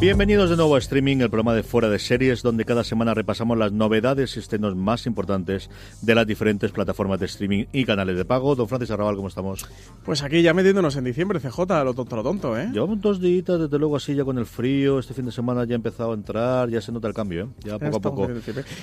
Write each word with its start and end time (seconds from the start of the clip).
Bienvenidos 0.00 0.48
de 0.48 0.56
nuevo 0.56 0.76
a 0.76 0.78
Streaming, 0.78 1.18
el 1.18 1.28
programa 1.28 1.52
de 1.52 1.62
Fuera 1.62 1.90
de 1.90 1.98
Series, 1.98 2.42
donde 2.42 2.64
cada 2.64 2.84
semana 2.84 3.12
repasamos 3.12 3.58
las 3.58 3.70
novedades 3.70 4.34
y 4.34 4.38
estrenos 4.38 4.74
más 4.74 5.04
importantes 5.04 5.68
de 6.00 6.14
las 6.14 6.26
diferentes 6.26 6.72
plataformas 6.72 7.20
de 7.20 7.26
streaming 7.26 7.66
y 7.70 7.84
canales 7.84 8.16
de 8.16 8.24
pago. 8.24 8.56
Don 8.56 8.66
Francis 8.66 8.90
Arrabal, 8.92 9.16
¿cómo 9.16 9.28
estamos? 9.28 9.68
Pues 10.02 10.22
aquí 10.22 10.40
ya 10.40 10.54
metiéndonos 10.54 10.96
en 10.96 11.04
diciembre, 11.04 11.38
CJ, 11.38 11.84
lo 11.84 11.92
tonto, 11.92 12.16
lo 12.16 12.22
tonto, 12.22 12.58
¿eh? 12.58 12.70
Llevamos 12.72 13.02
dos 13.02 13.20
días, 13.20 13.44
desde 13.44 13.78
luego, 13.78 13.96
así 13.96 14.14
ya 14.14 14.24
con 14.24 14.38
el 14.38 14.46
frío. 14.46 14.98
Este 15.00 15.12
fin 15.12 15.26
de 15.26 15.32
semana 15.32 15.66
ya 15.66 15.74
ha 15.74 15.76
empezado 15.76 16.12
a 16.12 16.14
entrar, 16.14 16.70
ya 16.70 16.80
se 16.80 16.92
nota 16.92 17.06
el 17.06 17.12
cambio, 17.12 17.44
¿eh? 17.44 17.48
Ya 17.64 17.78
poco 17.78 17.96
a 17.98 18.00
poco. 18.00 18.28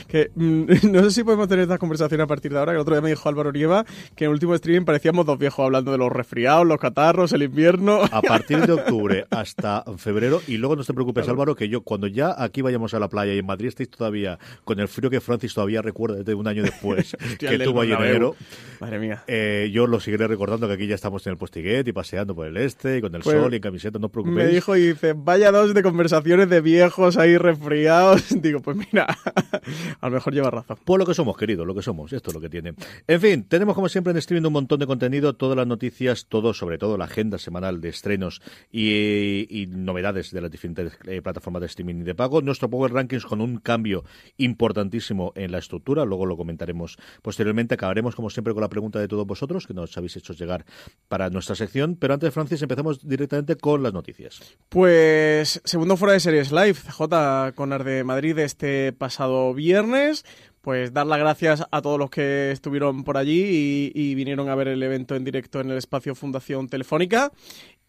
Que, 0.08 0.30
mm, 0.36 0.66
no 0.92 1.04
sé 1.06 1.10
si 1.10 1.24
podemos 1.24 1.48
tener 1.48 1.64
esta 1.64 1.80
conversación 1.80 2.22
a 2.22 2.28
partir 2.28 2.54
de 2.54 2.60
ahora, 2.60 2.74
que 2.74 2.76
el 2.76 2.82
otro 2.82 2.94
día 2.94 3.02
me 3.02 3.10
dijo 3.10 3.28
Álvaro 3.28 3.52
Nieva 3.52 3.86
que 4.16 4.26
en 4.26 4.30
el 4.30 4.34
último 4.34 4.54
streaming 4.54 4.86
parecíamos 4.86 5.26
dos 5.26 5.40
viejos 5.40 5.66
hablando 5.66 5.92
de 5.92 5.98
los 5.98 6.12
resfriados, 6.12 6.68
los 6.68 6.80
catarros, 6.80 7.34
el 7.34 7.42
invierno. 7.42 8.02
A 8.12 8.22
partir 8.22 8.68
de 8.68 8.74
octubre 8.74 9.26
hasta 9.32 9.84
febrero, 9.98 10.42
y 10.46 10.58
luego 10.58 10.76
no 10.76 10.84
te 10.84 10.94
preocupes, 10.94 11.07
Álvaro, 11.28 11.56
que 11.56 11.70
yo 11.70 11.82
cuando 11.82 12.08
ya 12.08 12.36
aquí 12.38 12.62
vayamos 12.62 12.94
a 12.94 13.00
la 13.00 13.10
playa 13.10 13.34
y 13.34 13.40
en 13.40 13.46
Madrid 13.46 13.68
estéis 13.70 13.90
todavía 13.90 14.40
con 14.64 14.80
el 14.80 14.88
frío 14.88 15.10
que 15.10 15.22
Francis 15.22 15.54
todavía 15.54 15.82
recuerda 15.82 16.18
desde 16.18 16.34
un 16.34 16.48
año 16.48 16.64
después 16.64 17.16
que 17.40 17.60
tuvo 17.60 17.82
ahí 17.82 17.92
en 17.92 18.02
enero. 18.02 18.36
Madre 18.80 19.00
mía. 19.00 19.24
Eh, 19.28 19.70
yo 19.74 19.88
lo 19.88 20.00
seguiré 20.00 20.28
recordando 20.28 20.68
que 20.68 20.74
aquí 20.74 20.88
ya 20.88 20.96
estamos 20.96 21.26
en 21.28 21.32
el 21.32 21.38
postiguet 21.38 21.88
y 21.88 21.94
paseando 21.94 22.36
por 22.36 22.48
el 22.48 22.58
este 22.58 22.98
y 22.98 23.02
con 23.02 23.14
el 23.16 23.22
pues 23.22 23.36
sol 23.36 23.54
y 23.54 23.58
en 23.58 23.62
camiseta, 23.62 24.00
no 24.00 24.08
os 24.08 24.12
preocupéis. 24.12 24.46
Me 24.46 24.54
dijo 24.54 24.76
y 24.76 24.88
dice, 24.88 25.14
vaya 25.14 25.52
dos 25.52 25.74
de 25.74 25.84
conversaciones 25.84 26.50
de 26.50 26.62
viejos 26.62 27.18
ahí 27.18 27.38
resfriados. 27.38 28.26
Digo, 28.42 28.62
pues 28.62 28.78
mira, 28.78 29.08
a 30.02 30.10
lo 30.10 30.16
mejor 30.16 30.34
lleva 30.34 30.52
razón. 30.52 30.78
Por 30.84 31.00
lo 31.00 31.06
que 31.06 31.14
somos, 31.14 31.38
querido, 31.38 31.66
lo 31.66 31.76
que 31.76 31.82
somos, 31.82 32.14
esto 32.14 32.30
es 32.30 32.36
lo 32.36 32.42
que 32.42 32.50
tiene. 32.50 32.74
En 33.08 33.22
fin, 33.22 33.44
tenemos 33.44 33.76
como 33.76 33.90
siempre 33.90 34.12
en 34.12 34.18
streaming 34.18 34.48
un 34.48 34.54
montón 34.54 34.80
de 34.80 34.88
contenido, 34.88 35.34
todas 35.34 35.58
las 35.58 35.68
noticias, 35.68 36.28
todo, 36.28 36.54
sobre 36.54 36.78
todo 36.78 36.98
la 36.98 37.06
agenda 37.06 37.38
semanal 37.38 37.82
de 37.82 37.90
estrenos 37.90 38.42
y, 38.72 39.68
novedades 39.70 40.32
de 40.32 40.42
las 40.42 40.52
diferentes 40.52 40.97
eh, 41.06 41.22
plataformas 41.22 41.62
de 41.62 41.68
streaming 41.68 42.02
y 42.02 42.04
de 42.04 42.16
pago. 42.16 42.42
Nuestro 42.42 42.70
Power 42.70 42.92
Rankings 42.92 43.26
con 43.26 43.42
un 43.42 43.58
cambio 43.58 44.04
importantísimo 44.38 45.32
en 45.36 45.52
la 45.52 45.60
estructura, 45.60 46.06
luego 46.06 46.26
lo 46.26 46.36
comentaremos 46.36 46.98
posteriormente. 47.22 47.76
Acabaremos, 47.76 48.16
como 48.16 48.30
siempre, 48.30 48.54
con 48.54 48.62
la 48.62 48.70
pregunta 48.70 49.00
de 49.00 49.08
todos 49.08 49.26
vosotros 49.26 49.68
que 49.68 49.74
nos 49.74 49.96
habéis 49.98 50.16
hecho 50.18 50.34
llegar 50.34 50.66
para 51.08 51.30
nuestra 51.30 51.56
sección. 51.56 51.96
Pero 51.96 52.16
antes, 52.16 52.34
Francis, 52.34 52.62
empezamos 52.62 53.08
directamente 53.08 53.56
con 53.56 53.84
las 53.84 53.94
noticias. 53.94 54.58
Pues, 54.70 55.62
segundo 55.64 55.96
fuera 55.98 56.14
de 56.14 56.20
series 56.20 56.52
live, 56.52 56.74
CJ 56.74 57.54
con 57.56 57.68
de 57.68 58.04
Madrid 58.04 58.40
este 58.40 58.94
pasado 58.94 59.54
viernes 59.54 60.24
pues 60.68 60.92
dar 60.92 61.08
las 61.08 61.20
gracias 61.20 61.64
a 61.72 61.82
todos 61.82 61.98
los 61.98 62.10
que 62.10 62.52
estuvieron 62.52 63.06
por 63.06 63.16
allí 63.16 63.90
y, 63.96 64.16
vinieron 64.16 64.50
a 64.50 64.56
ver 64.56 64.68
el 64.68 64.84
evento 64.84 65.16
en 65.16 65.24
directo 65.24 65.62
en 65.62 65.72
el 65.72 65.78
espacio 65.78 66.14
Fundación 66.14 66.68
Telefónica. 66.68 67.32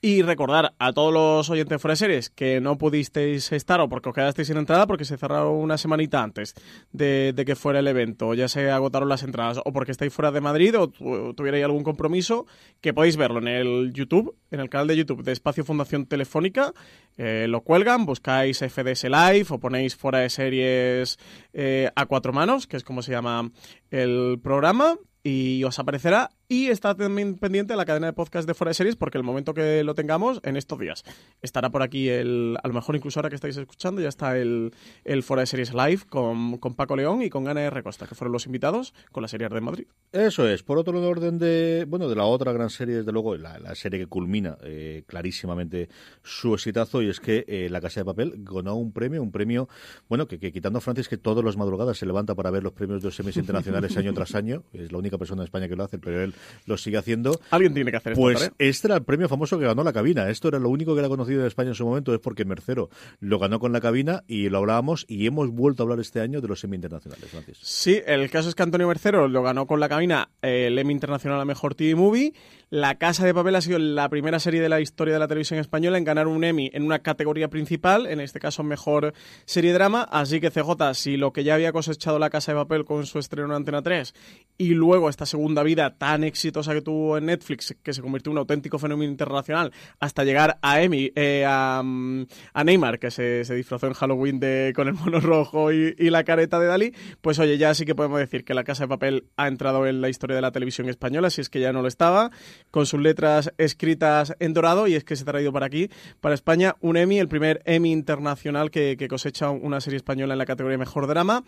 Y 0.00 0.22
recordar 0.22 0.74
a 0.78 0.92
todos 0.92 1.12
los 1.12 1.50
oyentes 1.50 1.82
series 1.98 2.30
que 2.30 2.60
no 2.60 2.78
pudisteis 2.78 3.50
estar 3.50 3.80
o 3.80 3.88
porque 3.88 4.10
os 4.10 4.14
quedasteis 4.14 4.46
sin 4.46 4.56
entrada 4.56 4.86
porque 4.86 5.04
se 5.04 5.18
cerraron 5.18 5.56
una 5.56 5.76
semanita 5.76 6.22
antes 6.22 6.54
de, 6.92 7.34
que 7.44 7.56
fuera 7.56 7.80
el 7.80 7.88
evento, 7.88 8.32
ya 8.34 8.46
se 8.46 8.70
agotaron 8.70 9.08
las 9.08 9.24
entradas 9.24 9.58
o 9.64 9.72
porque 9.72 9.90
estáis 9.90 10.14
fuera 10.14 10.30
de 10.30 10.40
Madrid 10.40 10.72
o 10.78 11.34
tuvierais 11.34 11.64
algún 11.64 11.82
compromiso, 11.82 12.46
que 12.80 12.94
podéis 12.94 13.16
verlo 13.16 13.40
en 13.40 13.48
el 13.48 13.92
YouTube, 13.92 14.36
en 14.52 14.60
el 14.60 14.70
canal 14.70 14.86
de 14.86 14.98
YouTube 14.98 15.24
de 15.24 15.32
Espacio 15.32 15.64
Fundación 15.64 16.06
Telefónica. 16.06 16.72
Eh, 17.16 17.46
lo 17.48 17.62
cuelgan, 17.62 18.06
buscáis 18.06 18.58
FDS 18.58 19.02
Live 19.02 19.46
o 19.50 19.58
ponéis 19.58 19.96
fuera 19.96 20.20
de 20.20 20.30
series 20.30 21.18
eh, 21.52 21.90
a 21.96 22.06
cuatro 22.06 22.32
manos, 22.32 22.68
que 22.68 22.76
es 22.76 22.84
como 22.84 23.02
se 23.02 23.10
llama 23.10 23.50
el 23.90 24.38
programa, 24.40 24.96
y 25.24 25.64
os 25.64 25.80
aparecerá 25.80 26.30
y 26.48 26.68
está 26.68 26.94
también 26.94 27.36
pendiente 27.36 27.76
la 27.76 27.84
cadena 27.84 28.06
de 28.06 28.12
podcast 28.14 28.48
de 28.48 28.54
Fuera 28.54 28.70
de 28.70 28.74
Series 28.74 28.96
porque 28.96 29.18
el 29.18 29.24
momento 29.24 29.52
que 29.52 29.84
lo 29.84 29.94
tengamos, 29.94 30.40
en 30.42 30.56
estos 30.56 30.78
días, 30.78 31.04
estará 31.42 31.70
por 31.70 31.82
aquí 31.82 32.08
el, 32.08 32.56
a 32.62 32.68
lo 32.68 32.74
mejor 32.74 32.96
incluso 32.96 33.20
ahora 33.20 33.28
que 33.28 33.34
estáis 33.34 33.56
escuchando, 33.56 34.00
ya 34.00 34.08
está 34.08 34.38
el, 34.38 34.72
el 35.04 35.22
Fuera 35.22 35.40
de 35.40 35.46
Series 35.46 35.74
Live 35.74 36.02
con, 36.08 36.56
con 36.58 36.74
Paco 36.74 36.96
León 36.96 37.22
y 37.22 37.28
con 37.28 37.48
Ana 37.48 37.62
R. 37.62 37.82
Costa, 37.82 38.06
que 38.06 38.14
fueron 38.14 38.32
los 38.32 38.46
invitados 38.46 38.94
con 39.12 39.22
la 39.22 39.28
serie 39.28 39.48
de 39.48 39.60
Madrid. 39.60 39.86
Eso 40.12 40.48
es. 40.48 40.62
Por 40.62 40.78
otro 40.78 41.00
orden 41.06 41.38
de, 41.38 41.84
bueno, 41.86 42.08
de 42.08 42.16
la 42.16 42.24
otra 42.24 42.52
gran 42.52 42.70
serie, 42.70 42.96
desde 42.96 43.12
luego, 43.12 43.36
la, 43.36 43.58
la 43.58 43.74
serie 43.74 44.00
que 44.00 44.06
culmina 44.06 44.56
eh, 44.62 45.04
clarísimamente 45.06 45.88
su 46.22 46.54
exitazo 46.54 47.02
y 47.02 47.08
es 47.08 47.20
que 47.20 47.44
eh, 47.46 47.68
La 47.70 47.80
Casa 47.80 48.00
de 48.00 48.04
Papel 48.06 48.34
ganó 48.38 48.76
un 48.76 48.92
premio, 48.92 49.22
un 49.22 49.32
premio, 49.32 49.68
bueno, 50.08 50.26
que, 50.26 50.38
quitando 50.38 50.78
a 50.78 50.80
Francis 50.80 51.08
que 51.08 51.18
todos 51.18 51.44
los 51.44 51.56
madrugadas 51.56 51.98
se 51.98 52.06
levanta 52.06 52.34
para 52.34 52.50
ver 52.50 52.62
los 52.62 52.72
premios 52.72 53.02
de 53.02 53.08
los 53.08 53.16
semis 53.16 53.36
internacionales 53.36 53.96
año 53.98 54.14
tras 54.14 54.34
año, 54.34 54.64
es 54.72 54.90
la 54.92 54.98
única 54.98 55.18
persona 55.18 55.42
en 55.42 55.44
España 55.44 55.68
que 55.68 55.76
lo 55.76 55.84
hace, 55.84 55.98
pero 55.98 56.22
él 56.22 56.34
lo 56.66 56.76
sigue 56.76 56.98
haciendo. 56.98 57.40
Alguien 57.50 57.74
tiene 57.74 57.90
que 57.90 57.96
hacer 57.96 58.12
esto. 58.12 58.22
Pues 58.22 58.50
este 58.58 58.88
era 58.88 58.96
el 58.96 59.02
premio 59.02 59.28
famoso 59.28 59.58
que 59.58 59.64
ganó 59.64 59.82
la 59.82 59.92
cabina. 59.92 60.28
Esto 60.30 60.48
era 60.48 60.58
lo 60.58 60.68
único 60.68 60.94
que 60.94 61.00
era 61.00 61.08
conocido 61.08 61.40
en 61.40 61.46
España 61.46 61.70
en 61.70 61.74
su 61.74 61.84
momento, 61.84 62.14
es 62.14 62.20
porque 62.20 62.44
Mercero 62.44 62.90
lo 63.20 63.38
ganó 63.38 63.58
con 63.60 63.72
la 63.72 63.80
cabina 63.80 64.24
y 64.26 64.48
lo 64.48 64.58
hablábamos 64.58 65.04
y 65.08 65.26
hemos 65.26 65.50
vuelto 65.50 65.82
a 65.82 65.84
hablar 65.84 66.00
este 66.00 66.20
año 66.20 66.40
de 66.40 66.48
los 66.48 66.60
semi 66.60 66.76
internacionales. 66.76 67.28
Francis. 67.30 67.58
Sí, 67.60 68.00
el 68.06 68.30
caso 68.30 68.48
es 68.48 68.54
que 68.54 68.62
Antonio 68.62 68.88
Mercero 68.88 69.28
lo 69.28 69.42
ganó 69.42 69.66
con 69.66 69.80
la 69.80 69.88
cabina 69.88 70.30
el 70.42 70.78
Emmy 70.78 70.92
Internacional 70.92 71.40
a 71.40 71.44
Mejor 71.44 71.74
TV 71.74 71.94
Movie. 71.94 72.32
La 72.70 72.96
Casa 72.96 73.24
de 73.24 73.32
Papel 73.32 73.56
ha 73.56 73.62
sido 73.62 73.78
la 73.78 74.10
primera 74.10 74.38
serie 74.38 74.60
de 74.60 74.68
la 74.68 74.82
historia 74.82 75.14
de 75.14 75.20
la 75.20 75.26
televisión 75.26 75.58
española 75.58 75.96
en 75.96 76.04
ganar 76.04 76.26
un 76.26 76.44
Emmy 76.44 76.70
en 76.74 76.82
una 76.82 76.98
categoría 76.98 77.48
principal, 77.48 78.04
en 78.04 78.20
este 78.20 78.40
caso 78.40 78.62
Mejor 78.62 79.14
Serie 79.46 79.72
Drama. 79.72 80.02
Así 80.02 80.38
que 80.38 80.50
CJ, 80.50 80.92
si 80.92 81.16
lo 81.16 81.32
que 81.32 81.44
ya 81.44 81.54
había 81.54 81.72
cosechado 81.72 82.18
La 82.18 82.28
Casa 82.28 82.52
de 82.52 82.58
Papel 82.58 82.84
con 82.84 83.06
su 83.06 83.18
estreno 83.20 83.48
en 83.48 83.52
Antena 83.54 83.80
3 83.80 84.12
y 84.58 84.74
luego 84.74 85.08
esta 85.08 85.24
segunda 85.24 85.62
vida 85.62 85.96
tan 85.96 86.24
exitosa 86.24 86.74
que 86.74 86.82
tuvo 86.82 87.16
en 87.16 87.26
Netflix, 87.26 87.74
que 87.82 87.94
se 87.94 88.02
convirtió 88.02 88.30
en 88.30 88.32
un 88.32 88.40
auténtico 88.40 88.78
fenómeno 88.78 89.10
internacional, 89.10 89.72
hasta 89.98 90.24
llegar 90.24 90.58
a 90.60 90.82
Emmy, 90.82 91.10
eh, 91.14 91.46
a, 91.46 91.82
Neymar, 91.82 92.98
que 92.98 93.10
se, 93.10 93.44
disfrazó 93.54 93.86
en 93.86 93.94
Halloween 93.94 94.40
de, 94.40 94.74
con 94.76 94.88
el 94.88 94.94
mono 94.94 95.20
rojo 95.20 95.72
y, 95.72 95.94
y 95.98 96.10
la 96.10 96.22
careta 96.24 96.60
de 96.60 96.66
Dalí, 96.66 96.92
pues 97.22 97.38
oye, 97.38 97.56
ya 97.56 97.72
sí 97.72 97.86
que 97.86 97.94
podemos 97.94 98.18
decir 98.18 98.44
que 98.44 98.52
La 98.52 98.64
Casa 98.64 98.84
de 98.84 98.88
Papel 98.88 99.24
ha 99.38 99.48
entrado 99.48 99.86
en 99.86 100.02
la 100.02 100.10
historia 100.10 100.36
de 100.36 100.42
la 100.42 100.52
televisión 100.52 100.86
española, 100.90 101.30
si 101.30 101.40
es 101.40 101.48
que 101.48 101.60
ya 101.60 101.72
no 101.72 101.80
lo 101.80 101.88
estaba 101.88 102.30
con 102.70 102.86
sus 102.86 103.00
letras 103.00 103.52
escritas 103.58 104.34
en 104.40 104.54
dorado 104.54 104.86
y 104.86 104.94
es 104.94 105.04
que 105.04 105.16
se 105.16 105.22
ha 105.22 105.26
traído 105.26 105.52
para 105.52 105.66
aquí, 105.66 105.90
para 106.20 106.34
España, 106.34 106.76
un 106.80 106.96
Emmy, 106.96 107.18
el 107.18 107.28
primer 107.28 107.62
Emmy 107.64 107.92
internacional 107.92 108.70
que, 108.70 108.96
cosecha 109.08 109.50
una 109.50 109.80
serie 109.80 109.96
española 109.96 110.34
en 110.34 110.38
la 110.38 110.46
categoría 110.46 110.78
Mejor 110.78 111.06
Drama. 111.06 111.44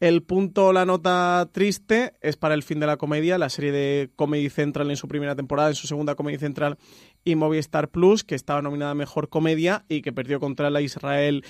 El 0.00 0.22
punto, 0.22 0.72
la 0.72 0.84
nota 0.84 1.48
triste, 1.52 2.14
es 2.20 2.36
para 2.36 2.54
el 2.54 2.62
fin 2.62 2.80
de 2.80 2.86
la 2.86 2.96
comedia, 2.96 3.38
la 3.38 3.50
serie 3.50 3.72
de 3.72 4.10
Comedy 4.16 4.48
Central 4.48 4.90
en 4.90 4.96
su 4.96 5.08
primera 5.08 5.36
temporada, 5.36 5.68
en 5.68 5.74
su 5.74 5.86
segunda 5.86 6.14
Comedy 6.14 6.38
Central 6.38 6.78
y 7.24 7.34
Movistar 7.34 7.88
Plus, 7.88 8.24
que 8.24 8.34
estaba 8.34 8.62
nominada 8.62 8.94
Mejor 8.94 9.28
Comedia 9.28 9.84
y 9.88 10.02
que 10.02 10.12
perdió 10.12 10.40
contra 10.40 10.70
la 10.70 10.80
Israel 10.80 11.44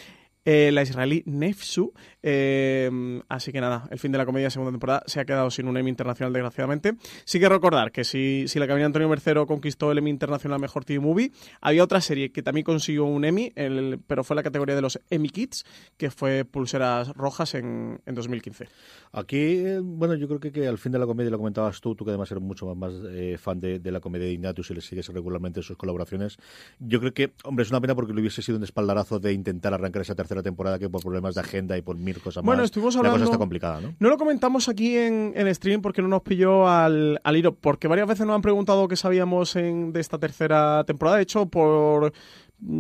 eh, 0.45 0.71
la 0.73 0.83
israelí 0.83 1.23
Nefsu. 1.27 1.93
Eh, 2.23 3.21
así 3.29 3.53
que 3.53 3.61
nada, 3.61 3.89
el 3.91 3.99
fin 3.99 4.13
de 4.13 4.19
la 4.19 4.27
comedia 4.27 4.51
segunda 4.51 4.73
temporada 4.73 5.03
se 5.07 5.21
ha 5.21 5.25
quedado 5.25 5.51
sin 5.51 5.69
un 5.69 5.77
Emmy 5.77 5.91
internacional, 5.91 6.33
desgraciadamente. 6.33 6.95
Sí 7.25 7.41
que 7.41 7.49
recordar 7.49 7.93
que 7.93 8.05
si, 8.05 8.45
si 8.49 8.59
la 8.59 8.67
cabina 8.67 8.87
Antonio 8.87 9.09
Mercero 9.09 9.47
conquistó 9.47 9.93
el 9.93 9.99
Emmy 9.99 10.11
internacional 10.11 10.61
Mejor 10.61 10.85
TV 10.85 11.01
Movie, 11.01 11.33
había 11.61 11.85
otra 11.85 12.01
serie 12.01 12.33
que 12.33 12.43
también 12.43 12.65
consiguió 12.65 13.05
un 13.05 13.25
Emmy, 13.25 13.53
el, 13.57 14.01
pero 14.07 14.25
fue 14.25 14.37
la 14.37 14.43
categoría 14.43 14.75
de 14.75 14.83
los 14.83 15.01
Emmy 15.11 15.29
Kids, 15.29 15.65
que 15.97 16.11
fue 16.11 16.45
Pulseras 16.45 17.09
Rojas 17.15 17.55
en, 17.55 18.01
en 18.07 18.15
2015. 18.15 18.69
Aquí, 19.13 19.37
eh, 19.37 19.81
bueno, 19.83 20.15
yo 20.15 20.27
creo 20.27 20.41
que, 20.41 20.53
que, 20.53 20.67
al 20.67 20.79
fin 20.79 20.93
de 20.93 20.99
la 20.99 21.07
comedia, 21.07 21.31
lo 21.31 21.39
comentabas 21.39 21.81
tú, 21.81 21.95
tú 21.95 22.05
que 22.05 22.11
además 22.11 22.31
eres 22.31 22.43
mucho 22.43 22.75
más, 22.75 22.93
eh, 23.11 23.37
fan 23.39 23.61
de, 23.61 23.79
de, 23.79 23.93
la 23.93 24.01
comedia 24.01 24.27
de 24.27 24.33
Ignatius 24.33 24.71
y 24.71 24.75
le 24.75 24.81
sigues 24.81 25.09
regularmente 25.09 25.63
sus 25.63 25.77
colaboraciones. 25.77 26.39
Yo 26.79 27.01
creo 27.01 27.13
que, 27.13 27.33
hombre, 27.45 27.65
es 27.65 27.71
una 27.71 27.81
pena 27.81 27.95
porque 27.95 28.15
le 28.15 28.21
hubiese 28.21 28.43
sido 28.43 28.59
un 28.59 28.65
espaldarazo 28.65 29.19
de 29.19 29.33
intentar 29.33 29.75
arrancar 29.75 30.03
esa 30.03 30.15
tercera 30.15 30.32
temporada 30.41 30.79
que 30.79 30.89
por 30.89 31.03
problemas 31.03 31.35
de 31.35 31.41
agenda 31.41 31.77
y 31.77 31.83
por 31.83 31.97
mil 31.97 32.21
cosas 32.21 32.45
bueno, 32.45 32.63
más. 32.63 32.67
Estuvimos 32.67 32.95
hablando, 32.97 33.19
la 33.19 33.25
cosa 33.25 33.33
está 33.33 33.39
complicada, 33.39 33.81
¿no? 33.81 33.95
No 33.99 34.09
lo 34.09 34.17
comentamos 34.17 34.69
aquí 34.69 34.97
en, 34.97 35.33
en 35.35 35.53
stream 35.53 35.83
porque 35.83 36.01
no 36.01 36.07
nos 36.07 36.23
pilló 36.23 36.69
al, 36.69 37.21
al 37.25 37.37
hilo, 37.37 37.57
porque 37.57 37.89
varias 37.89 38.07
veces 38.07 38.25
nos 38.25 38.37
han 38.37 38.43
preguntado 38.43 38.87
qué 38.87 38.95
sabíamos 38.95 39.57
en, 39.57 39.93
de 39.93 40.01
esta 40.01 40.19
tercera 40.19 40.85
temporada. 40.85 41.17
De 41.17 41.25
hecho, 41.25 41.47
por 41.47 42.13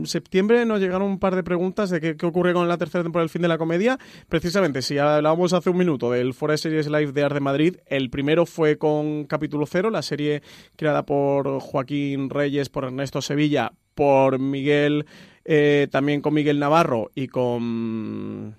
septiembre 0.04 0.64
nos 0.64 0.80
llegaron 0.80 1.08
un 1.08 1.18
par 1.18 1.34
de 1.34 1.42
preguntas 1.42 1.90
de 1.90 2.00
qué, 2.00 2.16
qué, 2.16 2.26
ocurre 2.26 2.52
con 2.52 2.68
la 2.68 2.78
tercera 2.78 3.02
temporada 3.02 3.24
del 3.24 3.30
fin 3.30 3.42
de 3.42 3.48
la 3.48 3.58
comedia. 3.58 3.98
Precisamente, 4.28 4.82
si 4.82 4.98
hablábamos 4.98 5.52
hace 5.52 5.70
un 5.70 5.76
minuto 5.76 6.12
del 6.12 6.34
Fora 6.34 6.56
Series 6.56 6.86
Live 6.86 7.12
de 7.12 7.24
Art 7.24 7.34
de 7.34 7.40
Madrid, 7.40 7.76
el 7.86 8.10
primero 8.10 8.46
fue 8.46 8.78
con 8.78 9.24
Capítulo 9.24 9.66
Cero, 9.66 9.90
la 9.90 10.02
serie 10.02 10.42
creada 10.76 11.04
por 11.04 11.60
Joaquín 11.60 12.30
Reyes, 12.30 12.68
por 12.68 12.84
Ernesto 12.84 13.20
Sevilla, 13.20 13.72
por 13.94 14.38
Miguel, 14.38 15.06
eh, 15.44 15.88
también 15.90 16.20
con 16.20 16.34
Miguel 16.34 16.58
Navarro 16.58 17.10
y 17.14 17.28
con... 17.28 18.56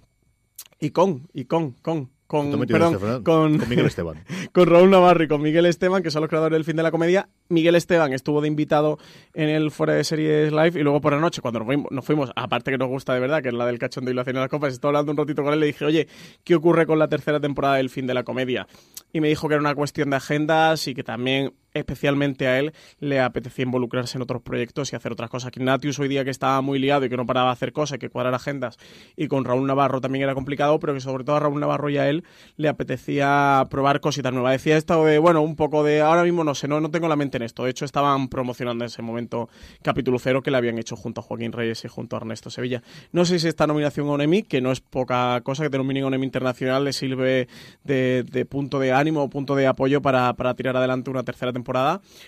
Y 0.79 0.89
con, 0.89 1.29
y 1.33 1.45
con, 1.45 1.71
con, 1.81 2.09
con, 2.27 2.65
perdón, 2.65 2.95
este 2.95 3.23
con, 3.23 3.57
con, 3.59 3.69
Miguel 3.69 3.85
Esteban. 3.85 4.23
con 4.51 4.67
Raúl 4.67 4.89
Navarro 4.89 5.23
y 5.23 5.27
con 5.27 5.41
Miguel 5.41 5.67
Esteban, 5.67 6.01
que 6.01 6.09
son 6.09 6.21
los 6.21 6.29
creadores 6.29 6.55
del 6.55 6.65
fin 6.65 6.75
de 6.75 6.81
la 6.81 6.89
comedia. 6.89 7.29
Miguel 7.49 7.75
Esteban 7.75 8.11
estuvo 8.11 8.41
de 8.41 8.47
invitado 8.47 8.97
en 9.35 9.49
el 9.49 9.69
Fuera 9.69 9.93
de 9.93 10.03
Series 10.03 10.51
Live 10.51 10.79
y 10.79 10.83
luego 10.83 10.99
por 10.99 11.13
la 11.13 11.19
noche, 11.19 11.41
cuando 11.41 11.59
nos 11.59 11.67
fuimos, 11.67 11.91
nos 11.91 12.03
fuimos, 12.03 12.31
aparte 12.35 12.71
que 12.71 12.77
nos 12.79 12.87
gusta 12.87 13.13
de 13.13 13.19
verdad, 13.19 13.43
que 13.43 13.49
es 13.49 13.53
la 13.53 13.67
del 13.67 13.77
cachón 13.77 14.05
de 14.05 14.13
y 14.13 14.15
de 14.15 14.33
las 14.33 14.49
copas, 14.49 14.73
estaba 14.73 14.89
hablando 14.89 15.11
un 15.11 15.17
ratito 15.17 15.43
con 15.43 15.53
él 15.53 15.59
y 15.59 15.61
le 15.61 15.67
dije, 15.67 15.85
oye, 15.85 16.07
¿qué 16.43 16.55
ocurre 16.55 16.87
con 16.87 16.97
la 16.97 17.07
tercera 17.07 17.39
temporada 17.39 17.75
del 17.75 17.91
fin 17.91 18.07
de 18.07 18.15
la 18.15 18.23
comedia? 18.23 18.67
Y 19.11 19.21
me 19.21 19.27
dijo 19.27 19.47
que 19.47 19.53
era 19.53 19.61
una 19.61 19.75
cuestión 19.75 20.09
de 20.09 20.15
agendas 20.15 20.87
y 20.87 20.95
que 20.95 21.03
también 21.03 21.53
especialmente 21.73 22.47
a 22.47 22.59
él 22.59 22.73
le 22.99 23.19
apetecía 23.19 23.63
involucrarse 23.63 24.17
en 24.17 24.21
otros 24.21 24.41
proyectos 24.41 24.93
y 24.93 24.95
hacer 24.95 25.11
otras 25.11 25.29
cosas. 25.29 25.51
Ignatius 25.55 25.99
hoy 25.99 26.07
día 26.07 26.23
que 26.23 26.29
estaba 26.29 26.61
muy 26.61 26.79
liado 26.79 27.05
y 27.05 27.09
que 27.09 27.17
no 27.17 27.25
paraba 27.25 27.47
de 27.49 27.53
hacer 27.53 27.73
cosas, 27.73 27.99
que 27.99 28.09
cuadrar 28.09 28.33
agendas, 28.33 28.77
y 29.15 29.27
con 29.27 29.45
Raúl 29.45 29.65
Navarro 29.67 30.01
también 30.01 30.23
era 30.23 30.35
complicado, 30.35 30.79
pero 30.79 30.93
que 30.93 30.99
sobre 30.99 31.23
todo 31.23 31.35
a 31.35 31.39
Raúl 31.39 31.59
Navarro 31.59 31.89
y 31.89 31.97
a 31.97 32.09
él 32.09 32.23
le 32.57 32.69
apetecía 32.69 33.65
probar 33.69 33.99
cositas 33.99 34.31
nuevas. 34.31 34.53
Decía 34.53 34.77
esto 34.77 35.03
de, 35.05 35.17
bueno, 35.19 35.41
un 35.41 35.55
poco 35.55 35.83
de, 35.83 36.01
ahora 36.01 36.23
mismo 36.23 36.43
no 36.43 36.55
sé, 36.55 36.67
no, 36.67 36.79
no 36.79 36.91
tengo 36.91 37.07
la 37.07 37.15
mente 37.15 37.37
en 37.37 37.43
esto. 37.43 37.63
De 37.63 37.71
hecho, 37.71 37.85
estaban 37.85 38.27
promocionando 38.27 38.83
en 38.83 38.87
ese 38.87 39.01
momento 39.01 39.49
capítulo 39.81 40.19
cero 40.19 40.41
que 40.41 40.51
le 40.51 40.57
habían 40.57 40.77
hecho 40.77 40.95
junto 40.95 41.21
a 41.21 41.23
Joaquín 41.23 41.51
Reyes 41.51 41.83
y 41.85 41.87
junto 41.87 42.15
a 42.15 42.19
Ernesto 42.19 42.49
Sevilla. 42.49 42.83
No 43.11 43.25
sé 43.25 43.39
si 43.39 43.47
esta 43.47 43.67
nominación 43.67 44.07
a 44.07 44.11
un 44.11 44.21
Emmy, 44.21 44.43
que 44.43 44.61
no 44.61 44.71
es 44.71 44.81
poca 44.81 45.41
cosa, 45.41 45.63
que 45.63 45.69
te 45.69 45.77
a 45.77 45.81
un 45.81 45.89
Emmy 46.13 46.25
internacional, 46.25 46.83
le 46.83 46.93
sirve 46.93 47.47
de, 47.83 48.23
de 48.23 48.45
punto 48.45 48.79
de 48.79 48.91
ánimo 48.91 49.23
o 49.23 49.29
punto 49.29 49.55
de 49.55 49.67
apoyo 49.67 50.01
para, 50.01 50.33
para 50.33 50.53
tirar 50.53 50.77
adelante 50.77 51.09
una 51.09 51.23
tercera 51.23 51.51
temporada. 51.51 51.62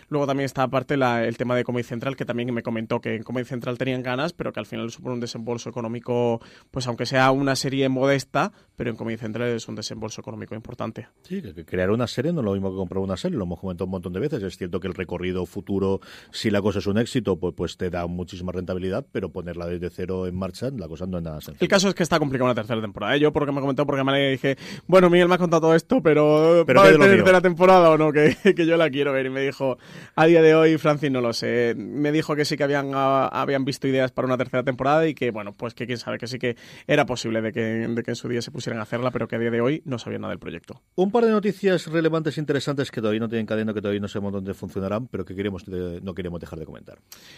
Luego 0.09 0.27
también 0.27 0.45
está 0.45 0.63
aparte 0.63 0.95
el 0.95 1.37
tema 1.37 1.55
de 1.55 1.63
Comedy 1.63 1.83
Central, 1.83 2.15
que 2.15 2.25
también 2.25 2.53
me 2.53 2.63
comentó 2.63 3.01
que 3.01 3.15
en 3.15 3.23
Comedy 3.23 3.45
Central 3.45 3.77
tenían 3.77 4.03
ganas, 4.03 4.33
pero 4.33 4.53
que 4.53 4.59
al 4.59 4.65
final 4.65 4.89
supone 4.91 5.15
un 5.15 5.19
desembolso 5.19 5.69
económico, 5.69 6.41
pues 6.71 6.87
aunque 6.87 7.05
sea 7.05 7.31
una 7.31 7.55
serie 7.55 7.89
modesta, 7.89 8.51
pero 8.75 8.89
en 8.89 8.95
Comedy 8.95 9.17
Central 9.17 9.49
es 9.49 9.67
un 9.67 9.75
desembolso 9.75 10.21
económico 10.21 10.55
importante. 10.55 11.07
Sí, 11.23 11.41
que 11.41 11.65
crear 11.65 11.91
una 11.91 12.07
serie 12.07 12.33
no 12.33 12.41
es 12.41 12.45
lo 12.45 12.53
mismo 12.53 12.71
que 12.71 12.77
comprar 12.77 13.01
una 13.01 13.17
serie, 13.17 13.37
lo 13.37 13.45
hemos 13.45 13.59
comentado 13.59 13.85
un 13.85 13.91
montón 13.91 14.13
de 14.13 14.19
veces. 14.19 14.43
Es 14.43 14.57
cierto 14.57 14.79
que 14.79 14.87
el 14.87 14.93
recorrido 14.93 15.45
futuro, 15.45 15.99
si 16.31 16.49
la 16.49 16.61
cosa 16.61 16.79
es 16.79 16.87
un 16.87 16.97
éxito, 16.97 17.37
pues, 17.37 17.53
pues 17.55 17.77
te 17.77 17.89
da 17.89 18.07
muchísima 18.07 18.51
rentabilidad, 18.51 19.05
pero 19.11 19.29
ponerla 19.29 19.67
desde 19.67 19.89
cero 19.89 20.27
en 20.27 20.35
marcha, 20.35 20.69
la 20.71 20.87
cosa 20.87 21.05
no 21.05 21.17
es 21.17 21.23
nada 21.23 21.41
sencilla. 21.41 21.63
El 21.63 21.67
caso 21.67 21.89
es 21.89 21.95
que 21.95 22.03
está 22.03 22.19
complicada 22.19 22.51
una 22.51 22.55
tercera 22.55 22.81
temporada. 22.81 23.15
¿eh? 23.15 23.19
Yo, 23.19 23.31
porque 23.31 23.51
me 23.51 23.61
comentó, 23.61 23.85
porque 23.85 24.03
me 24.03 24.31
dije, 24.31 24.57
bueno, 24.87 25.09
Miguel 25.09 25.27
me 25.27 25.35
ha 25.35 25.37
contado 25.37 25.61
todo 25.61 25.75
esto, 25.75 26.01
pero, 26.01 26.63
pero 26.65 26.81
¿va 26.81 26.87
a 26.87 26.89
haber 26.89 26.99
tercera 26.99 27.41
temporada 27.41 27.89
o 27.89 27.97
no? 27.97 28.11
Que, 28.11 28.35
que 28.55 28.65
yo 28.65 28.77
la 28.77 28.89
quiero 28.89 29.13
ver. 29.13 29.25
Y 29.27 29.29
me 29.29 29.41
dijo, 29.41 29.77
a 30.15 30.25
día 30.25 30.41
de 30.41 30.55
hoy, 30.55 30.77
Francis, 30.77 31.11
no 31.11 31.21
lo 31.21 31.33
sé. 31.33 31.73
Me 31.77 32.11
dijo 32.11 32.35
que 32.35 32.45
sí 32.45 32.57
que 32.57 32.63
habían, 32.63 32.93
uh, 32.93 33.29
habían 33.31 33.65
visto 33.65 33.87
ideas 33.87 34.11
para 34.11 34.27
una 34.27 34.37
tercera 34.37 34.63
temporada 34.63 35.07
y 35.07 35.13
que, 35.13 35.31
bueno, 35.31 35.53
pues 35.53 35.73
que 35.73 35.85
quién 35.85 35.97
sabe, 35.97 36.17
que 36.17 36.27
sí 36.27 36.39
que 36.39 36.55
era 36.87 37.05
posible 37.05 37.41
de 37.41 37.51
que, 37.51 37.61
de 37.61 38.03
que 38.03 38.11
en 38.11 38.15
su 38.15 38.27
día 38.27 38.41
se 38.41 38.51
pusieran 38.65 38.79
a 38.79 38.83
hacerla, 38.83 39.11
pero 39.11 39.27
que 39.27 39.35
a 39.35 39.39
día 39.39 39.51
de 39.51 39.61
hoy 39.61 39.83
no 39.85 39.99
sabían 39.99 40.21
nada 40.21 40.31
del 40.31 40.39
proyecto. 40.39 40.81
Un 40.95 41.11
par 41.11 41.23
de 41.23 41.29
noticias 41.29 41.85
relevantes 41.85 42.35
e 42.37 42.39
interesantes 42.39 42.89
que 42.89 42.99
todavía 42.99 43.19
no 43.19 43.29
tienen 43.29 43.45
cadena, 43.45 43.75
que 43.75 43.81
todavía 43.81 44.01
no 44.01 44.07
sabemos 44.07 44.33
dónde 44.33 44.55
funcionarán, 44.55 45.07
pero 45.07 45.23
que 45.23 45.35
queremos 45.35 45.65
de, 45.65 46.01
no 46.01 46.15
queremos 46.15 46.39
dejar 46.39 46.57
de 46.57 46.65
comentar. 46.65 46.97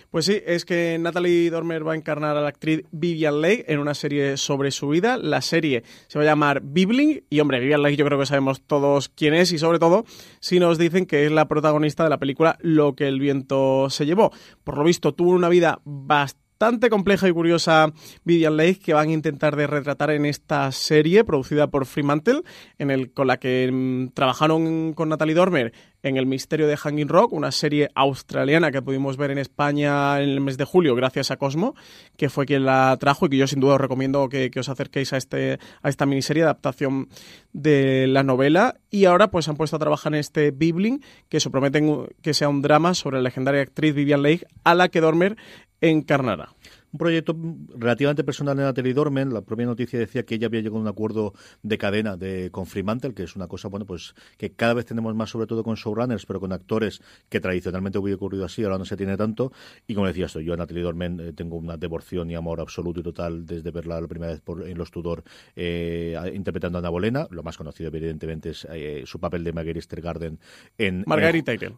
Pues 0.09 0.24
sí, 0.24 0.41
es 0.45 0.63
que 0.63 0.97
Natalie 0.97 1.50
Dormer 1.50 1.85
va 1.85 1.94
a 1.94 1.95
encarnar 1.97 2.38
a 2.38 2.41
la 2.41 2.47
actriz 2.47 2.85
Vivian 2.91 3.41
Leigh 3.41 3.65
en 3.68 3.79
una 3.79 3.94
serie 3.94 4.38
sobre 4.38 4.71
su 4.71 4.88
vida. 4.88 5.18
La 5.18 5.41
serie 5.41 5.83
se 6.07 6.18
va 6.18 6.24
a 6.24 6.27
llamar 6.27 6.62
Bibling 6.63 7.25
y, 7.30 7.41
hombre, 7.41 7.59
Vivian 7.59 7.83
Leigh 7.83 7.97
yo 7.97 8.06
creo 8.06 8.18
que 8.18 8.25
sabemos 8.25 8.62
todos 8.62 9.09
quién 9.09 9.33
es 9.33 9.51
y, 9.51 9.57
sobre 9.57 9.80
todo, 9.80 10.06
si 10.39 10.59
nos 10.62 10.77
dicen 10.77 11.06
que 11.06 11.25
es 11.25 11.31
la 11.33 11.50
protagonista 11.50 12.06
de 12.06 12.09
la 12.09 12.19
película 12.19 12.57
Lo 12.62 12.95
que 12.95 13.09
el 13.09 13.19
viento 13.19 13.89
se 13.89 14.06
llevó. 14.06 14.31
Por 14.63 14.77
lo 14.77 14.85
visto, 14.85 15.13
tuvo 15.13 15.31
una 15.31 15.50
vida 15.50 15.81
bastante 15.83 16.46
bastante 16.59 16.89
compleja 16.89 17.30
y 17.30 17.31
curiosa 17.31 17.94
Vivian 18.24 18.57
Leigh 18.57 18.80
que 18.80 18.95
van 18.95 19.09
a 19.09 19.12
intentar 19.12 19.56
de 19.56 19.68
retratar 19.68 20.09
en 20.09 20.25
esta 20.25 20.71
serie 20.71 21.24
producida 21.24 21.68
por 21.68 21.86
Fremantle, 21.86 22.42
en 22.80 22.89
el, 22.89 23.12
con 23.13 23.27
la 23.27 23.38
que 23.38 23.69
mmm, 23.71 24.07
trabajaron 24.15 24.94
con 24.94 25.09
Natalie 25.09 25.36
Dormer 25.36 25.71
en 26.03 26.17
El 26.17 26.25
misterio 26.25 26.67
de 26.67 26.77
Hanging 26.77 27.07
Rock, 27.07 27.33
una 27.33 27.51
serie 27.51 27.89
australiana 27.95 28.71
que 28.71 28.81
pudimos 28.81 29.17
ver 29.17 29.31
en 29.31 29.38
España 29.38 30.21
en 30.21 30.29
el 30.29 30.41
mes 30.41 30.57
de 30.57 30.65
julio 30.65 30.95
gracias 30.95 31.31
a 31.31 31.38
Cosmo, 31.38 31.75
que 32.15 32.29
fue 32.29 32.45
quien 32.45 32.65
la 32.65 32.95
trajo 32.99 33.25
y 33.25 33.29
que 33.29 33.38
yo 33.38 33.47
sin 33.47 33.59
duda 33.59 33.75
os 33.75 33.81
recomiendo 33.81 34.29
que, 34.29 34.51
os 34.57 34.69
acerquéis 34.69 35.13
a, 35.13 35.17
este, 35.17 35.59
a 35.81 35.89
esta 35.89 36.05
miniserie 36.05 36.44
de 36.44 36.49
adaptación 36.49 37.09
de 37.53 38.07
la 38.07 38.23
novela. 38.23 38.75
Y 38.89 39.05
ahora 39.05 39.29
pues 39.29 39.47
han 39.47 39.57
puesto 39.57 39.75
a 39.75 39.79
trabajar 39.79 40.13
en 40.13 40.19
este 40.19 40.51
Bibling, 40.51 41.03
que 41.29 41.39
se 41.39 41.49
prometen 41.49 42.07
que 42.21 42.33
sea 42.33 42.49
un 42.49 42.61
drama 42.61 42.94
sobre 42.94 43.17
la 43.17 43.23
legendaria 43.23 43.61
actriz 43.61 43.94
Vivian 43.94 44.21
Leigh, 44.21 44.45
a 44.63 44.75
la 44.75 44.89
que 44.89 45.01
Dormer 45.01 45.38
encarnará. 45.81 46.49
Un 46.92 47.00
proyecto 47.00 47.36
relativamente 47.75 48.24
personal 48.24 48.56
de 48.56 48.63
Natalie 48.63 48.94
Dormen. 48.94 49.34
La 49.34 49.42
propia 49.42 49.66
noticia 49.66 50.00
decía 50.00 50.24
que 50.24 50.36
ella 50.36 50.48
había 50.48 50.62
llegado 50.62 50.78
a 50.78 50.81
un 50.81 50.88
acuerdo 50.88 51.34
de 51.62 51.78
cadena 51.78 52.16
de, 52.16 52.50
con 52.51 52.66
Fremantle, 52.66 53.13
que 53.13 53.24
es 53.24 53.36
una 53.36 53.48
cosa, 53.48 53.68
bueno, 53.68 53.86
pues 53.86 54.16
que 54.38 54.54
cada 54.54 54.74
vez 54.74 54.86
tenemos 54.86 55.13
más, 55.13 55.30
sobre 55.30 55.48
todo 55.48 55.63
con 55.63 55.75
showrunners, 55.75 56.25
pero 56.25 56.39
con 56.39 56.54
actores 56.54 57.01
que 57.30 57.39
tradicionalmente 57.39 57.98
hubiera 57.98 58.16
ocurrido 58.16 58.45
así, 58.45 58.64
ahora 58.64 58.78
no 58.78 58.85
se 58.85 58.95
tiene 58.95 59.18
tanto. 59.18 59.52
Y 59.85 59.95
como 59.95 60.07
decía 60.07 60.28
esto, 60.28 60.40
yo 60.40 60.54
a 60.54 60.57
Natalie 60.57 60.83
Dormen 60.83 61.19
eh, 61.19 61.33
tengo 61.33 61.57
una 61.57 61.76
devoción 61.76 62.31
y 62.31 62.35
amor 62.35 62.61
absoluto 62.61 63.02
y 63.02 63.04
total 63.04 63.45
desde 63.45 63.69
verla 63.71 64.00
la 64.00 64.07
primera 64.07 64.31
vez 64.31 64.42
por, 64.42 64.68
en 64.68 64.78
Los 64.78 64.92
Tudor 64.92 65.23
eh, 65.56 66.16
interpretando 66.33 66.78
a 66.78 66.80
Ana 66.80 66.90
Bolena. 66.90 67.28
Lo 67.31 67.44
más 67.44 67.57
conocido, 67.57 67.90
evidentemente, 67.90 68.52
es 68.52 68.66
eh, 68.71 69.04
su 69.06 69.19
papel 69.19 69.44
de 69.44 69.52
Marguerite 69.52 70.02
Garden 70.02 70.40
en. 70.78 71.04
Margarita 71.06 71.54
en, 71.54 71.78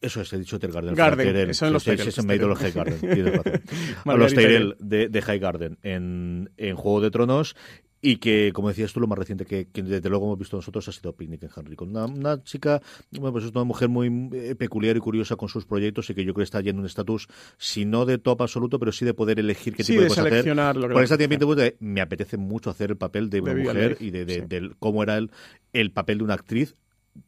eso 0.00 0.20
es, 0.20 0.32
he 0.32 0.38
dicho 0.38 0.58
Tergarden. 0.58 0.94
Garden, 0.94 1.26
Garden 1.26 1.50
eso 1.50 1.66
en 1.66 1.72
los 1.72 1.84
Tyrell. 1.84 2.08
Ese 2.08 2.22
me 2.22 2.34
he 2.34 2.36
ido 2.36 2.48
los 2.48 2.58
High 2.58 2.72
Garden. 2.72 3.42
a 4.04 4.14
los 4.14 4.34
Tyrell 4.34 4.76
de, 4.78 5.08
de 5.08 5.22
High 5.22 5.38
Garden 5.38 5.78
en, 5.82 6.50
en 6.56 6.76
Juego 6.76 7.00
de 7.00 7.10
Tronos 7.10 7.56
y 8.06 8.18
que, 8.18 8.52
como 8.52 8.68
decías 8.68 8.92
tú, 8.92 9.00
lo 9.00 9.06
más 9.06 9.18
reciente 9.18 9.46
que, 9.46 9.68
que, 9.68 9.82
desde 9.82 10.08
luego 10.08 10.26
hemos 10.26 10.38
visto 10.38 10.56
nosotros 10.56 10.86
ha 10.88 10.92
sido 10.92 11.14
Picnic 11.14 11.42
en 11.42 11.50
Henry, 11.56 11.76
con 11.76 11.88
una, 11.88 12.04
una, 12.04 12.42
chica, 12.44 12.80
bueno, 13.10 13.32
pues 13.32 13.46
es 13.46 13.50
una 13.50 13.64
mujer 13.64 13.88
muy 13.88 14.30
eh, 14.32 14.54
peculiar 14.54 14.96
y 14.96 15.00
curiosa 15.00 15.36
con 15.36 15.48
sus 15.48 15.64
proyectos 15.64 16.08
y 16.10 16.14
que 16.14 16.24
yo 16.24 16.32
creo 16.34 16.42
que 16.42 16.44
está 16.44 16.60
en 16.60 16.78
un 16.78 16.86
estatus, 16.86 17.26
si 17.58 17.84
no 17.84 18.04
de 18.04 18.18
top 18.18 18.42
absoluto, 18.42 18.78
pero 18.78 18.92
sí 18.92 19.04
de 19.04 19.14
poder 19.14 19.40
elegir 19.40 19.74
qué 19.74 19.82
sí, 19.82 19.94
tipo 19.94 20.02
de, 20.02 20.04
de 20.04 20.08
cosas 20.10 20.26
hacer. 20.26 20.76
Lo 20.76 20.88
que 20.88 20.94
Por 20.94 21.02
esa 21.02 21.18
tiempo 21.18 21.54
de, 21.56 21.76
me 21.80 22.00
apetece 22.00 22.36
mucho 22.36 22.70
hacer 22.70 22.90
el 22.90 22.96
papel 22.96 23.30
de 23.30 23.40
una 23.40 23.54
de 23.54 23.62
mujer 23.62 23.96
y 23.98 24.10
de, 24.10 24.24
de, 24.24 24.34
sí. 24.34 24.40
de, 24.46 24.70
cómo 24.78 25.02
era 25.02 25.16
el, 25.16 25.30
el 25.72 25.90
papel 25.90 26.18
de 26.18 26.24
una 26.24 26.34
actriz 26.34 26.76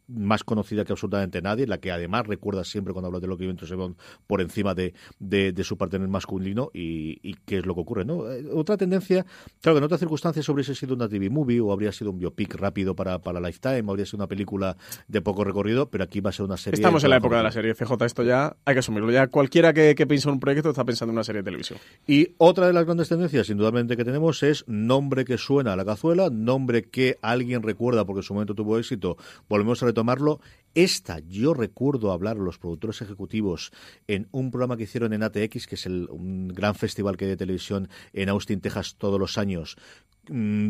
más 0.09 0.43
conocida 0.43 0.85
que 0.85 0.93
absolutamente 0.93 1.43
nadie, 1.43 1.67
la 1.67 1.79
que 1.79 1.93
además 1.93 2.27
recuerda 2.27 2.65
siempre 2.65 2.93
cuando 2.93 3.09
habla 3.09 3.21
de 3.21 3.27
lo 3.27 3.37
que 3.37 3.45
viento 3.45 3.67
Sebón 3.67 3.97
por 4.27 4.41
encima 4.41 4.75
de, 4.75 4.95
de, 5.19 5.53
de, 5.53 5.65
su 5.65 5.77
partner 5.77 6.01
masculino 6.09 6.71
y, 6.73 7.19
y, 7.23 7.35
qué 7.45 7.59
es 7.59 7.67
lo 7.67 7.75
que 7.75 7.81
ocurre. 7.83 8.05
¿no? 8.05 8.31
Eh, 8.31 8.47
otra 8.53 8.77
tendencia, 8.77 9.27
claro 9.61 9.77
que 9.77 9.79
en 9.79 9.85
otras 9.85 10.01
circunstancias 10.01 10.49
hubiese 10.49 10.75
sido 10.75 10.95
una 10.95 11.09
TV 11.09 11.29
movie 11.29 11.61
o 11.61 11.73
habría 11.73 11.93
sido 11.93 12.11
un 12.11 12.19
biopic 12.19 12.55
rápido 12.55 12.97
para, 12.97 13.19
para 13.19 13.41
Lifetime, 13.41 13.83
o 13.87 13.91
habría 13.91 14.07
sido 14.07 14.19
una 14.19 14.27
película 14.27 14.77
de 15.07 15.21
poco 15.21 15.45
recorrido, 15.45 15.91
pero 15.91 16.05
aquí 16.05 16.21
va 16.21 16.31
a 16.31 16.33
ser 16.33 16.47
una 16.47 16.57
serie. 16.57 16.77
Estamos 16.77 17.05
en 17.05 17.11
la 17.11 17.17
época 17.17 17.37
de 17.37 17.43
la 17.43 17.53
serie 17.53 17.75
CJ, 17.75 18.05
esto 18.05 18.23
ya 18.23 18.57
hay 18.65 18.75
que 18.75 18.81
asumirlo. 18.81 19.11
Ya 19.11 19.27
cualquiera 19.27 19.73
que, 19.73 19.95
que 19.95 20.07
piensa 20.07 20.29
en 20.29 20.35
un 20.35 20.41
proyecto 20.41 20.71
está 20.71 20.85
pensando 20.85 21.11
en 21.11 21.17
una 21.17 21.25
serie 21.25 21.43
de 21.43 21.45
televisión. 21.45 21.79
Y 22.07 22.35
otra 22.39 22.67
de 22.67 22.73
las 22.73 22.85
grandes 22.85 23.09
tendencias, 23.09 23.51
indudablemente, 23.51 23.97
que 23.97 24.05
tenemos 24.05 24.43
es 24.43 24.65
nombre 24.67 25.25
que 25.25 25.37
suena 25.37 25.75
a 25.75 25.77
la 25.77 25.85
cazuela, 25.85 26.31
nombre 26.31 26.85
que 26.85 27.19
alguien 27.21 27.63
recuerda 27.63 28.05
porque 28.05 28.21
en 28.21 28.25
su 28.25 28.35
momento 28.35 28.55
tuvo 28.55 28.79
éxito. 28.79 29.17
Volvemos 29.49 29.83
a 29.83 29.87
retomar 29.87 29.98
retomarlo. 29.99 30.41
Esta, 30.75 31.19
yo 31.19 31.55
recuerdo 31.55 32.13
hablar 32.13 32.37
a 32.37 32.41
los 32.41 32.59
productores 32.59 33.03
ejecutivos 33.03 33.73
en 34.07 34.29
un 34.31 34.53
programa 34.53 34.77
que 34.77 34.85
hicieron 34.85 35.13
en 35.13 35.25
ATX, 35.25 35.67
que 35.67 35.75
es 35.75 35.87
el, 35.87 36.09
un 36.11 36.49
gran 36.49 36.77
festival 36.77 37.17
que 37.17 37.25
hay 37.25 37.31
de 37.31 37.37
televisión 37.37 37.89
en 38.13 38.29
Austin, 38.29 38.61
Texas, 38.61 38.95
todos 38.97 39.19
los 39.19 39.39
años, 39.39 39.77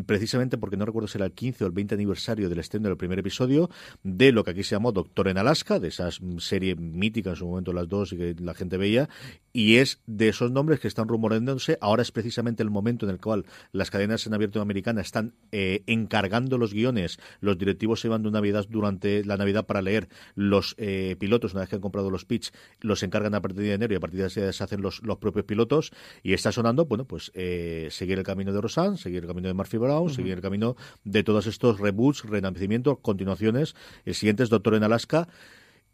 precisamente 0.06 0.58
porque 0.58 0.76
no 0.76 0.84
recuerdo 0.84 1.08
si 1.08 1.18
era 1.18 1.26
el 1.26 1.32
15 1.32 1.64
o 1.64 1.66
el 1.66 1.72
20 1.72 1.94
aniversario 1.94 2.48
del 2.48 2.58
estreno 2.58 2.88
del 2.88 2.96
primer 2.96 3.18
episodio 3.18 3.70
de 4.02 4.32
lo 4.32 4.44
que 4.44 4.52
aquí 4.52 4.62
se 4.62 4.74
llamó 4.74 4.92
Doctor 4.92 5.28
en 5.28 5.38
Alaska, 5.38 5.78
de 5.78 5.88
esa 5.88 6.08
serie 6.38 6.74
mítica 6.76 7.30
en 7.30 7.36
su 7.36 7.46
momento 7.46 7.72
las 7.72 7.88
dos 7.88 8.12
y 8.12 8.16
que 8.16 8.36
la 8.38 8.54
gente 8.54 8.76
veía, 8.76 9.08
y 9.52 9.76
es 9.76 10.00
de 10.06 10.28
esos 10.28 10.50
nombres 10.50 10.80
que 10.80 10.88
están 10.88 11.08
rumoreándose. 11.08 11.78
Ahora 11.80 12.02
es 12.02 12.12
precisamente 12.12 12.62
el 12.62 12.70
momento 12.70 13.06
en 13.06 13.10
el 13.10 13.20
cual 13.20 13.44
las 13.72 13.90
cadenas 13.90 14.26
en 14.26 14.34
abierto 14.34 14.60
americana 14.60 15.00
están 15.00 15.34
eh, 15.52 15.82
encargando 15.86 16.58
los 16.58 16.72
guiones, 16.72 17.18
los 17.40 17.58
directivos 17.58 18.00
se 18.00 18.08
van 18.08 18.22
de 18.22 18.30
Navidad 18.30 18.66
durante 18.68 19.24
la 19.24 19.36
Navidad 19.36 19.66
para 19.66 19.82
leer, 19.82 20.08
los 20.34 20.74
eh, 20.78 21.16
pilotos, 21.18 21.52
una 21.52 21.60
vez 21.60 21.70
que 21.70 21.76
han 21.76 21.82
comprado 21.82 22.10
los 22.10 22.24
pitch, 22.24 22.52
los 22.80 23.02
encargan 23.02 23.34
a 23.34 23.40
partir 23.40 23.62
de 23.62 23.72
enero 23.72 23.94
y 23.94 23.96
a 23.96 24.00
partir 24.00 24.20
de 24.20 24.26
ese 24.26 24.52
se 24.52 24.64
hacen 24.64 24.82
los, 24.82 25.02
los 25.02 25.18
propios 25.18 25.44
pilotos, 25.44 25.92
y 26.22 26.32
está 26.32 26.52
sonando, 26.52 26.86
bueno, 26.86 27.04
pues 27.04 27.30
eh, 27.34 27.88
seguir 27.90 28.18
el 28.18 28.24
camino 28.24 28.52
de 28.52 28.60
Rosan, 28.60 28.96
seguir 28.96 29.22
el 29.22 29.28
camino 29.28 29.47
de 29.48 29.54
Murphy 29.54 29.78
Brown, 29.78 30.10
seguir 30.10 30.34
el 30.34 30.40
camino 30.40 30.76
de 31.04 31.22
todos 31.22 31.46
estos 31.46 31.80
reboots, 31.80 32.24
renacimientos, 32.24 32.98
continuaciones. 33.00 33.74
El 34.04 34.14
siguiente 34.14 34.42
es 34.42 34.48
Doctor 34.48 34.74
en 34.74 34.84
Alaska 34.84 35.28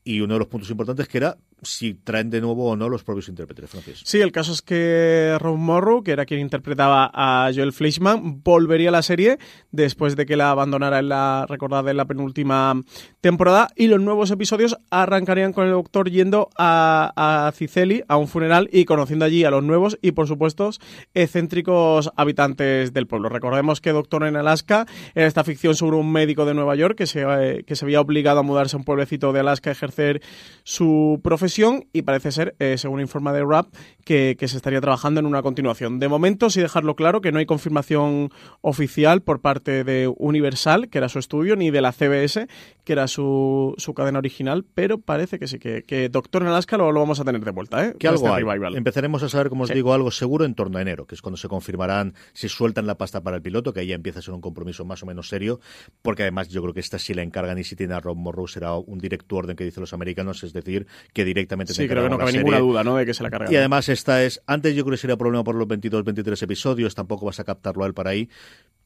y 0.04 0.20
uno 0.20 0.34
de 0.34 0.40
los 0.40 0.48
puntos 0.48 0.70
importantes 0.70 1.08
que 1.08 1.18
era 1.18 1.38
si 1.64 1.94
traen 1.94 2.30
de 2.30 2.40
nuevo 2.40 2.70
o 2.70 2.76
no 2.76 2.88
los 2.88 3.04
propios 3.04 3.28
intérpretes, 3.28 3.70
Francis. 3.70 4.02
Sí, 4.04 4.20
el 4.20 4.32
caso 4.32 4.52
es 4.52 4.62
que 4.62 5.36
Ron 5.40 5.60
Morrow, 5.60 6.02
que 6.02 6.12
era 6.12 6.26
quien 6.26 6.40
interpretaba 6.40 7.10
a 7.12 7.50
Joel 7.54 7.72
Fleischman, 7.72 8.42
volvería 8.42 8.88
a 8.88 8.92
la 8.92 9.02
serie 9.02 9.38
después 9.72 10.16
de 10.16 10.26
que 10.26 10.36
la 10.36 10.50
abandonara 10.50 10.98
en 10.98 11.08
la 11.08 11.46
recordada 11.48 11.90
en 11.90 11.96
la 11.96 12.04
penúltima 12.06 12.80
temporada 13.20 13.68
y 13.76 13.88
los 13.88 14.00
nuevos 14.00 14.30
episodios 14.30 14.76
arrancarían 14.90 15.52
con 15.52 15.66
el 15.66 15.72
doctor 15.72 16.10
yendo 16.10 16.50
a, 16.56 17.46
a 17.46 17.52
Ciceli 17.52 18.02
a 18.08 18.16
un 18.16 18.28
funeral 18.28 18.68
y 18.72 18.84
conociendo 18.84 19.24
allí 19.24 19.44
a 19.44 19.50
los 19.50 19.62
nuevos 19.62 19.98
y 20.02 20.12
por 20.12 20.26
supuesto 20.28 20.70
excéntricos 21.14 22.10
habitantes 22.16 22.92
del 22.92 23.06
pueblo. 23.06 23.28
Recordemos 23.28 23.80
que 23.80 23.92
Doctor 23.92 24.24
en 24.24 24.36
Alaska 24.36 24.86
era 25.14 25.26
esta 25.26 25.44
ficción 25.44 25.74
sobre 25.74 25.96
un 25.96 26.10
médico 26.12 26.44
de 26.44 26.54
Nueva 26.54 26.76
York 26.76 26.96
que 26.96 27.06
se, 27.06 27.22
eh, 27.22 27.64
que 27.64 27.76
se 27.76 27.84
había 27.84 28.00
obligado 28.00 28.40
a 28.40 28.42
mudarse 28.42 28.76
a 28.76 28.78
un 28.78 28.84
pueblecito 28.84 29.32
de 29.32 29.40
Alaska 29.40 29.70
a 29.70 29.72
ejercer 29.72 30.22
su 30.62 31.20
profesión 31.22 31.53
y 31.92 32.02
parece 32.02 32.32
ser, 32.32 32.56
eh, 32.58 32.76
según 32.78 33.00
informa 33.00 33.32
de 33.32 33.44
RAP, 33.44 33.68
que, 34.04 34.36
se 34.40 34.56
estaría 34.56 34.80
trabajando 34.80 35.20
en 35.20 35.26
una 35.26 35.40
continuación. 35.42 36.00
De 36.00 36.08
momento, 36.08 36.50
sí 36.50 36.60
dejarlo 36.60 36.96
claro 36.96 37.20
que 37.20 37.32
no 37.32 37.38
hay 37.38 37.46
confirmación 37.46 38.30
oficial 38.60 39.22
por 39.22 39.40
parte 39.40 39.84
de 39.84 40.12
Universal, 40.18 40.88
que 40.88 40.98
era 40.98 41.08
su 41.08 41.18
estudio, 41.18 41.54
ni 41.56 41.70
de 41.70 41.80
la 41.80 41.92
CBS, 41.92 42.48
que 42.84 42.92
era 42.92 43.06
su, 43.06 43.74
cadena 43.94 44.18
original, 44.18 44.64
pero 44.74 44.98
parece 44.98 45.38
que 45.38 45.46
sí, 45.46 45.58
que, 45.58 46.08
Doctor 46.10 46.42
en 46.42 46.48
Alaska 46.48 46.76
lo, 46.76 46.92
vamos 46.92 47.20
a 47.20 47.24
tener 47.24 47.42
de 47.42 47.50
vuelta. 47.52 47.86
¿eh? 47.86 47.94
Que 47.98 48.08
algo 48.08 48.34
hay. 48.34 48.44
Empezaremos 48.74 49.22
a 49.22 49.28
saber, 49.28 49.48
como 49.48 49.64
os 49.64 49.70
digo, 49.70 49.94
algo 49.94 50.10
seguro 50.10 50.44
en 50.44 50.54
torno 50.54 50.78
a 50.78 50.82
enero, 50.82 51.06
que 51.06 51.14
es 51.14 51.22
cuando 51.22 51.36
se 51.36 51.48
confirmarán 51.48 52.14
si 52.32 52.48
sueltan 52.48 52.86
la 52.86 52.96
pasta 52.96 53.22
para 53.22 53.36
el 53.36 53.42
piloto, 53.42 53.72
que 53.72 53.80
ahí 53.80 53.86
ya 53.86 53.94
empieza 53.94 54.18
a 54.18 54.22
ser 54.22 54.34
un 54.34 54.40
compromiso 54.40 54.84
más 54.84 55.02
o 55.02 55.06
menos 55.06 55.28
serio, 55.28 55.60
porque 56.02 56.22
además 56.22 56.48
yo 56.48 56.60
creo 56.62 56.74
que 56.74 56.80
esta 56.80 56.98
sí 56.98 57.14
la 57.14 57.22
encargan 57.22 57.58
y 57.58 57.64
si 57.64 57.76
tiene 57.76 57.94
a 57.94 58.00
Rob 58.00 58.16
Morrow 58.16 58.48
será 58.48 58.74
un 58.74 58.98
director 58.98 59.44
orden 59.44 59.56
que 59.56 59.64
dicen 59.64 59.80
los 59.80 59.92
americanos, 59.92 60.42
es 60.42 60.52
decir, 60.52 60.86
que 61.12 61.24
directamente 61.24 61.43
Sí, 61.74 61.88
creo 61.88 62.04
que 62.04 62.10
no 62.10 62.18
cabe 62.18 62.32
ninguna 62.32 62.58
duda, 62.58 62.84
¿no? 62.84 62.96
De 62.96 63.06
que 63.06 63.14
se 63.14 63.22
la 63.22 63.30
carga. 63.30 63.50
Y 63.50 63.56
además 63.56 63.88
esta 63.88 64.22
es, 64.22 64.42
antes 64.46 64.74
yo 64.74 64.84
creo 64.84 64.94
que 64.94 65.00
sería 65.00 65.16
problema 65.16 65.44
por 65.44 65.54
los 65.54 65.66
22, 65.68 66.04
23 66.04 66.42
episodios, 66.42 66.94
tampoco 66.94 67.26
vas 67.26 67.40
a 67.40 67.44
captarlo 67.44 67.84
a 67.84 67.86
él 67.86 67.94
para 67.94 68.10
ahí. 68.10 68.28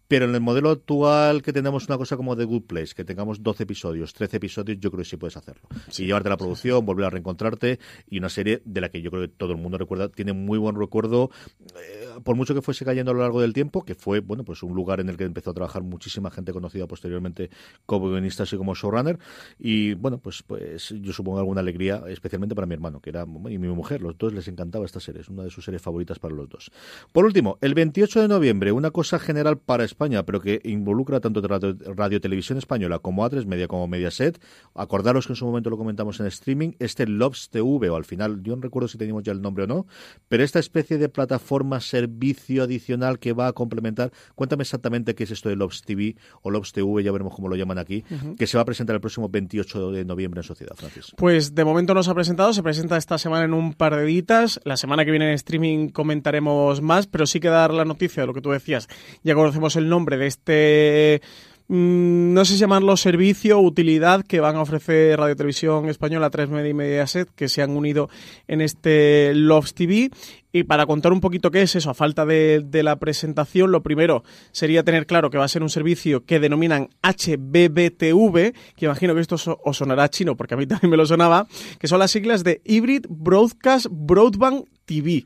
Pero 0.09 0.25
en 0.25 0.35
el 0.35 0.41
modelo 0.41 0.71
actual 0.71 1.43
que 1.43 1.53
tenemos 1.53 1.87
una 1.87 1.99
cosa 1.99 2.17
como 2.17 2.37
The 2.37 2.45
Good 2.45 2.63
Place, 2.63 2.95
que 2.95 3.05
tengamos 3.05 3.43
12 3.43 3.63
episodios, 3.65 4.15
13 4.15 4.39
episodios, 4.39 4.79
yo 4.81 4.91
creo 4.91 5.03
que 5.03 5.09
sí 5.09 5.17
puedes 5.17 5.37
hacerlo. 5.37 5.69
Sí, 5.91 6.05
y 6.05 6.07
llevarte 6.07 6.29
a 6.29 6.31
la 6.31 6.37
producción, 6.37 6.85
volver 6.85 7.07
a 7.07 7.11
reencontrarte 7.11 7.79
y 8.09 8.19
una 8.19 8.29
serie 8.29 8.63
de 8.65 8.81
la 8.81 8.89
que 8.89 9.03
yo 9.03 9.11
creo 9.11 9.23
que 9.23 9.29
todo 9.29 9.53
el 9.53 9.59
mundo 9.59 9.79
recuerda, 9.79 10.09
tiene 10.09 10.33
muy 10.33 10.59
buen 10.59 10.77
recuerdo, 10.77 11.31
eh, 11.61 12.09
por 12.25 12.37
mucho 12.37 12.55
que 12.55 12.63
fuese 12.63 12.85
cayendo 12.85 13.11
a 13.11 13.15
lo 13.15 13.21
largo 13.21 13.41
del 13.41 13.53
tiempo, 13.53 13.85
que 13.85 13.95
fue, 13.95 14.21
bueno, 14.21 14.45
pues 14.45 14.63
un 14.63 14.75
lugar 14.75 15.01
en 15.01 15.09
el 15.09 15.17
que 15.17 15.25
empezó 15.25 15.51
a 15.51 15.55
trabajar 15.55 15.83
muchísima 15.83 16.31
gente 16.31 16.53
conocida 16.53 16.87
posteriormente 16.87 17.51
como 17.87 18.09
guionista 18.09 18.45
así 18.45 18.57
como 18.57 18.75
showrunner 18.75 19.19
y 19.59 19.95
bueno, 19.95 20.19
pues 20.19 20.43
pues 20.43 20.95
yo 21.01 21.13
supongo 21.13 21.39
alguna 21.39 21.61
alegría, 21.61 22.03
especialmente 22.09 22.55
para 22.55 22.67
mi 22.67 22.75
hermano, 22.75 23.01
que 23.01 23.11
era 23.11 23.23
y 23.25 23.59
mi 23.59 23.69
mujer, 23.69 24.01
los 24.01 24.17
dos 24.17 24.33
les 24.33 24.49
encantaba 24.49 24.87
esta 24.87 25.01
serie, 25.01 25.21
es 25.21 25.29
una 25.29 25.45
de 25.45 25.51
sus 25.51 25.65
series 25.65 25.83
favoritas 25.83 26.19
para 26.19 26.35
los 26.35 26.49
dos. 26.49 26.71
Por 27.13 27.25
último, 27.25 27.59
el 27.61 27.75
28 27.75 28.23
de 28.23 28.29
noviembre, 28.29 28.73
una 28.73 28.91
cosa 28.91 29.19
general 29.19 29.59
para 29.59 29.85
España, 29.99 30.25
pero 30.25 30.41
que 30.41 30.61
involucra 30.63 31.19
tanto 31.19 31.43
Radio, 31.43 32.21
Televisión 32.21 32.57
Española 32.57 33.01
como 33.01 33.27
A3 33.27 33.47
Media 33.47 33.67
como 33.67 33.89
Mediaset. 33.89 34.41
Acordaros 34.77 35.27
que 35.27 35.33
en 35.33 35.37
su 35.37 35.45
momento 35.45 35.71
lo 35.71 35.77
comentamos 35.77 36.21
en 36.21 36.27
streaming, 36.27 36.71
este 36.79 37.05
Lobs 37.09 37.51
TV, 37.51 37.91
o 37.91 37.97
al 37.97 38.05
final, 38.05 38.41
yo 38.45 38.55
no 38.55 38.63
recuerdo 38.63 38.87
si 38.87 38.97
teníamos 38.97 39.25
ya 39.25 39.33
el 39.33 39.43
nombre 39.43 39.65
o 39.65 39.67
no, 39.67 39.87
pero 40.29 40.45
esta 40.45 40.61
especie 40.61 40.99
de 40.99 41.09
plataforma, 41.09 41.81
servicio 41.81 42.63
adicional 42.63 43.19
que 43.19 43.33
va 43.33 43.49
a 43.49 43.53
complementar. 43.53 44.13
Cuéntame 44.37 44.63
exactamente 44.63 45.17
qué 45.17 45.25
es 45.25 45.33
esto 45.33 45.49
de 45.49 45.57
Lobs 45.57 45.83
TV 45.83 46.15
o 46.43 46.51
Lobs 46.53 46.73
TV, 46.73 47.03
ya 47.03 47.11
veremos 47.11 47.35
cómo 47.35 47.49
lo 47.49 47.57
llaman 47.57 47.79
aquí, 47.79 48.05
que 48.39 48.47
se 48.47 48.57
va 48.57 48.63
a 48.63 48.67
presentar 48.67 48.95
el 48.95 49.01
próximo 49.01 49.29
28 49.29 49.91
de 49.91 50.05
noviembre 50.05 50.39
en 50.39 50.45
Sociedad, 50.45 50.77
Francis. 50.77 51.13
Pues 51.17 51.57
de 51.57 51.65
momento 51.65 51.93
no 51.93 52.05
se 52.05 52.11
ha 52.13 52.15
presentado, 52.15 52.53
se 52.53 52.63
presenta 52.63 52.97
esta 52.97 53.19
semana 53.19 53.47
en 53.47 53.53
un 53.53 53.75
par 53.75 53.97
de 53.97 54.05
días. 54.05 54.61
La 54.63 54.77
semana 54.77 55.05
que 55.05 55.11
viene 55.11 55.27
en 55.29 55.35
streaming 55.35 55.89
comentaremos 55.89 56.83
más, 56.83 57.09
pero 57.09 57.27
sí 57.27 57.41
que 57.41 57.49
dar 57.49 57.75
la 57.75 57.85
noticia 57.85 58.23
de 58.23 58.29
lo 58.29 58.35
que 58.35 58.41
tú 58.41 58.51
decías. 58.51 58.87
Ya 59.25 59.35
conocemos 59.35 59.75
el 59.75 59.88
nombre 59.89 60.17
de 60.17 60.27
este 60.27 61.23
mm, 61.69 62.33
no 62.33 62.45
sé 62.45 62.55
si 62.55 62.59
llamarlo 62.59 62.97
servicio, 62.97 63.59
utilidad 63.61 64.25
que 64.25 64.41
van 64.41 64.57
a 64.57 64.63
ofrecer 64.63 65.19
Radio 65.19 65.37
Televisión 65.37 65.89
Española, 65.89 66.31
3 66.31 66.49
Media 66.51 66.71
y 66.71 66.75
Mediaset, 66.75 67.29
que 67.35 67.49
se 67.49 67.63
han 67.63 67.77
unido 67.77 68.09
en 68.47 68.61
este 68.61 69.33
Loves 69.35 69.75
TV. 69.75 70.11
Y 70.51 70.65
para 70.65 70.87
contar 70.87 71.13
un 71.13 71.21
poquito 71.21 71.51
qué 71.51 71.63
es 71.63 71.77
eso, 71.77 71.91
a 71.91 71.95
falta 71.95 72.25
de, 72.25 72.65
la 72.83 72.97
presentación, 72.97 73.71
lo 73.71 73.83
primero 73.83 74.25
sería 74.51 74.83
tener 74.83 75.07
claro 75.07 75.31
que 75.31 75.37
va 75.37 75.45
a 75.45 75.49
ser 75.49 75.63
un 75.63 75.69
servicio 75.69 76.25
que 76.25 76.41
denominan 76.41 76.89
HBBTV, 77.03 78.55
que 78.75 78.87
imagino 78.87 79.15
que 79.15 79.21
esto 79.21 79.37
os 79.37 79.77
sonará 79.77 80.09
chino, 80.09 80.37
porque 80.37 80.55
a 80.55 80.57
mí 80.57 80.67
también 80.69 80.91
me 80.91 80.97
lo 80.97 81.05
sonaba, 81.05 81.47
que 81.79 81.87
son 81.87 81.99
las 81.99 82.11
siglas 82.11 82.45
de 82.45 82.63
Hybrid 82.65 83.07
Broadcast 83.09 83.87
Broadband 83.91 84.65
TV 84.87 85.25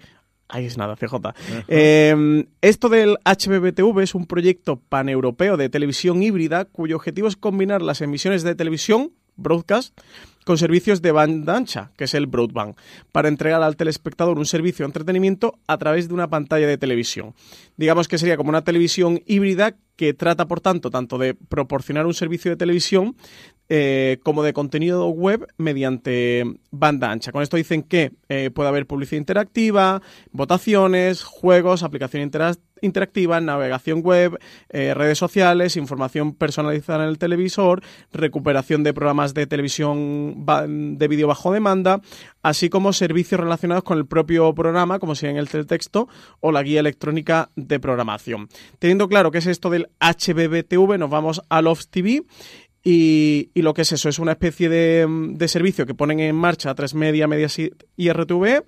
Ahí 0.53 0.67
es 0.67 0.77
nada, 0.77 0.97
CJ. 0.97 1.15
Em, 1.67 2.45
esto 2.61 2.91
del 2.91 3.17
HBBTV 3.25 4.03
es 4.03 4.15
un 4.15 4.27
proyecto 4.27 4.77
paneuropeo 4.77 5.57
de 5.57 5.71
televisión 5.71 6.23
híbrida 6.23 6.67
cuyo 6.67 6.97
objetivo 6.97 7.27
es 7.27 7.37
combinar 7.37 7.81
las 7.81 8.03
emisiones 8.03 8.43
de 8.43 8.55
televisión, 8.55 9.13
broadcast, 9.37 9.99
con 10.45 10.59
servicios 10.59 11.01
de 11.01 11.11
banda 11.11 11.57
ancha, 11.57 11.93
que 11.97 12.05
es 12.05 12.13
el 12.13 12.27
broadband, 12.27 12.75
para 13.13 13.29
entregar 13.29 13.63
al 13.63 13.77
telespectador 13.77 14.39
un 14.39 14.45
servicio 14.45 14.85
de 14.85 14.89
entretenimiento 14.89 15.59
a 15.67 15.79
través 15.79 16.09
de 16.09 16.15
una 16.15 16.29
pantalla 16.29 16.67
de 16.67 16.77
televisión. 16.77 17.35
Digamos 17.79 18.07
que 18.07 18.19
sería 18.19 18.37
como 18.37 18.51
una 18.51 18.63
televisión 18.63 19.23
híbrida 19.25 19.77
que 19.97 20.13
trata, 20.13 20.47
por 20.49 20.61
tanto, 20.61 20.91
tanto 20.91 21.17
de 21.17 21.35
proporcionar 21.35 22.05
un 22.05 22.15
servicio 22.15 22.51
de 22.51 22.57
televisión 22.57 23.17
eh, 23.75 24.19
como 24.23 24.43
de 24.43 24.53
contenido 24.53 25.09
web 25.09 25.47
mediante 25.57 26.45
banda 26.71 27.11
ancha. 27.11 27.33
Con 27.33 27.43
esto 27.43 27.57
dicen 27.57 27.83
que 27.83 28.13
eh, 28.29 28.51
puede 28.51 28.69
haber 28.69 28.87
publicidad 28.87 29.19
interactiva, 29.19 30.03
votaciones, 30.31 31.23
juegos, 31.23 31.83
aplicación 31.83 32.31
interactiva, 32.83 33.41
navegación 33.41 34.03
web, 34.03 34.39
eh, 34.69 34.93
redes 34.93 35.17
sociales, 35.17 35.79
información 35.79 36.35
personalizada 36.35 37.05
en 37.05 37.09
el 37.09 37.19
televisor, 37.19 37.83
recuperación 38.13 38.83
de 38.83 38.93
programas 38.93 39.33
de 39.33 39.47
televisión 39.47 40.45
de 40.99 41.09
vídeo 41.09 41.29
bajo 41.29 41.51
demanda, 41.51 42.03
así 42.43 42.69
como 42.69 42.93
servicios 42.93 43.41
relacionados 43.41 43.85
con 43.85 43.97
el 43.97 44.05
propio 44.05 44.55
programa, 44.55 44.99
como 44.99 45.15
si 45.15 45.27
en 45.29 45.39
el 45.39 45.49
teletexto 45.49 46.09
o 46.41 46.53
la 46.53 46.63
guía 46.63 46.81
electrónica 46.81 47.51
de 47.57 47.81
programación. 47.81 48.49
Teniendo 48.79 49.09
claro 49.09 49.31
qué 49.31 49.39
es 49.39 49.47
esto 49.47 49.71
del 49.71 49.89
HBBTV, 50.01 50.99
nos 50.99 51.09
vamos 51.09 51.41
a 51.49 51.63
Love 51.63 51.87
TV 51.87 52.23
y, 52.85 53.51
lo 53.55 53.75
que 53.75 53.83
es 53.83 53.93
eso, 53.93 54.09
es 54.09 54.19
una 54.19 54.33
especie 54.33 54.69
de, 54.69 55.07
de 55.09 55.49
servicio 55.49 55.87
que 55.87 55.95
ponen 55.95 56.21
en 56.21 56.35
marcha 56.35 56.75
tres 56.75 56.95
media, 56.95 57.29
media 57.29 57.49
y 57.97 58.11
RTV 58.11 58.65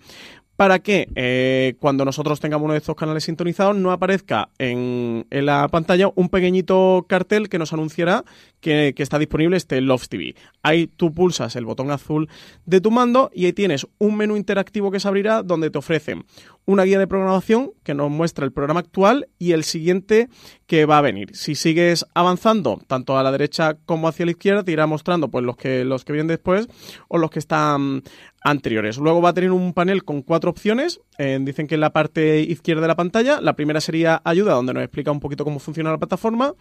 para 0.57 0.79
que 0.79 1.09
eh, 1.17 1.75
cuando 1.81 2.05
nosotros 2.05 2.39
tengamos 2.41 2.65
uno 2.65 2.75
de 2.75 2.79
estos 2.79 2.95
canales 2.95 3.25
sintonizados 3.25 3.77
no 3.77 3.91
aparezca 3.91 4.51
en, 4.59 5.27
la 5.31 5.69
pantalla 5.69 6.11
un 6.15 6.29
pequeñito 6.29 7.07
cartel 7.09 7.49
que 7.49 7.59
nos 7.59 7.73
anunciará 7.73 8.25
que, 8.61 8.95
está 8.97 9.19
disponible 9.19 9.57
este 9.57 9.81
Love 9.81 10.09
TV. 10.09 10.35
Ahí 10.63 10.87
tú 10.87 11.13
pulsas 11.13 11.57
el 11.57 11.65
botón 11.65 11.91
azul 11.91 12.29
de 12.65 12.81
tu 12.81 12.91
mando 12.91 13.31
y 13.35 13.47
ahí 13.47 13.53
tienes 13.53 13.87
un 13.99 14.17
menú 14.17 14.37
interactivo 14.37 14.91
que 14.91 15.01
se 15.01 15.09
abrirá 15.09 15.43
donde 15.43 15.71
te 15.71 15.79
ofrecen 15.79 16.25
una 16.67 16.85
guía 16.85 16.99
de 16.99 17.07
programación 17.07 17.73
que 17.83 17.95
nos 17.95 18.11
muestra 18.11 18.45
el 18.45 18.53
programa 18.53 18.81
actual 18.81 19.29
y 19.39 19.53
el 19.53 19.65
siguiente 19.65 20.29
que 20.67 20.87
va 20.87 20.99
a 20.99 21.03
venir. 21.03 21.35
Si 21.37 21.55
sigues 21.55 22.07
avanzando 22.15 22.81
tanto 22.87 23.19
a 23.19 23.23
la 23.23 23.33
derecha 23.33 23.77
como 23.87 24.09
hacia 24.09 24.25
la 24.25 24.33
izquierda 24.33 24.65
te 24.65 24.73
irá 24.73 24.87
mostrando 24.87 25.29
pues 25.29 25.45
los 25.45 25.57
que 25.57 25.85
los 25.85 26.05
que 26.05 26.13
vienen 26.13 26.29
después 26.29 26.69
o 27.09 27.19
los 27.19 27.31
que 27.31 27.39
están 27.39 28.03
anteriores. 28.45 28.99
Luego 28.99 29.23
va 29.23 29.31
a 29.31 29.35
tener 29.35 29.51
un 29.51 29.73
panel 29.73 30.05
con 30.05 30.23
cuatro 30.23 30.51
opciones. 30.51 31.01
Eh, 31.19 31.39
dicen 31.41 31.67
que 31.67 31.75
en 31.75 31.81
la 31.81 31.93
parte 31.93 32.41
izquierda 32.41 32.83
de 32.83 32.89
la 32.89 32.95
pantalla, 32.95 33.41
la 33.41 33.57
primera 33.57 33.81
sería 33.81 34.21
ayuda, 34.25 34.53
donde 34.53 34.75
nos 34.75 34.83
explica 34.83 35.11
un 35.11 35.21
poquito 35.21 35.45
cómo 35.45 35.59
funciona 35.59 35.91
la 35.91 35.99
plataforma. 35.99 36.55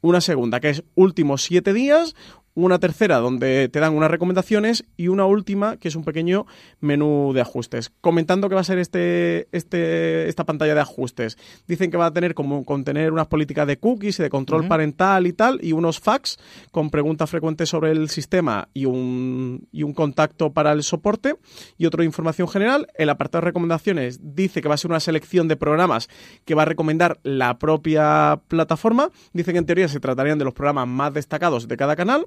Una 0.00 0.20
segunda, 0.20 0.60
que 0.60 0.70
es 0.70 0.84
últimos 0.96 1.42
siete 1.42 1.72
días. 1.72 2.14
Una 2.64 2.78
tercera 2.78 3.18
donde 3.18 3.68
te 3.68 3.80
dan 3.80 3.94
unas 3.94 4.10
recomendaciones 4.10 4.84
y 4.96 5.08
una 5.08 5.24
última 5.24 5.76
que 5.76 5.88
es 5.88 5.96
un 5.96 6.04
pequeño 6.04 6.46
menú 6.80 7.32
de 7.32 7.40
ajustes. 7.40 7.92
Comentando 8.00 8.48
que 8.48 8.54
va 8.54 8.60
a 8.60 8.64
ser 8.64 8.78
este, 8.78 9.48
este, 9.52 10.28
esta 10.28 10.44
pantalla 10.44 10.74
de 10.74 10.80
ajustes. 10.80 11.38
Dicen 11.66 11.90
que 11.90 11.96
va 11.96 12.06
a 12.06 12.12
tener 12.12 12.34
como 12.34 12.64
contener 12.64 13.12
unas 13.12 13.26
políticas 13.26 13.66
de 13.66 13.78
cookies 13.78 14.18
y 14.20 14.22
de 14.22 14.30
control 14.30 14.68
parental 14.68 15.26
y 15.26 15.32
tal, 15.32 15.58
y 15.62 15.72
unos 15.72 16.00
fax 16.00 16.38
con 16.70 16.90
preguntas 16.90 17.30
frecuentes 17.30 17.68
sobre 17.68 17.90
el 17.90 18.08
sistema 18.08 18.68
y 18.74 18.86
un, 18.86 19.68
y 19.72 19.82
un 19.82 19.92
contacto 19.92 20.52
para 20.52 20.72
el 20.72 20.82
soporte 20.82 21.36
y 21.78 21.86
otra 21.86 22.04
información 22.04 22.48
general. 22.48 22.88
El 22.94 23.10
apartado 23.10 23.42
de 23.42 23.46
recomendaciones 23.46 24.18
dice 24.22 24.62
que 24.62 24.68
va 24.68 24.74
a 24.74 24.78
ser 24.78 24.90
una 24.90 25.00
selección 25.00 25.48
de 25.48 25.56
programas 25.56 26.08
que 26.44 26.54
va 26.54 26.62
a 26.62 26.66
recomendar 26.66 27.18
la 27.22 27.58
propia 27.58 28.40
plataforma. 28.48 29.10
Dice 29.32 29.52
que 29.52 29.58
en 29.58 29.66
teoría 29.66 29.88
se 29.88 30.00
tratarían 30.00 30.38
de 30.38 30.44
los 30.44 30.54
programas 30.54 30.88
más 30.88 31.14
destacados 31.14 31.68
de 31.68 31.76
cada 31.76 31.96
canal. 31.96 32.26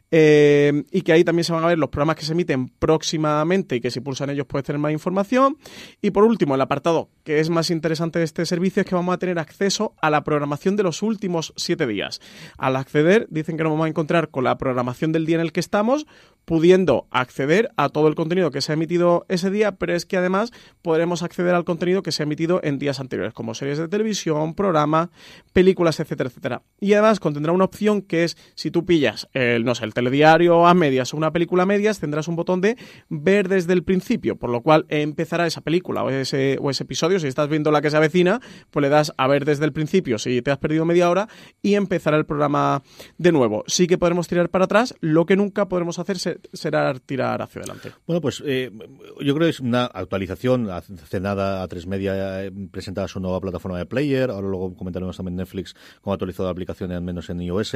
Eh, 0.11 0.83
y 0.91 1.01
que 1.01 1.13
ahí 1.13 1.23
también 1.23 1.45
se 1.45 1.53
van 1.53 1.63
a 1.63 1.67
ver 1.67 1.79
los 1.79 1.89
programas 1.89 2.17
que 2.17 2.25
se 2.25 2.33
emiten 2.33 2.67
próximamente 2.67 3.77
y 3.77 3.81
que 3.81 3.91
si 3.91 4.01
pulsan 4.01 4.29
ellos 4.29 4.45
puedes 4.45 4.65
tener 4.65 4.79
más 4.79 4.91
información. 4.91 5.57
Y 6.01 6.11
por 6.11 6.25
último, 6.25 6.55
el 6.55 6.61
apartado 6.61 7.09
que 7.23 7.39
es 7.39 7.49
más 7.49 7.69
interesante 7.69 8.19
de 8.19 8.25
este 8.25 8.45
servicio 8.45 8.81
es 8.81 8.87
que 8.87 8.95
vamos 8.95 9.13
a 9.13 9.17
tener 9.17 9.39
acceso 9.39 9.93
a 10.01 10.09
la 10.09 10.23
programación 10.23 10.75
de 10.75 10.83
los 10.83 11.01
últimos 11.01 11.53
siete 11.55 11.87
días. 11.87 12.19
Al 12.57 12.75
acceder, 12.75 13.27
dicen 13.29 13.57
que 13.57 13.63
nos 13.63 13.71
vamos 13.71 13.85
a 13.85 13.89
encontrar 13.89 14.29
con 14.29 14.43
la 14.43 14.57
programación 14.57 15.11
del 15.11 15.25
día 15.25 15.35
en 15.35 15.41
el 15.41 15.51
que 15.51 15.59
estamos, 15.59 16.05
pudiendo 16.45 17.07
acceder 17.11 17.71
a 17.77 17.89
todo 17.89 18.07
el 18.07 18.15
contenido 18.15 18.51
que 18.51 18.61
se 18.61 18.71
ha 18.71 18.73
emitido 18.73 19.25
ese 19.29 19.51
día, 19.51 19.73
pero 19.73 19.93
es 19.93 20.05
que 20.05 20.17
además 20.17 20.51
podremos 20.81 21.23
acceder 21.23 21.53
al 21.55 21.63
contenido 21.63 22.01
que 22.01 22.11
se 22.11 22.23
ha 22.23 22.25
emitido 22.25 22.59
en 22.63 22.79
días 22.79 22.99
anteriores, 22.99 23.33
como 23.33 23.53
series 23.53 23.77
de 23.77 23.87
televisión, 23.87 24.55
programas, 24.55 25.09
películas, 25.53 25.99
etcétera, 25.99 26.29
etcétera. 26.29 26.63
Y 26.79 26.93
además 26.93 27.19
contendrá 27.19 27.53
una 27.53 27.65
opción 27.65 28.01
que 28.01 28.23
es 28.23 28.37
si 28.55 28.71
tú 28.71 28.85
pillas 28.85 29.29
el, 29.33 29.63
no 29.63 29.75
sé, 29.75 29.85
el 29.85 29.93
telediario 30.01 30.65
a 30.65 30.73
medias 30.73 31.13
o 31.13 31.17
una 31.17 31.31
película 31.31 31.63
a 31.63 31.65
medias, 31.67 31.99
tendrás 31.99 32.27
un 32.27 32.35
botón 32.35 32.59
de 32.59 32.75
ver 33.09 33.47
desde 33.47 33.73
el 33.73 33.83
principio, 33.83 34.35
por 34.35 34.49
lo 34.49 34.61
cual 34.61 34.85
empezará 34.89 35.45
esa 35.45 35.61
película 35.61 36.03
o 36.03 36.09
ese, 36.09 36.57
o 36.59 36.71
ese 36.71 36.83
episodio. 36.83 37.19
Si 37.19 37.27
estás 37.27 37.47
viendo 37.49 37.71
la 37.71 37.81
que 37.81 37.91
se 37.91 37.97
avecina, 37.97 38.41
pues 38.71 38.81
le 38.81 38.89
das 38.89 39.13
a 39.17 39.27
ver 39.27 39.45
desde 39.45 39.65
el 39.65 39.73
principio 39.73 40.17
si 40.17 40.41
te 40.41 40.49
has 40.49 40.57
perdido 40.57 40.85
media 40.85 41.09
hora 41.09 41.27
y 41.61 41.75
empezará 41.75 42.17
el 42.17 42.25
programa 42.25 42.81
de 43.19 43.31
nuevo. 43.31 43.63
Sí 43.67 43.85
que 43.85 43.99
podremos 43.99 44.27
tirar 44.27 44.49
para 44.49 44.65
atrás, 44.65 44.95
lo 45.01 45.25
que 45.27 45.35
nunca 45.35 45.67
podremos 45.67 45.99
hacer 45.99 46.17
será 46.17 46.93
tirar 46.95 47.43
hacia 47.43 47.61
adelante. 47.61 47.91
Bueno, 48.07 48.21
pues 48.21 48.41
eh, 48.45 48.71
yo 49.19 49.35
creo 49.35 49.45
que 49.45 49.51
es 49.51 49.59
una 49.59 49.85
actualización. 49.85 50.69
Hace 50.71 51.19
nada 51.19 51.61
a 51.61 51.67
tres 51.67 51.85
media 51.85 52.43
eh, 52.43 52.51
presentada 52.71 53.07
su 53.07 53.19
nueva 53.19 53.39
plataforma 53.39 53.77
de 53.77 53.85
player. 53.85 54.31
Ahora 54.31 54.47
luego 54.47 54.75
comentaremos 54.75 55.15
también 55.15 55.35
Netflix 55.35 55.75
ha 56.03 56.13
actualizado 56.13 56.47
la 56.47 56.51
aplicación, 56.51 56.91
al 56.91 57.01
menos 57.01 57.29
en 57.29 57.41
iOS. 57.41 57.75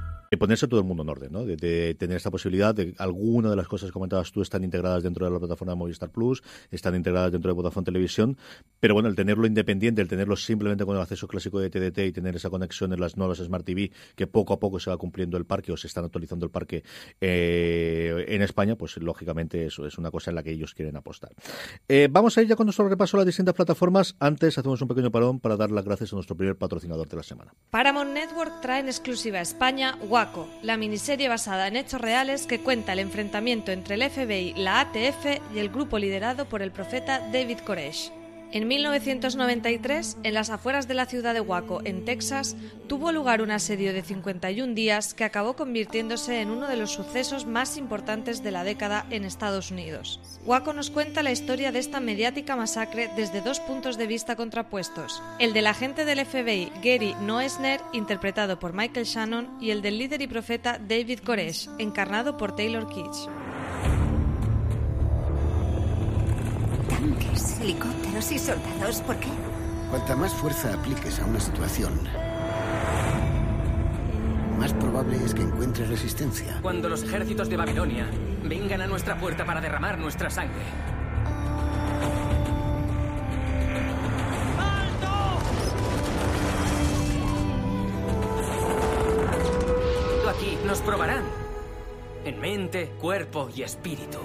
De 0.31 0.37
ponerse 0.37 0.65
todo 0.69 0.79
el 0.79 0.85
mundo 0.85 1.03
en 1.03 1.09
orden, 1.09 1.31
¿no? 1.33 1.45
De, 1.45 1.93
tener 1.95 2.15
esta 2.15 2.31
posibilidad 2.31 2.73
de 2.73 2.95
alguna 2.99 3.49
de 3.49 3.57
las 3.57 3.67
cosas 3.67 3.89
que 3.89 3.91
comentabas 3.91 4.31
tú 4.31 4.41
están 4.41 4.63
integradas 4.63 5.03
dentro 5.03 5.25
de 5.25 5.31
la 5.31 5.39
plataforma 5.39 5.73
de 5.73 5.75
Movistar 5.75 6.09
Plus, 6.09 6.41
están 6.71 6.95
integradas 6.95 7.33
dentro 7.33 7.49
de 7.49 7.53
Vodafone 7.53 7.83
Televisión, 7.83 8.37
pero 8.79 8.93
bueno, 8.93 9.09
el 9.09 9.15
tenerlo 9.15 9.45
independiente, 9.45 10.01
el 10.01 10.07
tenerlo 10.07 10.37
simplemente 10.37 10.85
con 10.85 10.95
el 10.95 11.01
acceso 11.01 11.27
clásico 11.27 11.59
de 11.59 11.69
TDT 11.69 11.97
y 11.99 12.11
tener 12.13 12.37
esa 12.37 12.49
conexión 12.49 12.93
en 12.93 13.01
las 13.01 13.17
nuevas 13.17 13.39
Smart 13.39 13.65
TV, 13.65 13.91
que 14.15 14.25
poco 14.25 14.53
a 14.53 14.59
poco 14.59 14.79
se 14.79 14.89
va 14.89 14.95
cumpliendo 14.95 15.35
el 15.35 15.43
parque 15.43 15.73
o 15.73 15.75
se 15.75 15.87
están 15.87 16.05
actualizando 16.05 16.45
el 16.45 16.51
parque 16.51 16.81
eh, 17.19 18.23
en 18.29 18.41
España, 18.41 18.77
pues 18.77 18.95
lógicamente 18.95 19.65
eso 19.65 19.85
es 19.85 19.97
una 19.97 20.11
cosa 20.11 20.31
en 20.31 20.35
la 20.35 20.43
que 20.43 20.51
ellos 20.51 20.73
quieren 20.73 20.95
apostar. 20.95 21.31
Eh, 21.89 22.07
vamos 22.09 22.37
a 22.37 22.41
ir 22.41 22.47
ya 22.47 22.55
con 22.55 22.67
nuestro 22.67 22.87
repaso 22.87 23.17
a 23.17 23.19
las 23.19 23.25
distintas 23.25 23.53
plataformas. 23.53 24.15
Antes 24.17 24.57
hacemos 24.57 24.81
un 24.81 24.87
pequeño 24.87 25.11
parón 25.11 25.41
para 25.41 25.57
dar 25.57 25.71
las 25.71 25.83
gracias 25.83 26.13
a 26.13 26.15
nuestro 26.15 26.37
primer 26.37 26.55
patrocinador 26.55 27.09
de 27.09 27.17
la 27.17 27.23
semana. 27.23 27.53
Paramount 27.69 28.13
Network 28.13 28.61
trae 28.61 28.79
en 28.79 28.87
exclusiva 28.87 29.39
a 29.39 29.41
España 29.41 29.97
la 30.61 30.77
miniserie 30.77 31.29
basada 31.29 31.67
en 31.67 31.75
hechos 31.75 31.99
reales 31.99 32.45
que 32.45 32.59
cuenta 32.59 32.93
el 32.93 32.99
enfrentamiento 32.99 33.71
entre 33.71 33.95
el 33.95 34.09
FBI, 34.09 34.53
la 34.55 34.81
ATF 34.81 35.53
y 35.55 35.59
el 35.59 35.69
grupo 35.69 35.97
liderado 35.97 36.45
por 36.45 36.61
el 36.61 36.71
profeta 36.71 37.19
David 37.31 37.59
Koresh. 37.65 38.20
En 38.53 38.67
1993, 38.67 40.17
en 40.23 40.33
las 40.33 40.49
afueras 40.49 40.89
de 40.89 40.93
la 40.93 41.05
ciudad 41.05 41.33
de 41.33 41.39
Waco, 41.39 41.79
en 41.85 42.03
Texas, 42.03 42.57
tuvo 42.87 43.13
lugar 43.13 43.41
un 43.41 43.49
asedio 43.49 43.93
de 43.93 44.01
51 44.01 44.73
días 44.73 45.13
que 45.13 45.23
acabó 45.23 45.55
convirtiéndose 45.55 46.41
en 46.41 46.49
uno 46.49 46.67
de 46.67 46.75
los 46.75 46.91
sucesos 46.91 47.45
más 47.45 47.77
importantes 47.77 48.43
de 48.43 48.51
la 48.51 48.65
década 48.65 49.05
en 49.09 49.23
Estados 49.23 49.71
Unidos. 49.71 50.19
Waco 50.45 50.73
nos 50.73 50.89
cuenta 50.89 51.23
la 51.23 51.31
historia 51.31 51.71
de 51.71 51.79
esta 51.79 52.01
mediática 52.01 52.57
masacre 52.57 53.09
desde 53.15 53.39
dos 53.39 53.61
puntos 53.61 53.97
de 53.97 54.07
vista 54.07 54.35
contrapuestos, 54.35 55.23
el 55.39 55.53
del 55.53 55.67
agente 55.67 56.03
del 56.03 56.25
FBI 56.25 56.73
Gary 56.83 57.15
Noesner, 57.21 57.79
interpretado 57.93 58.59
por 58.59 58.73
Michael 58.73 59.05
Shannon, 59.05 59.47
y 59.61 59.71
el 59.71 59.81
del 59.81 59.97
líder 59.97 60.21
y 60.21 60.27
profeta 60.27 60.77
David 60.77 61.19
Koresh, 61.25 61.69
encarnado 61.79 62.35
por 62.35 62.53
Taylor 62.53 62.89
Kitsch. 62.89 63.29
Tanques, 67.01 67.59
helicópteros 67.59 68.31
y 68.31 68.37
soldados, 68.37 69.01
¿por 69.01 69.15
qué? 69.17 69.29
Cuanta 69.89 70.15
más 70.15 70.31
fuerza 70.35 70.71
apliques 70.71 71.19
a 71.19 71.25
una 71.25 71.39
situación, 71.39 71.99
más 74.59 74.71
probable 74.73 75.17
es 75.25 75.33
que 75.33 75.41
encuentres 75.41 75.89
resistencia. 75.89 76.59
Cuando 76.61 76.89
los 76.89 77.01
ejércitos 77.01 77.49
de 77.49 77.57
Babilonia 77.57 78.05
vengan 78.43 78.81
a 78.81 78.87
nuestra 78.87 79.17
puerta 79.17 79.43
para 79.45 79.59
derramar 79.59 79.97
nuestra 79.97 80.29
sangre. 80.29 80.61
Aquí 90.29 90.59
nos 90.67 90.81
probarán. 90.81 91.23
En 92.25 92.39
mente, 92.39 92.91
cuerpo 93.01 93.49
y 93.55 93.63
espíritu. 93.63 94.19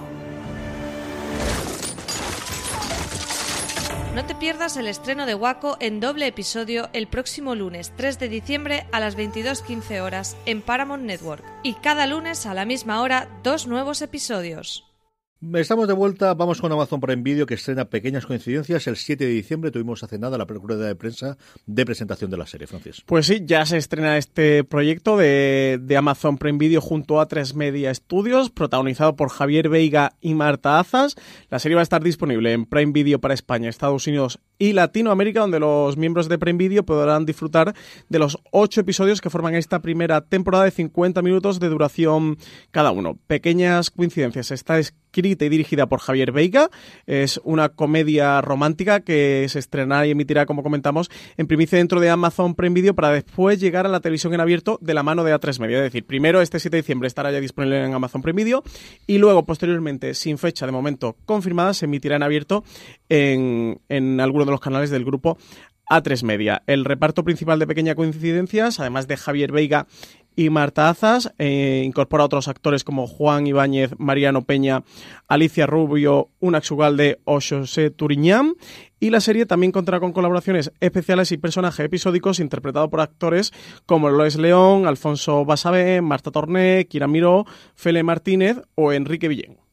No 4.17 4.25
te 4.25 4.33
pierdas 4.33 4.77
el 4.77 4.87
estreno 4.87 5.27
de 5.27 5.35
Waco 5.35 5.77
en 5.79 5.99
doble 5.99 6.25
episodio 6.25 6.89
el 6.93 7.05
próximo 7.05 7.53
lunes 7.53 7.93
3 7.97 8.17
de 8.17 8.29
diciembre 8.29 8.87
a 8.91 8.99
las 8.99 9.15
22.15 9.15 10.01
horas 10.01 10.35
en 10.47 10.63
Paramount 10.63 11.03
Network. 11.03 11.45
Y 11.61 11.75
cada 11.75 12.07
lunes 12.07 12.47
a 12.47 12.55
la 12.55 12.65
misma 12.65 13.03
hora 13.03 13.29
dos 13.43 13.67
nuevos 13.67 14.01
episodios. 14.01 14.86
Estamos 15.53 15.87
de 15.87 15.93
vuelta, 15.93 16.33
vamos 16.33 16.59
con 16.59 16.71
Amazon 16.71 16.99
Prime 16.99 17.21
Video 17.21 17.45
que 17.45 17.53
estrena 17.53 17.85
Pequeñas 17.85 18.25
Coincidencias. 18.25 18.87
El 18.87 18.95
7 18.97 19.23
de 19.23 19.29
diciembre 19.29 19.69
tuvimos 19.69 20.03
hace 20.03 20.17
nada 20.17 20.35
la 20.35 20.47
procura 20.47 20.77
de 20.77 20.95
prensa 20.95 21.37
de 21.67 21.85
presentación 21.85 22.31
de 22.31 22.37
la 22.37 22.47
serie, 22.47 22.65
Francis. 22.65 23.03
Pues 23.05 23.27
sí, 23.27 23.43
ya 23.45 23.63
se 23.67 23.77
estrena 23.77 24.17
este 24.17 24.63
proyecto 24.63 25.15
de, 25.15 25.79
de 25.79 25.95
Amazon 25.95 26.39
Prime 26.39 26.57
Video 26.57 26.81
junto 26.81 27.21
a 27.21 27.27
Tres 27.27 27.53
Media 27.53 27.93
Studios, 27.93 28.49
protagonizado 28.49 29.15
por 29.15 29.29
Javier 29.29 29.69
Veiga 29.69 30.13
y 30.21 30.33
Marta 30.33 30.79
Azas. 30.79 31.15
La 31.51 31.59
serie 31.59 31.75
va 31.75 31.81
a 31.81 31.83
estar 31.83 32.01
disponible 32.01 32.53
en 32.53 32.65
Prime 32.65 32.91
Video 32.91 33.19
para 33.19 33.35
España, 33.35 33.69
Estados 33.69 34.07
Unidos 34.07 34.39
y 34.57 34.73
Latinoamérica, 34.73 35.41
donde 35.41 35.59
los 35.59 35.97
miembros 35.97 36.29
de 36.29 36.39
Prime 36.39 36.57
Video 36.57 36.83
podrán 36.83 37.27
disfrutar 37.27 37.75
de 38.09 38.19
los 38.19 38.39
ocho 38.49 38.81
episodios 38.81 39.21
que 39.21 39.29
forman 39.29 39.53
esta 39.53 39.83
primera 39.83 40.21
temporada 40.21 40.63
de 40.63 40.71
50 40.71 41.21
minutos 41.21 41.59
de 41.59 41.69
duración 41.69 42.39
cada 42.71 42.89
uno. 42.89 43.19
Pequeñas 43.27 43.91
Coincidencias 43.91 44.49
está 44.49 44.79
escrita 45.17 45.45
y 45.45 45.49
dirigida 45.49 45.87
por 45.87 45.99
Javier 45.99 46.31
Veiga. 46.31 46.69
Es 47.07 47.41
una 47.43 47.69
comedia 47.69 48.39
romántica 48.41 48.99
que 48.99 49.47
se 49.49 49.57
estrenará 49.57 50.05
y 50.05 50.11
emitirá, 50.11 50.45
como 50.45 50.61
comentamos, 50.61 51.09
en 51.37 51.47
primicia 51.47 51.79
dentro 51.79 51.99
de 51.99 52.11
Amazon 52.11 52.53
Prime 52.53 52.75
Video 52.75 52.93
para 52.93 53.09
después 53.09 53.59
llegar 53.59 53.87
a 53.87 53.89
la 53.89 53.99
televisión 53.99 54.35
en 54.35 54.41
abierto 54.41 54.77
de 54.79 54.93
la 54.93 55.01
mano 55.01 55.23
de 55.23 55.33
A3 55.33 55.59
Media. 55.59 55.77
Es 55.77 55.83
decir, 55.85 56.05
primero 56.05 56.39
este 56.39 56.59
7 56.59 56.77
de 56.77 56.81
diciembre 56.83 57.07
estará 57.07 57.31
ya 57.31 57.39
disponible 57.39 57.83
en 57.83 57.93
Amazon 57.93 58.21
Prime 58.21 58.43
Video 58.43 58.63
y 59.07 59.17
luego, 59.17 59.43
posteriormente, 59.43 60.13
sin 60.13 60.37
fecha 60.37 60.67
de 60.67 60.71
momento 60.71 61.17
confirmada, 61.25 61.73
se 61.73 61.85
emitirá 61.85 62.17
en 62.17 62.23
abierto 62.23 62.63
en, 63.09 63.81
en 63.89 64.19
alguno 64.19 64.45
de 64.45 64.51
los 64.51 64.59
canales 64.59 64.91
del 64.91 65.03
grupo 65.03 65.39
A3 65.89 66.23
Media. 66.23 66.61
El 66.67 66.85
reparto 66.85 67.23
principal 67.23 67.57
de 67.57 67.65
Pequeña 67.65 67.95
Coincidencias, 67.95 68.79
además 68.79 69.07
de 69.07 69.17
Javier 69.17 69.51
Veiga 69.51 69.87
y 70.37 70.49
Marta 70.49 70.89
Azas. 70.89 71.33
Eh, 71.39 71.83
incorpora 71.85 72.23
otros 72.23 72.47
actores 72.47 72.85
como 72.85 73.07
Juan 73.07 73.45
Ibáñez, 73.47 73.91
Mariano 73.97 74.43
Peña, 74.43 74.83
Alicia 75.27 75.65
Rubio, 75.65 76.29
Unax 76.39 76.71
Ugalde 76.71 77.19
o 77.25 77.39
José 77.41 77.89
Turiñán. 77.89 78.53
Y 78.99 79.09
la 79.09 79.19
serie 79.19 79.45
también 79.45 79.73
contará 79.73 79.99
con 79.99 80.13
colaboraciones 80.13 80.71
especiales 80.79 81.31
y 81.31 81.37
personajes 81.37 81.85
episódicos 81.85 82.39
interpretados 82.39 82.89
por 82.89 83.01
actores 83.01 83.51
como 83.85 84.09
Lois 84.09 84.37
León, 84.37 84.87
Alfonso 84.87 85.43
Basabé, 85.43 86.01
Marta 86.01 86.31
Torné, 86.31 86.87
Kira 86.87 87.07
Miró, 87.07 87.45
Fele 87.75 88.03
Martínez 88.03 88.61
o 88.75 88.93
Enrique 88.93 89.27
Villén. 89.27 89.66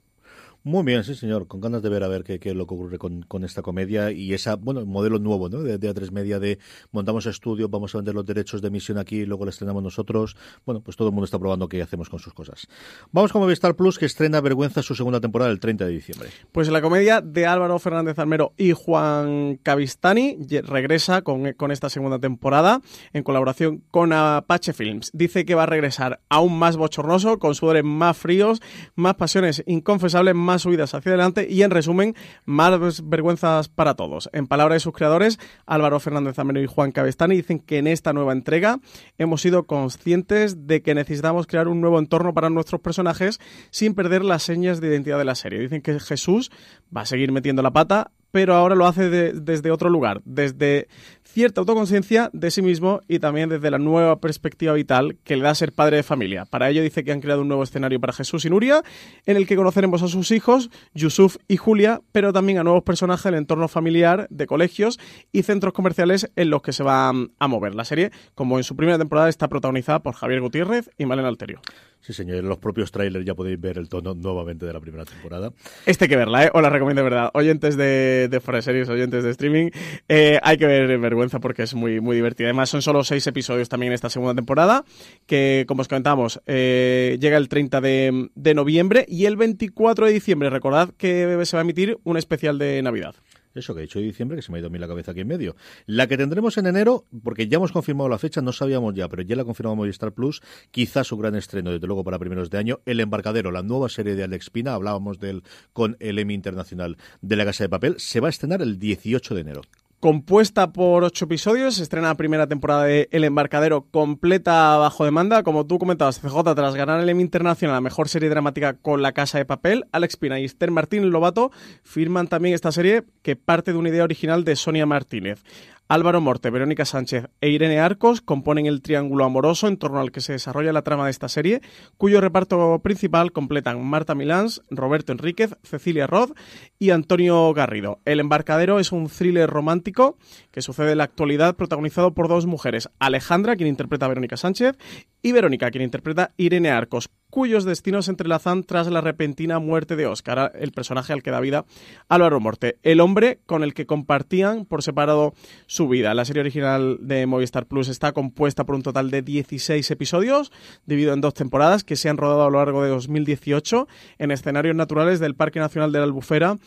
Muy 0.67 0.83
bien, 0.83 1.05
sí, 1.05 1.15
señor. 1.15 1.47
Con 1.47 1.61
ganas 1.61 1.83
de 1.83 1.91
ver 1.91 2.03
a 2.05 2.09
ver 2.09 2.25
qué, 2.25 2.41
qué 2.41 2.49
es 2.49 2.57
lo 2.57 2.67
que 2.67 2.73
ocurre 2.73 2.97
con, 2.97 3.21
con, 3.29 3.45
esta 3.45 3.61
comedia 3.61 4.11
y 4.11 4.33
esa, 4.33 4.57
bueno, 4.57 4.87
modelo 4.87 5.19
nuevo, 5.19 5.51
¿no? 5.51 5.63
De, 5.63 5.77
de 5.77 5.95
A3 5.95 6.11
Media 6.11 6.39
de 6.39 6.59
montamos 6.91 7.27
estudio, 7.27 7.69
vamos 7.69 7.95
a 7.95 7.99
vender 7.99 8.15
los 8.15 8.25
derechos 8.25 8.63
de 8.63 8.69
emisión 8.69 8.97
aquí 8.97 9.17
y 9.17 9.27
luego 9.27 9.45
la 9.45 9.51
estrenamos 9.51 9.83
nosotros. 9.83 10.39
Bueno, 10.65 10.81
pues 10.81 10.97
todo 10.97 11.09
el 11.09 11.13
mundo 11.13 11.27
está 11.27 11.39
probando 11.39 11.69
qué 11.69 11.83
hacemos 11.83 12.09
con 12.09 12.19
sus 12.19 12.33
cosas. 12.33 12.67
Vamos 13.13 13.31
con 13.31 13.43
Movistar 13.43 13.77
Plus, 13.77 13.99
que 13.99 14.07
estrena 14.07 14.41
Vergüenza 14.41 14.81
su 14.81 14.95
segunda 14.95 15.21
temporada 15.21 15.51
el 15.51 15.61
30 15.61 15.85
de 15.85 15.91
diciembre. 15.93 16.31
Pues 16.51 16.71
la 16.71 16.81
comedia 16.81 17.21
de 17.21 17.45
Álvaro 17.45 17.79
Fernández 17.79 18.19
Almero 18.19 18.55
y 18.57 18.73
Juan 18.73 19.61
Cavistani 19.63 20.39
regresa 20.63 21.21
con, 21.21 21.53
con 21.53 21.73
esta 21.73 21.91
segunda 21.91 22.19
temporada 22.19 22.81
en 23.13 23.23
colaboración 23.23 23.85
con 23.91 24.15
Apache 24.15 24.73
Films. 24.73 25.11
Dice 25.13 25.45
que 25.45 25.55
va 25.55 25.65
a 25.65 25.67
regresar 25.67 26.21
aún 26.31 26.59
más 26.59 26.79
bochornoso, 26.79 27.39
con 27.39 27.55
sudores 27.55 27.85
más 27.85 28.17
fríos, 28.17 28.63
más 28.95 29.17
pasiones 29.17 29.63
inconfesables, 29.67 30.35
más 30.35 30.54
subidas 30.63 30.95
hacia 30.95 31.11
adelante 31.11 31.47
y 31.49 31.63
en 31.63 31.71
resumen, 31.71 32.15
más 32.45 33.09
vergüenzas 33.09 33.69
para 33.69 33.95
todos. 33.95 34.29
En 34.33 34.47
palabras 34.47 34.77
de 34.77 34.81
sus 34.81 34.93
creadores, 34.93 35.39
Álvaro 35.67 36.01
Fernández 36.01 36.39
Ameno 36.39 36.61
y 36.61 36.67
Juan 36.67 36.93
Cabestani 36.93 37.37
dicen 37.37 37.59
que 37.59 37.79
en 37.79 37.87
esta 37.87 38.13
nueva 38.13 38.33
entrega 38.33 38.81
hemos 39.19 39.43
sido 39.43 39.65
conscientes 39.65 40.67
de 40.67 40.83
que 40.83 40.95
necesitamos 40.95 41.47
crear 41.47 41.69
un 41.69 41.81
nuevo 41.81 41.99
entorno 41.99 42.35
para 42.35 42.51
nuestros 42.51 42.81
personajes 42.81 43.41
sin 43.71 43.95
perder 43.95 44.25
las 44.25 44.43
señas 44.43 44.81
de 44.81 44.89
identidad 44.89 45.19
de 45.19 45.25
la 45.25 45.35
serie. 45.35 45.61
Dicen 45.61 45.83
que 45.83 45.99
Jesús 46.01 46.51
va 46.95 47.03
a 47.03 47.07
seguir 47.07 47.33
metiendo 47.33 47.63
la 47.63 47.73
pata, 47.73 48.11
pero 48.35 48.57
ahora 48.57 48.75
lo 48.75 48.85
hace 48.85 49.11
de, 49.11 49.33
desde 49.33 49.71
otro 49.71 49.89
lugar, 49.89 50.21
desde 50.25 50.89
cierta 51.23 51.61
autoconciencia 51.61 52.31
de 52.33 52.51
sí 52.51 52.63
mismo 52.63 53.01
y 53.07 53.21
también 53.21 53.49
desde 53.49 53.71
la 53.71 53.79
nueva 53.79 54.19
perspectiva 54.19 54.73
vital 54.73 55.19
que 55.23 55.37
le 55.37 55.45
da 55.45 55.55
ser 55.55 55.73
padre 55.73 55.99
de 55.99 56.03
familia. 56.03 56.45
Para 56.45 56.69
ello 56.69 56.83
dice 56.83 57.05
que 57.05 57.13
han 57.13 57.21
creado 57.21 57.43
un 57.43 57.47
nuevo 57.47 57.63
escenario 57.63 58.01
para 58.01 58.13
Jesús 58.13 58.45
y 58.45 58.51
Nuria, 58.51 58.83
en 59.25 59.37
el 59.37 59.47
que 59.47 59.55
conoceremos 59.55 60.03
a 60.03 60.09
sus 60.09 60.33
hijos, 60.33 60.69
Yusuf 60.95 61.37
y 61.47 61.59
Julia, 61.59 62.01
pero 62.11 62.33
también 62.33 62.59
a 62.59 62.65
nuevos 62.65 62.83
personajes 62.83 63.23
del 63.23 63.37
entorno 63.37 63.69
familiar, 63.69 64.27
de 64.31 64.49
colegios 64.49 64.99
y 65.31 65.45
centros 65.45 65.73
comerciales 65.73 66.29
en 66.35 66.51
los 66.51 66.61
que 66.61 66.73
se 66.73 66.83
va 66.83 67.11
a 67.11 67.47
mover. 67.47 67.77
La 67.77 67.85
serie, 67.85 68.11
como 68.35 68.59
en 68.59 68.65
su 68.65 68.75
primera 68.75 68.99
temporada, 68.99 69.29
está 69.29 69.47
protagonizada 69.47 70.01
por 70.01 70.15
Javier 70.15 70.41
Gutiérrez 70.41 70.91
y 70.99 71.07
Malena 71.07 71.29
Alterio. 71.29 71.61
Sí, 72.05 72.13
señor. 72.13 72.37
En 72.37 72.49
los 72.51 72.59
propios 72.59 72.93
trailers 72.93 73.25
ya 73.25 73.35
podéis 73.35 73.59
ver 73.59 73.79
el 73.79 73.89
tono 73.89 74.13
nuevamente 74.13 74.67
de 74.67 74.75
la 74.75 74.81
primera 74.81 75.07
temporada. 75.07 75.55
Este 75.87 76.05
hay 76.05 76.09
que 76.11 76.17
verla, 76.17 76.45
¿eh? 76.45 76.51
Os 76.53 76.61
la 76.61 76.69
recomiendo 76.69 77.01
de 77.01 77.09
verdad. 77.09 77.31
Oyentes 77.33 77.79
de, 77.79 78.29
de 78.29 78.63
Series, 78.63 78.91
oyentes 78.91 79.25
de 79.25 79.31
streaming, 79.31 79.71
eh, 80.11 80.39
hay 80.43 80.59
que 80.59 80.67
ver 80.67 80.99
Vergüenza 80.99 81.41
porque 81.41 81.63
es 81.63 81.73
muy, 81.75 82.03
muy 82.03 82.17
divertida. 82.17 82.49
Además, 82.49 82.69
son 82.69 82.83
solo 82.83 83.05
seis 83.05 83.27
episodios 83.27 83.71
también 83.71 83.93
en 83.93 83.95
esta 83.95 84.11
segunda 84.11 84.35
temporada, 84.35 84.85
que, 85.25 85.65
como 85.67 85.81
os 85.81 85.89
comentamos, 85.89 86.43
eh, 86.45 87.17
llega 87.23 87.39
el 87.39 87.49
30 87.49 87.81
de, 87.81 88.29
de 88.35 88.55
noviembre 88.55 89.07
y 89.09 89.25
el 89.25 89.39
24 89.39 90.05
de 90.05 90.13
diciembre. 90.13 90.51
Recordad 90.51 90.91
que 90.99 91.41
se 91.47 91.57
va 91.57 91.63
a 91.63 91.65
emitir 91.65 91.97
un 92.05 92.19
especial 92.19 92.59
de 92.59 92.83
Navidad. 92.83 93.15
Eso 93.55 93.75
que 93.75 93.81
he 93.81 93.83
dicho 93.83 94.01
de 94.01 94.07
diciembre, 94.07 94.37
que 94.37 94.43
se 94.43 94.51
me 94.51 94.59
ha 94.59 94.61
ido 94.61 94.67
a 94.67 94.71
mí 94.71 94.79
la 94.79 94.89
cabeza 94.89 95.13
aquí 95.13 95.21
en 95.21 95.29
medio. 95.29 95.55
La 95.87 96.07
que 96.07 96.17
tendremos 96.17 96.59
en 96.59 96.67
enero, 96.67 97.07
porque 97.23 97.47
ya 97.47 97.57
hemos 97.57 97.73
confirmado 97.73 98.09
la 98.09 98.19
fecha, 98.19 98.41
no 98.41 98.53
sabíamos 98.53 98.95
ya, 98.95 99.09
pero 99.09 99.23
ya 99.23 99.37
la 99.37 99.45
confirmamos 99.45 99.79
Movistar 99.79 100.13
Plus, 100.13 100.43
quizás 100.71 101.07
su 101.07 101.17
gran 101.17 101.35
estreno, 101.37 101.71
desde 101.71 101.87
luego 101.87 102.05
para 102.05 102.19
primeros 102.19 102.51
de 102.51 102.59
año, 102.59 102.81
El 102.85 103.01
Embarcadero, 103.01 103.51
la 103.51 103.63
nueva 103.63 103.89
serie 103.89 104.15
de 104.15 104.25
Alex 104.25 104.51
Pina, 104.51 104.75
hablábamos 104.75 105.19
de 105.19 105.31
él 105.31 105.43
con 105.73 105.97
el 106.01 106.19
Emmy 106.19 106.35
Internacional 106.35 106.97
de 107.21 107.37
la 107.37 107.45
Casa 107.45 107.65
de 107.65 107.69
Papel, 107.69 107.95
se 107.99 108.21
va 108.21 108.29
a 108.29 108.31
estrenar 108.31 108.61
el 108.63 108.79
18 108.79 109.35
de 109.35 109.41
enero 109.41 109.63
compuesta 110.05 110.71
por 110.71 111.03
ocho 111.03 111.25
episodios, 111.25 111.79
estrena 111.79 112.09
la 112.09 112.15
primera 112.15 112.47
temporada 112.47 112.85
de 112.85 113.09
El 113.11 113.25
Embarcadero 113.25 113.87
completa 113.91 114.77
bajo 114.77 115.07
demanda, 115.07 115.43
como 115.43 115.65
tú 115.65 115.79
comentabas, 115.79 116.21
CJ 116.21 116.55
tras 116.55 116.75
ganar 116.75 117.01
el 117.01 117.09
Emmy 117.09 117.23
Internacional, 117.23 117.77
la 117.77 117.81
mejor 117.81 118.11
serie 118.11 118.29
dramática 118.29 118.75
con 118.75 119.01
La 119.01 119.13
Casa 119.13 119.39
de 119.39 119.47
Papel, 119.47 119.87
Alex 119.93 120.19
Pina 120.19 120.39
y 120.39 120.45
Esther 120.45 120.71
Martín 120.71 121.09
Lobato 121.09 121.53
firman 121.85 122.29
también 122.29 122.55
esta 122.55 122.71
serie 122.71 123.05
que 123.23 123.35
parte 123.35 123.73
de 123.73 123.79
una 123.79 123.89
idea 123.89 124.05
original 124.05 124.45
de 124.45 124.57
Sonia 124.57 124.85
Martínez. 124.85 125.43
Álvaro 125.87 126.23
Morte, 126.23 126.49
Verónica 126.49 126.87
Sánchez 126.87 127.29
e 127.43 127.51
Irene 127.51 127.79
Arcos 127.79 128.23
componen 128.23 128.65
el 128.65 128.81
triángulo 128.81 129.25
amoroso 129.25 129.69
en 129.69 129.77
torno 129.77 130.01
al 130.01 130.13
que 130.13 130.23
se 130.23 130.33
desarrolla 130.33 130.73
la 130.73 130.81
trama 130.81 131.05
de 131.05 131.11
esta 131.11 131.29
serie, 131.29 131.61
cuyo 131.99 132.23
reparto 132.23 132.79
principal 132.83 133.33
completan 133.33 133.85
Marta 133.85 134.15
Milans, 134.15 134.63
Roberto 134.71 135.13
Enríquez, 135.13 135.57
Cecilia 135.63 136.07
Roth 136.07 136.33
y 136.79 136.89
Antonio 136.91 137.53
Garrido. 137.53 138.01
El 138.07 138.21
embarcadero 138.21 138.81
es 138.81 138.93
un 138.93 139.09
thriller 139.09 139.51
romántico 139.51 140.17
que 140.51 140.63
sucede 140.63 140.93
en 140.93 140.99
la 140.99 141.05
actualidad 141.05 141.55
protagonizado 141.55 142.15
por 142.15 142.29
dos 142.29 142.47
mujeres, 142.47 142.89
Alejandra, 142.99 143.55
quien 143.55 143.69
interpreta 143.69 144.07
a 144.07 144.09
Verónica 144.09 144.39
Sánchez, 144.39 144.77
y 145.21 145.33
Verónica, 145.33 145.71
quien 145.71 145.85
interpreta 145.85 146.23
a 146.25 146.31
Irene 146.39 146.71
Arcos, 146.71 147.11
cuyos 147.35 147.65
destinos 147.65 148.05
se 148.05 148.13
entrelazan 148.13 148.63
tras 148.63 148.87
la 148.87 149.01
repentina 149.01 149.59
muerte 149.59 149.97
de 149.97 150.07
Oscar, 150.07 150.53
el 150.55 150.71
personaje 150.71 151.13
al 151.13 151.21
que 151.21 151.33
da 151.33 151.41
vida 151.41 151.65
Álvaro 152.09 152.39
Morte, 152.39 152.79
el 152.85 153.01
hombre 153.01 153.41
con 153.45 153.65
el 153.65 153.75
que 153.75 153.87
compartían 153.87 154.67
por 154.67 154.85
separado 154.85 155.35
su 155.67 155.89
vida. 155.89 156.15
La 156.15 156.25
serie 156.25 156.43
original 156.43 156.99
de 157.01 157.27
Movistar 157.27 157.67
Plus 157.67 157.89
está 157.89 158.13
compuesta 158.13 158.63
por 158.63 158.77
un 158.77 158.85
total 158.85 159.11
de 159.11 159.23
16 159.23 159.91
episodios, 159.91 160.53
dividido 160.87 161.13
en 161.13 161.23
dos 161.23 161.35
temporadas 161.35 161.83
que 161.83 161.97
se 161.97 162.09
han 162.09 162.19
rodado 162.19 162.45
a 162.45 162.51
lo 162.51 162.59
largo 162.59 162.85
de 162.85 162.91
2018 162.91 163.89
en 164.19 164.31
escenarios 164.31 164.77
naturales 164.77 165.19
del 165.19 165.35
Parque 165.35 165.59
Nacional 165.59 165.91
de 165.91 165.99
la 165.99 166.05
Albufera 166.05 166.59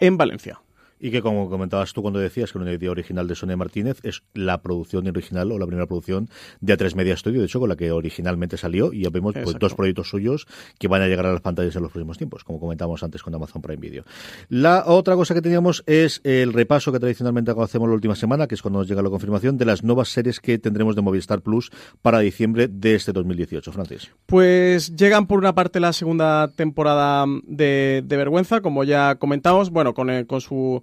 en 0.00 0.16
Valencia 0.16 0.62
y 0.98 1.10
que 1.10 1.22
como 1.22 1.48
comentabas 1.48 1.92
tú 1.92 2.02
cuando 2.02 2.18
decías 2.18 2.52
que 2.52 2.58
una 2.58 2.72
idea 2.72 2.90
original 2.90 3.28
de 3.28 3.34
Sonia 3.34 3.56
Martínez 3.56 3.98
es 4.02 4.22
la 4.34 4.62
producción 4.62 5.06
original 5.06 5.52
o 5.52 5.58
la 5.58 5.66
primera 5.66 5.86
producción 5.86 6.28
de 6.60 6.76
A3 6.76 6.94
Media 6.94 7.16
Studio, 7.16 7.40
de 7.40 7.46
hecho 7.46 7.60
con 7.60 7.68
la 7.68 7.76
que 7.76 7.90
originalmente 7.92 8.56
salió 8.56 8.92
y 8.92 9.02
ya 9.02 9.10
vemos 9.10 9.34
pues, 9.34 9.58
dos 9.58 9.74
proyectos 9.74 10.08
suyos 10.08 10.46
que 10.78 10.88
van 10.88 11.02
a 11.02 11.08
llegar 11.08 11.26
a 11.26 11.32
las 11.32 11.40
pantallas 11.40 11.76
en 11.76 11.82
los 11.82 11.92
próximos 11.92 12.18
tiempos, 12.18 12.44
como 12.44 12.60
comentábamos 12.60 13.02
antes 13.02 13.22
con 13.22 13.34
Amazon 13.34 13.62
Prime 13.62 13.80
Video. 13.80 14.04
La 14.48 14.84
otra 14.86 15.16
cosa 15.16 15.34
que 15.34 15.42
teníamos 15.42 15.82
es 15.86 16.20
el 16.24 16.52
repaso 16.52 16.92
que 16.92 16.98
tradicionalmente 16.98 17.52
hacemos 17.56 17.88
la 17.88 17.94
última 17.94 18.14
semana, 18.14 18.46
que 18.46 18.54
es 18.54 18.62
cuando 18.62 18.78
nos 18.78 18.88
llega 18.88 19.02
la 19.02 19.10
confirmación 19.10 19.58
de 19.58 19.64
las 19.64 19.82
nuevas 19.82 20.08
series 20.08 20.40
que 20.40 20.58
tendremos 20.58 20.96
de 20.96 21.02
Movistar 21.02 21.42
Plus 21.42 21.70
para 22.02 22.20
diciembre 22.20 22.68
de 22.68 22.94
este 22.94 23.12
2018. 23.12 23.72
Francis. 23.72 24.10
Pues 24.26 24.94
llegan 24.96 25.26
por 25.26 25.38
una 25.38 25.54
parte 25.54 25.80
la 25.80 25.92
segunda 25.92 26.48
temporada 26.48 27.26
de, 27.44 28.02
de 28.04 28.16
Vergüenza, 28.16 28.60
como 28.60 28.84
ya 28.84 29.16
comentamos, 29.16 29.70
bueno, 29.70 29.94
con, 29.94 30.10
el, 30.10 30.26
con 30.26 30.40
su 30.40 30.82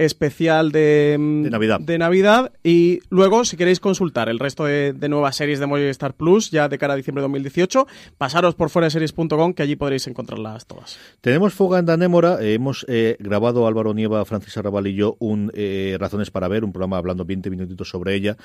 especial 0.00 0.72
de, 0.72 1.16
Navidad. 1.18 1.78
de 1.78 1.98
Navidad 1.98 2.52
y 2.64 3.00
luego 3.10 3.44
si 3.44 3.58
queréis 3.58 3.80
consultar 3.80 4.30
el 4.30 4.38
resto 4.38 4.64
de, 4.64 4.94
nuevas 5.10 5.36
series 5.36 5.60
de 5.60 5.66
Movistar 5.66 6.14
Plus 6.14 6.50
ya 6.50 6.70
de 6.70 6.78
cara 6.78 6.94
a 6.94 6.96
diciembre 6.96 7.20
de 7.20 7.24
2018 7.24 7.86
pasaros 8.16 8.54
por 8.54 8.70
fueraseries.com 8.70 9.52
que 9.52 9.62
allí 9.62 9.76
podréis 9.76 10.06
encontrarlas 10.06 10.64
todas 10.66 10.98
tenemos 11.20 11.52
Fuga 11.52 11.78
en 11.80 11.84
Danémora 11.84 12.38
eh, 12.40 12.54
hemos 12.54 12.86
eh, 12.88 13.18
grabado 13.20 13.66
Álvaro 13.66 13.92
Nieva, 13.92 14.24
Francis 14.24 14.56
Arrabal 14.56 14.86
y 14.86 14.94
yo 14.94 15.16
un 15.18 15.52
eh, 15.54 15.98
Razones 16.00 16.30
para 16.30 16.48
ver 16.48 16.64
un 16.64 16.72
programa 16.72 16.96
hablando 16.96 17.26
20 17.26 17.50
minutitos 17.50 17.90
sobre 17.90 18.14
ella 18.14 18.38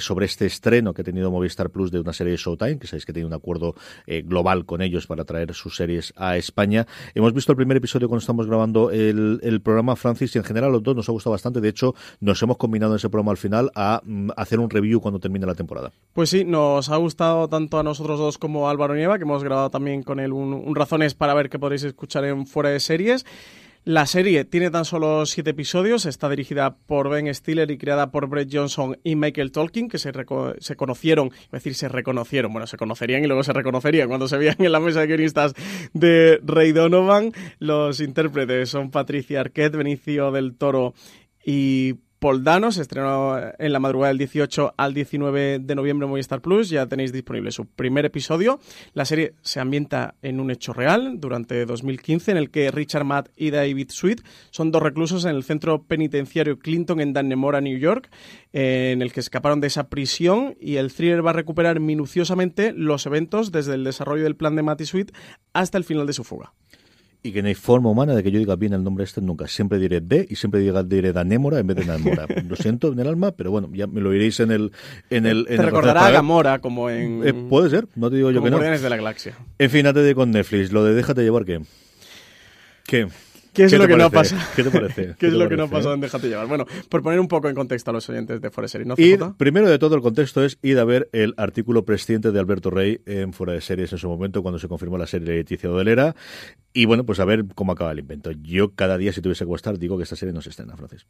sobre 0.00 0.26
este 0.26 0.46
estreno 0.46 0.92
que 0.92 1.02
ha 1.02 1.04
tenido 1.04 1.30
Movistar 1.30 1.70
Plus 1.70 1.92
de 1.92 2.00
una 2.00 2.12
serie 2.12 2.32
de 2.32 2.38
Showtime 2.38 2.80
que 2.80 2.88
sabéis 2.88 3.06
que 3.06 3.12
tiene 3.12 3.28
un 3.28 3.34
acuerdo 3.34 3.76
global 4.24 4.66
con 4.66 4.82
ellos 4.82 5.06
para 5.06 5.24
traer 5.24 5.54
sus 5.54 5.76
series 5.76 6.12
a 6.16 6.36
España 6.36 6.86
hemos 7.14 7.32
visto 7.32 7.52
el 7.52 7.56
primer 7.56 7.76
episodio 7.76 8.08
cuando 8.08 8.20
estamos 8.20 8.46
grabando 8.48 8.90
el, 8.90 9.38
el 9.42 9.60
programa 9.60 9.94
Francis 9.94 10.34
y 10.34 10.38
en 10.38 10.44
general 10.44 10.72
los 10.72 10.82
dos 10.82 10.95
nos 10.96 11.08
ha 11.08 11.12
gustado 11.12 11.32
bastante. 11.32 11.60
De 11.60 11.68
hecho, 11.68 11.94
nos 12.20 12.42
hemos 12.42 12.56
combinado 12.56 12.92
en 12.92 12.96
ese 12.96 13.08
programa 13.08 13.30
al 13.32 13.36
final 13.36 13.70
a 13.74 14.00
mm, 14.04 14.30
hacer 14.36 14.60
un 14.60 14.70
review 14.70 15.00
cuando 15.00 15.20
termine 15.20 15.46
la 15.46 15.54
temporada. 15.54 15.92
Pues 16.12 16.30
sí, 16.30 16.44
nos 16.44 16.88
ha 16.88 16.96
gustado 16.96 17.48
tanto 17.48 17.78
a 17.78 17.82
nosotros 17.82 18.18
dos 18.18 18.38
como 18.38 18.68
a 18.68 18.70
Álvaro 18.70 18.94
Nieva, 18.94 19.18
que 19.18 19.24
hemos 19.24 19.44
grabado 19.44 19.70
también 19.70 20.02
con 20.02 20.20
él 20.20 20.32
un, 20.32 20.74
Razones 20.74 21.14
para 21.14 21.34
ver 21.34 21.48
que 21.48 21.58
podréis 21.58 21.84
escuchar 21.84 22.24
en 22.24 22.46
Fuera 22.46 22.70
de 22.70 22.80
Series. 22.80 23.24
La 23.86 24.04
serie 24.06 24.44
tiene 24.44 24.72
tan 24.72 24.84
solo 24.84 25.24
siete 25.26 25.50
episodios, 25.50 26.06
está 26.06 26.28
dirigida 26.28 26.76
por 26.76 27.08
Ben 27.08 27.32
Stiller 27.32 27.70
y 27.70 27.78
creada 27.78 28.10
por 28.10 28.28
Brett 28.28 28.48
Johnson 28.52 28.98
y 29.04 29.14
Michael 29.14 29.52
Tolkien, 29.52 29.88
que 29.88 29.98
se, 29.98 30.10
se 30.58 30.74
conocieron, 30.74 31.30
es 31.44 31.50
decir, 31.52 31.76
se 31.76 31.88
reconocieron, 31.88 32.52
bueno, 32.52 32.66
se 32.66 32.76
conocerían 32.76 33.22
y 33.22 33.28
luego 33.28 33.44
se 33.44 33.52
reconocerían 33.52 34.08
cuando 34.08 34.26
se 34.26 34.38
veían 34.38 34.56
en 34.58 34.72
la 34.72 34.80
mesa 34.80 35.02
de 35.02 35.06
guionistas 35.06 35.54
de 35.92 36.40
Ray 36.42 36.72
Donovan. 36.72 37.30
Los 37.60 38.00
intérpretes 38.00 38.70
son 38.70 38.90
Patricia 38.90 39.38
Arquette, 39.38 39.76
Benicio 39.76 40.32
del 40.32 40.56
Toro 40.56 40.92
y 41.44 41.94
Paul 42.18 42.44
Dano. 42.44 42.72
Se 42.72 42.82
estrenó 42.82 43.36
en 43.58 43.72
la 43.72 43.78
madrugada 43.78 44.08
del 44.08 44.18
18 44.18 44.74
al 44.76 44.94
19 44.94 45.58
de 45.60 45.74
noviembre 45.74 46.04
en 46.06 46.10
Movistar 46.10 46.40
Plus. 46.40 46.70
Ya 46.70 46.86
tenéis 46.86 47.12
disponible 47.12 47.50
su 47.50 47.66
primer 47.66 48.04
episodio. 48.04 48.60
La 48.94 49.04
serie 49.04 49.34
se 49.42 49.60
ambienta 49.60 50.14
en 50.22 50.40
un 50.40 50.50
hecho 50.50 50.72
real 50.72 51.20
durante 51.20 51.64
2015 51.66 52.30
en 52.30 52.36
el 52.36 52.50
que 52.50 52.70
Richard 52.70 53.04
Matt 53.04 53.28
y 53.36 53.50
David 53.50 53.90
Sweet 53.90 54.22
son 54.50 54.70
dos 54.70 54.82
reclusos 54.82 55.24
en 55.24 55.36
el 55.36 55.44
centro 55.44 55.82
penitenciario 55.82 56.58
Clinton 56.58 57.00
en 57.00 57.12
Dannemora, 57.12 57.60
New 57.60 57.78
York, 57.78 58.10
en 58.52 59.02
el 59.02 59.12
que 59.12 59.20
escaparon 59.20 59.60
de 59.60 59.66
esa 59.66 59.88
prisión 59.88 60.56
y 60.60 60.76
el 60.76 60.92
thriller 60.92 61.24
va 61.24 61.30
a 61.30 61.34
recuperar 61.34 61.80
minuciosamente 61.80 62.72
los 62.72 63.06
eventos 63.06 63.52
desde 63.52 63.74
el 63.74 63.84
desarrollo 63.84 64.24
del 64.24 64.36
plan 64.36 64.56
de 64.56 64.62
Matt 64.62 64.80
y 64.80 64.86
Sweet 64.86 65.12
hasta 65.52 65.78
el 65.78 65.84
final 65.84 66.06
de 66.06 66.12
su 66.12 66.24
fuga 66.24 66.52
y 67.26 67.32
que 67.32 67.42
no 67.42 67.48
hay 67.48 67.54
forma 67.54 67.90
humana 67.90 68.14
de 68.14 68.22
que 68.22 68.30
yo 68.30 68.38
diga 68.38 68.56
bien 68.56 68.72
el 68.72 68.84
nombre 68.84 69.04
este 69.04 69.20
nunca. 69.20 69.48
Siempre 69.48 69.78
diré 69.78 70.00
de 70.00 70.26
y 70.28 70.36
siempre 70.36 70.60
diré, 70.60 70.82
diré 70.84 71.12
Danémora 71.12 71.58
en 71.58 71.66
vez 71.66 71.76
de 71.76 71.84
Namora. 71.84 72.26
lo 72.48 72.56
siento 72.56 72.92
en 72.92 72.98
el 73.00 73.08
alma, 73.08 73.32
pero 73.32 73.50
bueno, 73.50 73.68
ya 73.72 73.86
me 73.86 74.00
lo 74.00 74.14
iréis 74.14 74.40
en 74.40 74.50
el... 74.52 74.72
En 75.10 75.26
el 75.26 75.46
te 75.46 75.56
recordará 75.56 76.06
a 76.06 76.10
Gamora 76.10 76.60
como 76.60 76.88
en... 76.88 77.26
Eh, 77.26 77.34
puede 77.34 77.70
ser, 77.70 77.88
no 77.96 78.10
te 78.10 78.16
digo 78.16 78.30
yo 78.30 78.42
que 78.42 78.50
no. 78.50 78.58
de 78.58 78.90
la 78.90 78.96
Galaxia. 78.96 79.36
En 79.58 79.70
fin, 79.70 79.86
antes 79.86 80.04
de 80.04 80.14
con 80.14 80.30
Netflix, 80.30 80.72
lo 80.72 80.84
de 80.84 80.94
déjate 80.94 81.22
llevar, 81.22 81.44
¿qué? 81.44 81.60
¿Qué? 82.86 83.08
¿Qué 83.56 83.64
es 83.64 83.72
lo 83.72 83.88
que 83.88 83.96
no 83.96 84.10
pasa? 84.10 84.48
¿Qué 84.54 84.62
te 84.62 84.70
parece? 84.70 85.14
¿Qué, 85.18 85.26
es 85.28 85.32
lo 85.32 85.48
que 85.48 85.56
no 85.56 85.68
pasa 85.68 85.92
en 85.92 86.00
Déjate 86.00 86.28
llevar? 86.28 86.46
Bueno, 86.46 86.66
por 86.88 87.02
poner 87.02 87.18
un 87.18 87.28
poco 87.28 87.48
en 87.48 87.54
contexto 87.54 87.90
a 87.90 87.94
los 87.94 88.08
oyentes 88.08 88.40
de 88.40 88.50
Fuera 88.50 88.66
de 88.66 88.68
Series, 88.68 88.86
¿no, 88.86 88.94
y 88.98 89.16
primero 89.36 89.68
de 89.68 89.78
todo 89.78 89.94
el 89.96 90.02
contexto 90.02 90.44
es 90.44 90.58
ir 90.62 90.78
a 90.78 90.84
ver 90.84 91.08
el 91.12 91.34
artículo 91.36 91.84
presidente 91.84 92.32
de 92.32 92.38
Alberto 92.38 92.70
Rey 92.70 93.00
en 93.06 93.32
Fuera 93.32 93.52
de 93.52 93.60
Series 93.60 93.92
en 93.92 93.98
su 93.98 94.08
momento 94.08 94.42
cuando 94.42 94.58
se 94.58 94.68
confirmó 94.68 94.98
la 94.98 95.06
serie 95.06 95.28
de 95.28 95.34
Leticia 95.36 95.70
Odelera 95.70 96.14
y 96.72 96.84
bueno, 96.84 97.04
pues 97.04 97.20
a 97.20 97.24
ver 97.24 97.44
cómo 97.54 97.72
acaba 97.72 97.92
el 97.92 97.98
invento. 97.98 98.30
Yo 98.30 98.74
cada 98.74 98.98
día 98.98 99.12
si 99.12 99.22
tuviese 99.22 99.46
que 99.46 99.52
estar 99.54 99.78
digo 99.78 99.96
que 99.96 100.02
esta 100.02 100.16
serie 100.16 100.34
no 100.34 100.42
se 100.42 100.50
estrena, 100.50 100.76
Francis. 100.76 101.06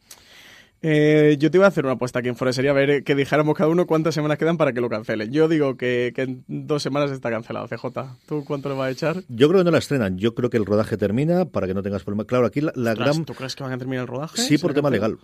Eh, 0.82 1.36
yo 1.38 1.50
te 1.50 1.58
iba 1.58 1.64
a 1.64 1.68
hacer 1.68 1.84
una 1.84 1.94
apuesta 1.94 2.18
aquí 2.18 2.28
en 2.28 2.36
Fuera 2.36 2.52
sería 2.52 2.72
ver 2.72 3.02
que 3.02 3.14
dijéramos 3.14 3.56
cada 3.56 3.70
uno 3.70 3.86
cuántas 3.86 4.14
semanas 4.14 4.38
quedan 4.38 4.56
para 4.56 4.72
que 4.72 4.80
lo 4.80 4.88
cancelen. 4.88 5.32
Yo 5.32 5.48
digo 5.48 5.76
que, 5.76 6.12
en 6.16 6.44
dos 6.46 6.82
semanas 6.82 7.10
está 7.10 7.30
cancelado, 7.30 7.66
CJ. 7.68 7.86
¿Tú 8.26 8.44
cuánto 8.44 8.68
le 8.68 8.74
vas 8.74 8.88
a 8.88 8.90
echar? 8.90 9.22
Yo 9.28 9.48
creo 9.48 9.60
que 9.60 9.64
no 9.64 9.70
la 9.70 9.78
estrenan. 9.78 10.18
Yo 10.18 10.34
creo 10.34 10.50
que 10.50 10.56
el 10.56 10.66
rodaje 10.66 10.96
termina 10.96 11.46
para 11.46 11.66
que 11.66 11.74
no 11.74 11.82
tengas 11.82 12.04
problemas. 12.04 12.26
Claro, 12.26 12.46
aquí 12.46 12.60
la, 12.60 12.94
gran... 12.94 13.24
¿Tú 13.24 13.34
crees 13.34 13.56
que 13.56 13.64
van 13.64 13.72
a 13.72 13.78
terminar 13.78 14.02
el 14.02 14.08
rodaje? 14.08 14.40
Sí, 14.40 14.58
por 14.58 14.74
tema 14.74 14.90
legal. 14.90 15.18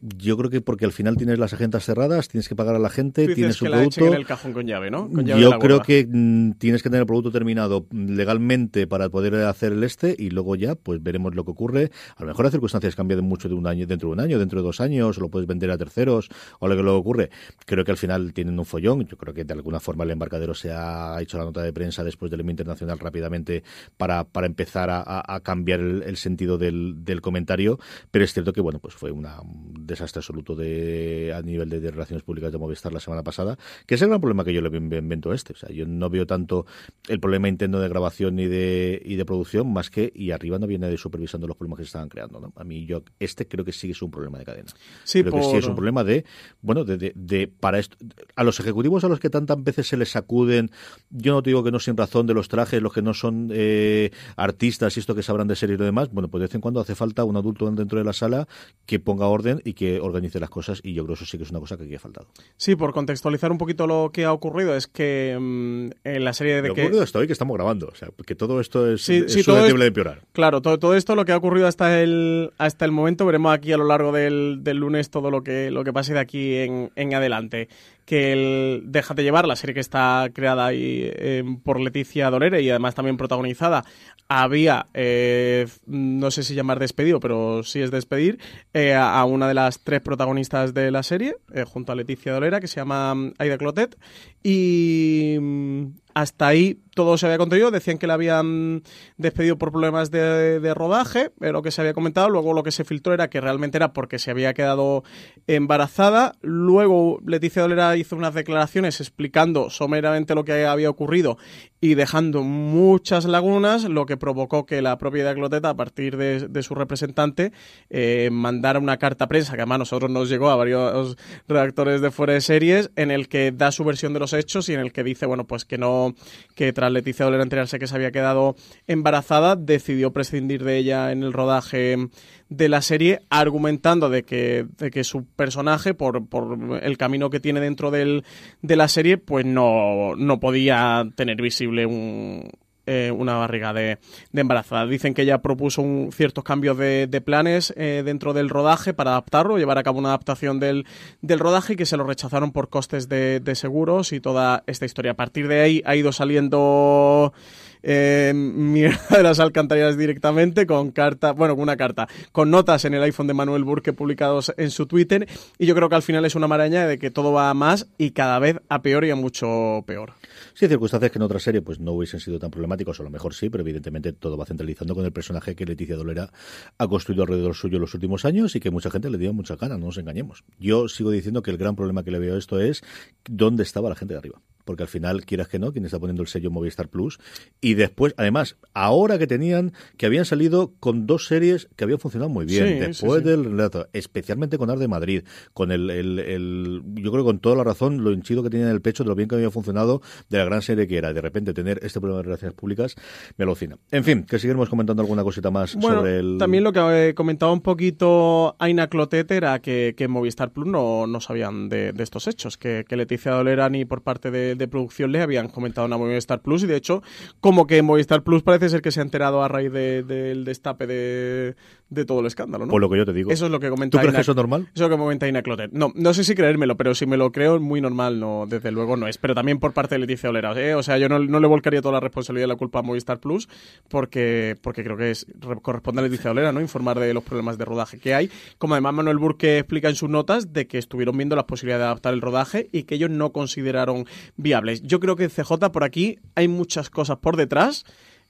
Yo 0.00 0.36
creo 0.36 0.50
que 0.50 0.60
porque 0.60 0.84
al 0.84 0.92
final 0.92 1.16
tienes 1.16 1.38
las 1.38 1.52
agendas 1.52 1.84
cerradas, 1.84 2.28
tienes 2.28 2.48
que 2.48 2.56
pagar 2.56 2.74
a 2.74 2.78
la 2.78 2.90
gente, 2.90 3.34
tienes 3.34 3.60
un 3.62 3.70
producto. 3.70 4.06
en 4.06 4.14
el 4.14 4.26
cajón 4.26 4.52
con 4.52 4.66
llave, 4.66 4.90
¿no? 4.90 5.08
yo 5.22 5.58
creo 5.58 5.82
que 5.82 6.06
mm, 6.08 6.52
tienes 6.52 6.82
que 6.82 6.88
tener 6.88 7.02
el 7.02 7.06
producto 7.06 7.30
terminado 7.30 7.86
legalmente 7.90 8.86
para 8.86 9.08
poder 9.08 9.34
hacer 9.46 9.72
el 9.72 9.84
este 9.84 10.14
y 10.18 10.30
luego 10.30 10.56
ya, 10.56 10.74
pues 10.74 11.02
veremos 11.02 11.34
lo 11.34 11.44
que 11.44 11.50
ocurre. 11.50 11.90
A 12.16 12.22
lo 12.22 12.28
mejor 12.28 12.44
las 12.44 12.52
circunstancias 12.52 12.96
cambian 12.96 13.22
mucho 13.24 13.48
de 13.48 13.54
un 13.54 13.66
año, 13.66 13.86
dentro 13.86 14.08
de 14.08 14.14
un 14.14 14.20
año, 14.20 14.38
dentro 14.38 14.60
de 14.60 14.66
dos 14.66 14.80
años, 14.80 15.18
o 15.18 15.20
lo 15.20 15.28
puedes 15.28 15.46
vender 15.46 15.70
a 15.70 15.78
terceros, 15.78 16.28
o 16.58 16.68
lo 16.68 16.76
que 16.76 16.82
luego 16.82 16.98
ocurre. 16.98 17.30
Creo 17.64 17.84
que 17.84 17.90
al 17.90 17.96
final 17.96 18.32
tienen 18.32 18.58
un 18.58 18.64
follón. 18.64 19.06
Yo 19.06 19.16
creo 19.16 19.34
que 19.34 19.44
de 19.44 19.52
alguna 19.52 19.80
forma 19.80 20.04
el 20.04 20.10
embarcadero 20.10 20.54
se 20.54 20.72
ha 20.72 21.16
hecho 21.20 21.38
la 21.38 21.44
nota 21.44 21.62
de 21.62 21.72
prensa 21.72 22.02
después 22.02 22.30
del 22.30 22.40
internacional 22.50 22.98
rápidamente 22.98 23.62
para, 23.96 24.24
para 24.24 24.46
empezar 24.46 24.88
a, 24.90 25.40
cambiar 25.42 25.80
el, 25.80 26.16
sentido 26.16 26.58
del, 26.58 27.04
del, 27.04 27.20
comentario. 27.20 27.78
Pero 28.10 28.24
es 28.24 28.32
cierto 28.32 28.52
que, 28.52 28.60
bueno, 28.60 28.78
pues 28.78 28.94
fue 28.94 29.10
una, 29.10 29.40
un 29.40 29.85
desastre 29.86 30.20
absoluto 30.20 30.54
de 30.54 31.32
a 31.34 31.42
nivel 31.42 31.68
de, 31.68 31.90
relaciones 31.90 32.22
públicas 32.22 32.52
de 32.52 32.58
Movistar 32.58 32.92
la 32.92 33.00
semana 33.00 33.22
pasada, 33.22 33.58
que 33.86 33.94
es 33.94 34.02
el 34.02 34.08
gran 34.08 34.20
problema 34.20 34.44
que 34.44 34.52
yo 34.52 34.60
le 34.60 34.76
invento 34.76 35.30
a 35.30 35.34
este. 35.34 35.52
O 35.52 35.56
sea, 35.56 35.70
yo 35.70 35.86
no 35.86 36.10
veo 36.10 36.26
tanto 36.26 36.66
el 37.08 37.20
problema 37.20 37.48
interno 37.48 37.80
de 37.80 37.88
grabación 37.88 38.38
y 38.38 38.46
de, 38.46 39.00
y 39.04 39.16
de 39.16 39.24
producción, 39.24 39.72
más 39.72 39.90
que, 39.90 40.12
y 40.14 40.30
arriba 40.30 40.58
no 40.58 40.66
viene 40.66 40.88
de 40.88 40.96
supervisando 40.96 41.46
los 41.46 41.56
problemas 41.56 41.78
que 41.78 41.84
se 41.84 41.88
estaban 41.88 42.08
creando. 42.08 42.40
¿no? 42.40 42.52
A 42.56 42.64
mí, 42.64 42.86
yo, 42.86 43.02
este 43.18 43.46
creo 43.46 43.64
que 43.64 43.72
sí 43.72 43.90
es 43.90 44.02
un 44.02 44.10
problema 44.10 44.38
de 44.38 44.44
cadena. 44.44 44.72
Sí, 45.04 45.22
creo 45.22 45.34
que 45.34 45.42
sí 45.42 45.56
es 45.56 45.66
un 45.66 45.74
problema 45.74 46.04
de, 46.04 46.24
bueno, 46.60 46.84
de, 46.84 47.12
de, 47.14 47.48
para 47.48 47.78
esto, 47.78 47.96
a 48.34 48.44
los 48.44 48.58
ejecutivos 48.60 49.04
a 49.04 49.08
los 49.08 49.20
que 49.20 49.30
tantas 49.30 49.62
veces 49.62 49.88
se 49.88 49.96
les 49.96 50.10
sacuden, 50.10 50.70
yo 51.10 51.34
no 51.34 51.42
digo 51.42 51.62
que 51.62 51.70
no 51.70 51.78
sin 51.78 51.96
razón 51.96 52.26
de 52.26 52.34
los 52.34 52.48
trajes, 52.48 52.82
los 52.82 52.92
que 52.92 53.02
no 53.02 53.14
son 53.14 53.50
eh, 53.52 54.10
artistas 54.36 54.96
y 54.96 55.00
esto 55.00 55.14
que 55.14 55.22
sabrán 55.22 55.48
de 55.48 55.56
series 55.56 55.76
y 55.76 55.78
lo 55.78 55.84
demás, 55.84 56.10
bueno, 56.10 56.28
pues 56.28 56.40
de 56.40 56.46
vez 56.46 56.54
en 56.54 56.60
cuando 56.60 56.80
hace 56.80 56.94
falta 56.94 57.24
un 57.24 57.36
adulto 57.36 57.70
dentro 57.70 57.98
de 57.98 58.04
la 58.04 58.12
sala 58.12 58.48
que 58.86 58.98
ponga 58.98 59.26
orden 59.26 59.60
y 59.64 59.74
que 59.76 60.00
organice 60.00 60.40
las 60.40 60.50
cosas 60.50 60.80
y 60.82 60.92
yo 60.92 61.04
creo 61.04 61.14
que 61.14 61.22
eso 61.22 61.30
sí 61.30 61.38
que 61.38 61.44
es 61.44 61.50
una 61.50 61.60
cosa 61.60 61.76
que 61.76 61.84
aquí 61.84 61.94
ha 61.94 62.00
faltado. 62.00 62.26
Sí, 62.56 62.74
por 62.74 62.92
contextualizar 62.92 63.52
un 63.52 63.58
poquito 63.58 63.86
lo 63.86 64.10
que 64.12 64.24
ha 64.24 64.32
ocurrido, 64.32 64.74
es 64.74 64.88
que 64.88 65.36
mm, 65.38 65.90
en 66.02 66.24
la 66.24 66.32
serie 66.32 66.60
de 66.60 66.68
lo 66.68 66.74
que... 66.74 66.82
ocurrido 66.82 67.02
hasta 67.04 67.20
hoy 67.20 67.28
que 67.28 67.32
estamos 67.32 67.54
grabando, 67.56 67.86
o 67.86 67.94
sea, 67.94 68.08
que 68.26 68.34
todo 68.34 68.60
esto 68.60 68.90
es, 68.90 69.02
susceptible 69.02 69.84
de 69.84 69.86
empeorar. 69.86 70.22
Claro, 70.32 70.60
todo, 70.62 70.80
todo 70.80 70.96
esto 70.96 71.14
lo 71.14 71.24
que 71.24 71.30
ha 71.30 71.36
ocurrido 71.36 71.68
hasta 71.68 72.02
el, 72.02 72.50
hasta 72.58 72.84
el 72.84 72.90
momento, 72.90 73.24
veremos 73.26 73.54
aquí 73.54 73.72
a 73.72 73.76
lo 73.76 73.84
largo 73.84 74.10
del, 74.10 74.64
del 74.64 74.78
lunes 74.78 75.10
todo 75.10 75.30
lo 75.30 75.44
que, 75.44 75.70
lo 75.70 75.84
que 75.84 75.92
pase 75.92 76.14
de 76.14 76.20
aquí 76.20 76.56
en, 76.56 76.90
en 76.96 77.14
adelante 77.14 77.68
que 78.06 78.32
el 78.32 78.82
Déjate 78.86 79.24
llevar, 79.24 79.46
la 79.46 79.56
serie 79.56 79.74
que 79.74 79.80
está 79.80 80.30
creada 80.32 80.66
ahí, 80.66 81.10
em, 81.16 81.60
por 81.60 81.80
Leticia 81.80 82.30
Dolere 82.30 82.62
y 82.62 82.70
además 82.70 82.94
también 82.94 83.16
protagonizada, 83.16 83.84
había, 84.28 84.86
eh, 84.94 85.66
no 85.86 86.30
sé 86.30 86.42
si 86.44 86.54
llamar 86.54 86.78
despedido, 86.78 87.20
pero 87.20 87.62
sí 87.64 87.80
es 87.82 87.90
despedir, 87.90 88.38
eh, 88.72 88.94
a 88.94 89.24
una 89.24 89.48
de 89.48 89.54
las 89.54 89.80
tres 89.80 90.00
protagonistas 90.00 90.72
de 90.72 90.90
la 90.90 91.02
serie, 91.02 91.36
eh, 91.52 91.64
junto 91.64 91.92
a 91.92 91.96
Leticia 91.96 92.32
Dolera, 92.32 92.60
que 92.60 92.68
se 92.68 92.76
llama 92.76 93.14
mm, 93.14 93.34
Aida 93.38 93.58
Clotet, 93.58 93.98
y 94.42 95.36
mm, 95.40 95.86
hasta 96.14 96.46
ahí 96.46 96.80
todo 96.96 97.18
se 97.18 97.26
había 97.26 97.36
contenido. 97.38 97.70
Decían 97.70 97.98
que 97.98 98.06
la 98.06 98.14
habían 98.14 98.82
despedido 99.18 99.58
por 99.58 99.70
problemas 99.70 100.10
de, 100.10 100.74
rodaje, 100.74 101.30
lo 101.38 101.62
que 101.62 101.70
se 101.70 101.82
había 101.82 101.92
comentado. 101.92 102.30
Luego 102.30 102.54
lo 102.54 102.62
que 102.62 102.72
se 102.72 102.84
filtró 102.84 103.12
era 103.12 103.28
que 103.28 103.40
realmente 103.40 103.76
era 103.76 103.92
porque 103.92 104.18
se 104.18 104.30
había 104.30 104.54
quedado 104.54 105.04
embarazada. 105.46 106.32
Luego 106.40 107.20
Leticia 107.24 107.62
Dolera 107.62 107.96
hizo 107.96 108.16
unas 108.16 108.34
declaraciones 108.34 109.00
explicando 109.00 109.68
someramente 109.68 110.34
lo 110.34 110.44
que 110.44 110.64
había 110.64 110.88
ocurrido 110.88 111.36
y 111.80 111.94
dejando 111.94 112.42
muchas 112.42 113.26
lagunas, 113.26 113.84
lo 113.84 114.06
que 114.06 114.16
provocó 114.16 114.64
que 114.64 114.80
la 114.80 114.96
propia 114.96 115.34
Cloteta, 115.34 115.70
a 115.70 115.76
partir 115.76 116.16
de, 116.16 116.62
su 116.62 116.74
representante, 116.74 117.52
eh, 117.90 118.30
mandara 118.32 118.78
una 118.78 118.96
carta 118.96 119.26
a 119.26 119.28
prensa, 119.28 119.54
que 119.54 119.60
además 119.60 119.76
a 119.76 119.78
nosotros 119.80 120.10
nos 120.10 120.30
llegó 120.30 120.48
a 120.48 120.56
varios 120.56 121.18
redactores 121.46 122.00
de 122.00 122.10
fuera 122.10 122.32
de 122.32 122.40
series, 122.40 122.90
en 122.96 123.10
el 123.10 123.28
que 123.28 123.52
da 123.52 123.70
su 123.70 123.84
versión 123.84 124.14
de 124.14 124.20
los 124.20 124.32
hechos 124.32 124.68
y 124.70 124.74
en 124.74 124.80
el 124.80 124.92
que 124.92 125.04
dice, 125.04 125.26
bueno, 125.26 125.46
pues 125.46 125.66
que 125.66 125.76
no, 125.76 126.14
que 126.54 126.72
tras 126.72 126.85
Leticia 126.90 127.24
Dolera 127.24 127.42
enterarse 127.42 127.78
que 127.78 127.86
se 127.86 127.94
había 127.94 128.12
quedado 128.12 128.56
embarazada, 128.86 129.56
decidió 129.56 130.12
prescindir 130.12 130.64
de 130.64 130.76
ella 130.78 131.12
en 131.12 131.22
el 131.22 131.32
rodaje 131.32 132.08
de 132.48 132.68
la 132.68 132.82
serie, 132.82 133.20
argumentando 133.30 134.08
de 134.08 134.22
que, 134.22 134.66
de 134.78 134.90
que 134.90 135.04
su 135.04 135.24
personaje, 135.24 135.94
por, 135.94 136.26
por 136.28 136.80
el 136.82 136.96
camino 136.96 137.30
que 137.30 137.40
tiene 137.40 137.60
dentro 137.60 137.90
del, 137.90 138.24
de 138.62 138.76
la 138.76 138.88
serie, 138.88 139.18
pues 139.18 139.44
no, 139.44 140.14
no 140.16 140.40
podía 140.40 141.08
tener 141.16 141.40
visible 141.42 141.86
un, 141.86 142.50
eh, 142.86 143.10
una 143.10 143.34
barriga 143.34 143.72
de, 143.72 143.98
de, 144.32 144.40
embarazada. 144.40 144.86
Dicen 144.86 145.14
que 145.14 145.22
ella 145.22 145.38
propuso 145.42 145.82
un, 145.82 146.10
ciertos 146.12 146.44
cambios 146.44 146.78
de, 146.78 147.06
de 147.06 147.20
planes 147.20 147.74
eh, 147.76 148.02
dentro 148.04 148.32
del 148.32 148.48
rodaje 148.48 148.94
para 148.94 149.10
adaptarlo, 149.10 149.58
llevar 149.58 149.78
a 149.78 149.82
cabo 149.82 149.98
una 149.98 150.08
adaptación 150.08 150.60
del, 150.60 150.86
del 151.20 151.38
rodaje 151.38 151.72
y 151.72 151.76
que 151.76 151.86
se 151.86 151.96
lo 151.96 152.04
rechazaron 152.04 152.52
por 152.52 152.68
costes 152.68 153.08
de, 153.08 153.40
de 153.40 153.54
seguros 153.54 154.12
y 154.12 154.20
toda 154.20 154.62
esta 154.66 154.84
historia. 154.84 155.12
A 155.12 155.16
partir 155.16 155.48
de 155.48 155.60
ahí 155.60 155.82
ha 155.84 155.96
ido 155.96 156.12
saliendo 156.12 157.32
eh, 157.82 158.32
mierda 158.34 159.00
de 159.16 159.22
las 159.22 159.40
alcantarillas 159.40 159.96
directamente 159.96 160.66
con 160.66 160.90
carta, 160.90 161.32
bueno, 161.32 161.54
con 161.54 161.62
una 161.62 161.76
carta, 161.76 162.08
con 162.32 162.50
notas 162.50 162.84
en 162.84 162.94
el 162.94 163.02
iPhone 163.02 163.26
de 163.26 163.34
Manuel 163.34 163.64
Burke 163.64 163.92
publicados 163.92 164.52
en 164.56 164.70
su 164.70 164.86
Twitter 164.86 165.26
y 165.58 165.66
yo 165.66 165.74
creo 165.74 165.88
que 165.88 165.94
al 165.94 166.02
final 166.02 166.24
es 166.24 166.34
una 166.34 166.48
maraña 166.48 166.86
de 166.86 166.98
que 166.98 167.10
todo 167.10 167.32
va 167.32 167.50
a 167.50 167.54
más 167.54 167.88
y 167.98 168.10
cada 168.10 168.38
vez 168.38 168.60
a 168.68 168.82
peor 168.82 169.04
y 169.04 169.10
a 169.10 169.16
mucho 169.16 169.84
peor. 169.86 170.12
Sí, 170.54 170.68
circunstancias 170.68 171.10
que 171.10 171.18
en 171.18 171.22
otra 171.22 171.38
serie 171.38 171.62
pues 171.62 171.80
no 171.80 171.92
hubiesen 171.92 172.20
sido 172.20 172.38
tan 172.38 172.50
problemáticos, 172.50 173.00
a 173.00 173.02
lo 173.02 173.10
mejor 173.10 173.34
sí, 173.34 173.50
pero 173.50 173.62
evidentemente 173.62 174.12
todo 174.12 174.36
va 174.36 174.46
centralizando 174.46 174.94
con 174.94 175.04
el 175.04 175.12
personaje 175.12 175.54
que 175.54 175.66
Leticia 175.66 175.96
Dolera 175.96 176.30
ha 176.78 176.88
construido 176.88 177.22
alrededor 177.22 177.54
suyo 177.54 177.78
los 177.78 177.94
últimos 177.94 178.24
años 178.24 178.56
y 178.56 178.60
que 178.60 178.70
mucha 178.70 178.90
gente 178.90 179.10
le 179.10 179.18
dio 179.18 179.32
mucha 179.32 179.56
ganas, 179.56 179.78
no 179.78 179.86
nos 179.86 179.98
engañemos. 179.98 180.44
Yo 180.58 180.88
sigo 180.88 181.10
diciendo 181.10 181.42
que 181.42 181.50
el 181.50 181.56
gran 181.56 181.76
problema 181.76 182.02
que 182.04 182.10
le 182.10 182.18
veo 182.18 182.34
a 182.34 182.38
esto 182.38 182.60
es 182.60 182.82
dónde 183.28 183.62
estaba 183.62 183.88
la 183.88 183.96
gente 183.96 184.14
de 184.14 184.18
arriba 184.18 184.40
porque 184.66 184.82
al 184.82 184.88
final, 184.88 185.24
quieras 185.24 185.48
que 185.48 185.58
no, 185.58 185.72
quien 185.72 185.86
está 185.86 185.98
poniendo 185.98 186.22
el 186.22 186.28
sello 186.28 186.50
Movistar 186.50 186.88
Plus. 186.88 187.18
Y 187.60 187.74
después, 187.74 188.14
además, 188.18 188.56
ahora 188.74 189.18
que 189.18 189.26
tenían, 189.26 189.72
que 189.96 190.06
habían 190.06 190.24
salido 190.24 190.74
con 190.80 191.06
dos 191.06 191.26
series 191.26 191.68
que 191.76 191.84
habían 191.84 192.00
funcionado 192.00 192.28
muy 192.28 192.44
bien, 192.44 192.80
después 192.80 193.22
del 193.24 193.44
relato, 193.44 193.88
especialmente 193.92 194.58
con 194.58 194.68
Arde 194.68 194.88
Madrid, 194.88 195.22
con 195.54 195.70
el, 195.70 195.88
el, 195.88 196.82
yo 196.96 197.12
creo 197.12 197.24
que 197.24 197.28
con 197.28 197.38
toda 197.38 197.56
la 197.56 197.64
razón, 197.64 198.02
lo 198.02 198.12
hinchido 198.12 198.42
que 198.42 198.50
tenía 198.50 198.66
en 198.66 198.72
el 198.72 198.82
pecho, 198.82 199.04
de 199.04 199.08
lo 199.08 199.14
bien 199.14 199.28
que 199.28 199.36
había 199.36 199.50
funcionado, 199.50 200.02
de 200.28 200.38
la 200.38 200.44
gran 200.44 200.62
serie 200.62 200.88
que 200.88 200.98
era, 200.98 201.12
de 201.12 201.20
repente 201.20 201.54
tener 201.54 201.78
este 201.82 202.00
problema 202.00 202.18
de 202.18 202.24
relaciones 202.24 202.54
públicas, 202.54 202.96
me 203.36 203.44
alucina. 203.44 203.78
En 203.92 204.02
fin, 204.02 204.24
que 204.24 204.40
seguiremos 204.40 204.68
comentando 204.68 205.00
alguna 205.00 205.22
cosita 205.22 205.52
más 205.52 205.70
sobre 205.70 206.18
el... 206.18 206.38
También 206.38 206.64
lo 206.64 206.72
que 206.72 207.14
comentaba 207.14 207.52
un 207.52 207.60
poquito 207.60 208.56
Aina 208.58 208.88
Clotet 208.88 209.30
era 209.30 209.60
que, 209.60 209.94
que 209.96 210.08
Movistar 210.08 210.50
Plus 210.50 210.66
no, 210.66 211.06
no 211.06 211.20
sabían 211.20 211.68
de, 211.68 211.94
estos 211.98 212.26
hechos, 212.26 212.56
que, 212.58 212.84
que 212.88 212.96
Leticia 212.96 213.30
Dolera 213.30 213.70
ni 213.70 213.84
por 213.84 214.02
parte 214.02 214.32
de 214.32 214.55
de 214.56 214.68
producción 214.68 215.12
les 215.12 215.22
habían 215.22 215.48
comentado 215.48 215.92
a 215.92 215.98
Movistar 215.98 216.42
Plus 216.42 216.62
y 216.62 216.66
de 216.66 216.76
hecho 216.76 217.02
como 217.40 217.66
que 217.66 217.82
Movistar 217.82 218.22
Plus 218.22 218.42
parece 218.42 218.68
ser 218.68 218.82
que 218.82 218.90
se 218.90 219.00
ha 219.00 219.02
enterado 219.02 219.42
a 219.42 219.48
raíz 219.48 219.72
del 219.72 220.44
destape 220.44 220.86
de, 220.86 221.56
de 221.88 222.04
todo 222.04 222.20
el 222.20 222.26
escándalo, 222.26 222.66
¿no? 222.66 222.70
Por 222.70 222.80
lo 222.80 222.90
que 222.90 222.96
yo 222.96 223.04
te 223.06 223.12
digo. 223.12 223.30
Eso 223.30 223.46
es 223.46 223.52
lo 223.52 223.60
que 223.60 223.68
comenta 223.70 223.92
¿Tú 223.96 223.98
crees 223.98 224.12
Ina- 224.12 224.18
que 224.18 224.22
eso 224.22 224.32
es 224.32 224.36
normal? 224.36 224.62
Eso 224.74 224.84
es 224.84 224.90
lo 224.90 224.96
que 224.96 225.00
comenta 225.02 225.28
Ina 225.28 225.42
Clotet. 225.42 225.70
No, 225.72 225.92
no 225.94 226.14
sé 226.14 226.24
si 226.24 226.34
creérmelo, 226.34 226.76
pero 226.76 226.94
si 226.94 227.06
me 227.06 227.16
lo 227.16 227.30
creo, 227.30 227.60
muy 227.60 227.80
normal, 227.80 228.18
no, 228.18 228.44
desde 228.48 228.72
luego 228.72 228.96
no 228.96 229.06
es. 229.06 229.18
Pero 229.18 229.34
también 229.34 229.58
por 229.60 229.72
parte 229.72 229.94
de 229.94 230.00
Leticia 230.00 230.28
Olera, 230.30 230.52
¿eh? 230.60 230.74
O 230.74 230.82
sea, 230.82 230.98
yo 230.98 231.08
no, 231.08 231.18
no 231.20 231.38
le 231.40 231.46
volcaría 231.46 231.80
toda 231.80 231.92
la 231.94 232.00
responsabilidad 232.00 232.46
y 232.46 232.48
la 232.48 232.56
culpa 232.56 232.80
a 232.80 232.82
Movistar 232.82 233.20
Plus, 233.20 233.48
porque, 233.88 234.56
porque 234.62 234.82
creo 234.82 234.96
que 234.96 235.10
es, 235.12 235.26
re- 235.40 235.60
corresponde 235.60 236.00
a 236.00 236.04
Leticia 236.04 236.30
Olera, 236.30 236.52
¿no? 236.52 236.60
Informar 236.60 236.98
de 236.98 237.14
los 237.14 237.22
problemas 237.22 237.58
de 237.58 237.64
rodaje 237.64 237.98
que 237.98 238.14
hay. 238.14 238.30
Como 238.58 238.74
además 238.74 238.94
Manuel 238.94 239.18
Burke 239.18 239.58
explica 239.58 239.88
en 239.88 239.94
sus 239.94 240.10
notas 240.10 240.52
de 240.52 240.66
que 240.66 240.78
estuvieron 240.78 241.16
viendo 241.16 241.36
las 241.36 241.44
posibilidades 241.44 241.82
de 241.82 241.86
adaptar 241.86 242.14
el 242.14 242.20
rodaje 242.20 242.68
y 242.72 242.82
que 242.84 242.96
ellos 242.96 243.10
no 243.10 243.32
consideraron 243.32 244.06
viables. 244.36 244.82
Yo 244.82 245.00
creo 245.00 245.16
que 245.16 245.28
CJ 245.28 245.70
por 245.72 245.84
aquí 245.84 246.18
hay 246.34 246.48
muchas 246.48 246.90
cosas 246.90 247.18
por 247.18 247.36
detrás 247.36 247.84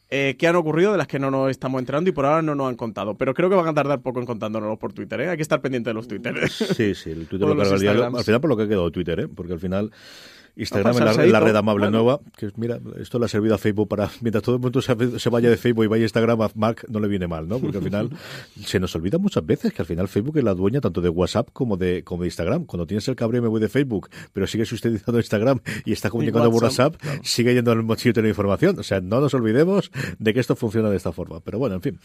eh, 0.09 0.37
que 0.38 0.47
han 0.47 0.57
ocurrido 0.57 0.92
de 0.92 0.99
las 0.99 1.09
que 1.09 1.19
no 1.19 1.31
nos 1.31 1.51
estamos 1.51 1.81
enterando 1.81 2.09
y 2.09 2.12
por 2.12 2.27
ahora 2.27 2.42
no 2.42 2.55
nos 2.55 2.69
han 2.69 2.77
contado. 2.77 3.16
Pero 3.16 3.35
creo 3.35 3.51
que 3.51 3.57
van 3.57 3.66
a 3.66 3.75
tardar 3.75 4.01
poco 4.01 4.21
en 4.21 4.27
contándonos 4.27 4.79
por 4.79 4.92
Twitter, 4.92 5.21
¿eh? 5.21 5.29
Hay 5.31 5.37
que 5.37 5.42
estar 5.42 5.61
pendiente 5.61 5.90
de 5.90 5.95
los 5.95 6.07
Twitter. 6.07 6.49
Sí, 6.49 6.95
sí, 6.95 7.11
el 7.11 7.27
Twitter 7.27 7.49
lo. 7.49 7.61
Al 8.16 8.25
final 8.25 8.40
por 8.40 8.51
lo 8.51 8.57
que 8.57 8.62
ha 8.64 8.69
quedado 8.69 8.90
Twitter, 8.90 9.21
¿eh? 9.21 9.29
Porque 9.29 9.55
al 9.55 9.61
final 9.61 9.90
Instagram 10.57 10.95
es 10.95 11.16
la, 11.16 11.27
la 11.27 11.40
red 11.40 11.57
amable 11.57 11.87
Bueno. 11.87 11.99
nueva, 11.99 12.21
que 12.37 12.51
mira, 12.57 12.79
esto 12.99 13.19
le 13.19 13.27
ha 13.27 13.29
servido 13.29 13.55
a 13.55 13.59
Facebook 13.59 13.88
para, 13.88 14.11
mientras 14.21 14.42
todo 14.42 14.57
el 14.57 14.62
mundo 14.62 14.81
se, 14.81 15.19
se 15.19 15.31
vaya 15.31 15.51
de 15.51 15.57
Facebook 15.57 15.85
y 15.85 15.88
vaya 15.88 16.03
a 16.03 16.05
Instagram, 16.05 16.40
a 16.40 16.51
Mark 16.55 16.87
no 16.88 17.01
le 17.01 17.09
viene 17.09 17.27
mal, 17.27 17.49
¿no? 17.49 17.59
Porque 17.59 17.79
al 17.79 17.85
final 17.85 18.11
se 18.64 18.81
nos 18.81 18.95
olvida 18.95 19.19
muchas 19.19 19.45
veces 19.45 19.73
que 19.73 19.83
al 19.83 19.87
final 19.87 20.09
Facebook 20.09 20.38
es 20.38 20.45
la 20.45 20.55
dueña 20.55 20.81
tanto 20.81 21.01
de 21.01 21.09
WhatsApp 21.09 21.49
como 21.53 21.77
de, 21.77 22.05
como 22.05 22.23
de 22.23 22.29
Instagram. 22.29 22.64
Cuando 22.64 22.87
tienes 22.87 23.07
el 23.09 23.16
cabreo 23.16 23.42
me 23.42 23.49
voy 23.49 23.61
de 23.61 23.69
Facebook, 23.69 24.09
pero 24.33 24.47
sigues 24.47 24.73
utilizando 24.73 25.19
Instagram 25.19 25.61
y 25.85 25.92
está 25.92 26.11
comunicando 26.11 26.51
por 26.51 26.64
WhatsApp, 26.64 26.95
sigue 27.23 27.55
yendo 27.55 27.73
al 27.73 27.83
mochillo 27.83 28.12
de 28.12 28.23
la 28.23 28.29
información. 28.29 28.79
O 28.79 28.83
sea, 28.83 29.01
no 29.01 29.21
nos 29.21 29.35
olvidemos 29.35 29.90
de 30.19 30.35
que 30.35 30.40
esto 30.40 30.57
funciona 30.57 30.90
de 30.90 30.97
esta 30.97 31.12
forma. 31.12 31.40
Pero 31.40 31.59
bueno, 31.59 31.77
en 31.77 31.83
fin. 31.83 31.99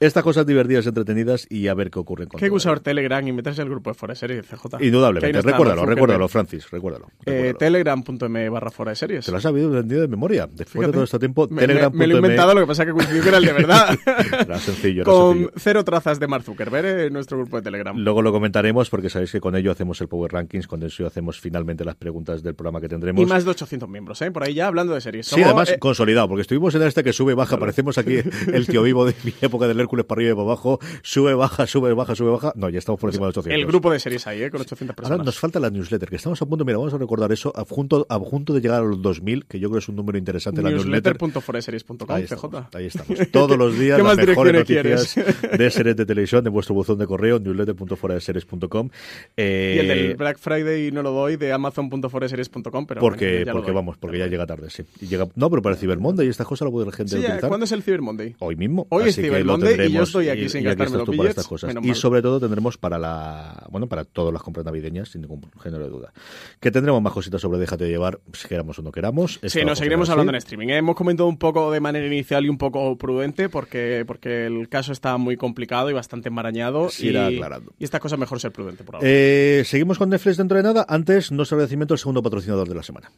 Estas 0.00 0.22
cosas 0.22 0.46
divertidas, 0.46 0.86
entretenidas 0.86 1.46
y 1.50 1.68
a 1.68 1.74
ver 1.74 1.90
qué 1.90 1.98
ocurre 1.98 2.26
todo 2.26 2.38
usar 2.56 2.80
Telegram 2.80 3.26
y 3.26 3.32
meterse 3.32 3.62
al 3.62 3.68
grupo 3.68 3.92
de 3.92 4.06
de 4.06 4.14
Series, 4.14 4.46
CJ. 4.46 4.82
Indudablemente. 4.84 5.32
no 5.32 5.42
recuérdalo, 5.42 5.86
recuérdalo. 5.86 6.28
Francis, 6.28 6.70
recuérdalo. 6.70 7.08
Eh, 7.24 7.54
Telegram.me 7.90 8.48
barra 8.48 8.70
Fuera 8.70 8.90
de 8.90 8.96
Series. 8.96 9.24
Te 9.24 9.30
lo 9.30 9.36
has 9.36 9.42
sabido 9.42 9.70
vendido 9.70 10.00
de 10.00 10.08
memoria. 10.08 10.46
Después 10.46 10.70
Fíjate. 10.72 10.86
de 10.88 10.92
todo 10.92 11.04
este 11.04 11.18
tiempo, 11.20 11.46
Me, 11.48 11.54
me- 11.56 11.66
Telegram.me. 11.66 11.98
me 11.98 12.06
lo 12.06 12.14
he 12.14 12.18
inventado, 12.18 12.54
lo 12.54 12.60
que 12.62 12.66
pasa 12.66 12.82
es 12.82 12.86
que 12.88 12.92
coincidió 12.92 13.22
que 13.22 13.28
era 13.28 13.38
el 13.38 13.44
de 13.44 13.52
verdad. 13.52 13.98
Era 14.46 14.58
sencillo, 14.58 15.02
era 15.02 15.04
Con 15.04 15.32
sencillo. 15.34 15.52
cero 15.56 15.84
trazas 15.84 16.18
de 16.20 16.26
Mark 16.26 16.44
Zuckerberg 16.44 16.86
en 17.06 17.12
nuestro 17.12 17.38
grupo 17.38 17.56
de 17.56 17.62
Telegram. 17.62 17.96
Luego 17.96 18.22
lo 18.22 18.32
comentaremos 18.32 18.90
porque 18.90 19.08
sabéis 19.10 19.30
que 19.32 19.40
con 19.40 19.54
ello 19.56 19.70
hacemos 19.72 20.00
el 20.00 20.08
Power 20.08 20.32
Rankings, 20.32 20.66
con 20.66 20.82
eso 20.82 21.06
hacemos 21.06 21.40
finalmente 21.40 21.84
las 21.84 21.94
preguntas 21.96 22.42
del 22.42 22.54
programa 22.54 22.80
que 22.80 22.88
tendremos. 22.88 23.22
Y 23.22 23.26
más 23.26 23.44
de 23.44 23.50
800 23.50 23.88
miembros, 23.88 24.20
¿eh? 24.22 24.30
Por 24.30 24.42
ahí 24.44 24.54
ya 24.54 24.66
hablando 24.66 24.94
de 24.94 25.00
series. 25.00 25.26
Sí, 25.26 25.30
Somos, 25.36 25.46
además 25.46 25.70
eh, 25.70 25.78
consolidado, 25.78 26.28
porque 26.28 26.42
estuvimos 26.42 26.74
en 26.74 26.82
este 26.82 27.02
que 27.04 27.12
sube, 27.12 27.34
baja, 27.34 27.56
parecemos 27.58 27.98
aquí 27.98 28.18
el 28.52 28.66
tío 28.66 28.82
vivo 28.82 29.04
de 29.04 29.14
mi 29.24 29.32
época 29.40 29.66
del 29.68 29.78
Hércules 29.80 30.04
para 30.06 30.18
arriba 30.20 30.32
y 30.32 30.34
para 30.34 30.44
abajo, 30.46 30.78
sube, 31.02 31.34
baja, 31.34 31.66
sube, 31.66 31.92
baja, 31.94 32.14
sube, 32.14 32.30
baja. 32.30 32.52
No, 32.56 32.68
ya 32.68 32.78
estamos 32.78 33.00
por 33.00 33.10
encima 33.10 33.26
de 33.26 33.30
800. 33.30 33.60
el 33.60 33.66
grupo 33.66 33.90
de 33.90 34.00
series 34.00 34.26
ahí, 34.26 34.42
¿eh? 34.42 34.50
Con 34.50 34.60
800 34.60 34.94
Ahora 34.96 34.96
personas. 35.08 35.26
nos 35.26 35.38
falta 35.38 35.60
la 35.60 35.70
newsletter, 35.70 36.08
que 36.08 36.16
estamos 36.16 36.40
a 36.42 36.46
punto, 36.46 36.64
mira, 36.64 36.78
vamos 36.78 36.94
a 36.94 36.98
recordar 36.98 37.30
eso, 37.32 37.52
a 37.56 37.64
punto, 37.76 38.06
a 38.08 38.18
punto 38.18 38.54
de 38.54 38.60
llegar 38.60 38.82
a 38.82 38.84
los 38.86 39.02
2000, 39.02 39.44
que 39.46 39.60
yo 39.60 39.68
creo 39.68 39.78
que 39.78 39.84
es 39.84 39.88
un 39.88 39.96
número 39.96 40.16
interesante. 40.18 40.62
Newsletter.foreseries.com, 40.62 42.10
Ahí 42.10 42.22
estamos, 42.24 42.64
ahí 42.74 42.86
estamos. 42.86 43.30
Todos 43.30 43.56
los 43.58 43.78
días 43.78 43.98
¿Qué 43.98 44.02
las 44.02 44.16
mejores 44.16 44.54
noticias 44.54 45.14
de 45.58 45.70
series 45.70 45.96
de 45.96 46.06
televisión 46.06 46.42
de 46.42 46.50
vuestro 46.50 46.74
buzón 46.74 46.98
de 46.98 47.06
correo, 47.06 47.38
newsletter.foradeseries.com. 47.38 48.88
Eh, 49.36 49.74
Y 49.76 49.78
el 49.80 49.88
del 49.88 50.16
Black 50.16 50.38
Friday 50.38 50.90
no 50.90 51.02
lo 51.02 51.10
doy 51.12 51.36
de 51.36 51.52
amazon.foreseries.com, 51.52 52.86
pero 52.86 53.00
porque, 53.00 53.26
bueno, 53.26 53.46
ya 53.46 53.52
porque 53.52 53.72
vamos, 53.72 53.96
porque 53.98 54.18
ya 54.18 54.26
llega 54.26 54.46
tarde, 54.46 54.70
sí. 54.70 54.82
Y 55.00 55.06
llega, 55.06 55.28
no, 55.34 55.50
pero 55.50 55.62
para 55.62 55.74
el 55.74 55.80
Cyber 55.80 55.98
Monday 55.98 56.26
y 56.26 56.30
estas 56.30 56.46
cosas 56.46 56.66
lo 56.66 56.72
puede 56.72 56.86
la 56.86 56.92
gente 56.92 57.12
Sí, 57.12 57.18
utilizar. 57.18 57.48
¿cuándo 57.48 57.64
es 57.64 57.72
el 57.72 57.82
Cyber 57.82 58.02
Monday? 58.02 58.36
Hoy 58.38 58.56
mismo. 58.56 58.86
Hoy 58.90 59.08
es 59.08 59.16
Cyber 59.16 59.44
Monday 59.44 59.88
y 59.88 59.92
yo 59.92 60.02
estoy 60.02 60.28
aquí 60.28 60.48
sin 60.48 60.62
y 60.62 60.64
gastarme 60.64 60.84
estás 60.96 61.06
los 61.06 61.08
billets, 61.10 61.28
estas 61.30 61.46
cosas. 61.46 61.74
Y 61.82 61.94
sobre 61.94 62.22
todo 62.22 62.40
tendremos 62.40 62.78
para 62.78 62.98
la, 62.98 63.66
bueno, 63.70 63.86
para 63.86 64.04
todas 64.04 64.32
las 64.32 64.42
compras 64.42 64.64
navideñas, 64.64 65.10
sin 65.10 65.22
ningún 65.22 65.42
género 65.62 65.84
de 65.84 65.90
duda. 65.90 66.12
Que 66.60 66.70
tendremos 66.70 67.02
más 67.02 67.12
cositas 67.12 67.40
sobre 67.40 67.58
Déjate 67.66 67.88
llevar, 67.88 68.20
si 68.32 68.46
queramos 68.46 68.78
o 68.78 68.82
no 68.82 68.92
queramos. 68.92 69.40
Sí, 69.44 69.64
nos 69.64 69.78
seguiremos 69.78 70.08
hablando 70.08 70.30
en 70.30 70.36
streaming. 70.36 70.68
¿eh? 70.68 70.76
Hemos 70.76 70.94
comentado 70.94 71.28
un 71.28 71.36
poco 71.36 71.72
de 71.72 71.80
manera 71.80 72.06
inicial 72.06 72.44
y 72.44 72.48
un 72.48 72.58
poco 72.58 72.96
prudente 72.96 73.48
porque, 73.48 74.04
porque 74.06 74.46
el 74.46 74.68
caso 74.68 74.92
está 74.92 75.16
muy 75.16 75.36
complicado 75.36 75.90
y 75.90 75.92
bastante 75.92 76.28
enmarañado. 76.28 76.90
Se 76.90 77.06
y, 77.06 77.16
aclarando. 77.16 77.72
y 77.76 77.82
esta 77.82 77.98
cosa 77.98 78.16
mejor 78.16 78.38
ser 78.38 78.52
prudente 78.52 78.84
por 78.84 78.94
ahora. 78.94 79.08
Eh, 79.10 79.64
seguimos 79.66 79.98
con 79.98 80.10
Netflix 80.10 80.36
dentro 80.36 80.56
de 80.56 80.62
nada. 80.62 80.86
Antes, 80.88 81.32
nuestro 81.32 81.56
agradecimiento 81.56 81.94
al 81.94 81.98
segundo 81.98 82.22
patrocinador 82.22 82.68
de 82.68 82.74
la 82.76 82.84
semana. 82.84 83.10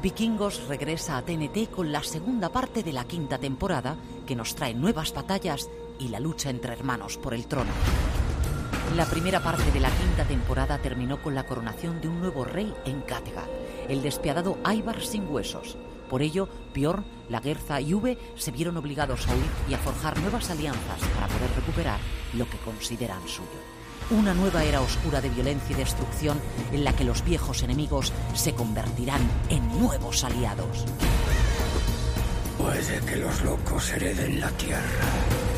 Vikingos 0.00 0.68
regresa 0.68 1.16
a 1.16 1.22
TNT 1.22 1.68
con 1.68 1.90
la 1.90 2.04
segunda 2.04 2.50
parte 2.50 2.84
de 2.84 2.92
la 2.92 3.02
quinta 3.02 3.38
temporada 3.38 3.96
que 4.28 4.36
nos 4.36 4.54
trae 4.54 4.74
nuevas 4.74 5.12
batallas 5.12 5.68
y 5.98 6.06
la 6.06 6.20
lucha 6.20 6.50
entre 6.50 6.72
hermanos 6.72 7.18
por 7.18 7.34
el 7.34 7.48
trono. 7.48 7.72
La 8.96 9.04
primera 9.04 9.40
parte 9.40 9.70
de 9.70 9.80
la 9.80 9.90
quinta 9.90 10.24
temporada 10.24 10.78
terminó 10.78 11.20
con 11.22 11.34
la 11.34 11.44
coronación 11.44 12.00
de 12.00 12.08
un 12.08 12.20
nuevo 12.20 12.44
rey 12.44 12.72
en 12.86 13.02
Kattegat, 13.02 13.48
el 13.88 14.02
despiadado 14.02 14.58
Ivar 14.70 15.00
sin 15.02 15.26
huesos. 15.28 15.76
Por 16.08 16.22
ello, 16.22 16.48
Bjorn, 16.74 17.04
Lagertha 17.28 17.80
y 17.80 17.92
Uve 17.94 18.18
se 18.36 18.50
vieron 18.50 18.76
obligados 18.76 19.28
a 19.28 19.34
huir 19.34 19.50
y 19.68 19.74
a 19.74 19.78
forjar 19.78 20.18
nuevas 20.20 20.50
alianzas 20.50 21.00
para 21.14 21.28
poder 21.28 21.50
recuperar 21.54 22.00
lo 22.34 22.48
que 22.48 22.58
consideran 22.58 23.26
suyo. 23.28 23.48
Una 24.10 24.32
nueva 24.32 24.64
era 24.64 24.80
oscura 24.80 25.20
de 25.20 25.28
violencia 25.28 25.76
y 25.76 25.78
destrucción 25.78 26.40
en 26.72 26.82
la 26.82 26.94
que 26.94 27.04
los 27.04 27.22
viejos 27.24 27.62
enemigos 27.62 28.12
se 28.34 28.54
convertirán 28.54 29.20
en 29.50 29.68
nuevos 29.78 30.24
aliados. 30.24 30.86
Puede 32.56 33.00
que 33.04 33.16
los 33.16 33.44
locos 33.44 33.92
hereden 33.92 34.40
la 34.40 34.50
tierra. 34.52 35.57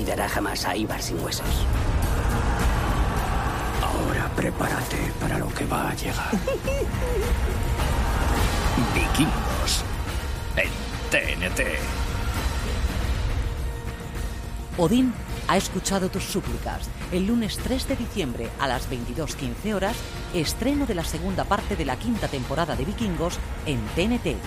Olvidará 0.00 0.30
jamás 0.30 0.64
a 0.64 0.74
Ibar 0.74 1.02
sin 1.02 1.22
huesos. 1.22 1.66
Ahora 3.82 4.30
prepárate 4.34 5.12
para 5.20 5.36
lo 5.36 5.48
que 5.48 5.66
va 5.66 5.90
a 5.90 5.94
llegar. 5.94 6.30
Vikingos 8.94 9.84
en 10.56 10.70
TNT. 11.10 11.60
Odín 14.78 15.12
ha 15.48 15.58
escuchado 15.58 16.08
tus 16.08 16.24
súplicas. 16.24 16.88
El 17.12 17.26
lunes 17.26 17.58
3 17.58 17.88
de 17.88 17.96
diciembre 17.96 18.48
a 18.58 18.66
las 18.66 18.88
22.15 18.88 19.74
horas, 19.74 19.98
estreno 20.32 20.86
de 20.86 20.94
la 20.94 21.04
segunda 21.04 21.44
parte 21.44 21.76
de 21.76 21.84
la 21.84 21.96
quinta 21.96 22.26
temporada 22.26 22.74
de 22.74 22.86
Vikingos 22.86 23.38
en 23.66 23.80
TNT. 23.94 24.38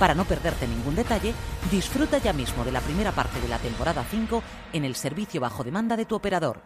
Para 0.00 0.14
no 0.14 0.24
perderte 0.24 0.66
ningún 0.66 0.96
detalle, 0.96 1.34
disfruta 1.70 2.16
ya 2.16 2.32
mismo 2.32 2.64
de 2.64 2.72
la 2.72 2.80
primera 2.80 3.12
parte 3.12 3.38
de 3.38 3.48
la 3.48 3.58
temporada 3.58 4.02
5 4.02 4.42
en 4.72 4.86
el 4.86 4.96
servicio 4.96 5.42
bajo 5.42 5.62
demanda 5.62 5.94
de 5.94 6.06
tu 6.06 6.14
operador. 6.14 6.62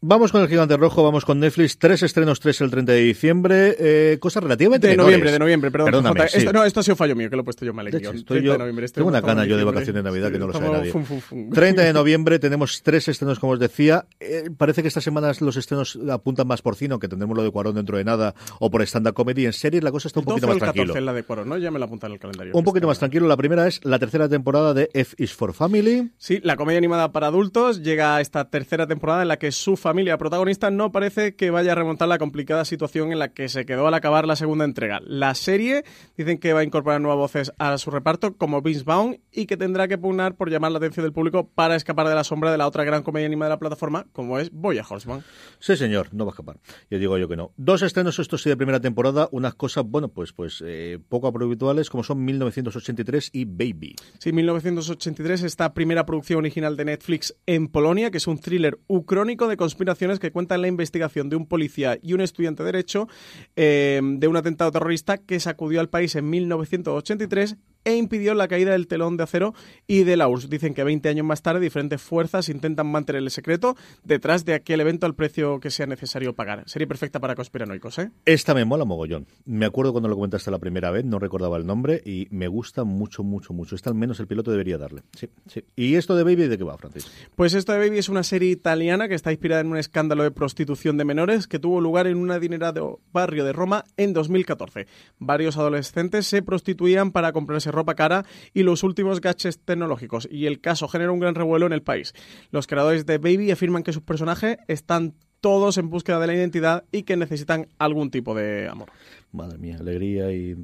Vamos 0.00 0.30
con 0.30 0.40
el 0.42 0.46
gigante 0.48 0.76
rojo, 0.76 1.02
vamos 1.02 1.24
con 1.24 1.40
Netflix. 1.40 1.76
Tres 1.76 2.04
estrenos, 2.04 2.38
tres 2.38 2.60
el 2.60 2.70
30 2.70 2.92
de 2.92 3.00
diciembre. 3.00 3.74
Eh, 3.80 4.18
cosas 4.20 4.44
relativamente 4.44 4.86
De 4.86 4.92
menores. 4.92 5.06
noviembre, 5.08 5.32
de 5.32 5.38
noviembre, 5.40 5.70
perdón. 5.72 5.86
Perdóname, 5.86 6.20
Jota. 6.20 6.28
sí. 6.30 6.38
Esto, 6.38 6.52
no, 6.52 6.64
esto 6.64 6.78
ha 6.78 6.82
sido 6.84 6.94
fallo 6.94 7.16
mío, 7.16 7.28
que 7.28 7.34
lo 7.34 7.42
he 7.42 7.44
puesto 7.44 7.64
yo 7.64 7.74
mal 7.74 7.88
en 7.88 7.98
guion. 7.98 8.14
estoy 8.14 8.24
30 8.38 8.46
yo- 8.46 8.52
de 8.52 8.58
noviembre, 8.58 8.84
este 8.86 9.00
tengo 9.00 9.08
una 9.08 9.20
gana 9.20 9.44
yo 9.44 9.56
de 9.56 9.64
vacaciones 9.64 9.96
de 9.96 10.02
Navidad 10.08 10.30
que 10.30 10.38
no 10.38 10.46
lo 10.46 10.52
sabe 10.52 10.70
nadie. 10.70 10.92
fum, 10.92 11.02
fum, 11.04 11.20
fum. 11.20 11.50
30 11.50 11.82
de 11.82 11.92
noviembre 11.92 12.38
tenemos 12.38 12.80
tres 12.84 13.08
estrenos, 13.08 13.40
como 13.40 13.54
os 13.54 13.58
decía. 13.58 14.06
Eh, 14.20 14.50
parece 14.56 14.82
que 14.82 14.88
estas 14.88 15.02
semanas 15.02 15.40
los 15.40 15.56
estrenos 15.56 15.98
apuntan 16.08 16.46
más 16.46 16.62
por 16.62 16.76
cine, 16.76 16.92
aunque 16.92 17.08
tendremos 17.08 17.36
lo 17.36 17.42
de 17.42 17.50
Cuarón 17.50 17.74
dentro 17.74 17.98
de 17.98 18.04
nada, 18.04 18.36
o 18.60 18.70
por 18.70 18.82
stand-up 18.82 19.14
comedy. 19.14 19.46
En 19.46 19.52
series 19.52 19.82
la 19.82 19.90
cosa 19.90 20.06
está 20.06 20.20
un 20.20 20.26
12 20.26 20.34
poquito 20.42 20.46
más 20.46 20.54
el 20.54 20.60
14 20.60 20.74
tranquilo. 20.76 20.96
en 21.00 21.06
la 21.06 21.12
de 21.12 21.22
Cuarón, 21.24 21.48
¿no? 21.48 21.58
Ya 21.58 21.72
me 21.72 21.80
la 21.80 21.86
apuntan 21.86 22.12
en 22.12 22.14
el 22.14 22.20
calendario. 22.20 22.52
Un 22.54 22.62
poquito 22.62 22.86
más 22.86 23.00
tranquilo. 23.00 23.26
La 23.26 23.36
primera 23.36 23.66
es 23.66 23.84
la 23.84 23.98
tercera 23.98 24.28
temporada 24.28 24.74
de 24.74 24.90
F 24.94 25.16
is 25.18 25.32
for 25.34 25.52
Family. 25.54 26.12
Sí, 26.18 26.38
la 26.44 26.54
comedia 26.54 26.78
animada 26.78 27.10
para 27.10 27.26
adultos 27.26 27.82
llega 27.82 28.14
a 28.14 28.20
esta 28.20 28.48
tercera 28.48 28.86
temporada 28.86 29.22
en 29.22 29.28
la 29.28 29.38
que 29.40 29.50
su 29.50 29.76
familia 29.88 30.18
protagonista 30.18 30.70
no 30.70 30.92
parece 30.92 31.34
que 31.34 31.50
vaya 31.50 31.72
a 31.72 31.74
remontar 31.74 32.08
la 32.08 32.18
complicada 32.18 32.66
situación 32.66 33.10
en 33.10 33.18
la 33.18 33.32
que 33.32 33.48
se 33.48 33.64
quedó 33.64 33.86
al 33.86 33.94
acabar 33.94 34.26
la 34.26 34.36
segunda 34.36 34.66
entrega. 34.66 35.00
La 35.02 35.34
serie 35.34 35.82
dicen 36.14 36.36
que 36.36 36.52
va 36.52 36.60
a 36.60 36.64
incorporar 36.64 37.00
nuevas 37.00 37.16
voces 37.16 37.52
a 37.56 37.78
su 37.78 37.90
reparto 37.90 38.36
como 38.36 38.60
Vince 38.60 38.84
Vaughn 38.84 39.18
y 39.32 39.46
que 39.46 39.56
tendrá 39.56 39.88
que 39.88 39.96
pugnar 39.96 40.36
por 40.36 40.50
llamar 40.50 40.72
la 40.72 40.76
atención 40.76 41.04
del 41.04 41.14
público 41.14 41.48
para 41.48 41.74
escapar 41.74 42.06
de 42.06 42.14
la 42.14 42.22
sombra 42.22 42.52
de 42.52 42.58
la 42.58 42.66
otra 42.66 42.84
gran 42.84 43.02
comedia 43.02 43.24
animada 43.26 43.48
de 43.48 43.54
la 43.54 43.58
plataforma 43.58 44.06
como 44.12 44.38
es 44.38 44.50
Boya 44.52 44.84
Horseman. 44.86 45.24
Sí, 45.58 45.74
señor, 45.74 46.08
no 46.12 46.26
va 46.26 46.32
a 46.32 46.34
escapar. 46.34 46.58
Yo 46.90 46.98
digo 46.98 47.16
yo 47.16 47.26
que 47.26 47.36
no. 47.36 47.52
Dos 47.56 47.80
estrenos, 47.80 48.18
estos 48.18 48.42
sí, 48.42 48.50
de 48.50 48.58
primera 48.58 48.80
temporada. 48.80 49.30
Unas 49.32 49.54
cosas, 49.54 49.84
bueno, 49.86 50.08
pues, 50.08 50.34
pues 50.34 50.62
eh, 50.66 50.98
poco 51.08 51.28
habituales, 51.28 51.88
como 51.88 52.04
son 52.04 52.22
1983 52.26 53.30
y 53.32 53.46
Baby. 53.46 53.96
Sí, 54.18 54.32
1983, 54.32 55.44
esta 55.44 55.72
primera 55.72 56.04
producción 56.04 56.40
original 56.40 56.76
de 56.76 56.84
Netflix 56.84 57.34
en 57.46 57.68
Polonia, 57.68 58.10
que 58.10 58.18
es 58.18 58.26
un 58.26 58.38
thriller 58.38 58.78
ucrónico 58.86 59.48
de 59.48 59.56
conspiraciones 59.78 60.18
que 60.18 60.32
cuenta 60.32 60.58
la 60.58 60.66
investigación 60.66 61.28
de 61.28 61.36
un 61.36 61.46
policía 61.46 61.98
y 62.02 62.12
un 62.12 62.20
estudiante 62.20 62.64
de 62.64 62.66
Derecho 62.72 63.08
eh, 63.54 64.00
de 64.02 64.26
un 64.26 64.36
atentado 64.36 64.72
terrorista 64.72 65.18
que 65.18 65.38
sacudió 65.38 65.78
al 65.78 65.88
país 65.88 66.16
en 66.16 66.28
1983 66.28 67.56
e 67.88 67.96
impidió 67.96 68.34
la 68.34 68.48
caída 68.48 68.72
del 68.72 68.86
telón 68.86 69.16
de 69.16 69.22
acero 69.22 69.54
y 69.86 70.04
de 70.04 70.18
la 70.18 70.28
URSS. 70.28 70.50
Dicen 70.50 70.74
que 70.74 70.84
20 70.84 71.08
años 71.08 71.24
más 71.24 71.40
tarde 71.40 71.60
diferentes 71.60 72.02
fuerzas 72.02 72.50
intentan 72.50 72.86
mantener 72.86 73.22
el 73.22 73.30
secreto 73.30 73.76
detrás 74.04 74.44
de 74.44 74.52
aquel 74.52 74.82
evento 74.82 75.06
al 75.06 75.14
precio 75.14 75.58
que 75.58 75.70
sea 75.70 75.86
necesario 75.86 76.34
pagar. 76.34 76.64
Sería 76.66 76.86
perfecta 76.86 77.18
para 77.18 77.34
conspiranoicos, 77.34 77.98
¿eh? 77.98 78.10
Esta 78.26 78.52
me 78.52 78.66
mola 78.66 78.84
mogollón. 78.84 79.26
Me 79.46 79.64
acuerdo 79.64 79.92
cuando 79.92 80.10
lo 80.10 80.16
comentaste 80.16 80.50
la 80.50 80.58
primera 80.58 80.90
vez, 80.90 81.06
no 81.06 81.18
recordaba 81.18 81.56
el 81.56 81.66
nombre 81.66 82.02
y 82.04 82.26
me 82.30 82.46
gusta 82.46 82.84
mucho, 82.84 83.22
mucho, 83.22 83.54
mucho. 83.54 83.74
Esta 83.74 83.88
al 83.88 83.96
menos 83.96 84.20
el 84.20 84.26
piloto 84.26 84.50
debería 84.50 84.76
darle. 84.76 85.02
Sí, 85.16 85.30
sí. 85.46 85.64
¿Y 85.74 85.94
esto 85.94 86.14
de 86.14 86.24
Baby 86.24 86.46
de 86.48 86.58
qué 86.58 86.64
va, 86.64 86.76
Francis? 86.76 87.10
Pues 87.36 87.54
esto 87.54 87.72
de 87.72 87.78
Baby 87.78 87.96
es 87.96 88.10
una 88.10 88.22
serie 88.22 88.50
italiana 88.50 89.08
que 89.08 89.14
está 89.14 89.32
inspirada 89.32 89.62
en 89.62 89.68
un 89.68 89.78
escándalo 89.78 90.24
de 90.24 90.30
prostitución 90.30 90.98
de 90.98 91.06
menores 91.06 91.46
que 91.46 91.58
tuvo 91.58 91.80
lugar 91.80 92.06
en 92.06 92.18
un 92.18 92.30
adinerado 92.30 93.00
barrio 93.14 93.46
de 93.46 93.54
Roma 93.54 93.84
en 93.96 94.12
2014. 94.12 94.86
Varios 95.18 95.56
adolescentes 95.56 96.26
se 96.26 96.42
prostituían 96.42 97.12
para 97.12 97.32
comprarse 97.32 97.70
ropa 97.70 97.77
cara 97.84 98.24
y 98.54 98.62
los 98.62 98.82
últimos 98.82 99.20
gadgets 99.20 99.58
tecnológicos 99.58 100.28
y 100.30 100.46
el 100.46 100.60
caso 100.60 100.88
generó 100.88 101.12
un 101.12 101.20
gran 101.20 101.34
revuelo 101.34 101.66
en 101.66 101.72
el 101.72 101.82
país. 101.82 102.14
Los 102.50 102.66
creadores 102.66 103.06
de 103.06 103.18
Baby 103.18 103.50
afirman 103.50 103.82
que 103.82 103.92
sus 103.92 104.02
personajes 104.02 104.58
están 104.68 105.14
todos 105.40 105.78
en 105.78 105.90
búsqueda 105.90 106.18
de 106.18 106.26
la 106.26 106.34
identidad 106.34 106.84
y 106.90 107.04
que 107.04 107.16
necesitan 107.16 107.68
algún 107.78 108.10
tipo 108.10 108.34
de 108.34 108.68
amor. 108.68 108.90
Madre 109.32 109.58
mía, 109.58 109.76
alegría 109.78 110.32
y... 110.32 110.56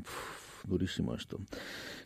durísimo 0.67 1.15
esto. 1.15 1.39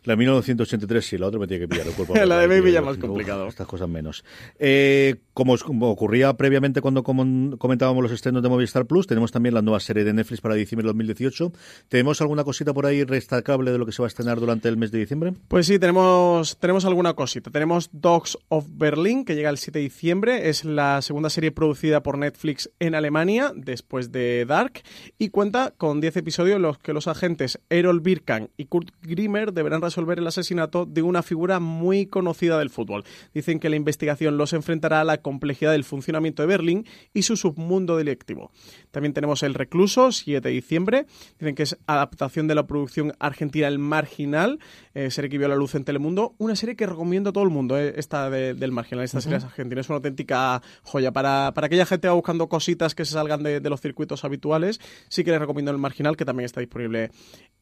La 0.09 0.17
1983 0.17 1.05
sí, 1.07 1.19
la 1.19 1.27
otra 1.27 1.39
me 1.39 1.47
tiene 1.47 1.65
que 1.65 1.69
pillar 1.69 1.87
el 1.87 1.93
cuerpo. 1.93 2.15
La 2.25 2.39
de 2.39 2.47
Baby 2.47 2.73
ya 2.73 2.81
uf, 2.81 2.87
más 2.87 2.97
complicado. 2.97 3.47
Estas 3.47 3.67
cosas 3.67 3.91
menos. 3.91 4.25
Eh, 4.59 5.17
como, 5.35 5.55
como 5.59 5.91
ocurría 5.91 6.33
previamente 6.33 6.81
cuando 6.81 7.03
com- 7.03 7.59
comentábamos 7.59 8.03
los 8.03 8.11
estrenos 8.11 8.43
de 8.43 8.49
Movistar 8.49 8.87
Plus, 8.87 9.07
tenemos 9.07 9.33
también 9.33 9.55
la 9.55 9.61
nueva 9.61 9.81
serie 9.81 10.05
de 10.05 10.15
Netflix 10.15 10.41
para 10.41 10.55
diciembre 10.55 10.85
de 10.85 10.89
2018. 10.89 11.53
¿Tenemos 11.91 12.23
alguna 12.23 12.43
cosita 12.43 12.73
por 12.73 12.87
ahí 12.87 13.05
destacable 13.05 13.71
de 13.71 13.77
lo 13.77 13.85
que 13.85 13.93
se 13.93 14.01
va 14.01 14.07
a 14.07 14.09
estrenar 14.09 14.41
durante 14.41 14.69
el 14.71 14.79
mes 14.79 14.91
de 14.93 14.99
diciembre? 14.99 15.35
Pues 15.49 15.67
sí, 15.67 15.79
tenemos, 15.79 16.57
tenemos 16.59 16.87
alguna 16.87 17.13
cosita. 17.13 17.51
Tenemos 17.51 17.91
Dogs 17.93 18.39
of 18.49 18.65
Berlin, 18.71 19.27
que 19.27 19.35
llega 19.35 19.51
el 19.51 19.59
7 19.59 19.79
de 19.79 19.83
diciembre. 19.83 20.49
Es 20.49 20.65
la 20.65 21.03
segunda 21.03 21.29
serie 21.29 21.53
producida 21.53 22.03
por 22.03 22.17
Netflix 22.17 22.71
en 22.81 22.95
Alemania, 22.95 23.53
después 23.55 24.11
de 24.11 24.47
Dark, 24.47 24.81
y 25.19 25.29
cuenta 25.29 25.75
con 25.77 26.01
10 26.01 26.17
episodios 26.17 26.57
en 26.57 26.63
los 26.63 26.79
que 26.79 26.95
los 26.95 27.09
agentes 27.09 27.61
Errol 27.69 28.01
Birkan 28.01 28.49
y 28.57 28.65
Kurt 28.65 28.89
Grimmer 29.03 29.53
deberán 29.53 29.83
resolver 29.83 29.98
el 30.07 30.27
asesinato 30.27 30.87
de 30.87 31.03
una 31.03 31.23
figura 31.23 31.59
muy 31.61 32.07
conocida 32.07 32.59
del 32.59 32.71
fútbol. 32.71 33.05
Dicen 33.35 33.59
que 33.61 33.69
la 33.69 33.77
investigación 33.77 34.37
los 34.37 34.53
enfrentará 34.53 35.01
a 35.01 35.05
la 35.05 35.19
complejidad 35.19 35.73
del 35.73 35.85
funcionamiento 35.85 36.43
de 36.43 36.47
Berlín 36.49 36.87
y 37.15 37.23
su 37.23 37.37
submundo 37.37 37.97
delictivo. 37.97 38.51
También 38.91 39.13
tenemos 39.13 39.43
El 39.43 39.55
Recluso, 39.55 40.13
7 40.13 40.41
de 40.49 40.55
diciembre. 40.55 41.07
Dicen 41.39 41.55
que 41.55 41.63
es 41.65 41.77
adaptación 41.87 42.47
de 42.49 42.55
la 42.55 42.67
producción 42.67 43.13
argentina 43.19 43.67
El 43.69 43.79
Marginal, 43.79 44.59
eh, 44.95 45.11
serie 45.11 45.31
que 45.31 45.39
vio 45.39 45.49
la 45.49 45.57
luz 45.57 45.75
en 45.75 45.85
Telemundo. 45.85 46.35
Una 46.39 46.55
serie 46.57 46.77
que 46.77 46.87
recomiendo 46.87 47.31
a 47.31 47.33
todo 47.33 47.45
el 47.45 47.51
mundo, 47.51 47.79
eh, 47.79 47.95
esta 47.97 48.31
de- 48.31 48.55
del 48.55 48.73
Marginal, 48.73 49.05
esta 49.05 49.21
serie 49.21 49.39
argentina. 49.39 49.81
Es 49.81 49.89
una 49.89 49.97
auténtica 49.97 50.63
joya. 50.83 51.13
Para, 51.13 51.53
para 51.55 51.67
aquella 51.67 51.87
gente 51.87 52.03
que 52.03 52.09
va 52.09 52.15
buscando 52.15 52.49
cositas 52.49 52.95
que 52.95 53.05
se 53.05 53.15
salgan 53.15 53.43
de, 53.43 53.61
de 53.61 53.71
los 53.71 53.81
circuitos 53.81 54.25
habituales, 54.25 54.81
sí 55.09 55.25
que 55.25 55.31
les 55.31 55.41
recomiendo 55.41 55.71
El 55.71 55.79
Marginal, 55.79 56.17
que 56.17 56.25
también 56.25 56.45
está 56.45 56.61
disponible 56.61 57.11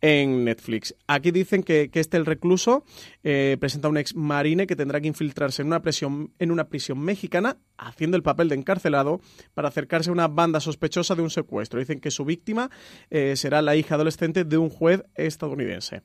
en 0.03 0.45
Netflix. 0.45 0.95
Aquí 1.07 1.31
dicen 1.31 1.63
que, 1.63 1.91
que 1.91 2.01
este 2.01 2.17
El 2.19 2.26
Recluso 2.27 2.85
eh, 3.25 3.57
presenta 3.59 3.89
a 3.89 3.91
un 3.91 3.97
ex 3.97 4.15
marine 4.15 4.67
que 4.67 4.77
tendrá 4.77 5.01
que 5.01 5.09
infiltrarse 5.09 5.63
en 5.63 5.69
una, 5.69 5.81
prisión, 5.81 6.33
en 6.39 6.51
una 6.51 6.69
prisión 6.69 6.99
mexicana 6.99 7.57
haciendo 7.79 8.17
el 8.17 8.23
papel 8.23 8.49
de 8.49 8.57
encarcelado 8.57 9.21
para 9.55 9.69
acercarse 9.69 10.11
a 10.11 10.13
una 10.13 10.29
banda 10.29 10.61
sospechosa 10.61 11.15
de 11.15 11.23
un 11.23 11.31
secuestro. 11.31 11.81
Dicen 11.81 12.01
que 12.01 12.11
su 12.11 12.25
víctima 12.25 12.71
eh, 13.11 13.37
será 13.37 13.63
la 13.63 13.77
hija 13.77 13.95
adolescente 13.95 14.45
de 14.45 14.59
un 14.59 14.71
juez 14.71 15.05
estadounidense. 15.15 16.03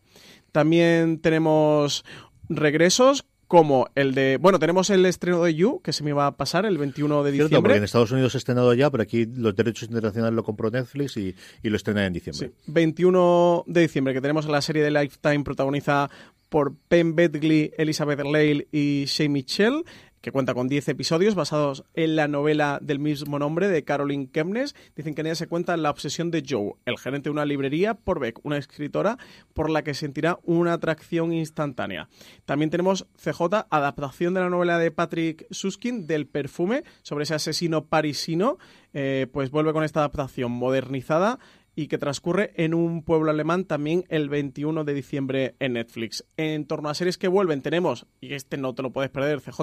También 0.51 1.19
tenemos 1.19 2.05
regresos 2.49 3.25
como 3.51 3.89
el 3.95 4.13
de... 4.15 4.37
Bueno, 4.39 4.59
tenemos 4.59 4.89
el 4.91 5.05
estreno 5.05 5.43
de 5.43 5.53
You, 5.53 5.81
que 5.83 5.91
se 5.91 6.05
me 6.05 6.13
va 6.13 6.27
a 6.27 6.37
pasar 6.37 6.65
el 6.65 6.77
21 6.77 7.21
de 7.21 7.31
Cierto, 7.33 7.47
diciembre. 7.49 7.69
porque 7.71 7.77
en 7.79 7.83
Estados 7.83 8.09
Unidos 8.13 8.31
se 8.31 8.37
ha 8.37 8.39
estrenado 8.39 8.73
ya, 8.73 8.89
pero 8.89 9.03
aquí 9.03 9.25
los 9.25 9.53
derechos 9.53 9.89
internacionales 9.89 10.33
lo 10.33 10.45
compró 10.45 10.71
Netflix 10.71 11.17
y, 11.17 11.35
y 11.61 11.69
lo 11.69 11.75
estrena 11.75 12.05
en 12.05 12.13
diciembre. 12.13 12.51
21 12.67 13.65
de 13.67 13.81
diciembre, 13.81 14.13
que 14.13 14.21
tenemos 14.21 14.45
la 14.45 14.61
serie 14.61 14.83
de 14.83 14.91
Lifetime 14.91 15.43
protagonizada 15.43 16.09
por 16.51 16.75
Penn 16.89 17.15
Bedgley, 17.15 17.71
Elizabeth 17.77 18.19
Lale 18.25 18.67
y 18.73 19.05
Shay 19.07 19.29
Mitchell, 19.29 19.85
que 20.19 20.33
cuenta 20.33 20.53
con 20.53 20.67
10 20.67 20.89
episodios 20.89 21.33
basados 21.33 21.85
en 21.93 22.17
la 22.17 22.27
novela 22.27 22.77
del 22.81 22.99
mismo 22.99 23.39
nombre 23.39 23.69
de 23.69 23.85
Caroline 23.85 24.29
Kemnes. 24.29 24.75
Dicen 24.93 25.15
que 25.15 25.21
en 25.21 25.27
ella 25.27 25.35
se 25.35 25.47
cuenta 25.47 25.77
la 25.77 25.89
obsesión 25.89 26.29
de 26.29 26.43
Joe, 26.47 26.73
el 26.85 26.99
gerente 26.99 27.29
de 27.29 27.31
una 27.31 27.45
librería, 27.45 27.93
por 27.93 28.19
Beck, 28.19 28.41
una 28.43 28.57
escritora 28.57 29.17
por 29.53 29.69
la 29.69 29.81
que 29.83 29.93
sentirá 29.93 30.39
una 30.43 30.73
atracción 30.73 31.31
instantánea. 31.31 32.09
También 32.43 32.69
tenemos 32.69 33.07
CJ, 33.15 33.67
adaptación 33.69 34.33
de 34.33 34.41
la 34.41 34.49
novela 34.49 34.77
de 34.77 34.91
Patrick 34.91 35.47
Suskin 35.51 36.05
del 36.05 36.27
perfume 36.27 36.83
sobre 37.01 37.23
ese 37.23 37.35
asesino 37.35 37.85
parisino, 37.85 38.57
eh, 38.93 39.27
pues 39.31 39.51
vuelve 39.51 39.71
con 39.71 39.85
esta 39.85 40.01
adaptación 40.01 40.51
modernizada 40.51 41.39
y 41.81 41.87
que 41.87 41.97
transcurre 41.97 42.53
en 42.57 42.75
un 42.75 43.01
pueblo 43.01 43.31
alemán 43.31 43.65
también 43.65 44.05
el 44.09 44.29
21 44.29 44.83
de 44.83 44.93
diciembre 44.93 45.55
en 45.59 45.73
Netflix. 45.73 46.23
En 46.37 46.65
torno 46.65 46.89
a 46.89 46.93
series 46.93 47.17
que 47.17 47.27
vuelven 47.27 47.63
tenemos, 47.63 48.05
y 48.19 48.35
este 48.35 48.57
no 48.57 48.75
te 48.75 48.83
lo 48.83 48.91
puedes 48.91 49.09
perder, 49.09 49.41
CJ, 49.41 49.61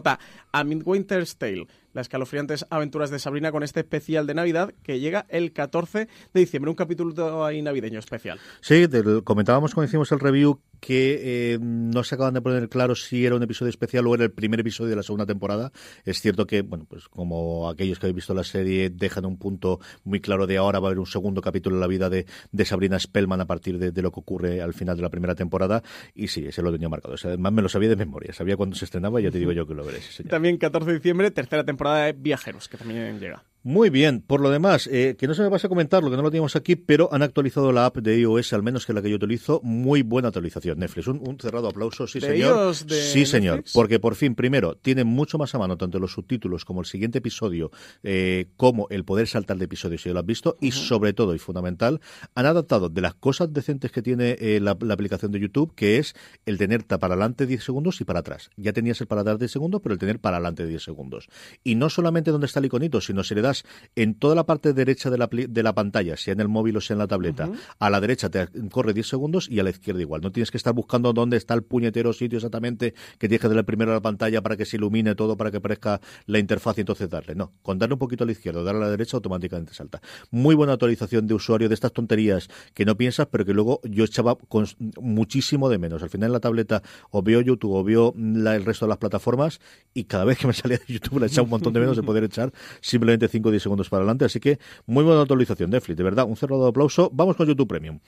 a 0.51 0.64
Midwinter's 0.64 1.37
Tale, 1.37 1.69
las 1.93 2.05
escalofriantes 2.07 2.66
aventuras 2.70 3.11
de 3.11 3.18
Sabrina 3.18 3.51
con 3.53 3.62
este 3.62 3.80
especial 3.80 4.26
de 4.26 4.34
Navidad 4.34 4.72
que 4.82 5.01
llega 5.01 5.26
el 5.28 5.53
14 5.53 6.09
de 6.34 6.41
diciembre, 6.41 6.70
un 6.70 6.76
capítulo 6.76 7.45
ahí 7.45 7.62
navideño 7.62 7.99
especial. 7.99 8.39
Sí, 8.61 8.86
del- 8.86 9.22
comentábamos 9.24 9.74
cuando 9.74 9.89
hicimos 9.89 10.11
el 10.12 10.20
review 10.20 10.61
que 10.80 11.55
eh, 11.55 11.59
no 11.61 12.05
se 12.05 12.14
acaban 12.14 12.34
de 12.34 12.41
poner 12.41 12.68
claro 12.68 12.95
si 12.95 13.26
era 13.26 13.34
un 13.34 13.43
episodio 13.43 13.70
especial 13.70 14.07
o 14.07 14.14
era 14.14 14.22
el 14.24 14.30
primer 14.30 14.61
episodio 14.61 14.91
de 14.91 14.97
la 14.97 15.03
segunda 15.03 15.26
temporada. 15.26 15.72
Es 16.05 16.20
cierto 16.20 16.47
que, 16.47 16.62
bueno, 16.62 16.84
pues 16.89 17.09
como 17.09 17.68
aquellos 17.68 17.99
que 17.99 18.07
habéis 18.07 18.14
visto 18.16 18.32
la 18.32 18.45
serie 18.45 18.89
dejan 18.91 19.24
un 19.24 19.39
punto 19.39 19.80
muy 20.05 20.20
claro 20.20 20.47
de 20.47 20.57
ahora 20.57 20.78
va 20.78 20.86
a 20.86 20.91
haber 20.91 21.01
un 21.01 21.07
segundo 21.07 21.41
capítulo 21.41 21.74
en 21.76 21.80
la 21.80 21.89
vida 21.89 22.09
de, 22.11 22.26
de 22.53 22.64
Sabrina 22.64 22.99
Spellman 23.01 23.41
a 23.41 23.47
partir 23.47 23.78
de, 23.78 23.91
de 23.91 24.03
lo 24.03 24.12
que 24.12 24.20
ocurre 24.20 24.62
al 24.62 24.72
final 24.72 24.95
de 24.97 25.03
la 25.03 25.09
primera 25.11 25.34
temporada. 25.34 25.82
Y 26.14 26.28
sí, 26.28 26.47
ese 26.47 26.62
lo 26.62 26.70
tenía 26.70 26.89
marcado. 26.89 27.14
O 27.14 27.16
sea, 27.16 27.30
además 27.30 27.53
me 27.55 27.62
lo 27.62 27.68
sabía 27.68 27.89
de 27.89 27.97
memoria. 27.97 28.32
Sabía 28.32 28.57
cuándo 28.57 28.76
se 28.76 28.84
estrenaba 28.84 29.20
y 29.20 29.24
ya 29.24 29.30
te 29.32 29.39
digo 29.39 29.51
yo 29.51 29.66
que 29.66 29.74
lo 29.74 29.84
veréis. 29.84 30.22
También 30.28 30.59
14 30.59 30.86
de 30.91 30.97
diciembre, 30.99 31.30
tercera 31.32 31.64
temporada 31.64 31.78
de 31.79 32.12
Viajeros, 32.12 32.68
que 32.68 32.76
también 32.76 33.18
llega. 33.20 33.43
Muy 33.69 33.91
bien, 33.91 34.23
por 34.23 34.41
lo 34.41 34.49
demás, 34.51 34.89
eh, 34.91 35.14
que 35.19 35.27
no 35.27 35.35
se 35.35 35.43
me 35.43 35.51
pasa 35.51 35.66
a 35.66 35.69
comentar 35.69 36.03
lo 36.03 36.09
que 36.09 36.16
no 36.16 36.23
lo 36.23 36.31
teníamos 36.31 36.57
aquí, 36.57 36.75
pero 36.75 37.11
han 37.12 37.21
actualizado 37.21 37.71
la 37.71 37.85
app 37.85 37.99
de 37.99 38.19
iOS, 38.19 38.55
al 38.55 38.62
menos 38.62 38.87
que 38.87 38.95
la 38.95 39.03
que 39.03 39.11
yo 39.11 39.16
utilizo, 39.16 39.61
muy 39.62 40.01
buena 40.01 40.29
actualización. 40.29 40.79
Netflix, 40.79 41.07
un, 41.07 41.21
un 41.23 41.39
cerrado 41.39 41.69
aplauso, 41.69 42.07
sí 42.07 42.19
¿De 42.19 42.29
señor. 42.29 42.57
iOS 42.57 42.87
de 42.87 43.03
sí 43.03 43.27
señor, 43.27 43.64
porque 43.75 44.01
por 44.01 44.14
fin, 44.14 44.35
primero, 44.35 44.77
tiene 44.77 45.05
mucho 45.05 45.37
más 45.37 45.55
a 45.55 45.59
mano 45.59 45.77
tanto 45.77 45.99
los 45.99 46.12
subtítulos 46.12 46.64
como 46.64 46.81
el 46.81 46.87
siguiente 46.87 47.19
episodio, 47.19 47.71
eh, 48.03 48.47
como 48.57 48.87
el 48.89 49.05
poder 49.05 49.29
saltar 49.29 49.59
de 49.59 49.66
episodios 49.66 50.01
si 50.01 50.09
ya 50.09 50.14
lo 50.14 50.21
has 50.21 50.25
visto, 50.25 50.57
y 50.62 50.71
sobre 50.71 51.12
todo, 51.12 51.35
y 51.35 51.39
fundamental, 51.39 52.01
han 52.35 52.47
adaptado 52.47 52.89
de 52.89 53.03
las 53.03 53.16
cosas 53.16 53.53
decentes 53.53 53.93
que 53.93 54.01
tiene 54.01 54.39
eh, 54.41 54.61
la, 54.62 54.79
la 54.81 54.95
aplicación 54.95 55.31
de 55.31 55.41
YouTube, 55.41 55.75
que 55.75 55.99
es 55.99 56.14
el 56.47 56.57
tener 56.57 56.87
para 56.87 57.12
adelante 57.12 57.45
10 57.45 57.62
segundos 57.62 58.01
y 58.01 58.05
para 58.05 58.21
atrás. 58.21 58.49
Ya 58.57 58.73
tenías 58.73 58.99
el 59.03 59.09
para 59.09 59.21
atrás 59.21 59.39
10 59.39 59.53
segundos, 59.53 59.83
pero 59.83 59.93
el 59.93 59.99
tener 59.99 60.21
para 60.21 60.39
adelante 60.39 60.66
10 60.66 60.83
segundos. 60.83 61.29
Y 61.62 61.75
no 61.75 61.91
solamente 61.91 62.31
donde 62.31 62.47
está 62.47 62.61
el 62.61 62.64
iconito, 62.64 63.03
sino 63.03 63.23
si 63.23 63.35
le 63.35 63.43
das 63.43 63.58
en 63.97 64.15
toda 64.15 64.35
la 64.35 64.45
parte 64.47 64.73
derecha 64.73 65.11
de 65.11 65.19
la, 65.19 65.29
de 65.31 65.63
la 65.63 65.75
pantalla, 65.75 66.17
sea 66.17 66.33
en 66.33 66.41
el 66.41 66.49
móvil 66.49 66.77
o 66.77 66.81
sea 66.81 66.95
en 66.95 66.99
la 66.99 67.07
tableta, 67.07 67.51
a 67.79 67.91
la 67.91 68.01
derecha 68.01 68.29
te 68.31 68.49
corre 68.71 68.93
10 68.95 69.07
segundos 69.07 69.49
y 69.51 69.59
a 69.61 69.63
la 69.63 69.71
izquierda 69.71 70.01
igual. 70.01 70.21
No 70.23 70.33
tienes 70.33 70.51
que 70.51 70.57
estar 70.57 70.73
buscando 70.75 71.13
dónde 71.13 71.37
está 71.37 71.55
el 71.55 71.63
puñetero 71.63 72.13
sitio 72.13 72.39
exactamente 72.39 72.95
que 73.19 73.29
tienes 73.29 73.41
que 73.41 73.49
darle 73.49 73.65
primero 73.65 73.91
a 73.91 73.95
la 73.95 74.01
pantalla 74.03 74.43
para 74.43 74.57
que 74.57 74.65
se 74.65 74.77
ilumine 74.77 75.15
todo, 75.15 75.37
para 75.37 75.51
que 75.51 75.59
aparezca 75.59 76.01
la 76.27 76.39
interfaz 76.39 76.79
y 76.79 76.81
entonces 76.83 77.09
darle. 77.09 77.35
No, 77.35 77.53
con 77.63 77.79
darle 77.79 77.95
un 77.95 77.99
poquito 77.99 78.25
a 78.25 78.27
la 78.27 78.33
izquierda, 78.33 78.63
darle 78.63 78.83
a 78.83 78.85
la 78.85 78.91
derecha, 78.91 79.17
automáticamente 79.17 79.75
salta. 79.75 80.01
Muy 80.31 80.55
buena 80.55 80.75
actualización 80.75 81.27
de 81.27 81.35
usuario 81.35 81.69
de 81.69 81.75
estas 81.75 81.93
tonterías 81.93 82.49
que 82.75 82.85
no 82.85 82.97
piensas, 82.97 83.27
pero 83.31 83.45
que 83.45 83.55
luego 83.55 83.81
yo 83.85 84.05
echaba 84.05 84.37
con 84.37 84.67
muchísimo 85.01 85.69
de 85.69 85.79
menos. 85.79 86.03
Al 86.03 86.11
final 86.11 86.29
en 86.29 86.33
la 86.33 86.41
tableta 86.41 86.83
o 87.11 87.23
veo 87.23 87.41
YouTube 87.41 87.73
o 87.75 87.85
veo 87.85 88.15
la- 88.17 88.57
el 88.57 88.65
resto 88.65 88.87
de 88.87 88.91
las 88.91 88.99
plataformas 88.99 89.61
y 89.95 90.05
cada 90.05 90.25
vez 90.25 90.39
que 90.39 90.47
me 90.47 90.53
salía 90.53 90.79
de 90.79 90.93
YouTube 90.93 91.21
le 91.21 91.27
echaba 91.27 91.45
un 91.45 91.51
montón 91.51 91.73
de 91.73 91.81
menos 91.81 91.97
de 91.97 92.03
poder 92.03 92.25
echar 92.25 92.53
simplemente 92.81 93.29
5 93.39 93.49
o 93.49 93.53
10 93.53 93.62
segundos 93.62 93.89
para 93.89 94.03
adelante. 94.03 94.24
Así 94.24 94.41
que 94.41 94.59
muy 94.86 95.05
buena 95.05 95.22
actualización, 95.22 95.70
Netflix, 95.70 95.97
de 95.97 96.05
verdad, 96.05 96.26
un 96.26 96.36
cerrado 96.36 96.66
aplauso. 96.66 97.11
Vamos 97.12 97.36
con 97.36 97.47
YouTube 97.47 97.68
Premium. 97.68 98.01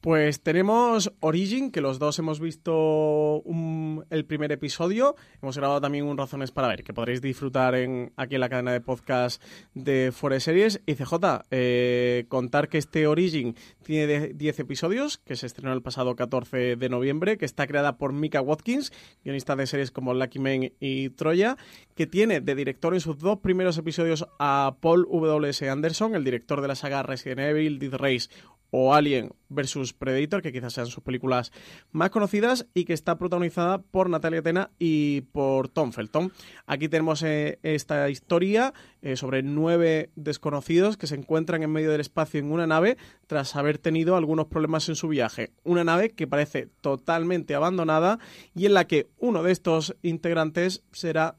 Pues 0.00 0.40
tenemos 0.42 1.12
Origin, 1.20 1.70
que 1.72 1.80
los 1.80 1.98
dos 1.98 2.18
hemos 2.18 2.38
visto 2.38 3.40
un- 3.44 4.04
el 4.10 4.24
primer 4.24 4.52
episodio. 4.52 5.16
Hemos 5.42 5.56
grabado 5.56 5.80
también 5.80 6.04
un 6.04 6.16
Razones 6.18 6.50
para 6.52 6.68
ver, 6.68 6.84
que 6.84 6.92
podréis 6.92 7.20
disfrutar 7.20 7.74
en, 7.74 8.12
aquí 8.16 8.34
en 8.34 8.40
la 8.42 8.48
cadena 8.48 8.72
de 8.72 8.80
podcast 8.80 9.42
de 9.74 10.12
Forest 10.14 10.44
Series. 10.44 10.80
Y 10.86 10.94
CJ, 10.94 11.44
eh, 11.50 12.26
contar 12.28 12.68
que 12.68 12.78
este 12.78 13.06
Origin 13.06 13.56
tiene 13.82 14.06
de- 14.06 14.34
10 14.34 14.60
episodios, 14.60 15.18
que 15.18 15.34
se 15.36 15.46
estrenó 15.46 15.72
el 15.72 15.82
pasado 15.82 16.14
14 16.14 16.76
de 16.76 16.88
noviembre, 16.88 17.38
que 17.38 17.44
está 17.44 17.66
creada 17.66 17.96
por 17.98 18.12
Mika 18.12 18.40
Watkins, 18.40 18.92
guionista 19.24 19.56
de 19.56 19.66
series 19.66 19.90
como 19.90 20.14
Lucky 20.14 20.38
Men 20.38 20.72
y 20.78 21.10
Troya, 21.10 21.56
que 21.94 22.06
tiene 22.06 22.40
de 22.40 22.54
director 22.54 22.94
en 22.94 23.00
sus 23.00 23.18
dos 23.18 23.38
primeros 23.40 23.78
episodios 23.78 24.26
a 24.38 24.75
Paul 24.80 25.06
W.S. 25.10 25.68
Anderson, 25.68 26.14
el 26.14 26.24
director 26.24 26.60
de 26.60 26.68
la 26.68 26.74
saga 26.74 27.02
Resident 27.02 27.40
Evil, 27.40 27.78
Dead 27.78 27.94
Race 27.94 28.28
o 28.70 28.94
Alien 28.94 29.32
vs 29.48 29.92
Predator, 29.92 30.42
que 30.42 30.52
quizás 30.52 30.72
sean 30.72 30.86
sus 30.86 31.02
películas 31.02 31.52
más 31.92 32.10
conocidas 32.10 32.66
y 32.74 32.84
que 32.84 32.92
está 32.92 33.16
protagonizada 33.16 33.78
por 33.78 34.10
Natalia 34.10 34.42
Tena 34.42 34.70
y 34.78 35.22
por 35.32 35.68
Tom 35.68 35.92
Felton. 35.92 36.32
Aquí 36.66 36.88
tenemos 36.88 37.22
eh, 37.22 37.58
esta 37.62 38.10
historia 38.10 38.74
eh, 39.02 39.16
sobre 39.16 39.42
nueve 39.42 40.10
desconocidos 40.16 40.96
que 40.96 41.06
se 41.06 41.14
encuentran 41.14 41.62
en 41.62 41.70
medio 41.70 41.90
del 41.90 42.00
espacio 42.00 42.40
en 42.40 42.52
una 42.52 42.66
nave 42.66 42.96
tras 43.26 43.56
haber 43.56 43.78
tenido 43.78 44.16
algunos 44.16 44.46
problemas 44.46 44.88
en 44.88 44.96
su 44.96 45.08
viaje. 45.08 45.52
Una 45.62 45.84
nave 45.84 46.10
que 46.10 46.26
parece 46.26 46.68
totalmente 46.80 47.54
abandonada 47.54 48.18
y 48.54 48.66
en 48.66 48.74
la 48.74 48.86
que 48.86 49.08
uno 49.18 49.42
de 49.42 49.52
estos 49.52 49.96
integrantes 50.02 50.82
será 50.92 51.38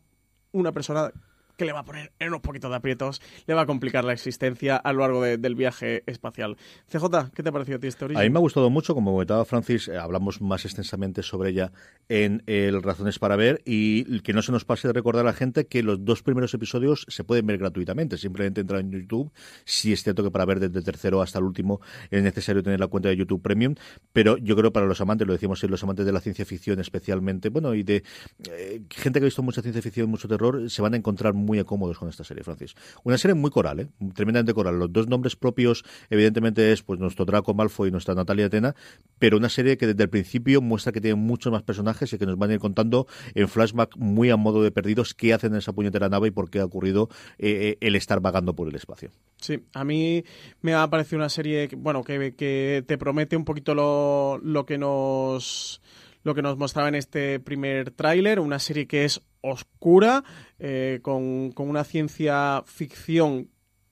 una 0.51 0.71
persona 0.71 1.11
que 1.57 1.65
le 1.65 1.73
va 1.73 1.79
a 1.79 1.83
poner 1.85 2.11
en 2.19 2.29
unos 2.29 2.41
poquitos 2.41 2.69
de 2.69 2.77
aprietos, 2.77 3.21
le 3.47 3.53
va 3.53 3.61
a 3.61 3.65
complicar 3.65 4.05
la 4.05 4.13
existencia 4.13 4.77
a 4.77 4.93
lo 4.93 4.99
largo 5.01 5.21
de- 5.23 5.37
del 5.37 5.55
viaje 5.55 6.03
espacial. 6.05 6.55
CJ, 6.87 7.31
¿qué 7.33 7.43
te 7.43 7.49
ha 7.49 7.51
parecido 7.51 7.77
a 7.77 7.79
ti 7.79 7.87
este 7.87 8.05
origen? 8.05 8.21
A 8.21 8.23
mí 8.23 8.29
me 8.29 8.37
ha 8.37 8.41
gustado 8.41 8.69
mucho, 8.69 8.93
como 8.93 9.11
comentaba 9.11 9.43
Francis, 9.45 9.87
eh, 9.87 9.97
hablamos 9.97 10.39
más 10.41 10.63
extensamente 10.65 11.23
sobre 11.23 11.49
ella 11.49 11.71
en 12.09 12.43
el 12.45 12.81
Razones 12.83 13.19
para 13.19 13.35
Ver 13.35 13.61
y 13.65 14.19
que 14.21 14.33
no 14.33 14.41
se 14.41 14.51
nos 14.51 14.65
pase 14.65 14.87
de 14.87 14.93
recordar 14.93 15.25
a 15.25 15.29
la 15.29 15.33
gente 15.33 15.65
que 15.65 15.81
los 15.83 16.05
dos 16.05 16.21
primeros 16.23 16.53
episodios 16.53 17.05
se 17.09 17.23
pueden 17.23 17.45
ver 17.47 17.57
gratuitamente, 17.57 18.17
simplemente 18.17 18.61
entrar 18.61 18.81
en 18.81 18.91
YouTube, 18.91 19.31
si 19.65 19.91
es 19.93 20.03
cierto 20.03 20.23
que 20.23 20.31
para 20.31 20.45
ver 20.45 20.59
desde 20.59 20.77
el 20.77 20.85
tercero 20.85 21.21
hasta 21.21 21.39
el 21.39 21.45
último 21.45 21.81
es 22.11 22.21
necesario 22.21 22.61
tener 22.61 22.79
la 22.79 22.87
cuenta 22.87 23.09
de 23.09 23.17
YouTube 23.17 23.41
Premium, 23.41 23.73
pero 24.13 24.37
yo 24.37 24.55
creo 24.55 24.71
para 24.71 24.85
los 24.85 25.01
amantes, 25.01 25.25
lo 25.27 25.33
decimos 25.33 25.63
los 25.63 25.83
amantes 25.83 26.05
de 26.05 26.11
la 26.11 26.21
ciencia 26.21 26.45
ficción 26.45 26.79
especialmente, 26.79 27.49
bueno, 27.49 27.73
y 27.73 27.81
de 27.83 28.03
eh, 28.51 28.81
gente 28.91 29.19
que 29.19 29.25
ha 29.25 29.27
visto 29.27 29.41
mucha 29.41 29.61
ciencia 29.61 29.81
ficción, 29.81 30.09
mucho 30.09 30.27
terror, 30.27 30.69
se 30.69 30.81
van 30.81 30.93
a 30.93 30.97
encontrar 30.97 31.33
muy 31.33 31.46
cómodos 31.65 31.97
con 31.97 32.09
esta 32.09 32.23
serie, 32.23 32.43
Francis. 32.43 32.75
Una 33.03 33.17
serie 33.17 33.35
muy 33.35 33.51
coral, 33.51 33.79
¿eh? 33.79 33.87
tremendamente 34.13 34.53
coral. 34.53 34.77
Los 34.77 34.91
dos 34.91 35.07
nombres 35.07 35.35
propios, 35.35 35.83
evidentemente, 36.09 36.71
es 36.71 36.83
pues 36.83 36.99
nuestro 36.99 37.25
Draco 37.25 37.53
Malfoy 37.53 37.89
y 37.89 37.91
nuestra 37.91 38.15
Natalia 38.15 38.47
Atena, 38.47 38.75
pero 39.19 39.37
una 39.37 39.49
serie 39.49 39.77
que 39.77 39.87
desde 39.87 40.03
el 40.03 40.09
principio 40.09 40.61
muestra 40.61 40.91
que 40.91 41.01
tiene 41.01 41.15
muchos 41.15 41.51
más 41.51 41.63
personajes 41.63 42.11
y 42.13 42.17
que 42.17 42.25
nos 42.25 42.37
van 42.37 42.51
a 42.51 42.53
ir 42.53 42.59
contando 42.59 43.07
en 43.33 43.47
flashback 43.47 43.95
muy 43.97 44.29
a 44.29 44.37
modo 44.37 44.61
de 44.61 44.71
perdidos 44.71 45.13
qué 45.13 45.33
hacen 45.33 45.53
en 45.53 45.59
esa 45.59 45.73
puñetera 45.73 46.09
nave 46.09 46.27
y 46.29 46.31
por 46.31 46.49
qué 46.49 46.59
ha 46.59 46.65
ocurrido 46.65 47.09
eh, 47.37 47.77
el 47.81 47.95
estar 47.95 48.19
vagando 48.19 48.55
por 48.55 48.67
el 48.67 48.75
espacio. 48.75 49.11
Sí, 49.37 49.63
a 49.73 49.83
mí 49.83 50.23
me 50.61 50.73
ha 50.73 50.89
parecido 50.89 51.17
una 51.17 51.29
serie, 51.29 51.69
bueno, 51.77 52.03
que, 52.03 52.35
que 52.35 52.83
te 52.87 52.97
promete 52.97 53.37
un 53.37 53.45
poquito 53.45 53.73
lo, 53.75 54.39
lo 54.43 54.65
que 54.65 54.77
nos 54.77 55.81
lo 56.27 56.35
que 56.35 56.41
nos 56.41 56.57
mostraba 56.57 56.89
en 56.89 56.95
este 56.95 57.39
primer 57.39 57.91
tráiler, 57.91 58.41
una 58.41 58.59
serie 58.59 58.85
que 58.85 59.05
es 59.05 59.21
oscura, 59.39 60.25
eh, 60.59 60.99
con, 61.01 61.53
con 61.53 61.69
una 61.69 61.85
ciencia 61.85 62.63
ficción 62.65 63.49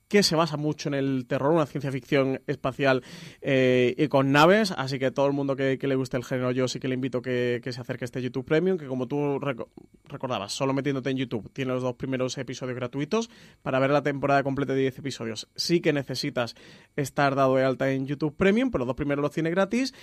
que 0.08 0.22
se 0.22 0.36
basa 0.36 0.56
mucho 0.56 0.88
en 0.88 0.94
el 0.94 1.26
terror, 1.26 1.52
una 1.52 1.66
ciencia 1.66 1.90
ficción 1.90 2.40
espacial 2.46 3.02
eh, 3.40 3.94
y 3.98 4.08
con 4.08 4.32
naves, 4.32 4.72
así 4.76 4.98
que 4.98 5.10
todo 5.10 5.26
el 5.26 5.32
mundo 5.32 5.56
que, 5.56 5.78
le 5.80 5.94
guste 5.94 6.16
el 6.16 6.24
género, 6.24 6.50
yo 6.50 6.68
sí 6.68 6.80
que 6.80 6.88
le 6.88 6.94
invito 6.94 7.22
que, 7.22 7.60
que 7.62 7.72
se 7.72 7.80
acerque 7.80 8.04
a 8.04 8.06
este 8.06 8.22
YouTube 8.22 8.44
Premium, 8.44 8.78
que 8.78 8.86
como 8.86 9.06
tú 9.06 9.38
reco 9.38 9.70
recordabas, 10.08 10.52
solo 10.52 10.72
metiéndote 10.72 11.10
en 11.10 11.16
YouTube, 11.16 11.50
tiene 11.52 11.72
los 11.72 11.82
dos 11.82 11.94
primeros 11.94 12.38
episodios 12.38 12.76
gratuitos 12.76 13.30
para 13.62 13.78
ver 13.78 13.90
la 13.90 14.02
temporada 14.02 14.42
completa 14.42 14.72
de 14.72 14.80
10 14.80 14.98
episodios. 14.98 15.48
Sí 15.56 15.80
que 15.80 15.92
necesitas 15.92 16.54
estar 16.94 17.34
dado 17.34 17.56
de 17.56 17.64
alta 17.64 17.90
en 17.90 18.06
YouTube 18.06 18.36
Premium, 18.36 18.70
pero 18.70 18.80
los 18.80 18.88
dos 18.88 18.96
primeros 18.96 19.22
los 19.22 19.32
tiene 19.32 19.50
gratis, 19.50 19.94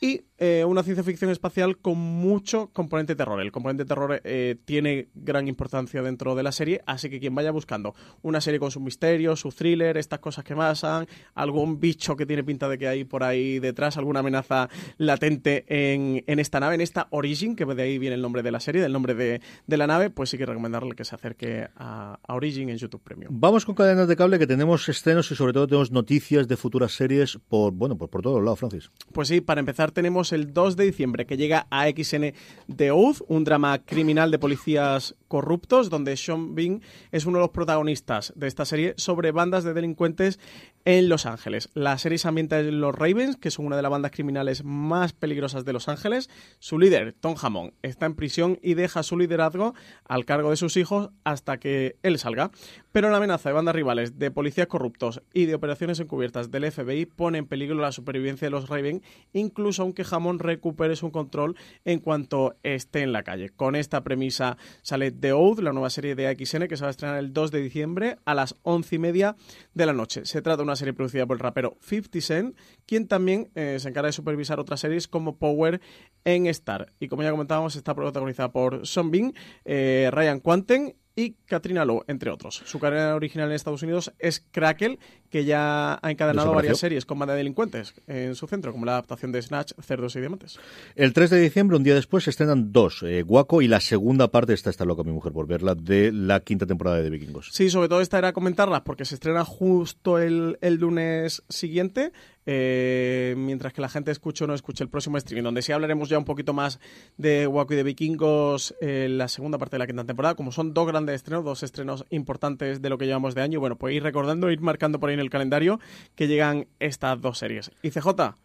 y 0.00 0.22
eh, 0.38 0.64
una 0.66 0.82
ciencia 0.82 1.04
ficción 1.04 1.30
espacial 1.30 1.78
con 1.78 1.98
mucho 1.98 2.70
componente 2.72 3.14
terror. 3.14 3.40
El 3.40 3.52
componente 3.52 3.84
terror 3.84 4.20
eh, 4.24 4.56
tiene 4.64 5.08
gran 5.14 5.48
importancia 5.48 6.02
dentro 6.02 6.34
de 6.34 6.42
la 6.42 6.52
serie, 6.52 6.80
así 6.86 7.10
que 7.10 7.20
quien 7.20 7.34
vaya 7.34 7.50
buscando 7.50 7.94
una 8.22 8.40
serie 8.40 8.60
con 8.60 8.70
sus 8.70 8.82
misterios, 8.82 9.40
su 9.50 9.56
thriller, 9.56 9.96
estas 9.96 10.18
cosas 10.18 10.44
que 10.44 10.54
pasan, 10.54 11.06
algún 11.34 11.80
bicho 11.80 12.16
que 12.16 12.26
tiene 12.26 12.44
pinta 12.44 12.68
de 12.68 12.78
que 12.78 12.88
hay 12.88 13.04
por 13.04 13.24
ahí 13.24 13.58
detrás, 13.58 13.96
alguna 13.96 14.20
amenaza 14.20 14.68
latente 14.98 15.64
en, 15.68 16.24
en 16.26 16.38
esta 16.38 16.60
nave, 16.60 16.74
en 16.74 16.80
esta 16.80 17.08
Origin, 17.10 17.56
que 17.56 17.64
de 17.64 17.82
ahí 17.82 17.98
viene 17.98 18.14
el 18.14 18.22
nombre 18.22 18.42
de 18.42 18.50
la 18.50 18.60
serie, 18.60 18.82
del 18.82 18.92
nombre 18.92 19.14
de, 19.14 19.40
de 19.66 19.76
la 19.76 19.86
nave, 19.86 20.10
pues 20.10 20.30
sí 20.30 20.38
que 20.38 20.46
recomendarle 20.46 20.94
que 20.94 21.04
se 21.04 21.14
acerque 21.14 21.68
a, 21.76 22.18
a, 22.26 22.34
Origin 22.34 22.68
en 22.70 22.76
YouTube 22.76 23.02
Premium. 23.02 23.40
Vamos 23.40 23.64
con 23.64 23.74
cadenas 23.74 24.08
de 24.08 24.16
cable 24.16 24.38
que 24.38 24.46
tenemos 24.46 24.88
estrenos 24.88 25.30
y 25.30 25.36
sobre 25.36 25.52
todo 25.52 25.66
tenemos 25.66 25.90
noticias 25.90 26.48
de 26.48 26.56
futuras 26.56 26.92
series 26.92 27.38
por, 27.48 27.72
bueno, 27.72 27.96
por, 27.96 28.10
por 28.10 28.22
todos 28.22 28.42
lados, 28.42 28.58
Francis. 28.58 28.90
Pues 29.12 29.28
sí, 29.28 29.40
para 29.40 29.60
empezar 29.60 29.90
tenemos 29.90 30.32
el 30.32 30.52
2 30.52 30.76
de 30.76 30.84
diciembre 30.84 31.26
que 31.26 31.36
llega 31.36 31.66
a 31.70 31.88
XN 31.88 32.32
The 32.74 32.90
Oath, 32.90 33.22
un 33.28 33.44
drama 33.44 33.78
criminal 33.84 34.30
de 34.30 34.38
policías 34.38 35.14
corruptos, 35.28 35.90
donde 35.90 36.16
Sean 36.16 36.54
Bean 36.54 36.82
es 37.12 37.26
uno 37.26 37.38
de 37.38 37.42
los 37.42 37.50
protagonistas 37.50 38.32
de 38.36 38.46
esta 38.48 38.64
serie 38.64 38.94
sobre 38.96 39.30
bandas 39.40 39.64
de 39.64 39.72
delincuentes 39.72 40.38
en 40.84 41.08
Los 41.08 41.26
Ángeles. 41.26 41.68
La 41.74 41.98
serie 41.98 42.18
se 42.18 42.28
ambienta 42.28 42.60
en 42.60 42.80
los 42.80 42.94
Ravens, 42.94 43.36
que 43.36 43.50
son 43.50 43.66
una 43.66 43.76
de 43.76 43.82
las 43.82 43.90
bandas 43.90 44.10
criminales 44.10 44.64
más 44.64 45.12
peligrosas 45.12 45.64
de 45.64 45.72
Los 45.72 45.88
Ángeles. 45.88 46.30
Su 46.58 46.78
líder, 46.78 47.14
Tom 47.18 47.34
Hammond, 47.40 47.72
está 47.82 48.06
en 48.06 48.14
prisión 48.14 48.58
y 48.62 48.74
deja 48.74 49.02
su 49.02 49.18
liderazgo 49.18 49.74
al 50.04 50.24
cargo 50.24 50.50
de 50.50 50.56
sus 50.56 50.76
hijos 50.76 51.10
hasta 51.24 51.58
que 51.58 51.96
él 52.02 52.18
salga. 52.18 52.50
Pero 52.92 53.10
la 53.10 53.18
amenaza 53.18 53.48
de 53.48 53.54
bandas 53.54 53.74
rivales, 53.74 54.18
de 54.18 54.30
policías 54.30 54.66
corruptos 54.66 55.22
y 55.32 55.46
de 55.46 55.54
operaciones 55.54 56.00
encubiertas 56.00 56.50
del 56.50 56.70
FBI 56.70 57.06
pone 57.06 57.38
en 57.38 57.46
peligro 57.46 57.76
la 57.76 57.92
supervivencia 57.92 58.46
de 58.46 58.50
los 58.50 58.68
Ravens, 58.68 59.02
incluso 59.32 59.82
aunque 59.82 60.04
Hammond 60.10 60.40
recupere 60.40 60.96
su 60.96 61.12
control 61.12 61.56
en 61.84 62.00
cuanto 62.00 62.56
esté 62.62 63.02
en 63.02 63.12
la 63.12 63.22
calle. 63.22 63.50
Con 63.50 63.76
esta 63.76 64.02
premisa 64.02 64.56
sale 64.82 65.12
The 65.12 65.32
Oath, 65.32 65.60
la 65.60 65.72
nueva 65.72 65.90
serie 65.90 66.14
de 66.14 66.26
AXN 66.26 66.66
que 66.66 66.76
se 66.76 66.82
va 66.82 66.88
a 66.88 66.90
estrenar 66.90 67.18
el 67.18 67.32
2 67.32 67.50
de 67.50 67.62
diciembre 67.62 68.16
a 68.24 68.34
las 68.34 68.56
once 68.62 68.96
y 68.96 68.98
media 68.98 69.36
de 69.74 69.86
la 69.86 69.92
noche. 69.92 70.24
Se 70.24 70.42
trata 70.42 70.58
de 70.58 70.62
una 70.64 70.69
serie 70.76 70.94
producida 70.94 71.26
por 71.26 71.36
el 71.36 71.40
rapero 71.40 71.76
50 71.80 72.20
Cent, 72.20 72.56
quien 72.86 73.08
también 73.08 73.50
eh, 73.54 73.76
se 73.78 73.88
encarga 73.88 74.08
de 74.08 74.12
supervisar 74.12 74.60
otras 74.60 74.80
series 74.80 75.08
como 75.08 75.36
Power 75.36 75.80
en 76.24 76.46
Star. 76.46 76.92
Y 77.00 77.08
como 77.08 77.22
ya 77.22 77.30
comentábamos, 77.30 77.76
está 77.76 77.94
protagonizada 77.94 78.52
por 78.52 78.86
Sean 78.86 79.10
Bean, 79.10 79.34
eh, 79.64 80.10
Ryan 80.12 80.40
Quanten 80.40 80.96
y 81.16 81.32
Katrina 81.44 81.84
Lowe, 81.84 82.04
entre 82.06 82.30
otros. 82.30 82.62
Su 82.64 82.78
carrera 82.78 83.14
original 83.14 83.48
en 83.48 83.54
Estados 83.54 83.82
Unidos 83.82 84.12
es 84.18 84.46
Crackle, 84.50 84.98
que 85.30 85.44
ya 85.44 85.98
ha 86.02 86.10
encadenado 86.10 86.52
varias 86.52 86.78
series 86.78 87.06
con 87.06 87.18
banda 87.18 87.34
de 87.34 87.38
delincuentes 87.38 87.94
en 88.06 88.34
su 88.34 88.46
centro, 88.46 88.72
como 88.72 88.84
la 88.84 88.92
adaptación 88.92 89.32
de 89.32 89.40
Snatch, 89.40 89.72
Cerdos 89.80 90.16
y 90.16 90.20
Diamantes. 90.20 90.58
El 90.96 91.12
3 91.12 91.30
de 91.30 91.40
diciembre, 91.40 91.76
un 91.76 91.84
día 91.84 91.94
después, 91.94 92.24
se 92.24 92.30
estrenan 92.30 92.72
dos, 92.72 93.02
eh, 93.02 93.22
Guaco 93.22 93.62
y 93.62 93.68
la 93.68 93.80
segunda 93.80 94.28
parte, 94.28 94.52
esta 94.52 94.70
está 94.70 94.84
loca 94.84 95.04
mi 95.04 95.12
mujer 95.12 95.32
por 95.32 95.46
verla, 95.46 95.74
de 95.74 96.12
la 96.12 96.40
quinta 96.40 96.66
temporada 96.66 97.00
de 97.00 97.10
Vikingos. 97.10 97.50
Sí, 97.52 97.70
sobre 97.70 97.88
todo 97.88 98.00
esta 98.00 98.18
era 98.18 98.32
comentarlas 98.32 98.82
porque 98.82 99.04
se 99.04 99.14
estrena 99.14 99.44
justo 99.44 100.18
el, 100.18 100.58
el 100.60 100.74
lunes 100.74 101.42
siguiente, 101.48 102.12
eh, 102.46 103.34
mientras 103.36 103.72
que 103.72 103.80
la 103.80 103.88
gente 103.88 104.10
escuche 104.10 104.44
o 104.44 104.46
no 104.46 104.54
escuche 104.54 104.82
el 104.82 104.90
próximo 104.90 105.18
streaming, 105.18 105.44
donde 105.44 105.62
sí 105.62 105.72
hablaremos 105.72 106.08
ya 106.08 106.18
un 106.18 106.24
poquito 106.24 106.52
más 106.52 106.80
de 107.18 107.46
Waco 107.46 107.74
y 107.74 107.76
de 107.76 107.82
Vikingos 107.82 108.74
en 108.80 108.88
eh, 108.88 109.08
la 109.08 109.28
segunda 109.28 109.58
parte 109.58 109.76
de 109.76 109.78
la 109.78 109.86
quinta 109.86 110.04
temporada. 110.04 110.34
Como 110.34 110.50
son 110.50 110.72
dos 110.72 110.86
grandes 110.86 111.16
estrenos, 111.16 111.44
dos 111.44 111.62
estrenos 111.62 112.06
importantes 112.10 112.82
de 112.82 112.88
lo 112.88 112.98
que 112.98 113.06
llevamos 113.06 113.34
de 113.34 113.42
año, 113.42 113.60
bueno, 113.60 113.76
pues 113.76 113.94
ir 113.94 114.02
recordando, 114.02 114.50
ir 114.50 114.60
marcando 114.60 114.98
por 114.98 115.10
ahí 115.10 115.16
el 115.20 115.30
calendario 115.30 115.80
que 116.14 116.26
llegan 116.26 116.66
estas 116.78 117.20
dos 117.20 117.38
series. 117.38 117.70
Y 117.82 117.90
CJ, 117.90 118.36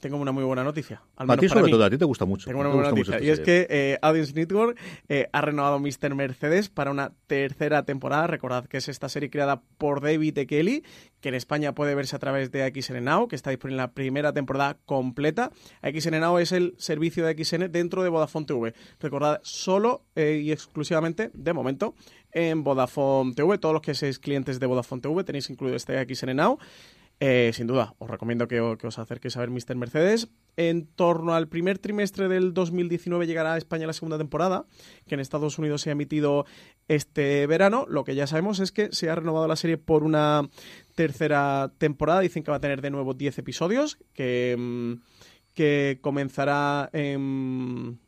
tengo 0.00 0.16
una 0.16 0.32
muy 0.32 0.44
buena 0.44 0.64
noticia. 0.64 1.02
Al 1.16 1.24
A 1.24 1.26
menos 1.26 1.40
ti 1.40 1.48
para 1.48 1.60
sobre 1.60 1.64
mí. 1.66 1.70
todo, 1.72 1.84
a 1.84 1.90
ti 1.90 1.98
te 1.98 2.04
gusta 2.04 2.24
mucho. 2.24 2.46
Tengo 2.46 2.60
una 2.60 2.70
buena 2.70 2.90
noticia. 2.90 3.20
Y 3.20 3.28
es 3.30 3.40
que 3.40 3.66
eh, 3.70 3.98
Audience 4.02 4.32
Network 4.34 4.78
eh, 5.08 5.28
ha 5.32 5.40
renovado 5.40 5.78
Mr. 5.78 6.14
Mercedes 6.14 6.68
para 6.68 6.90
una 6.90 7.12
tercera 7.26 7.84
temporada. 7.84 8.26
Recordad 8.26 8.66
que 8.66 8.78
es 8.78 8.88
esta 8.88 9.08
serie 9.08 9.30
creada 9.30 9.62
por 9.78 10.00
David 10.00 10.38
E. 10.38 10.46
Kelly, 10.46 10.84
que 11.20 11.28
en 11.28 11.34
España 11.34 11.74
puede 11.74 11.94
verse 11.94 12.16
a 12.16 12.18
través 12.18 12.50
de 12.50 12.68
XN 12.74 13.04
Now, 13.04 13.28
que 13.28 13.36
está 13.36 13.50
disponible 13.50 13.74
en 13.74 13.86
la 13.86 13.92
primera 13.92 14.32
temporada 14.32 14.78
completa. 14.86 15.50
XN 15.82 16.20
Now 16.20 16.38
es 16.38 16.52
el 16.52 16.74
servicio 16.78 17.24
de 17.24 17.44
XN 17.44 17.70
dentro 17.70 18.02
de 18.02 18.08
Vodafone 18.08 18.46
TV. 18.46 18.74
Recordad, 18.98 19.40
solo 19.42 20.04
eh, 20.16 20.40
y 20.42 20.52
exclusivamente, 20.52 21.30
de 21.34 21.52
momento, 21.52 21.94
en 22.32 22.64
Vodafone 22.64 23.34
TV. 23.34 23.58
Todos 23.58 23.74
los 23.74 23.82
que 23.82 23.94
seáis 23.94 24.18
clientes 24.18 24.60
de 24.60 24.66
Vodafone 24.66 25.02
TV 25.02 25.24
tenéis 25.24 25.50
incluido 25.50 25.76
este 25.76 26.02
XN 26.14 26.34
Now. 26.36 26.58
Eh, 27.22 27.50
sin 27.52 27.66
duda, 27.66 27.94
os 27.98 28.08
recomiendo 28.08 28.48
que, 28.48 28.60
os 28.62 28.98
acerquéis 28.98 29.36
a 29.36 29.40
ver 29.40 29.50
Mr. 29.50 29.76
Mercedes. 29.76 30.28
En 30.56 30.86
torno 30.86 31.34
al 31.34 31.48
primer 31.48 31.78
trimestre 31.78 32.28
del 32.28 32.54
2019 32.54 33.26
llegará 33.26 33.52
a 33.52 33.58
España 33.58 33.86
la 33.86 33.92
segunda 33.92 34.16
temporada, 34.16 34.64
que 35.06 35.14
en 35.14 35.20
Estados 35.20 35.58
Unidos 35.58 35.82
se 35.82 35.90
ha 35.90 35.92
emitido 35.92 36.46
este 36.88 37.46
verano. 37.46 37.84
Lo 37.88 38.04
que 38.04 38.14
ya 38.14 38.26
sabemos 38.26 38.58
es 38.58 38.72
que 38.72 38.90
se 38.92 39.10
ha 39.10 39.14
renovado 39.14 39.46
la 39.46 39.56
serie 39.56 39.76
por 39.76 40.02
una 40.02 40.48
tercera 40.94 41.70
temporada. 41.76 42.20
Dicen 42.20 42.42
que 42.42 42.50
va 42.50 42.56
a 42.56 42.60
tener 42.60 42.80
de 42.80 42.90
nuevo 42.90 43.12
10 43.12 43.38
episodios, 43.38 43.98
mm, 44.16 44.94
que 45.52 45.98
comenzará 46.00 46.88
en 46.94 48.00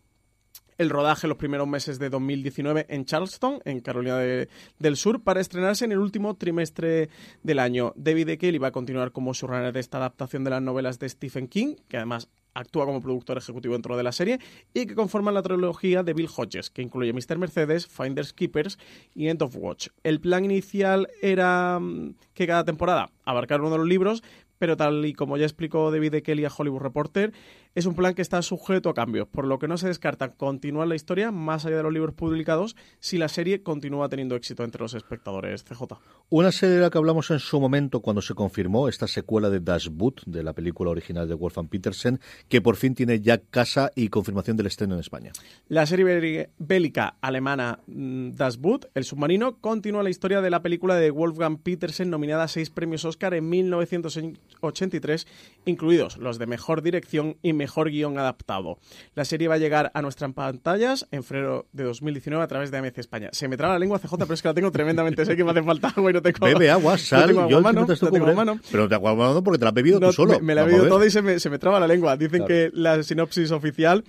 el 0.83 0.91
rodaje 0.91 1.26
los 1.26 1.39
primeros 1.39 1.66
meses 1.66 1.99
de 1.99 2.11
2019 2.11 2.87
en 2.89 3.05
Charleston, 3.05 3.61
en 3.64 3.80
Carolina 3.80 4.18
de- 4.18 4.49
del 4.78 4.97
Sur, 4.97 5.22
para 5.22 5.41
estrenarse 5.41 5.85
en 5.85 5.93
el 5.93 5.99
último 5.99 6.35
trimestre 6.37 7.09
del 7.43 7.59
año. 7.59 7.93
David 7.97 8.28
E. 8.28 8.39
Kelly 8.39 8.59
va 8.59 8.68
a 8.68 8.72
continuar 8.72 9.12
como 9.12 9.33
showrunner 9.33 9.72
de 9.72 9.80
esta 9.80 9.99
adaptación 9.99 10.45
de 10.45 10.51
las 10.51 10.62
novelas 10.62 10.99
de 10.99 11.09
Stephen 11.09 11.49
King, 11.49 11.76
que 11.89 11.97
además 11.97 12.28
actúa 12.55 12.85
como 12.85 13.01
productor 13.01 13.39
ejecutivo 13.39 13.72
dentro 13.72 13.97
de 13.97 14.03
la 14.03 14.12
serie, 14.12 14.39
y 14.74 14.85
que 14.87 14.95
conforman 14.95 15.33
la 15.33 15.41
trilogía 15.43 16.03
de 16.03 16.12
Bill 16.12 16.28
Hodges, 16.37 16.68
que 16.68 16.83
incluye 16.83 17.12
Mr. 17.14 17.39
Mercedes, 17.39 17.87
Finders 17.87 18.35
Keepers 18.35 18.78
y 19.14 19.28
End 19.28 19.41
of 19.43 19.57
Watch. 19.57 19.89
El 20.03 20.20
plan 20.20 20.45
inicial 20.45 21.09
era 21.22 21.78
mm, 21.80 22.14
que 22.35 22.47
cada 22.47 22.64
temporada 22.64 23.11
abarcar 23.24 23.61
uno 23.62 23.70
de 23.70 23.78
los 23.78 23.87
libros, 23.89 24.22
pero 24.59 24.76
tal 24.76 25.05
y 25.07 25.12
como 25.14 25.37
ya 25.39 25.45
explicó 25.47 25.91
David. 25.91 26.22
Kelly 26.22 26.45
a 26.45 26.51
Hollywood 26.57 26.83
Reporter, 26.83 27.33
es 27.75 27.87
un 27.87 27.95
plan 27.95 28.14
que 28.14 28.23
está 28.23 28.43
sujeto 28.43 28.89
a 28.91 28.95
cambios, 28.95 29.27
por 29.29 29.47
lo 29.47 29.59
que 29.59 29.68
no 29.68 29.77
se 29.79 29.89
descarta 29.89 30.33
continuar 30.35 30.89
la 30.89 30.95
historia 30.95 31.31
más 31.31 31.64
allá 31.64 31.77
de 31.79 31.83
los 31.83 31.93
libros 31.93 32.14
publicados 32.14 32.77
si 33.01 33.18
la 33.18 33.29
serie 33.29 33.62
continúa 33.62 34.09
teniendo 34.09 34.37
éxito 34.37 34.64
entre 34.64 34.83
los 34.83 34.95
espectadores. 34.95 35.64
CJ. 35.64 35.83
Una 36.29 36.53
serie 36.53 36.77
de 36.77 36.83
la 36.83 36.91
que 36.91 36.99
hablamos 36.99 37.31
en 37.31 37.39
su 37.39 37.61
momento 37.61 38.01
cuando 38.01 38.20
se 38.23 38.35
confirmó 38.35 38.89
esta 38.89 39.07
secuela 39.07 39.51
de 39.51 39.61
Das 39.61 39.89
Boot, 39.89 40.23
de 40.27 40.43
la 40.43 40.53
película 40.53 40.91
original 40.91 41.29
de 41.29 41.35
Wolfgang 41.35 41.68
Petersen, 41.68 42.20
que 42.49 42.61
por 42.61 42.77
fin 42.77 42.95
tiene 42.95 43.20
ya 43.20 43.39
casa 43.39 43.91
y 43.95 44.09
confirmación 44.09 44.57
del 44.57 44.66
estreno 44.66 44.95
en 44.95 45.01
España. 45.01 45.33
La 45.68 45.87
serie 45.87 46.05
béli- 46.05 46.49
bélica 46.59 47.16
alemana 47.20 47.81
mm, 47.87 48.31
Das 48.33 48.59
Boot, 48.59 48.87
El 48.95 49.05
submarino, 49.05 49.59
continúa 49.59 50.03
la 50.03 50.11
historia 50.11 50.41
de 50.41 50.51
la 50.51 50.62
película 50.62 50.97
de 50.97 51.11
Wolfgang 51.11 51.59
Petersen 51.59 52.11
nominada 52.11 52.45
a 52.45 52.49
seis 52.49 52.70
premios 52.70 53.05
Oscar 53.05 53.35
en 53.35 53.49
1983, 53.49 55.27
incluidos 55.64 56.16
los 56.18 56.39
de 56.39 56.47
Mejor 56.47 56.83
Dirección 56.83 57.37
y 57.43 57.53
Mejor 57.63 57.91
Guión 57.91 58.19
Adaptado. 58.19 58.79
La 59.15 59.25
serie 59.25 59.47
va 59.47 59.55
a 59.55 59.59
llegar 59.59 59.93
a 59.95 60.03
nuestras 60.03 60.33
pantallas 60.33 61.07
en 61.13 61.23
febrero 61.23 61.67
de 61.73 61.85
2019 61.85 62.43
a 62.43 62.49
través 62.49 62.73
de 62.73 62.79
AMC 62.79 62.99
España. 62.99 63.29
Se 63.31 63.47
me 63.47 63.57
traba 63.57 63.75
la 63.75 63.79
lengua 63.79 64.01
CJ, 64.01 64.15
pero 64.19 64.35
es 64.35 64.43
que 64.43 64.49
la 64.49 64.55
tengo 64.55 64.73
tremendamente. 64.73 65.25
sé 65.25 65.37
que 65.37 65.45
me 65.45 65.53
hace 65.53 65.63
falta 65.63 65.93
agua 65.97 66.11
y 66.11 66.15
no 66.15 66.23
tengo 66.23 66.45
Bebe 66.45 66.71
agua, 66.73 66.93
no 66.95 66.99
sal, 66.99 67.29
tengo 67.29 67.41
agua 67.43 67.51
yo 67.53 67.61
mano, 67.61 67.81
no 67.83 67.87
te 67.87 67.93
estoy 67.93 68.09
no 68.09 68.13
tengo 68.15 68.27
a 68.31 68.35
mano. 68.35 68.59
Pero 68.73 68.89
te 68.89 68.95
agua 68.97 69.15
mano 69.15 69.45
porque 69.45 69.59
te 69.59 69.65
la 69.65 69.69
has 69.69 69.75
bebido 69.75 70.01
No, 70.01 70.09
tú 70.09 70.13
solo. 70.15 70.33
Me, 70.35 70.43
me 70.43 70.55
la 70.57 70.63
he 70.63 70.65
bebido 70.67 70.89
toda 70.89 71.07
y 71.07 71.11
se 71.11 71.23
me, 71.23 71.39
se 71.39 71.51
me 71.51 71.61
traba 71.61 71.79
la 71.79 71.87
lengua. 71.87 72.17
Dicen 72.17 72.45
Claro. 72.45 72.47
que 72.49 72.71
la 72.75 73.01
sinopsis 73.05 73.53
oficial 73.53 74.03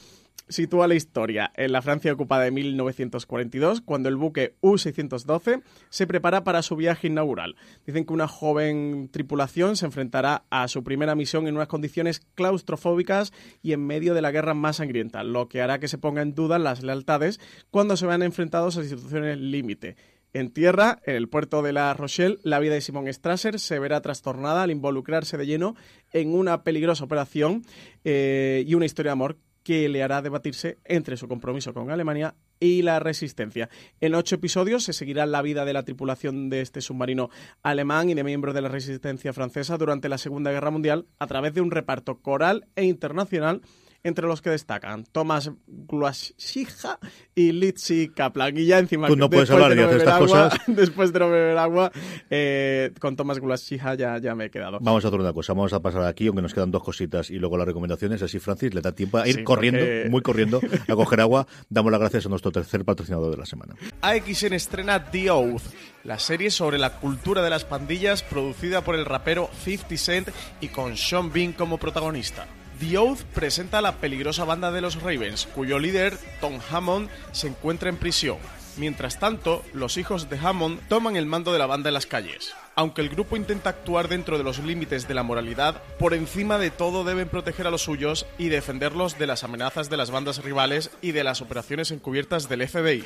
sitúa 0.50 0.88
la 0.88 0.96
historia 0.96 1.52
en 1.56 1.72
la 1.72 1.82
Francia 1.82 2.14
ocupada 2.14 2.44
de 2.44 2.52
1942, 2.52 3.82
cuando 3.82 4.10
el 4.10 4.16
buque 4.16 4.56
U-612 4.62 5.64
se 5.90 6.08
prepara 6.08 6.44
para 6.44 6.62
su 6.62 6.76
viaje 6.76 7.08
inaugural. 7.08 7.56
Dicen 7.86 8.06
que 8.06 8.14
una 8.14 8.28
joven 8.28 9.10
tripulación 9.12 9.78
se 9.78 9.86
enfrentará 9.86 10.44
a 10.50 10.68
su 10.68 10.84
primera 10.84 11.16
misión 11.16 11.48
en 11.48 11.56
unas 11.56 11.68
condiciones 11.68 12.22
claustrofóbicas 12.36 13.34
y 13.62 13.74
en 13.74 13.86
medio 13.86 14.14
de 14.14 14.22
la 14.22 14.32
guerra 14.32 14.54
más 14.54 14.78
sangrienta, 14.78 15.24
lo 15.24 15.48
que 15.48 15.62
hará 15.62 15.80
que 15.80 15.88
se 15.88 15.98
ponga 15.98 16.22
en 16.22 16.36
duda 16.36 16.60
las 16.60 16.84
lealtades 16.84 17.40
cuando 17.72 17.98
se 17.98 18.06
vean 18.06 18.24
enfrentados 18.24 18.78
a 18.78 18.84
situaciones 18.84 19.38
límite. 19.38 19.96
En 20.36 20.50
tierra, 20.50 21.00
en 21.06 21.16
el 21.16 21.30
puerto 21.30 21.62
de 21.62 21.74
La 21.74 21.94
Rochelle, 21.94 22.40
la 22.42 22.58
vida 22.58 22.74
de 22.74 22.82
Simon 22.82 23.12
Strasser 23.12 23.60
se 23.60 23.78
verá 23.78 24.02
trastornada 24.02 24.64
al 24.64 24.72
involucrarse 24.72 25.38
de 25.38 25.46
lleno 25.46 25.76
en 26.12 26.34
una 26.34 26.64
peligrosa 26.64 27.04
operación 27.04 27.64
eh, 28.04 28.64
y 28.66 28.74
una 28.74 28.86
historia 28.86 29.12
de 29.12 29.14
amor 29.14 29.38
que 29.64 29.90
le 29.90 30.04
hará 30.04 30.22
debatirse 30.22 30.78
entre 30.86 31.18
su 31.18 31.28
compromiso 31.28 31.74
con 31.74 31.90
Alemania 31.90 32.36
y 32.60 32.82
la 32.82 33.00
resistencia. 33.00 33.70
En 34.00 34.16
ocho 34.16 34.36
episodios 34.36 34.84
se 34.84 34.94
seguirá 34.94 35.26
la 35.26 35.42
vida 35.42 35.66
de 35.66 35.74
la 35.74 35.84
tripulación 35.84 36.50
de 36.50 36.62
este 36.62 36.82
submarino 36.82 37.30
alemán 37.62 38.10
y 38.10 38.14
de 38.14 38.24
miembros 38.24 38.54
de 38.54 38.62
la 38.62 38.70
resistencia 38.70 39.34
francesa 39.34 39.78
durante 39.78 40.10
la 40.10 40.18
Segunda 40.18 40.52
Guerra 40.52 40.72
Mundial 40.72 41.08
a 41.20 41.28
través 41.28 41.54
de 41.54 41.62
un 41.62 41.72
reparto 41.72 42.22
coral 42.22 42.68
e 42.76 42.84
internacional 42.86 43.62
entre 44.04 44.28
los 44.28 44.42
que 44.42 44.50
destacan 44.50 45.06
Thomas 45.12 45.50
Guashija 45.68 47.00
y 47.36 47.52
Litsi 47.54 48.10
Kaplan. 48.10 48.58
Y 48.58 48.66
ya 48.66 48.80
encima, 48.80 49.08
Tú 49.08 49.16
no 49.16 49.30
puedes 49.30 49.48
después 49.48 49.64
hablar 49.64 49.78
de 49.78 49.82
y 49.82 49.86
hacer 49.86 49.98
beber 50.00 50.08
estas 50.08 50.22
agua- 50.22 50.50
cosas. 50.50 50.62
Después 50.76 51.14
de 51.14 51.20
no 51.20 51.30
beber 51.30 51.58
agua, 51.58 51.92
eh, 52.30 52.92
con 53.00 53.16
Thomas 53.16 53.40
Guashija 53.40 53.96
ya, 53.96 54.18
ya 54.18 54.36
me 54.36 54.46
he 54.46 54.50
quedado. 54.52 54.80
Vamos 54.82 55.06
a 55.06 55.08
hacer 55.08 55.20
una 55.20 55.32
cosa, 55.34 55.54
vamos 55.54 55.72
a 55.74 55.80
pasar 55.82 56.04
aquí, 56.06 56.28
aunque 56.28 56.42
nos 56.42 56.54
quedan 56.54 56.72
dos 56.72 56.84
cositas 56.84 57.30
y 57.32 57.40
luego 57.40 57.58
las 57.58 57.68
recomendaciones, 57.68 58.22
así 58.22 58.40
Francis 58.40 58.74
le 58.74 58.82
da 58.82 58.92
tiempo 58.92 59.18
a 59.20 59.28
ir 59.28 59.36
Sí, 59.38 59.44
corriendo, 59.44 59.80
porque- 59.80 60.08
muy 60.10 60.22
corriendo, 60.22 60.60
a 60.88 60.96
coger 60.96 61.22
agua. 61.22 61.48
Damos 61.70 61.92
las 61.92 62.02
gracias 62.02 62.26
a 62.26 62.30
nuestro 62.30 62.52
tercer 62.52 62.84
patrocinador 62.84 63.32
de 63.32 63.38
la 63.38 63.46
semana. 63.46 63.76
AXN 64.02 64.54
estrena 64.54 65.12
The 65.12 65.32
Oath, 65.32 65.64
la 66.04 66.20
serie 66.20 66.52
sobre 66.52 66.78
la 66.78 67.00
cultura 67.00 67.42
de 67.42 67.50
las 67.50 67.64
pandillas 67.66 68.24
producida 68.24 68.82
por 68.82 68.96
el 68.96 69.06
rapero 69.06 69.50
50 69.64 69.98
Cent 69.98 70.30
y 70.60 70.68
con 70.68 70.98
Sean 70.98 71.32
Bean 71.32 71.54
como 71.54 71.78
protagonista. 71.78 72.46
The 72.80 72.98
Oath 72.98 73.22
presenta 73.34 73.78
a 73.78 73.82
la 73.82 73.98
peligrosa 73.98 74.46
banda 74.46 74.72
de 74.72 74.82
los 74.82 75.02
Ravens, 75.02 75.48
cuyo 75.54 75.80
líder, 75.80 76.18
Tom 76.42 76.60
Hammond, 76.72 77.10
se 77.32 77.48
encuentra 77.48 77.90
en 77.90 77.98
prisión. 77.98 78.38
Mientras 78.78 79.20
tanto, 79.20 79.64
los 79.74 79.98
hijos 79.98 80.30
de 80.30 80.40
Hammond 80.40 80.80
toman 80.88 81.16
el 81.16 81.28
mando 81.28 81.54
de 81.54 81.60
la 81.60 81.68
banda 81.68 81.90
en 81.90 81.94
las 81.94 82.08
calles. 82.08 82.54
Aunque 82.76 83.02
el 83.02 83.10
grupo 83.10 83.38
intenta 83.38 83.70
actuar 83.70 84.08
dentro 84.08 84.40
de 84.40 84.44
los 84.44 84.58
límites 84.60 85.08
de 85.08 85.14
la 85.14 85.22
moralidad, 85.22 85.84
por 86.00 86.16
encima 86.16 86.58
de 86.58 86.72
todo 86.72 87.04
deben 87.04 87.30
proteger 87.30 87.68
a 87.68 87.72
los 87.72 87.84
suyos 87.84 88.26
y 88.40 88.50
defenderlos 88.50 89.20
de 89.20 89.28
las 89.28 89.44
amenazas 89.44 89.92
de 89.92 89.98
las 89.98 90.10
bandas 90.10 90.44
rivales 90.44 90.90
y 91.02 91.12
de 91.12 91.24
las 91.24 91.42
operaciones 91.42 91.92
encubiertas 91.92 92.50
del 92.50 92.68
FBI. 92.68 93.04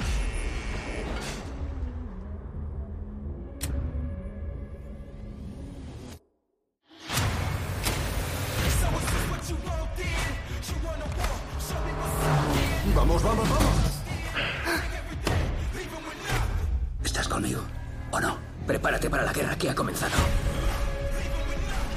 Prepárate 18.78 19.10
para 19.10 19.24
la 19.24 19.34
guerra 19.34 19.58
que 19.58 19.72
ha 19.72 19.74
comenzado. 19.74 20.14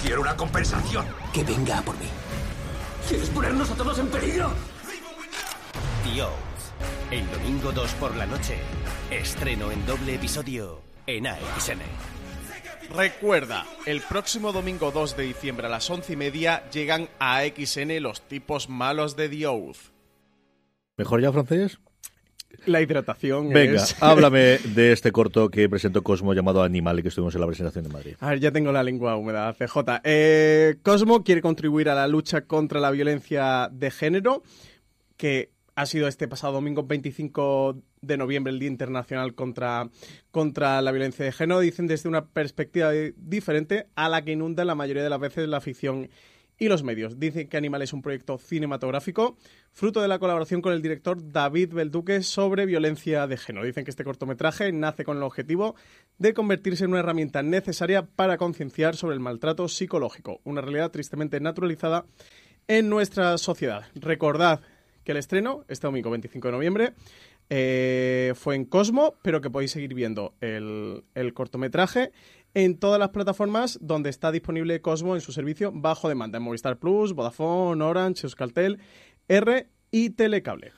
Quiero 0.01 0.23
una 0.23 0.35
compensación. 0.35 1.05
Que 1.31 1.45
venga 1.45 1.77
a 1.77 1.83
por 1.83 1.95
mí. 1.99 2.07
¿Quieres 3.07 3.29
ponernos 3.29 3.71
a 3.71 3.75
todos 3.75 3.99
en 3.99 4.09
peligro? 4.09 4.51
Dios. 6.11 6.31
El 7.11 7.31
domingo 7.31 7.71
2 7.73 7.93
por 7.97 8.17
la 8.17 8.25
noche. 8.25 8.57
Estreno 9.11 9.71
en 9.71 9.85
doble 9.85 10.15
episodio 10.15 10.81
en 11.07 11.27
AXN. 11.27 11.83
Recuerda, 12.97 13.67
el 13.85 14.01
próximo 14.01 14.51
domingo 14.51 14.91
2 14.91 15.19
de 15.19 15.25
diciembre 15.25 15.67
a 15.67 15.71
las 15.71 15.91
once 15.91 16.15
y 16.15 16.17
media 16.17 16.65
llegan 16.71 17.11
a 17.19 17.43
XN 17.43 18.03
los 18.03 18.23
tipos 18.23 18.71
malos 18.71 19.17
de 19.17 19.29
The 19.29 19.47
Oath. 19.49 19.93
¿Mejor 20.97 21.21
ya, 21.21 21.31
francés? 21.31 21.79
La 22.67 22.81
hidratación 22.83 23.49
Venga, 23.51 23.77
es... 23.83 23.97
háblame 24.03 24.59
de 24.59 24.93
este 24.93 25.13
corto 25.13 25.49
que 25.51 25.69
presentó 25.69 26.03
Cosmo 26.03 26.35
llamado 26.35 26.63
Animal 26.63 26.99
y 26.99 27.03
que 27.03 27.09
estuvimos 27.09 27.35
en 27.35 27.41
la 27.41 27.47
presentación 27.47 27.85
de 27.85 27.91
Madrid. 27.91 28.15
A 28.21 28.31
ver, 28.31 28.41
ya 28.41 28.51
tengo 28.53 28.71
la 28.73 28.83
lengua 28.83 29.17
húmeda, 29.17 29.53
CJ. 29.55 29.79
Eh, 30.05 30.77
Cosmo 30.83 31.25
quiere 31.25 31.41
contribuir 31.41 31.89
a 31.89 31.95
la 31.95 32.07
lucha 32.07 32.43
contra 32.43 32.81
la 32.81 32.91
violencia 32.91 33.69
de 33.73 33.91
género, 33.91 34.43
que 35.17 35.51
ha 35.75 35.87
sido 35.87 36.09
este 36.09 36.29
pasado 36.29 36.53
domingo 36.55 36.83
25 36.83 37.81
de 38.03 38.17
noviembre, 38.19 38.53
el 38.53 38.59
Día 38.59 38.69
Internacional 38.69 39.35
contra, 39.35 39.89
contra 40.31 40.83
la 40.83 40.93
Violencia 40.93 41.25
de 41.25 41.33
Género. 41.33 41.61
Dicen 41.61 41.87
desde 41.87 42.09
una 42.09 42.27
perspectiva 42.27 42.91
di- 42.91 43.13
diferente 43.17 43.87
a 43.95 44.09
la 44.11 44.23
que 44.23 44.33
inunda 44.33 44.65
la 44.65 44.75
mayoría 44.75 45.03
de 45.03 45.11
las 45.11 45.21
veces 45.21 45.49
la 45.49 45.61
ficción 45.61 46.11
y 46.61 46.69
los 46.69 46.85
medios. 46.85 47.19
Dicen 47.19 47.49
que 47.49 47.57
Animal 47.57 47.83
es 47.83 47.93
un 47.93 48.03
proyecto 48.03 48.39
cinematográfico 48.39 49.37
fruto 49.73 50.03
de 50.03 50.09
la 50.09 50.19
colaboración 50.19 50.61
con 50.61 50.75
el 50.75 50.83
director 50.83 51.33
David 51.33 51.73
Belduque 51.73 52.23
sobre 52.23 52.67
violencia 52.67 53.27
de 53.27 53.39
género. 53.39 53.65
Dicen 53.65 53.85
que 53.85 53.91
este 53.91 54.05
cortometraje 54.05 54.71
nace 54.71 55.05
con 55.05 55.17
el 55.17 55.23
objetivo 55.23 55.75
de 56.19 56.35
convertirse 56.35 56.85
en 56.85 56.91
una 56.91 57.01
herramienta 57.01 57.43
necesaria 57.43 58.03
para 58.03 58.37
concienciar 58.37 58.95
sobre 58.95 59.15
el 59.15 59.21
maltrato 59.21 59.67
psicológico, 59.69 60.41
una 60.45 60.61
realidad 60.61 60.91
tristemente 60.91 61.41
naturalizada 61.41 62.05
en 62.69 62.91
nuestra 62.91 63.39
sociedad. 63.39 63.87
Recordad 63.95 64.61
que 65.03 65.13
el 65.13 65.19
estreno, 65.19 65.65
este 65.67 65.87
domingo 65.87 66.11
25 66.11 66.49
de 66.49 66.53
noviembre, 66.53 66.93
eh, 67.49 68.20
fue 68.35 68.55
en 68.55 68.65
Cosmo, 68.65 69.15
pero 69.23 69.41
que 69.41 69.51
podéis 69.51 69.73
seguir 69.73 69.95
viendo 69.95 70.35
el, 70.41 71.05
el 71.15 71.35
cortometraje 71.35 72.13
en 72.55 72.79
todas 72.79 72.99
las 72.99 73.11
plataformas 73.11 73.79
donde 73.81 74.11
está 74.11 74.33
disponible 74.33 74.81
Cosmo 74.81 75.15
en 75.15 75.21
su 75.21 75.33
servicio 75.33 75.71
bajo 75.73 76.09
demanda, 76.09 76.39
en 76.39 76.45
Movistar 76.45 76.79
Plus, 76.79 77.15
Vodafone, 77.15 77.83
Orange, 77.85 78.27
Euskaltel, 78.27 78.81
R 79.29 79.69
y 79.91 80.11
Telecable. 80.11 80.73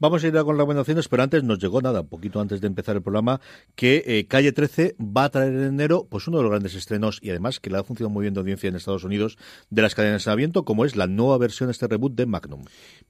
Vamos 0.00 0.22
a 0.22 0.28
ir 0.28 0.38
a 0.38 0.44
con 0.44 0.56
recomendaciones, 0.56 1.08
pero 1.08 1.24
antes 1.24 1.42
nos 1.42 1.58
llegó 1.58 1.82
nada, 1.82 2.02
un 2.02 2.08
poquito 2.08 2.40
antes 2.40 2.60
de 2.60 2.68
empezar 2.68 2.94
el 2.94 3.02
programa, 3.02 3.40
que 3.74 4.04
eh, 4.06 4.26
Calle 4.28 4.52
13 4.52 4.94
va 5.00 5.24
a 5.24 5.28
traer 5.30 5.52
en 5.54 5.64
enero 5.64 6.06
pues 6.08 6.28
uno 6.28 6.36
de 6.36 6.44
los 6.44 6.50
grandes 6.50 6.76
estrenos 6.76 7.18
y 7.20 7.30
además 7.30 7.58
que 7.58 7.68
le 7.68 7.78
ha 7.78 7.82
funcionado 7.82 8.10
muy 8.10 8.22
bien 8.22 8.32
de 8.34 8.38
audiencia 8.38 8.68
en 8.68 8.76
Estados 8.76 9.02
Unidos 9.02 9.38
de 9.70 9.82
las 9.82 9.96
cadenas 9.96 10.24
de 10.24 10.30
aviento, 10.30 10.64
como 10.64 10.84
es 10.84 10.94
la 10.94 11.08
nueva 11.08 11.36
versión, 11.38 11.68
este 11.68 11.88
reboot 11.88 12.14
de 12.14 12.26
Magnum. 12.26 12.62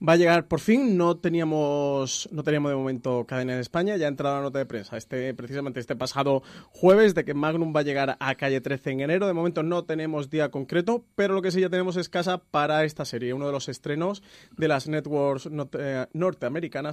Va 0.07 0.15
a 0.15 0.17
llegar 0.17 0.49
por 0.49 0.61
fin, 0.61 0.97
no 0.97 1.19
teníamos, 1.19 2.27
no 2.33 2.43
teníamos 2.43 2.71
de 2.71 2.77
momento 2.77 3.27
cadena 3.27 3.53
en 3.53 3.61
España, 3.61 3.97
ya 3.99 4.07
ha 4.07 4.09
entrado 4.09 4.37
la 4.37 4.43
nota 4.43 4.59
de 4.59 4.65
prensa 4.67 4.97
este, 4.97 5.35
precisamente 5.35 5.81
este 5.81 5.95
pasado 5.95 6.43
jueves 6.71 7.15
de 7.15 7.27
que 7.27 7.35
Magnum 7.35 7.75
va 7.77 7.81
a 7.81 7.85
llegar 7.85 8.17
a 8.19 8.35
Calle 8.37 8.63
13 8.63 8.93
en 8.93 9.01
enero. 9.01 9.27
De 9.27 9.35
momento 9.35 9.63
no 9.63 9.85
tenemos 9.85 10.31
día 10.31 10.51
concreto, 10.51 11.05
pero 11.17 11.35
lo 11.35 11.43
que 11.43 11.51
sí 11.51 11.61
ya 11.61 11.69
tenemos 11.69 11.97
es 11.99 12.09
casa 12.09 12.39
para 12.39 12.85
esta 12.85 13.05
serie, 13.05 13.35
uno 13.35 13.45
de 13.47 13.53
los 13.53 13.69
estrenos 13.69 14.23
de 14.57 14.69
las 14.69 14.89
networks 14.89 15.51
norte- 15.51 15.99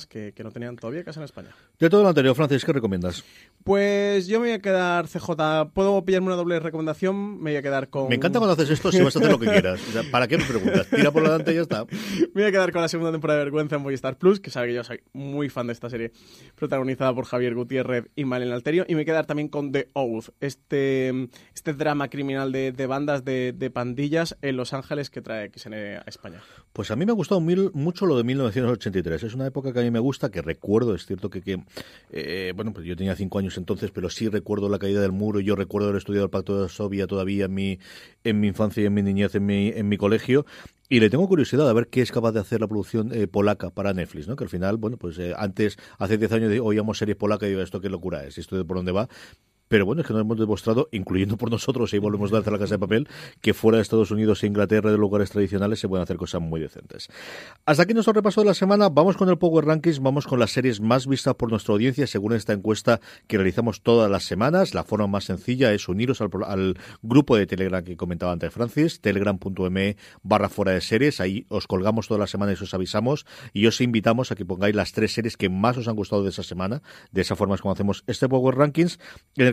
que, 0.07 0.33
que 0.33 0.43
no 0.43 0.51
tenían 0.51 0.75
todavía 0.75 1.03
casa 1.03 1.19
en 1.19 1.25
España. 1.25 1.49
De 1.79 1.89
todo 1.89 2.03
lo 2.03 2.09
anterior, 2.09 2.35
Francis, 2.35 2.65
¿qué 2.65 2.73
recomiendas? 2.73 3.23
Pues 3.63 4.27
yo 4.27 4.39
me 4.39 4.47
voy 4.47 4.55
a 4.55 4.59
quedar, 4.59 5.07
CJ, 5.07 5.71
¿puedo 5.73 6.03
pillarme 6.03 6.27
una 6.27 6.35
doble 6.35 6.59
recomendación? 6.59 7.37
Me 7.41 7.51
voy 7.51 7.57
a 7.57 7.61
quedar 7.61 7.89
con... 7.89 8.09
Me 8.09 8.15
encanta 8.15 8.39
cuando 8.39 8.53
haces 8.53 8.69
esto 8.69 8.91
si 8.91 9.01
vas 9.01 9.15
a 9.15 9.19
hacer 9.19 9.31
lo 9.31 9.39
que 9.39 9.47
quieras. 9.47 9.79
O 9.87 9.91
sea, 9.91 10.03
¿Para 10.11 10.27
qué 10.27 10.37
me 10.37 10.43
preguntas? 10.43 10.87
Tira 10.87 11.11
por 11.11 11.23
delante 11.23 11.51
y 11.51 11.55
ya 11.55 11.61
está. 11.61 11.85
Me 12.33 12.41
voy 12.41 12.43
a 12.43 12.51
quedar 12.51 12.71
con 12.71 12.81
la 12.81 12.87
segunda 12.87 13.11
temporada 13.11 13.39
de 13.39 13.45
Vergüenza 13.45 13.75
en 13.75 13.81
Movistar 13.81 14.17
Plus, 14.17 14.39
que 14.39 14.49
sabe 14.49 14.67
que 14.67 14.73
yo 14.73 14.83
soy 14.83 15.01
muy 15.13 15.49
fan 15.49 15.67
de 15.67 15.73
esta 15.73 15.89
serie, 15.89 16.11
protagonizada 16.55 17.13
por 17.13 17.25
Javier 17.25 17.55
Gutiérrez 17.55 18.05
y 18.15 18.25
Malena 18.25 18.55
Alterio. 18.55 18.85
Y 18.87 18.93
me 18.93 18.97
voy 18.97 19.03
a 19.03 19.05
quedar 19.05 19.25
también 19.25 19.47
con 19.47 19.71
The 19.71 19.89
Oath, 19.93 20.29
este, 20.39 21.29
este 21.53 21.73
drama 21.73 22.09
criminal 22.09 22.51
de, 22.51 22.71
de 22.71 22.87
bandas 22.87 23.23
de, 23.23 23.53
de 23.53 23.69
pandillas 23.69 24.37
en 24.41 24.57
Los 24.57 24.73
Ángeles 24.73 25.09
que 25.09 25.21
trae 25.21 25.51
XN 25.55 25.73
a 25.73 26.03
España. 26.07 26.41
Pues 26.75 26.91
a 26.91 26.97
mí 26.97 27.05
me 27.05 27.13
ha 27.13 27.15
gustado 27.15 27.39
mil- 27.39 27.71
mucho 27.73 28.05
lo 28.05 28.17
de 28.17 28.25
1983. 28.25 29.23
Es 29.23 29.33
una 29.33 29.47
época 29.47 29.71
que 29.71 29.79
a 29.79 29.81
mí 29.81 29.91
me 29.91 29.99
gusta, 29.99 30.29
que 30.29 30.41
recuerdo, 30.41 30.93
es 30.93 31.05
cierto 31.05 31.29
que, 31.29 31.41
que, 31.41 31.63
eh, 32.09 32.51
bueno, 32.53 32.73
pues 32.73 32.85
yo 32.85 32.97
tenía 32.97 33.15
cinco 33.15 33.39
años 33.39 33.57
entonces, 33.57 33.91
pero 33.91 34.09
sí 34.09 34.27
recuerdo 34.27 34.67
la 34.67 34.77
caída 34.77 34.99
del 34.99 35.13
muro. 35.13 35.39
Yo 35.39 35.55
recuerdo 35.55 35.87
haber 35.87 35.99
estudiado 35.99 36.25
el 36.25 36.29
Pacto 36.31 36.53
de 36.55 36.61
Varsovia 36.63 37.07
todavía 37.07 37.45
en 37.45 37.53
mi, 37.53 37.79
en 38.25 38.41
mi 38.41 38.47
infancia 38.47 38.83
y 38.83 38.87
en 38.87 38.93
mi 38.93 39.03
niñez 39.03 39.33
en 39.35 39.45
mi, 39.45 39.69
en 39.69 39.87
mi 39.87 39.95
colegio. 39.95 40.45
Y 40.89 40.99
le 40.99 41.09
tengo 41.09 41.27
curiosidad 41.29 41.69
a 41.69 41.73
ver 41.73 41.87
qué 41.87 42.01
es 42.01 42.11
capaz 42.11 42.33
de 42.33 42.41
hacer 42.41 42.59
la 42.59 42.67
producción 42.67 43.09
eh, 43.13 43.25
polaca 43.27 43.69
para 43.69 43.93
Netflix, 43.93 44.27
¿no? 44.27 44.35
Que 44.35 44.43
al 44.43 44.49
final, 44.49 44.75
bueno, 44.75 44.97
pues 44.97 45.17
eh, 45.17 45.33
antes, 45.37 45.77
hace 45.97 46.17
10 46.17 46.31
años, 46.33 46.51
oíamos 46.61 46.97
series 46.97 47.15
polacas 47.15 47.47
y 47.47 47.51
digo, 47.51 47.61
¿esto 47.61 47.79
qué 47.79 47.89
locura 47.89 48.25
es? 48.25 48.37
¿Esto 48.37 48.57
de 48.57 48.65
por 48.65 48.75
dónde 48.75 48.91
va? 48.91 49.07
Pero 49.67 49.85
bueno, 49.85 50.01
es 50.01 50.07
que 50.07 50.13
nos 50.13 50.21
hemos 50.21 50.37
demostrado, 50.37 50.89
incluyendo 50.91 51.37
por 51.37 51.49
nosotros, 51.49 51.93
y 51.93 51.97
volvemos 51.97 52.31
a 52.33 52.37
hacer 52.37 52.53
la 52.53 52.59
casa 52.59 52.75
de 52.75 52.79
papel, 52.79 53.07
que 53.41 53.53
fuera 53.53 53.77
de 53.77 53.81
Estados 53.81 54.11
Unidos 54.11 54.43
e 54.43 54.47
Inglaterra, 54.47 54.91
de 54.91 54.97
lugares 54.97 55.31
tradicionales, 55.31 55.79
se 55.79 55.87
pueden 55.87 56.03
hacer 56.03 56.17
cosas 56.17 56.41
muy 56.41 56.61
decentes. 56.61 57.09
Hasta 57.65 57.83
aquí 57.83 57.93
nuestro 57.93 58.13
repaso 58.13 58.41
de 58.41 58.47
la 58.47 58.53
semana. 58.53 58.89
Vamos 58.89 59.17
con 59.17 59.29
el 59.29 59.37
Power 59.37 59.65
Rankings, 59.65 59.99
vamos 59.99 60.27
con 60.27 60.39
las 60.39 60.51
series 60.51 60.81
más 60.81 61.07
vistas 61.07 61.35
por 61.35 61.49
nuestra 61.49 61.73
audiencia, 61.73 62.07
según 62.07 62.33
esta 62.33 62.53
encuesta 62.53 62.99
que 63.27 63.37
realizamos 63.37 63.81
todas 63.81 64.09
las 64.09 64.23
semanas. 64.23 64.73
La 64.73 64.83
forma 64.83 65.07
más 65.07 65.25
sencilla 65.25 65.73
es 65.73 65.87
uniros 65.87 66.21
al, 66.21 66.29
al 66.45 66.77
grupo 67.01 67.35
de 67.35 67.47
Telegram 67.47 67.83
que 67.83 67.97
comentaba 67.97 68.31
antes 68.31 68.53
Francis, 68.53 69.01
telegram.me 69.01 69.97
barra 70.23 70.49
fuera 70.49 70.71
de 70.73 70.81
series. 70.81 71.19
Ahí 71.19 71.45
os 71.49 71.67
colgamos 71.67 72.07
todas 72.07 72.19
las 72.19 72.29
semanas 72.29 72.59
y 72.59 72.63
os 72.63 72.73
avisamos. 72.73 73.25
Y 73.53 73.67
os 73.67 73.81
invitamos 73.81 74.31
a 74.31 74.35
que 74.35 74.45
pongáis 74.45 74.75
las 74.75 74.91
tres 74.91 75.13
series 75.13 75.37
que 75.37 75.49
más 75.49 75.77
os 75.77 75.87
han 75.87 75.95
gustado 75.95 76.23
de 76.23 76.29
esa 76.29 76.43
semana. 76.43 76.81
De 77.11 77.21
esa 77.21 77.35
forma 77.35 77.55
es 77.55 77.61
como 77.61 77.73
hacemos 77.73 78.03
este 78.07 78.29
Power 78.29 78.55
Rankings, 78.55 78.99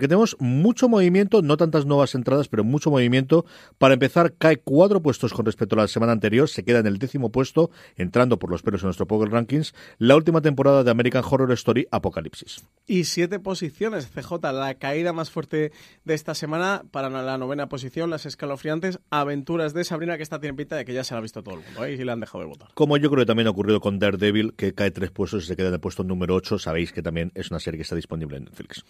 que 0.02 0.08
tenemos 0.08 0.36
mucho 0.40 0.88
movimiento, 0.88 1.42
no 1.42 1.56
tantas 1.56 1.86
nuevas 1.86 2.16
entradas, 2.16 2.48
pero 2.48 2.64
mucho 2.64 2.90
movimiento. 2.90 3.46
Para 3.78 3.94
empezar, 3.94 4.34
cae 4.36 4.56
cuatro 4.56 5.00
puestos 5.00 5.32
con 5.32 5.46
respecto 5.46 5.76
a 5.76 5.82
la 5.82 5.86
semana 5.86 6.10
anterior, 6.10 6.48
se 6.48 6.64
queda 6.64 6.80
en 6.80 6.88
el 6.88 6.98
décimo 6.98 7.30
puesto, 7.30 7.70
entrando 7.94 8.40
por 8.40 8.50
los 8.50 8.62
pelos 8.62 8.82
en 8.82 8.88
nuestro 8.88 9.06
Power 9.06 9.30
Rankings, 9.30 9.74
la 9.98 10.16
última 10.16 10.40
temporada 10.40 10.82
de 10.82 10.90
American 10.90 11.22
Horror 11.24 11.52
Story 11.52 11.86
Apocalipsis. 11.92 12.64
Y 12.84 13.04
siete 13.04 13.38
posiciones, 13.38 14.08
CJ, 14.08 14.52
la 14.52 14.74
caída 14.74 15.12
más 15.12 15.30
fuerte 15.30 15.70
de 16.04 16.14
esta 16.14 16.34
semana 16.34 16.82
para 16.90 17.08
la 17.08 17.38
novena 17.38 17.68
posición, 17.68 18.10
las 18.10 18.26
escalofriantes 18.26 18.98
aventuras 19.08 19.72
de 19.72 19.84
Sabrina, 19.84 20.16
que 20.16 20.24
esta 20.24 20.40
tiene 20.40 20.56
pinta 20.56 20.74
de 20.74 20.84
que 20.84 20.94
ya 20.94 21.04
se 21.04 21.14
la 21.14 21.18
ha 21.18 21.22
visto 21.22 21.44
todo 21.44 21.54
el 21.54 21.64
mundo, 21.64 21.84
¿eh? 21.84 21.92
y 21.92 22.04
le 22.04 22.10
han 22.10 22.18
dejado 22.18 22.40
de 22.42 22.50
votar. 22.50 22.70
Como 22.74 22.96
yo 22.96 23.08
creo 23.08 23.20
que 23.20 23.26
también 23.26 23.46
ha 23.46 23.52
ocurrido 23.52 23.78
con 23.78 24.00
Daredevil, 24.00 24.54
que 24.54 24.74
cae 24.74 24.90
tres 24.90 25.12
puestos 25.12 25.44
y 25.44 25.46
se 25.46 25.54
queda 25.54 25.68
en 25.68 25.74
el 25.74 25.80
puesto 25.80 26.02
número 26.02 26.34
8. 26.34 26.58
Sabéis 26.58 26.92
que 26.92 27.02
también 27.02 27.30
es 27.36 27.52
una 27.52 27.60
serie 27.60 27.78
que 27.78 27.82
está 27.82 27.94
disponible 27.94 28.38
en 28.38 28.46
Netflix. 28.46 28.84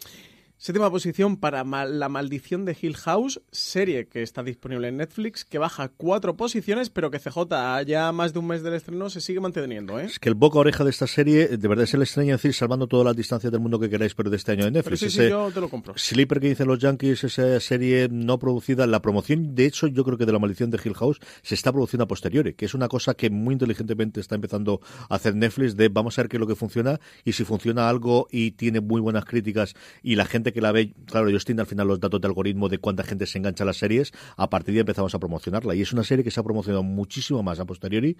Séptima 0.62 0.88
posición 0.92 1.38
para 1.38 1.64
La 1.64 2.08
Maldición 2.08 2.64
de 2.64 2.76
Hill 2.80 2.94
House, 2.94 3.42
serie 3.50 4.06
que 4.06 4.22
está 4.22 4.44
disponible 4.44 4.86
en 4.86 4.98
Netflix, 4.98 5.44
que 5.44 5.58
baja 5.58 5.88
cuatro 5.88 6.36
posiciones, 6.36 6.88
pero 6.88 7.10
que 7.10 7.18
CJ, 7.18 7.82
ya 7.84 8.12
más 8.12 8.32
de 8.32 8.38
un 8.38 8.46
mes 8.46 8.62
del 8.62 8.74
estreno, 8.74 9.10
se 9.10 9.20
sigue 9.20 9.40
manteniendo, 9.40 9.98
¿eh? 9.98 10.04
Es 10.04 10.20
que 10.20 10.28
el 10.28 10.36
boca 10.36 10.60
oreja 10.60 10.84
de 10.84 10.90
esta 10.90 11.08
serie, 11.08 11.48
de 11.48 11.66
verdad 11.66 11.82
es 11.82 11.94
el 11.94 12.02
extraño 12.02 12.34
decir, 12.34 12.54
salvando 12.54 12.86
todas 12.86 13.04
las 13.04 13.16
distancias 13.16 13.50
del 13.50 13.60
mundo 13.60 13.80
que 13.80 13.90
queráis, 13.90 14.14
pero 14.14 14.30
de 14.30 14.36
este 14.36 14.52
año 14.52 14.64
de 14.66 14.70
Pero 14.70 14.90
Netflix. 14.90 15.00
sí, 15.00 15.10
sí, 15.10 15.28
yo 15.28 15.50
te 15.50 15.60
lo 15.60 15.68
compro. 15.68 15.94
Sleeper 15.96 16.38
que 16.38 16.50
dicen 16.50 16.68
los 16.68 16.78
Yankees, 16.78 17.24
esa 17.24 17.58
serie 17.58 18.06
no 18.08 18.38
producida, 18.38 18.86
la 18.86 19.02
promoción, 19.02 19.56
de 19.56 19.66
hecho, 19.66 19.88
yo 19.88 20.04
creo 20.04 20.16
que 20.16 20.26
de 20.26 20.32
la 20.32 20.38
maldición 20.38 20.70
de 20.70 20.78
Hill 20.84 20.94
House 20.94 21.18
se 21.42 21.56
está 21.56 21.72
produciendo 21.72 22.04
a 22.04 22.06
posteriori, 22.06 22.54
que 22.54 22.66
es 22.66 22.74
una 22.74 22.86
cosa 22.86 23.14
que 23.14 23.30
muy 23.30 23.54
inteligentemente 23.54 24.20
está 24.20 24.36
empezando 24.36 24.80
a 25.08 25.16
hacer 25.16 25.34
Netflix 25.34 25.76
de 25.76 25.88
vamos 25.88 26.16
a 26.16 26.22
ver 26.22 26.28
qué 26.28 26.36
es 26.36 26.40
lo 26.40 26.46
que 26.46 26.54
funciona 26.54 27.00
y 27.24 27.32
si 27.32 27.44
funciona 27.44 27.88
algo 27.88 28.28
y 28.30 28.52
tiene 28.52 28.80
muy 28.80 29.00
buenas 29.00 29.24
críticas 29.24 29.74
y 30.04 30.14
la 30.14 30.24
gente 30.24 30.51
que 30.52 30.60
la 30.60 30.72
ve, 30.72 30.92
claro, 31.06 31.28
ellos 31.28 31.44
tienen 31.44 31.60
al 31.60 31.66
final 31.66 31.86
los 31.86 32.00
datos 32.00 32.20
de 32.20 32.26
algoritmo 32.26 32.68
de 32.68 32.78
cuánta 32.78 33.02
gente 33.02 33.26
se 33.26 33.38
engancha 33.38 33.64
a 33.64 33.66
las 33.66 33.76
series, 33.76 34.12
a 34.36 34.48
partir 34.50 34.74
de 34.74 34.78
ahí 34.78 34.80
empezamos 34.80 35.14
a 35.14 35.18
promocionarla 35.18 35.74
y 35.74 35.82
es 35.82 35.92
una 35.92 36.04
serie 36.04 36.24
que 36.24 36.30
se 36.30 36.40
ha 36.40 36.42
promocionado 36.42 36.82
muchísimo 36.82 37.42
más 37.42 37.60
a 37.60 37.64
posteriori 37.64 38.16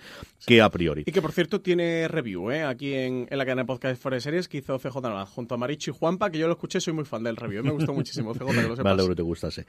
que 0.47 0.61
a 0.61 0.71
priori. 0.71 1.05
Y 1.07 1.13
que, 1.13 1.23
por 1.23 1.33
cierto, 1.33 1.61
tiene 1.61 2.09
review, 2.09 2.51
¿eh? 2.51 2.65
Aquí 2.65 2.95
en, 2.95 3.27
en 3.31 3.39
la 3.39 3.45
cadena 3.45 3.63
de 3.63 3.67
podcast 3.67 4.01
Fuera 4.01 4.17
de 4.17 4.21
Series 4.21 4.49
que 4.49 4.59
hizo 4.59 4.79
CJ 4.79 5.01
Navas 5.03 5.29
junto 5.29 5.55
a 5.55 5.59
Marichi 5.59 5.91
y 5.91 5.95
Juanpa, 5.95 6.31
que 6.31 6.39
yo 6.39 6.47
lo 6.47 6.53
escuché, 6.55 6.81
soy 6.81 6.93
muy 6.93 7.05
fan 7.05 7.23
del 7.23 7.37
review. 7.37 7.61
¿eh? 7.61 7.63
Me 7.65 7.71
gustó 7.73 7.93
muchísimo, 7.93 8.33
CJ, 8.35 8.47
que 8.47 8.63
lo 8.69 8.77
sepas. 8.77 8.87
alegro 8.93 9.09
que 9.11 9.17
te 9.17 9.23
gustase. 9.23 9.67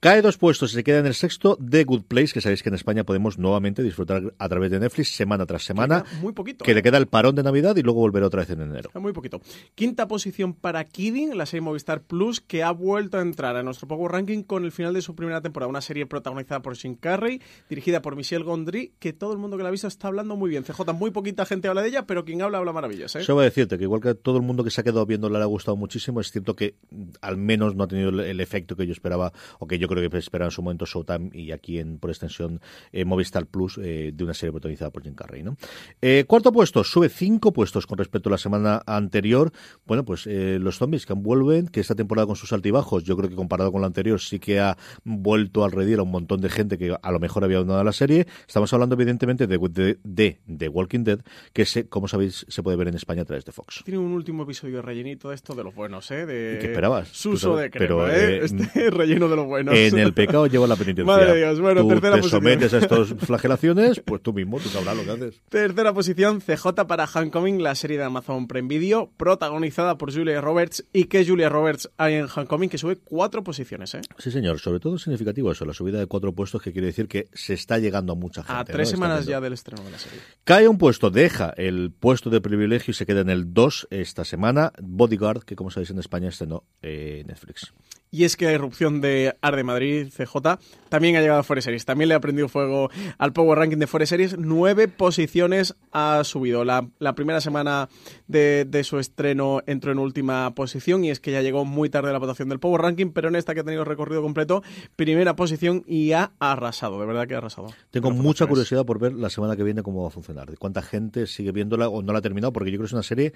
Cae 0.00 0.22
dos 0.22 0.36
puestos 0.38 0.72
y 0.72 0.74
se 0.76 0.84
queda 0.84 0.98
en 0.98 1.06
el 1.06 1.14
sexto 1.14 1.56
de 1.60 1.84
Good 1.84 2.04
Place, 2.04 2.32
que 2.32 2.40
sabéis 2.40 2.62
que 2.62 2.68
en 2.68 2.74
España 2.74 3.04
podemos 3.04 3.38
nuevamente 3.38 3.82
disfrutar 3.82 4.34
a 4.38 4.48
través 4.48 4.70
de 4.70 4.80
Netflix 4.80 5.08
semana 5.14 5.46
tras 5.46 5.64
semana. 5.64 6.02
queda 6.04 6.20
muy 6.20 6.32
poquito, 6.32 6.64
Que 6.64 6.72
¿eh? 6.72 6.74
le 6.74 6.82
queda 6.82 6.98
el 6.98 7.06
parón 7.06 7.34
de 7.34 7.42
Navidad 7.42 7.76
y 7.76 7.82
luego 7.82 8.00
volverá 8.00 8.26
otra 8.26 8.40
vez 8.40 8.50
en 8.50 8.60
enero. 8.60 8.90
Muy 8.94 9.12
poquito. 9.12 9.40
Quinta 9.74 10.06
posición 10.08 10.54
para 10.54 10.84
Kidding, 10.84 11.36
la 11.36 11.46
serie 11.46 11.60
Movistar 11.62 12.02
Plus, 12.06 12.40
que 12.40 12.62
ha 12.62 12.70
vuelto 12.70 13.18
a 13.18 13.22
entrar 13.22 13.56
a 13.56 13.62
nuestro 13.62 13.88
Power 13.88 14.12
Ranking 14.12 14.42
con 14.42 14.64
el 14.64 14.72
final 14.72 14.94
de 14.94 15.02
su 15.02 15.14
primera 15.14 15.40
temporada. 15.40 15.68
Una 15.68 15.80
serie 15.80 16.06
protagonizada 16.06 16.62
por 16.62 16.76
Jim 16.76 16.96
Carrey, 16.96 17.40
dirigida 17.68 18.02
por 18.02 18.16
Michelle 18.16 18.44
Gondry, 18.44 18.94
que 18.98 19.12
todo 19.12 19.32
el 19.32 19.38
mundo 19.38 19.56
que 19.56 19.62
la 19.62 19.68
ha 19.68 19.72
visto 19.72 19.88
está 19.88 20.08
hablando 20.08 20.36
muy 20.36 20.50
bien. 20.50 20.64
CJ, 20.64 20.92
muy 20.94 21.10
poquita 21.10 21.44
gente 21.46 21.68
habla 21.68 21.82
de 21.82 21.88
ella, 21.88 22.06
pero 22.06 22.24
quien 22.24 22.42
habla, 22.42 22.58
habla 22.58 22.72
maravillas. 22.72 23.16
¿eh? 23.16 23.24
Voy 23.28 23.42
a 23.42 23.44
decirte 23.44 23.76
que 23.76 23.84
igual 23.84 24.00
que 24.00 24.14
todo 24.14 24.36
el 24.36 24.42
mundo 24.42 24.64
que 24.64 24.70
se 24.70 24.80
ha 24.80 24.84
quedado 24.84 25.04
viéndola 25.06 25.38
le 25.38 25.44
ha 25.44 25.48
gustado 25.48 25.76
muchísimo, 25.76 26.20
es 26.20 26.30
cierto 26.30 26.56
que 26.56 26.76
mm, 26.90 27.04
al 27.20 27.36
menos 27.36 27.74
no 27.74 27.84
ha 27.84 27.88
tenido 27.88 28.08
el, 28.08 28.20
el 28.20 28.40
efecto 28.40 28.76
que 28.76 28.86
yo 28.86 28.92
esperaba 28.92 29.32
o 29.58 29.66
que 29.66 29.78
yo 29.78 29.88
creo 29.88 30.08
que 30.08 30.16
esperaba 30.18 30.48
en 30.48 30.52
su 30.52 30.62
momento 30.62 30.86
Showtime 30.86 31.30
y 31.32 31.52
aquí 31.52 31.78
en 31.78 31.98
por 31.98 32.10
extensión 32.10 32.60
eh, 32.92 33.04
Movistar 33.04 33.46
Plus 33.46 33.78
eh, 33.78 34.12
de 34.14 34.24
una 34.24 34.34
serie 34.34 34.52
protagonizada 34.52 34.90
por 34.90 35.02
Jim 35.02 35.14
Carrey. 35.14 35.42
¿no? 35.42 35.56
Eh, 36.00 36.24
cuarto 36.26 36.52
puesto, 36.52 36.84
sube 36.84 37.08
cinco 37.08 37.52
puestos 37.52 37.86
con 37.86 37.98
respecto 37.98 38.28
a 38.28 38.32
la 38.32 38.38
semana 38.38 38.82
anterior. 38.86 39.52
Bueno, 39.86 40.04
pues 40.04 40.26
eh, 40.26 40.58
los 40.60 40.78
zombies 40.78 41.06
que 41.06 41.14
vuelven, 41.14 41.68
que 41.68 41.80
esta 41.86 41.94
temporada 41.94 42.26
con 42.26 42.36
sus 42.36 42.52
altibajos, 42.52 43.04
yo 43.04 43.16
creo 43.16 43.30
que 43.30 43.36
comparado 43.36 43.70
con 43.72 43.80
la 43.80 43.86
anterior 43.86 44.20
sí 44.20 44.38
que 44.38 44.58
ha 44.60 44.76
vuelto 45.04 45.64
al 45.64 45.72
redil 45.72 46.00
a 46.00 46.02
un 46.02 46.10
montón 46.10 46.40
de 46.40 46.48
gente 46.50 46.76
que 46.78 46.94
a 47.00 47.12
lo 47.12 47.20
mejor 47.20 47.44
había 47.44 47.58
abandonado 47.58 47.84
la 47.84 47.92
serie. 47.92 48.26
Estamos 48.46 48.72
hablando 48.72 48.94
evidentemente 48.96 49.46
de, 49.46 49.58
de, 49.58 49.98
de, 50.02 50.40
de 50.46 50.68
Walking 50.68 51.04
Dead, 51.04 51.20
que 51.52 51.64
se, 51.64 51.88
como 51.88 52.08
sabéis 52.08 52.44
se 52.48 52.62
puede 52.62 52.76
ver 52.76 52.88
en 52.88 52.94
España 52.96 53.22
a 53.22 53.24
través 53.24 53.44
de 53.44 53.52
Fox. 53.52 53.82
Tiene 53.84 53.98
un 53.98 54.12
último 54.12 54.42
episodio 54.42 54.82
rellenito 54.82 55.28
de 55.28 55.36
esto 55.36 55.54
de 55.54 55.62
los 55.64 55.74
buenos, 55.74 56.10
¿eh? 56.10 56.26
De 56.26 56.58
¿Qué 56.60 56.66
esperabas? 56.66 57.08
Suso 57.12 57.56
de 57.56 57.70
crema, 57.70 57.86
pero, 57.86 58.08
¿eh? 58.10 58.38
eh, 58.38 58.40
Este 58.44 58.90
relleno 58.90 59.28
de 59.28 59.36
los 59.36 59.46
buenos. 59.46 59.74
En 59.76 59.98
el 59.98 60.12
pecado 60.12 60.46
lleva 60.46 60.66
la 60.66 60.76
penitencia. 60.76 61.04
Madre 61.04 61.32
de 61.32 61.38
Dios, 61.38 61.60
bueno, 61.60 61.82
tú 61.82 61.88
tercera 61.88 62.16
te 62.16 62.22
posición. 62.22 62.42
sometes 62.42 62.74
a 62.74 62.78
estas 62.78 63.14
flagelaciones, 63.26 64.00
pues 64.00 64.22
tú 64.22 64.32
mismo, 64.32 64.58
tú 64.58 64.68
sabrás 64.68 64.96
lo 64.96 65.04
que 65.04 65.10
haces. 65.10 65.40
Tercera 65.48 65.92
posición, 65.92 66.40
CJ 66.40 66.86
para 66.88 67.04
Homecoming, 67.04 67.62
la 67.62 67.74
serie 67.74 67.98
de 67.98 68.04
Amazon 68.04 68.48
Prime 68.48 68.68
Video, 68.68 69.10
protagonizada 69.16 69.98
por 69.98 70.12
Julia 70.12 70.40
Roberts. 70.40 70.84
¿Y 70.92 71.04
qué 71.04 71.24
Julia 71.26 71.48
Roberts 71.48 71.75
hay 71.96 72.14
en 72.14 72.26
Homecoming? 72.34 72.68
Que 72.68 72.78
sube 72.78 72.96
cuatro 72.96 73.42
posiciones, 73.42 73.94
¿eh? 73.94 74.00
Sí, 74.18 74.30
señor. 74.30 74.58
Sobre 74.58 74.80
todo 74.80 74.96
es 74.96 75.02
significativo 75.02 75.50
eso, 75.52 75.64
la 75.64 75.74
subida 75.74 75.98
de 75.98 76.06
cuatro 76.06 76.32
puestos, 76.32 76.62
que 76.62 76.72
quiere 76.72 76.86
decir 76.86 77.08
que 77.08 77.28
se 77.32 77.54
está 77.54 77.78
llegando 77.78 78.12
a 78.12 78.16
mucha 78.16 78.42
gente. 78.42 78.60
A 78.60 78.64
tres 78.64 78.88
semanas 78.88 79.26
ya 79.26 79.40
del 79.40 79.52
estreno 79.52 79.82
de 79.84 79.90
la 79.90 79.98
serie. 79.98 80.18
Cae 80.44 80.68
un 80.68 80.78
puesto, 80.78 81.10
deja 81.10 81.52
el 81.56 81.92
puesto 81.92 82.30
de 82.30 82.40
privilegio 82.40 82.92
y 82.92 82.94
se 82.94 83.06
queda 83.06 83.20
en 83.20 83.30
el 83.30 83.52
2 83.52 83.88
esta 83.90 84.24
semana. 84.24 84.72
Bodyguard, 84.80 85.44
que 85.44 85.56
como 85.56 85.70
sabéis 85.70 85.90
en 85.90 85.98
España 85.98 86.28
estrenó 86.28 86.64
eh, 86.82 87.24
Netflix. 87.26 87.72
Y 88.10 88.24
es 88.24 88.36
que 88.36 88.46
la 88.46 88.52
irrupción 88.52 89.00
de 89.00 89.36
Arde 89.40 89.64
Madrid, 89.64 90.08
CJ, 90.16 90.58
también 90.88 91.16
ha 91.16 91.20
llegado 91.20 91.40
a 91.40 91.42
Forest 91.42 91.66
Series. 91.66 91.84
También 91.84 92.08
le 92.08 92.14
ha 92.14 92.20
prendido 92.20 92.48
fuego 92.48 92.90
al 93.18 93.32
Power 93.32 93.58
Ranking 93.58 93.78
de 93.78 93.86
Forest 93.86 94.10
Series. 94.10 94.38
Nueve 94.38 94.88
posiciones 94.88 95.74
ha 95.92 96.22
subido. 96.24 96.64
La, 96.64 96.88
la 96.98 97.14
primera 97.14 97.40
semana 97.40 97.88
de, 98.26 98.64
de, 98.64 98.84
su 98.84 98.98
estreno 98.98 99.60
entró 99.66 99.92
en 99.92 99.98
última 99.98 100.54
posición 100.54 101.04
y 101.04 101.10
es 101.10 101.20
que 101.20 101.32
ya 101.32 101.42
llegó 101.42 101.64
muy 101.64 101.90
tarde 101.90 102.12
la 102.12 102.18
votación 102.18 102.48
del 102.48 102.60
Power 102.60 102.82
Ranking, 102.82 103.10
pero 103.10 103.28
en 103.28 103.36
esta 103.36 103.54
que 103.54 103.60
ha 103.60 103.64
tenido 103.64 103.84
recorrido 103.84 104.22
completo, 104.22 104.62
primera 104.94 105.36
posición 105.36 105.84
y 105.86 106.12
ha 106.12 106.32
arrasado. 106.38 107.00
De 107.00 107.06
verdad 107.06 107.26
que 107.26 107.34
ha 107.34 107.38
arrasado. 107.38 107.68
Tengo 107.90 108.10
mucha 108.10 108.46
curiosidad 108.46 108.84
por 108.84 108.98
ver 108.98 109.14
la 109.14 109.30
semana 109.30 109.56
que 109.56 109.64
viene 109.64 109.82
cómo 109.82 110.02
va 110.02 110.08
a 110.08 110.12
funcionar. 110.12 110.50
De 110.50 110.56
cuánta 110.56 110.82
gente 110.82 111.26
sigue 111.26 111.52
viéndola 111.52 111.88
o 111.88 112.02
no 112.02 112.12
la 112.12 112.20
ha 112.20 112.22
terminado, 112.22 112.52
porque 112.52 112.70
yo 112.70 112.78
creo 112.78 112.84
que 112.84 112.90
es 112.90 112.92
una 112.92 113.02
serie 113.02 113.32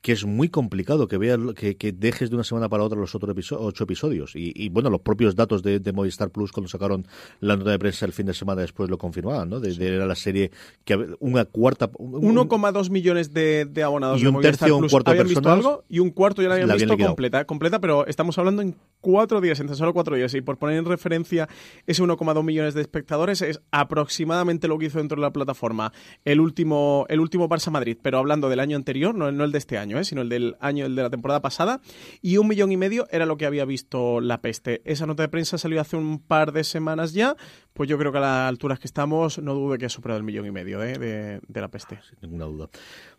que 0.00 0.12
es 0.12 0.24
muy 0.24 0.48
complicado 0.48 1.08
que 1.08 1.18
veas 1.18 1.38
que, 1.54 1.76
que 1.76 1.92
dejes 1.92 2.30
de 2.30 2.36
una 2.36 2.44
semana 2.44 2.68
para 2.68 2.84
otra 2.84 2.98
los 2.98 3.14
otros 3.14 3.36
ocho 3.52 3.84
episodios. 3.84 4.34
Y, 4.34 4.52
y, 4.54 4.70
bueno, 4.70 4.88
los 4.88 5.02
propios 5.02 5.36
datos 5.36 5.62
de, 5.62 5.78
de, 5.78 5.92
Movistar 5.92 6.30
Plus 6.30 6.52
cuando 6.52 6.68
sacaron 6.68 7.06
la 7.40 7.56
nota 7.56 7.70
de 7.70 7.78
prensa 7.78 8.06
el 8.06 8.12
fin 8.12 8.26
de 8.26 8.32
semana 8.32 8.62
después 8.62 8.88
lo 8.88 8.96
confirmaban, 8.96 9.50
¿no? 9.50 9.60
De, 9.60 9.70
era 9.86 10.06
la 10.06 10.14
serie 10.14 10.50
que 10.84 11.16
una 11.20 11.44
cuarta... 11.44 11.90
1,2 11.92 12.90
millones 12.90 13.34
de, 13.34 13.66
de, 13.66 13.82
abonados 13.82 14.22
y 14.22 14.26
un 14.26 14.36
de 14.36 14.40
tercio, 14.40 14.78
Plus 14.78 14.82
un 14.84 14.88
cuarto 14.88 15.10
habían 15.10 15.26
de 15.26 15.28
visto 15.28 15.42
personas 15.42 15.66
algo 15.66 15.84
y 15.88 15.98
un 15.98 16.10
cuarto 16.10 16.42
ya 16.42 16.48
la 16.48 16.54
habían 16.54 16.68
la 16.68 16.74
visto 16.74 16.92
habían 16.92 17.08
completa, 17.08 17.44
completa, 17.44 17.80
pero 17.80 18.06
estamos 18.06 18.38
hablando 18.38 18.62
en 18.62 18.76
cuatro 19.00 19.40
días, 19.40 19.60
en 19.60 19.66
tan 19.66 19.76
solo 19.76 19.92
cuatro 19.92 20.16
días. 20.16 20.32
Y 20.34 20.40
por 20.40 20.56
poner 20.56 20.78
en 20.78 20.86
referencia 20.86 21.48
ese 21.86 22.02
1,2 22.02 22.42
millones 22.42 22.74
de 22.74 22.80
espectadores, 22.80 23.42
es 23.42 23.60
aproximadamente 23.70 24.66
lo 24.66 24.78
que 24.78 24.86
hizo 24.86 24.98
dentro 24.98 25.16
de 25.16 25.22
la 25.22 25.32
plataforma 25.32 25.92
el 26.24 26.40
último, 26.40 27.04
el 27.08 27.20
último 27.20 27.48
Barça 27.48 27.70
Madrid, 27.70 27.98
pero 28.00 28.18
hablando 28.18 28.48
del 28.48 28.60
año 28.60 28.76
anterior, 28.76 29.14
no, 29.14 29.30
no 29.30 29.44
el 29.44 29.52
de 29.52 29.58
este 29.58 29.78
año, 29.78 29.89
¿eh? 29.98 30.04
sino 30.04 30.22
el 30.22 30.28
del 30.28 30.56
año, 30.60 30.86
el 30.86 30.96
de 30.96 31.02
la 31.02 31.10
temporada 31.10 31.40
pasada, 31.40 31.80
y 32.22 32.36
un 32.36 32.48
millón 32.48 32.72
y 32.72 32.76
medio 32.76 33.06
era 33.10 33.26
lo 33.26 33.36
que 33.36 33.46
había 33.46 33.64
visto 33.64 34.20
la 34.20 34.40
peste. 34.40 34.82
Esa 34.84 35.06
nota 35.06 35.22
de 35.22 35.28
prensa 35.28 35.58
salió 35.58 35.80
hace 35.80 35.96
un 35.96 36.18
par 36.18 36.52
de 36.52 36.64
semanas 36.64 37.12
ya, 37.12 37.36
pues 37.72 37.88
yo 37.88 37.98
creo 37.98 38.12
que 38.12 38.18
a 38.18 38.20
las 38.20 38.48
alturas 38.48 38.78
que 38.78 38.86
estamos, 38.86 39.38
no 39.38 39.54
dudo 39.54 39.78
que 39.78 39.86
ha 39.86 39.88
superado 39.88 40.18
el 40.18 40.24
millón 40.24 40.46
y 40.46 40.50
medio 40.50 40.82
¿eh? 40.82 40.98
de, 40.98 41.40
de, 41.46 41.60
la 41.60 41.68
peste. 41.68 41.98
Sin 42.08 42.18
ninguna 42.22 42.44
duda. 42.44 42.68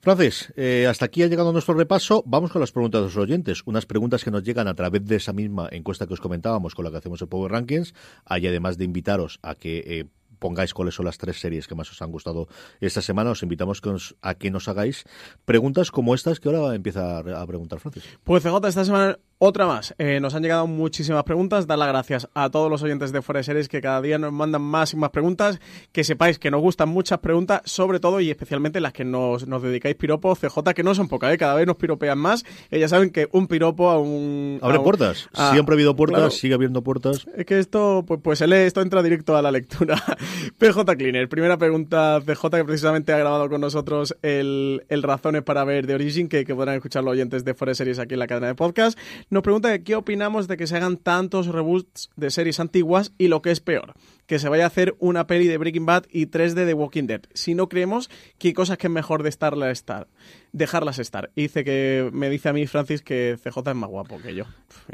Francis, 0.02 0.54
eh, 0.56 0.88
hasta 0.90 1.06
aquí 1.06 1.24
ha 1.24 1.28
llegado 1.28 1.52
nuestro 1.52 1.74
repaso. 1.74 2.24
Vamos 2.26 2.52
con 2.52 2.62
las 2.62 2.72
preguntas 2.72 3.02
de 3.02 3.06
los 3.08 3.18
oyentes. 3.18 3.64
Unas 3.66 3.86
preguntas 3.86 4.24
que 4.24 4.32
nos 4.32 4.44
llegan 4.44 4.68
a 4.68 4.76
través 4.76 5.06
de 5.06 5.16
esa 5.16 5.34
misma 5.34 5.68
encuesta 5.72 6.06
que 6.06 6.14
os 6.14 6.22
comentábamos 6.22 6.76
con 6.76 6.86
la 6.86 6.92
que 6.92 6.98
hacemos 6.98 7.22
el 7.22 7.28
Power 7.28 7.52
Rankings. 7.52 7.94
Hay 8.26 8.46
además 8.48 8.78
de 8.78 8.86
invitaros 8.86 9.40
a 9.42 9.56
que 9.56 10.08
pongáis 10.42 10.74
cuáles 10.74 10.96
son 10.96 11.06
las 11.06 11.20
tres 11.20 11.40
series 11.40 11.68
que 11.68 11.76
más 11.76 11.90
os 11.92 12.02
han 12.02 12.12
gustado 12.12 12.50
esta 12.82 13.02
semana. 13.02 13.30
Os 13.30 13.44
invitamos 13.44 13.80
que 13.80 13.90
os, 13.90 14.18
a 14.22 14.34
que 14.34 14.50
nos 14.50 14.68
hagáis 14.68 15.06
preguntas 15.46 15.92
como 15.92 16.16
estas 16.16 16.42
que 16.42 16.50
ahora 16.50 16.74
empieza 16.74 17.22
a, 17.22 17.42
a 17.42 17.48
preguntar 17.48 17.80
Francis. 17.80 18.04
Pues 18.26 18.44
CJ, 18.44 18.68
esta 18.68 18.84
semana 18.84 19.20
otra 19.44 19.66
más. 19.66 19.96
Eh, 19.98 20.20
nos 20.22 20.36
han 20.36 20.44
llegado 20.44 20.68
muchísimas 20.68 21.24
preguntas. 21.24 21.66
Dar 21.66 21.80
las 21.80 21.88
gracias 21.88 22.30
a 22.36 22.52
todos 22.52 22.70
los 22.70 22.84
oyentes 22.84 23.12
de 23.12 23.24
Fuera 23.24 23.40
de 23.40 23.44
Series 23.44 23.68
que 23.70 23.82
cada 23.82 24.00
día 24.00 24.20
nos 24.20 24.32
mandan 24.32 24.62
más 24.62 24.94
y 24.94 24.98
más 24.98 25.10
preguntas. 25.10 25.60
Que 25.92 26.04
sepáis 26.04 26.38
que 26.38 26.52
nos 26.52 26.62
gustan 26.62 26.90
muchas 26.90 27.18
preguntas, 27.20 27.64
sobre 27.66 28.00
todo 28.00 28.20
y 28.20 28.30
especialmente 28.30 28.80
las 28.80 28.94
que 28.94 29.04
nos, 29.04 29.48
nos 29.48 29.64
dedicáis 29.64 29.96
piropos, 29.96 30.38
CJ, 30.38 30.76
que 30.76 30.84
no 30.84 30.94
son 30.94 31.08
pocas, 31.08 31.34
¿eh? 31.34 31.40
cada 31.40 31.56
vez 31.56 31.66
nos 31.66 31.76
piropean 31.78 32.20
más. 32.20 32.46
Ellas 32.70 32.92
saben 32.92 33.10
que 33.10 33.30
un 33.32 33.48
piropo 33.48 33.90
a 33.90 34.00
un. 34.00 34.60
Abre 34.62 34.76
a 34.76 34.80
un, 34.80 34.84
puertas. 34.84 35.28
a, 35.34 35.54
Siempre 35.54 35.74
ha 35.74 35.76
habido 35.76 35.96
puertas, 35.96 36.20
claro. 36.20 36.32
sigue 36.32 36.54
habiendo 36.54 36.84
puertas. 36.84 37.26
Es 37.36 37.48
que 37.48 37.58
esto, 37.58 38.04
pues, 38.08 38.20
pues 38.24 38.38
se 38.38 38.46
lee, 38.46 38.58
esto 38.58 38.82
entra 38.82 39.02
directo 39.02 39.36
a 39.36 39.42
la 39.42 39.50
lectura. 39.50 39.96
PJ 40.60 40.96
Cleaner, 40.98 41.28
primera 41.28 41.58
pregunta, 41.58 42.22
PJ, 42.24 42.58
que 42.58 42.66
precisamente 42.66 43.12
ha 43.12 43.18
grabado 43.18 43.50
con 43.50 43.60
nosotros 43.60 44.16
el, 44.22 44.84
el 44.88 45.02
Razones 45.02 45.42
para 45.42 45.64
ver 45.64 45.88
de 45.88 45.96
Origin, 45.96 46.30
que, 46.30 46.46
que 46.46 46.54
podrán 46.54 46.76
escuchar 46.76 47.04
los 47.04 47.14
oyentes 47.14 47.44
de 47.44 47.56
Fuera 47.56 47.72
de 47.72 47.76
Series 47.76 47.98
aquí 47.98 48.14
en 48.14 48.20
la 48.20 48.28
cadena 48.28 48.46
de 48.46 48.54
podcast. 48.56 49.00
Nos 49.32 49.44
pregunta 49.44 49.80
qué 49.80 49.96
opinamos 49.96 50.50
de 50.50 50.58
que 50.58 50.68
se 50.68 50.76
hagan 50.76 50.98
tantos 50.98 51.48
reboots 51.48 52.10
de 52.18 52.32
series 52.32 52.60
antiguas 52.60 53.14
y 53.18 53.30
lo 53.30 53.42
que 53.42 53.52
es 53.52 53.62
peor, 53.62 53.94
que 54.32 54.40
se 54.40 54.48
vaya 54.48 54.64
a 54.64 54.68
hacer 54.68 54.96
una 55.00 55.28
peli 55.28 55.46
de 55.50 55.58
Breaking 55.58 55.86
Bad 55.86 56.06
y 56.10 56.28
tres 56.28 56.56
de 56.56 56.66
The 56.66 56.74
Walking 56.74 57.04
Dead. 57.04 57.20
Si 57.34 57.54
no 57.54 57.68
creemos 57.68 58.10
que 58.40 58.48
hay 58.48 58.54
cosas 58.54 58.78
que 58.78 58.88
es 58.88 58.94
mejor 58.94 59.24
de 59.24 59.30
estarla 59.30 59.72
estar, 59.72 60.08
dejarlas 60.54 61.00
estar. 61.00 61.32
Y 61.36 61.42
dice 61.42 61.66
que 61.66 62.10
me 62.14 62.30
dice 62.30 62.48
a 62.48 62.54
mí 62.54 62.66
Francis 62.66 63.02
que 63.02 63.38
CJ 63.44 63.72
es 63.72 63.76
más 63.76 63.90
guapo 63.90 64.22
que 64.22 64.34
yo. 64.34 64.46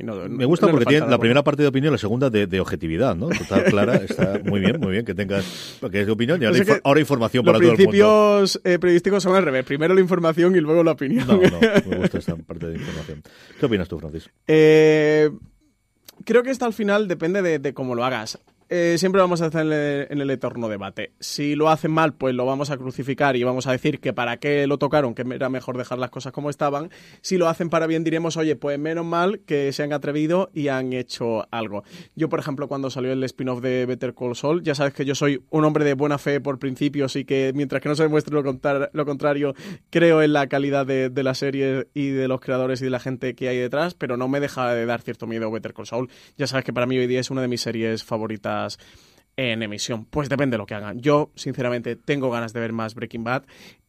No, 0.02 0.28
me 0.28 0.46
gusta 0.46 0.66
no 0.66 0.72
porque 0.72 0.86
tiene 0.86 1.06
la 1.06 1.20
primera 1.20 1.44
parte 1.44 1.62
de 1.62 1.68
opinión, 1.68 1.92
la 1.92 2.00
segunda 2.00 2.32
de, 2.32 2.48
de, 2.48 2.60
objetividad, 2.60 3.16
¿no? 3.16 3.30
Total, 3.30 3.66
clara, 3.66 3.98
está 3.98 4.42
muy 4.44 4.60
bien, 4.60 4.80
muy 4.80 4.94
bien 4.94 5.06
que 5.06 5.14
tengas 5.14 5.78
que 5.92 6.00
es 6.00 6.08
de 6.08 6.12
opinión 6.12 6.42
y 6.42 6.46
ahora, 6.84 7.00
información 7.00 7.46
para 7.46 7.60
todo 7.60 7.74
el 7.74 7.78
mundo. 7.78 7.84
Los 7.84 8.52
principios 8.56 8.62
eh, 8.64 8.80
periodísticos 8.80 9.22
son 9.22 9.36
al 9.36 9.44
revés, 9.44 9.64
primero 9.66 9.94
la 9.94 10.02
información 10.02 10.56
y 10.56 10.62
luego 10.62 10.84
la 10.84 10.94
opinión. 10.94 11.28
No, 11.28 11.36
no, 11.36 11.60
me 11.88 11.98
gusta 11.98 12.18
esta 12.18 12.36
parte 12.38 12.70
de 12.70 12.78
información. 12.80 13.22
¿Qué 13.60 13.66
opinas 13.68 13.88
tú, 13.88 14.00
Francis? 14.00 14.32
Eh, 14.48 15.30
creo 16.26 16.42
que 16.42 16.50
esto 16.50 16.66
al 16.66 16.74
final 16.74 17.08
depende 17.08 17.44
de, 17.44 17.60
de 17.60 17.74
cómo 17.76 17.94
lo 17.94 18.04
hagas. 18.04 18.40
Eh, 18.70 18.98
siempre 18.98 19.22
vamos 19.22 19.42
a 19.42 19.46
estar 19.46 19.66
en 19.66 19.72
el, 19.72 20.08
en 20.10 20.30
eterno 20.30 20.68
debate. 20.68 21.14
Si 21.22 21.56
lo 21.56 21.70
hacen 21.70 21.90
mal, 21.92 22.14
pues 22.14 22.36
lo 22.36 22.46
vamos 22.46 22.70
a 22.70 22.76
crucificar 22.76 23.38
y 23.38 23.44
vamos 23.44 23.66
a 23.66 23.72
decir 23.72 24.02
que 24.02 24.12
para 24.12 24.38
qué 24.38 24.68
lo 24.68 24.78
tocaron, 24.78 25.16
que 25.16 25.22
era 25.22 25.48
mejor 25.48 25.78
dejar 25.78 26.00
las 26.00 26.10
cosas 26.10 26.34
como 26.34 26.50
estaban. 26.50 26.90
Si 27.22 27.38
lo 27.38 27.48
hacen 27.48 27.70
para 27.70 27.88
bien, 27.88 28.04
diremos, 28.04 28.36
oye, 28.36 28.58
pues 28.58 28.78
menos 28.78 29.06
mal 29.06 29.40
que 29.46 29.72
se 29.72 29.84
han 29.84 29.94
atrevido 29.94 30.50
y 30.54 30.68
han 30.68 30.92
hecho 30.92 31.48
algo. 31.50 31.86
Yo, 32.16 32.28
por 32.28 32.40
ejemplo, 32.40 32.68
cuando 32.68 32.90
salió 32.90 33.14
el 33.14 33.24
spin-off 33.24 33.62
de 33.62 33.86
Better 33.86 34.14
Call 34.14 34.36
Saul, 34.36 34.62
ya 34.64 34.76
sabes 34.76 34.94
que 34.94 35.06
yo 35.06 35.16
soy 35.16 35.42
un 35.50 35.64
hombre 35.64 35.86
de 35.86 35.94
buena 35.94 36.18
fe 36.18 36.42
por 36.42 36.60
principios 36.60 37.16
y 37.16 37.24
que 37.24 37.54
mientras 37.56 37.82
que 37.82 37.88
no 37.88 37.96
se 37.96 38.04
demuestre 38.04 38.36
lo, 38.36 39.06
contrario, 39.06 39.56
creo 39.90 40.22
en 40.22 40.34
la 40.34 40.48
calidad 40.48 40.86
de, 40.86 41.10
de 41.10 41.24
la 41.24 41.36
serie 41.36 41.88
y 41.94 42.10
de 42.10 42.28
los 42.28 42.42
creadores 42.42 42.82
y 42.82 42.86
de 42.86 42.92
la 42.92 43.00
gente 43.00 43.34
que 43.34 43.48
hay 43.48 43.58
detrás, 43.58 43.94
pero 43.94 44.18
no 44.18 44.28
me 44.28 44.42
deja 44.42 44.74
de 44.74 44.86
dar 44.86 45.02
cierto 45.02 45.26
miedo 45.26 45.50
Better 45.52 45.74
Call 45.74 45.88
Saul. 45.88 46.10
Ya 46.38 46.48
sabes 46.48 46.66
que 46.66 46.74
para 46.74 46.86
mí 46.86 46.98
hoy 46.98 47.08
día 47.08 47.22
es 47.22 47.32
una 47.32 47.42
de 47.42 47.48
mis 47.48 47.62
series 47.62 48.04
favoritas 48.04 48.57
en 49.38 49.64
emisión. 49.64 50.06
Pues 50.06 50.30
depende 50.30 50.56
de 50.56 50.58
lo 50.60 50.66
que 50.66 50.76
hagan. 50.76 51.00
Yo, 51.00 51.32
sinceramente, 51.36 51.96
tengo 51.96 52.30
ganas 52.30 52.54
de 52.54 52.60
ver 52.60 52.74
más 52.74 52.96
Breaking 52.96 53.24
Bad 53.24 53.44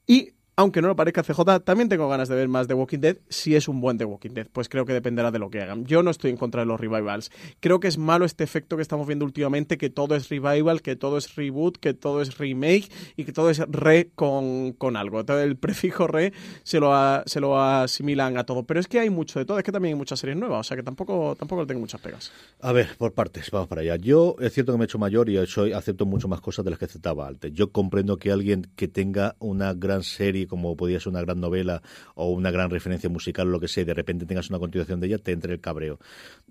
y 0.07 0.33
aunque 0.59 0.83
no 0.83 0.89
lo 0.89 0.97
parezca 0.97 1.23
CJ, 1.23 1.61
también 1.61 1.89
tengo 1.89 2.09
ganas 2.09 2.29
de 2.29 2.35
ver 2.35 2.49
más 2.49 2.67
The 2.67 2.75
Walking 2.75 2.99
Dead 2.99 3.17
si 3.29 3.55
es 3.55 3.69
un 3.69 3.81
buen 3.81 3.97
The 3.97 4.05
Walking 4.05 4.31
Dead. 4.31 4.49
Pues 4.53 4.69
creo 4.69 4.85
que 4.85 4.93
dependerá 4.93 5.31
de 5.31 5.39
lo 5.39 5.51
que 5.51 5.63
hagan. 5.63 5.85
Yo 5.85 6.03
no 6.03 6.11
estoy 6.11 6.33
en 6.33 6.37
contra 6.37 6.63
de 6.63 6.67
los 6.67 6.81
revivals. 6.81 7.31
Creo 7.61 7.79
que 7.79 7.87
es 7.87 7.97
malo 7.97 8.25
este 8.25 8.43
efecto 8.43 8.75
que 8.75 8.83
estamos 8.83 9.07
viendo 9.07 9.25
últimamente, 9.25 9.79
que 9.79 9.89
todo 9.89 10.17
es 10.17 10.29
revival, 10.29 10.83
que 10.83 10.97
todo 10.97 11.17
es 11.17 11.37
reboot, 11.37 11.77
que 11.77 11.95
todo 11.95 12.21
es 12.23 12.39
remake 12.39 12.91
y 13.15 13.23
que 13.23 13.33
todo 13.33 13.51
es 13.51 13.61
re 13.69 14.11
con, 14.17 14.73
con 14.73 14.97
algo. 14.97 15.21
Entonces 15.21 15.47
el 15.47 15.57
prefijo 15.57 16.09
re 16.09 16.33
se 16.65 16.81
lo, 16.81 16.93
se 17.27 17.39
lo 17.39 17.63
asimilan 17.63 18.37
a 18.37 18.43
todo. 18.43 18.65
Pero 18.65 18.81
es 18.81 18.89
que 18.89 18.99
hay 18.99 19.11
mucho 19.11 19.39
de 19.39 19.45
todo. 19.45 19.59
Es 19.59 19.65
que 19.65 19.71
también 19.71 19.95
hay 19.95 19.99
muchas 19.99 20.19
series 20.19 20.37
nuevas. 20.37 20.59
O 20.59 20.65
sea 20.65 20.77
que 20.77 20.83
tampoco, 20.83 21.37
tampoco 21.39 21.63
le 21.63 21.69
tengo 21.69 21.83
muchas 21.83 22.01
pegas. 22.01 22.33
A 22.63 22.73
ver, 22.73 22.97
por 22.99 23.13
partes, 23.13 23.49
vamos 23.53 23.69
para 23.69 23.83
allá. 23.83 23.95
Yo 23.95 24.35
es 24.41 24.53
cierto 24.55 24.73
que 24.73 24.79
me 24.79 24.85
he 24.85 24.87
hecho 24.87 24.99
mayor 24.99 25.31
y 25.31 25.47
soy, 25.47 25.73
acepto 25.73 26.05
mucho 26.05 26.27
más 26.27 26.41
cosas 26.41 26.65
de 26.65 26.73
las 26.73 26.81
que 26.81 26.87
aceptaba 26.87 27.29
antes. 27.29 27.53
Yo 27.53 27.71
comprendo 27.71 28.17
que 28.17 28.33
alguien 28.33 28.67
que 28.75 28.89
tenga 28.89 29.37
una 29.39 29.73
gran 29.73 30.03
serie 30.03 30.48
como 30.49 30.77
podía 30.77 30.99
ser 30.99 31.11
una 31.11 31.21
gran 31.21 31.41
novela 31.41 31.83
o 32.15 32.31
una 32.31 32.51
gran 32.51 32.71
referencia 32.71 33.09
musical 33.09 33.49
o 33.49 33.51
lo 33.51 33.61
que 33.61 33.69
sea, 33.69 33.83
y 33.83 33.87
de 33.87 33.95
repente 33.95 34.27
tengas 34.27 34.51
una 34.51 34.59
continuación 34.59 35.01
de 35.01 35.07
ella, 35.07 35.19
te 35.19 35.33
entre 35.33 35.53
el 35.53 35.61
cabreo. 35.61 35.99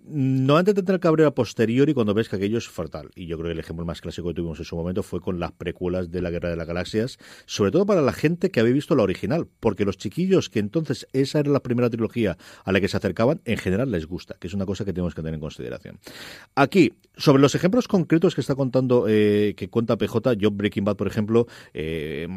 No 0.06 0.58
antes 0.58 0.74
te 0.74 0.80
entra 0.80 0.95
el 0.95 1.02
cabreo 1.02 1.28
a 1.28 1.36
posteriori 1.36 1.93
cuando 1.93 2.14
ves 2.14 2.30
que 2.30 2.38
aquello 2.38 2.58
es 2.58 2.68
fatal. 2.68 3.10
Y 3.16 3.26
yo 3.28 3.38
creo 3.38 3.50
que 3.50 3.54
el 3.54 3.60
ejemplo 3.60 3.86
más 3.86 4.02
clásico 4.02 4.30
que 4.30 4.36
tuvimos 4.36 4.60
en 4.60 4.66
su 4.66 4.76
momento 4.76 5.04
fue 5.04 5.20
con 5.20 5.39
las 5.39 5.52
precuelas 5.52 6.12
de 6.12 6.22
la 6.22 6.30
Guerra 6.30 6.50
de 6.50 6.56
las 6.56 6.68
Galaxias, 6.68 7.18
sobre 7.45 7.72
todo 7.72 7.86
para 7.86 8.02
la 8.02 8.14
gente 8.14 8.52
que 8.52 8.60
había 8.60 8.74
visto 8.74 8.95
la 8.95 9.04
original, 9.04 9.48
porque 9.60 9.86
los 9.86 9.98
chiquillos 9.98 10.50
que 10.50 10.60
entonces 10.60 11.08
esa 11.14 11.39
era 11.39 11.52
la 11.52 11.62
primera 11.62 11.89
trilogía 11.89 12.38
a 12.64 12.72
la 12.72 12.80
que 12.80 12.88
se 12.88 12.98
acercaban, 12.98 13.41
en 13.45 13.58
general 13.58 13.91
les 13.91 14.06
gusta, 14.06 14.36
que 14.39 14.48
es 14.48 14.54
una 14.54 14.66
cosa 14.66 14.86
que 14.86 14.93
tenemos 14.93 15.14
que 15.16 15.22
tener 15.22 15.34
en 15.34 15.41
consideración. 15.41 16.00
Aquí, 16.56 16.93
sobre 17.16 17.41
los 17.41 17.56
ejemplos 17.56 17.88
concretos 17.88 18.36
que 18.36 18.41
está 18.41 18.56
contando, 18.56 19.06
eh, 19.08 19.54
que 19.58 19.70
cuenta 19.70 19.98
PJ, 19.98 20.34
yo 20.34 20.52
Breaking 20.52 20.86
Bad, 20.86 20.95
por 20.95 21.08
ejemplo, 21.08 21.48
eh, 21.74 22.28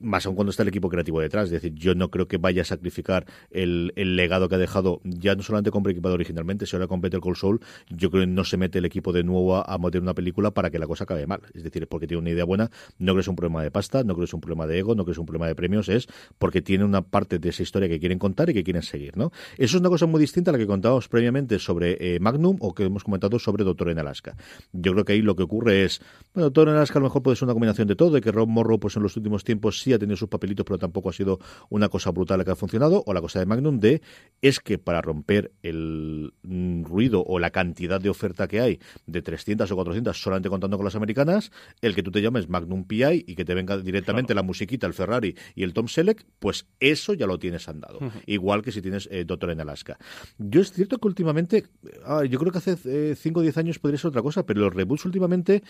más 0.00 0.26
aún 0.26 0.34
cuando 0.34 0.50
está 0.50 0.62
el 0.62 0.68
equipo 0.68 0.88
creativo 0.88 1.20
detrás. 1.20 1.46
Es 1.46 1.50
decir, 1.52 1.74
yo 1.74 1.94
no 1.94 2.10
creo 2.10 2.28
que 2.28 2.38
vaya 2.38 2.62
a 2.62 2.64
sacrificar 2.64 3.26
el, 3.50 3.92
el 3.96 4.16
legado 4.16 4.48
que 4.48 4.56
ha 4.56 4.58
dejado, 4.58 5.00
ya 5.04 5.34
no 5.34 5.42
solamente 5.42 5.70
con 5.70 5.82
Bad 5.82 6.12
originalmente, 6.12 6.66
sino 6.66 6.78
ahora 6.78 6.88
con 6.88 7.00
Better 7.00 7.20
Call 7.20 7.36
Saul. 7.36 7.60
Yo 7.88 8.10
creo 8.10 8.22
que 8.22 8.26
no 8.26 8.44
se 8.44 8.56
mete 8.56 8.78
el 8.78 8.84
equipo 8.84 9.12
de 9.12 9.22
nuevo 9.24 9.56
a, 9.56 9.62
a 9.62 9.78
meter 9.78 10.00
una 10.00 10.14
película 10.14 10.52
para 10.52 10.70
que 10.70 10.78
la 10.78 10.86
cosa 10.86 11.04
acabe 11.04 11.26
mal. 11.26 11.40
Es 11.54 11.62
decir, 11.62 11.86
porque 11.88 12.06
tiene 12.06 12.20
una 12.20 12.30
idea 12.30 12.44
buena. 12.44 12.70
No 12.98 13.12
creo 13.12 13.16
que 13.16 13.20
es 13.20 13.28
un 13.28 13.36
problema 13.36 13.62
de 13.62 13.70
pasta, 13.70 14.02
no 14.02 14.14
creo 14.14 14.24
que 14.24 14.30
es 14.30 14.34
un 14.34 14.40
problema 14.40 14.66
de 14.66 14.78
ego, 14.78 14.94
no 14.94 15.04
creo 15.04 15.06
que 15.06 15.12
es 15.12 15.18
un 15.18 15.26
problema 15.26 15.46
de 15.46 15.54
premios, 15.54 15.88
es 15.88 16.08
porque 16.38 16.62
tiene 16.62 16.84
una 16.84 17.02
parte 17.02 17.38
de 17.38 17.48
esa 17.48 17.62
historia 17.62 17.88
que 17.88 18.00
quieren 18.00 18.18
contar 18.18 18.50
y 18.50 18.54
que 18.54 18.64
quieren 18.64 18.82
seguir, 18.82 19.16
¿no? 19.16 19.32
Eso 19.56 19.76
es 19.76 19.80
una 19.80 19.88
cosa 19.88 20.06
muy 20.06 20.20
distinta 20.20 20.50
a 20.50 20.52
la 20.52 20.58
que 20.58 20.66
contábamos 20.66 21.08
previamente 21.08 21.58
sobre 21.58 21.96
eh, 22.00 22.20
Magnum 22.20 22.56
o 22.60 22.74
que 22.74 22.84
hemos 22.84 23.04
comentado 23.04 23.38
sobre 23.38 23.64
Doctor 23.64 23.90
en 23.90 23.98
Alaska. 23.98 24.36
Yo 24.72 24.92
creo 24.92 25.04
que 25.04 25.12
ahí 25.12 25.22
lo 25.22 25.36
que 25.36 25.42
ocurre 25.42 25.84
es, 25.84 26.00
bueno, 26.32 26.46
Doctor 26.46 26.68
en 26.68 26.76
Alaska 26.76 26.98
a 26.98 27.02
lo 27.02 27.08
mejor 27.08 27.22
puede 27.22 27.36
ser 27.36 27.46
una 27.46 27.54
combinación 27.54 27.88
de 27.88 27.96
todo, 27.96 28.10
de 28.10 28.20
que 28.20 28.32
Rob 28.32 28.48
Morrow 28.48 28.78
pues 28.78 28.96
en 28.96 29.02
los 29.02 29.16
últimos 29.16 29.44
tiempos 29.44 29.73
sí 29.80 29.92
ha 29.92 29.98
tenido 29.98 30.16
sus 30.16 30.28
papelitos, 30.28 30.64
pero 30.64 30.78
tampoco 30.78 31.10
ha 31.10 31.12
sido 31.12 31.38
una 31.70 31.88
cosa 31.88 32.10
brutal 32.10 32.38
la 32.38 32.44
que 32.44 32.50
ha 32.50 32.56
funcionado, 32.56 33.02
o 33.06 33.12
la 33.14 33.20
cosa 33.20 33.38
de 33.38 33.46
Magnum 33.46 33.80
de 33.80 34.02
es 34.42 34.60
que 34.60 34.78
para 34.78 35.02
romper 35.02 35.52
el 35.62 36.32
mm, 36.42 36.84
ruido 36.84 37.24
o 37.26 37.38
la 37.38 37.50
cantidad 37.50 38.00
de 38.00 38.08
oferta 38.08 38.48
que 38.48 38.60
hay 38.60 38.80
de 39.06 39.22
300 39.22 39.70
o 39.70 39.74
400 39.76 40.20
solamente 40.20 40.48
contando 40.48 40.76
con 40.76 40.84
las 40.84 40.96
americanas, 40.96 41.50
el 41.80 41.94
que 41.94 42.02
tú 42.02 42.10
te 42.10 42.20
llames 42.20 42.48
Magnum 42.48 42.84
PI 42.84 43.24
y 43.26 43.34
que 43.34 43.44
te 43.44 43.54
venga 43.54 43.78
directamente 43.78 44.34
la 44.34 44.42
musiquita, 44.42 44.86
el 44.86 44.94
Ferrari 44.94 45.34
y 45.54 45.62
el 45.62 45.72
Tom 45.72 45.88
Selleck, 45.88 46.24
pues 46.38 46.66
eso 46.80 47.14
ya 47.14 47.26
lo 47.26 47.38
tienes 47.38 47.68
andado. 47.68 47.98
Igual 48.26 48.62
que 48.62 48.72
si 48.72 48.82
tienes 48.82 49.08
eh, 49.10 49.24
Doctor 49.24 49.50
en 49.50 49.60
Alaska. 49.60 49.98
Yo 50.38 50.60
es 50.60 50.72
cierto 50.72 50.98
que 50.98 51.08
últimamente, 51.08 51.64
ah, 52.04 52.24
yo 52.24 52.38
creo 52.38 52.52
que 52.52 52.58
hace 52.58 53.14
5 53.14 53.40
o 53.40 53.42
10 53.42 53.58
años 53.58 53.78
podría 53.78 53.98
ser 53.98 54.08
otra 54.08 54.22
cosa, 54.22 54.44
pero 54.46 54.60
los 54.60 54.74
reboots 54.74 55.04
últimamente 55.04 55.62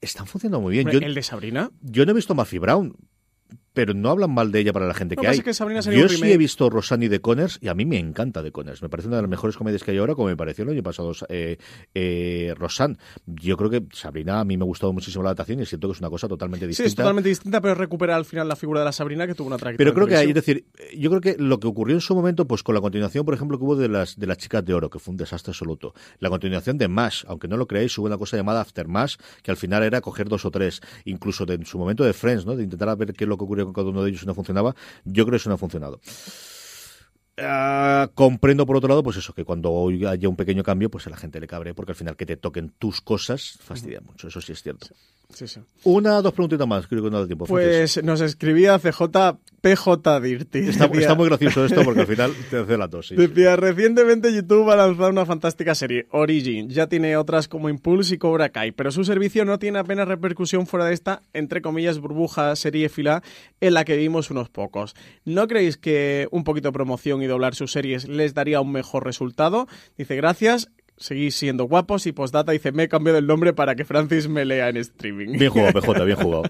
están 0.00 0.26
funcionando 0.26 0.60
muy 0.60 0.72
bien. 0.72 0.90
Yo, 0.90 0.98
¿El 0.98 1.14
de 1.14 1.22
Sabrina? 1.22 1.70
Yo 1.80 2.04
no 2.04 2.12
he 2.12 2.14
visto 2.14 2.34
Murphy 2.34 2.58
Brown, 2.58 2.96
pero 3.76 3.92
no 3.92 4.08
hablan 4.08 4.32
mal 4.32 4.50
de 4.50 4.60
ella 4.60 4.72
para 4.72 4.86
la 4.86 4.94
gente 4.94 5.16
No, 5.16 5.20
que 5.20 5.28
hay. 5.28 5.40
que 5.40 5.52
Yo 5.52 6.08
sí 6.08 6.32
he 6.32 6.38
visto 6.38 6.70
Rosanny 6.70 7.08
de 7.08 7.20
Connors 7.20 7.58
y 7.60 7.68
a 7.68 7.74
mí 7.74 7.84
me 7.84 7.98
encanta 7.98 8.42
de 8.42 8.50
Connors. 8.50 8.80
Me 8.80 8.88
parece 8.88 9.08
una 9.08 9.16
de 9.16 9.22
las 9.24 9.30
mejores 9.30 9.54
comedias 9.54 9.84
que 9.84 9.90
hay 9.90 9.98
ahora, 9.98 10.14
como 10.14 10.28
me 10.28 10.36
pareció 10.36 10.64
el 10.64 10.70
año 10.70 10.82
pasado 10.82 11.12
eh, 11.28 11.58
eh, 11.94 12.54
Rosanne. 12.56 12.96
Yo 13.26 13.58
creo 13.58 13.68
que 13.68 13.84
Sabrina 13.92 14.40
a 14.40 14.44
mí 14.46 14.56
me 14.56 14.62
ha 14.62 14.66
gustado 14.66 14.94
muchísimo 14.94 15.22
la 15.22 15.28
adaptación 15.28 15.60
y 15.60 15.66
siento 15.66 15.88
que 15.88 15.92
es 15.92 16.00
una 16.00 16.08
cosa 16.08 16.26
totalmente 16.26 16.64
Sí, 16.64 16.68
distinta. 16.68 16.88
es 16.88 16.94
totalmente 16.94 17.28
distinta, 17.28 17.60
pero 17.60 17.74
recupera 17.74 18.16
al 18.16 18.24
final 18.24 18.48
la 18.48 18.56
figura 18.56 18.80
de 18.80 18.86
la 18.86 18.92
Sabrina 18.92 19.26
que 19.26 19.34
tuvo 19.34 19.48
una 19.48 19.58
trayectoria. 19.58 19.92
Pero 19.92 19.94
creo 19.94 20.06
que 20.06 20.16
hay, 20.16 20.28
es 20.30 20.34
decir, 20.34 20.64
yo 20.96 21.10
creo 21.10 21.20
que 21.20 21.36
lo 21.38 21.60
que 21.60 21.66
ocurrió 21.66 21.94
en 21.96 22.00
su 22.00 22.14
momento, 22.14 22.46
pues 22.46 22.62
con 22.62 22.74
la 22.74 22.80
continuación, 22.80 23.26
por 23.26 23.34
ejemplo, 23.34 23.58
que 23.58 23.64
hubo 23.64 23.76
de 23.76 23.90
las 23.90 24.18
de 24.18 24.26
las 24.26 24.38
chicas 24.38 24.64
de 24.64 24.72
oro, 24.72 24.88
que 24.88 24.98
fue 24.98 25.12
un 25.12 25.18
desastre 25.18 25.50
absoluto. 25.50 25.92
La 26.18 26.30
continuación 26.30 26.78
de 26.78 26.88
Mash, 26.88 27.24
aunque 27.28 27.46
no 27.46 27.58
lo 27.58 27.66
creéis, 27.66 27.96
hubo 27.98 28.06
una 28.06 28.16
cosa 28.16 28.38
llamada 28.38 28.62
After 28.62 28.88
Mash, 28.88 29.16
que 29.42 29.50
al 29.50 29.58
final 29.58 29.82
era 29.82 30.00
coger 30.00 30.30
dos 30.30 30.46
o 30.46 30.50
tres, 30.50 30.80
incluso 31.04 31.44
de, 31.44 31.54
en 31.56 31.66
su 31.66 31.78
momento 31.78 32.04
de 32.04 32.14
Friends, 32.14 32.46
¿no? 32.46 32.56
De 32.56 32.62
intentar 32.64 32.96
ver 32.96 33.12
qué 33.12 33.24
es 33.24 33.28
lo 33.28 33.36
que 33.36 33.44
ocurrió 33.44 33.65
con 33.66 33.74
cada 33.74 33.90
uno 33.90 34.02
de 34.02 34.10
ellos 34.10 34.22
y 34.22 34.26
no 34.26 34.34
funcionaba. 34.34 34.74
Yo 35.04 35.24
creo 35.24 35.32
que 35.32 35.36
eso 35.36 35.50
no 35.50 35.54
ha 35.56 35.58
funcionado. 35.58 36.00
Ah, 37.38 38.10
comprendo 38.14 38.64
por 38.64 38.76
otro 38.76 38.88
lado, 38.88 39.02
pues 39.02 39.18
eso, 39.18 39.34
que 39.34 39.44
cuando 39.44 39.88
haya 40.08 40.28
un 40.28 40.36
pequeño 40.36 40.62
cambio, 40.62 40.90
pues 40.90 41.06
a 41.06 41.10
la 41.10 41.18
gente 41.18 41.38
le 41.38 41.46
cabre, 41.46 41.74
porque 41.74 41.92
al 41.92 41.96
final 41.96 42.16
que 42.16 42.24
te 42.24 42.36
toquen 42.36 42.70
tus 42.78 43.02
cosas 43.02 43.58
fastidia 43.60 44.00
mucho, 44.00 44.28
eso 44.28 44.40
sí 44.40 44.52
es 44.52 44.62
cierto. 44.62 44.88
Sí, 45.32 45.48
sí. 45.48 45.60
Una, 45.84 46.22
dos 46.22 46.32
preguntitas 46.32 46.66
más, 46.66 46.86
creo 46.86 47.02
que 47.02 47.10
no 47.10 47.20
da 47.20 47.26
tiempo. 47.26 47.46
Pues 47.46 48.02
nos 48.02 48.20
escribía 48.20 48.78
CJ 48.78 49.02
PJ 49.60 50.20
Dirty. 50.20 50.58
Está, 50.68 50.84
está 50.86 51.14
muy 51.14 51.28
gracioso 51.28 51.64
esto 51.64 51.82
porque 51.82 52.00
al 52.02 52.06
final 52.06 52.32
te 52.50 52.58
hace 52.58 52.78
la 52.78 52.88
tos. 52.88 53.08
sí. 53.08 53.16
Decía, 53.16 53.56
recientemente 53.56 54.32
YouTube 54.32 54.70
ha 54.70 54.76
lanzado 54.76 55.10
una 55.10 55.26
fantástica 55.26 55.74
serie, 55.74 56.06
Origin. 56.10 56.68
Ya 56.68 56.86
tiene 56.86 57.16
otras 57.16 57.48
como 57.48 57.68
Impulse 57.68 58.14
y 58.14 58.18
Cobra 58.18 58.50
Kai, 58.50 58.70
pero 58.70 58.92
su 58.92 59.04
servicio 59.04 59.44
no 59.44 59.58
tiene 59.58 59.80
apenas 59.80 60.06
repercusión 60.06 60.66
fuera 60.66 60.86
de 60.86 60.94
esta, 60.94 61.22
entre 61.32 61.62
comillas, 61.62 61.98
burbuja 61.98 62.54
seriéfila 62.54 63.22
en 63.60 63.74
la 63.74 63.84
que 63.84 63.96
vimos 63.96 64.30
unos 64.30 64.48
pocos. 64.48 64.94
¿No 65.24 65.48
creéis 65.48 65.76
que 65.76 66.28
un 66.30 66.44
poquito 66.44 66.68
de 66.68 66.72
promoción 66.72 67.22
y 67.22 67.26
doblar 67.26 67.54
sus 67.54 67.72
series 67.72 68.08
les 68.08 68.34
daría 68.34 68.60
un 68.60 68.70
mejor 68.70 69.04
resultado? 69.04 69.66
Dice, 69.98 70.14
gracias. 70.14 70.70
Seguís 70.98 71.34
siendo 71.36 71.64
guapos 71.64 72.06
y 72.06 72.12
postdata 72.12 72.52
dice, 72.52 72.72
me 72.72 72.84
he 72.84 72.88
cambiado 72.88 73.18
el 73.18 73.26
nombre 73.26 73.52
para 73.52 73.74
que 73.74 73.84
Francis 73.84 74.28
me 74.28 74.46
lea 74.46 74.70
en 74.70 74.78
streaming. 74.78 75.38
Bien 75.38 75.50
jugado, 75.50 75.72
PJ, 75.80 76.04
bien 76.04 76.16
jugado. 76.16 76.44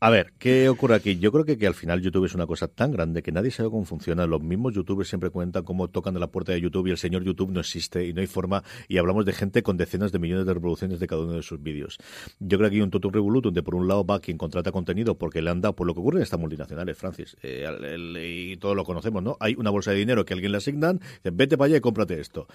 A 0.00 0.08
ver, 0.08 0.32
¿qué 0.38 0.70
ocurre 0.70 0.94
aquí? 0.94 1.18
Yo 1.18 1.30
creo 1.32 1.44
que, 1.44 1.58
que 1.58 1.66
al 1.66 1.74
final 1.74 2.00
YouTube 2.00 2.24
es 2.24 2.34
una 2.34 2.46
cosa 2.46 2.66
tan 2.66 2.92
grande 2.92 3.22
que 3.22 3.30
nadie 3.30 3.50
sabe 3.50 3.68
cómo 3.68 3.84
funciona. 3.84 4.26
Los 4.26 4.40
mismos 4.42 4.72
youtubers 4.74 5.08
siempre 5.08 5.28
cuentan 5.28 5.64
cómo 5.64 5.88
tocan 5.88 6.14
de 6.14 6.20
la 6.20 6.28
puerta 6.28 6.52
de 6.52 6.60
YouTube 6.62 6.86
y 6.86 6.90
el 6.92 6.96
señor 6.96 7.24
YouTube 7.24 7.50
no 7.50 7.60
existe 7.60 8.06
y 8.06 8.14
no 8.14 8.22
hay 8.22 8.26
forma. 8.26 8.64
Y 8.88 8.96
hablamos 8.96 9.26
de 9.26 9.34
gente 9.34 9.62
con 9.62 9.76
decenas 9.76 10.12
de 10.12 10.18
millones 10.18 10.46
de 10.46 10.54
reproducciones 10.54 10.98
de 10.98 11.06
cada 11.06 11.22
uno 11.22 11.32
de 11.34 11.42
sus 11.42 11.62
vídeos. 11.62 11.98
Yo 12.38 12.56
creo 12.56 12.70
que 12.70 12.76
hay 12.76 12.82
un 12.82 12.90
totum 12.90 13.12
revolutum 13.12 13.50
donde 13.50 13.62
por 13.62 13.74
un 13.74 13.86
lado 13.86 14.06
va 14.06 14.20
quien 14.20 14.38
contrata 14.38 14.72
contenido 14.72 15.18
porque 15.18 15.42
le 15.42 15.50
han 15.50 15.60
dado 15.60 15.76
por 15.76 15.86
lo 15.86 15.92
que 15.92 16.00
ocurre 16.00 16.16
en 16.18 16.22
estas 16.22 16.40
multinacionales, 16.40 16.96
Francis. 16.96 17.36
Eh, 17.42 17.66
el- 17.68 17.84
el- 17.84 18.16
y 18.52 18.56
todos 18.56 18.74
lo 18.74 18.84
conocemos, 18.84 19.22
¿no? 19.22 19.36
Hay 19.40 19.54
una 19.58 19.68
bolsa 19.70 19.90
de 19.90 19.98
dinero 19.98 20.24
que 20.24 20.32
alguien 20.32 20.52
le 20.52 20.58
asignan, 20.58 21.00
dicen, 21.22 21.36
vete 21.36 21.58
para 21.58 21.66
allá 21.66 21.76
y 21.76 21.80
cómprate 21.80 22.18
esto. 22.18 22.46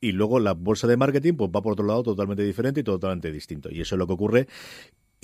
Y 0.00 0.12
luego 0.12 0.40
la 0.40 0.52
bolsa 0.54 0.86
de 0.86 0.93
marketing 0.96 1.34
pues 1.34 1.50
va 1.50 1.62
por 1.62 1.72
otro 1.72 1.86
lado 1.86 2.02
totalmente 2.02 2.42
diferente 2.42 2.80
y 2.80 2.84
totalmente 2.84 3.32
distinto. 3.32 3.70
Y 3.70 3.80
eso 3.80 3.94
es 3.94 3.98
lo 3.98 4.06
que 4.06 4.12
ocurre 4.12 4.46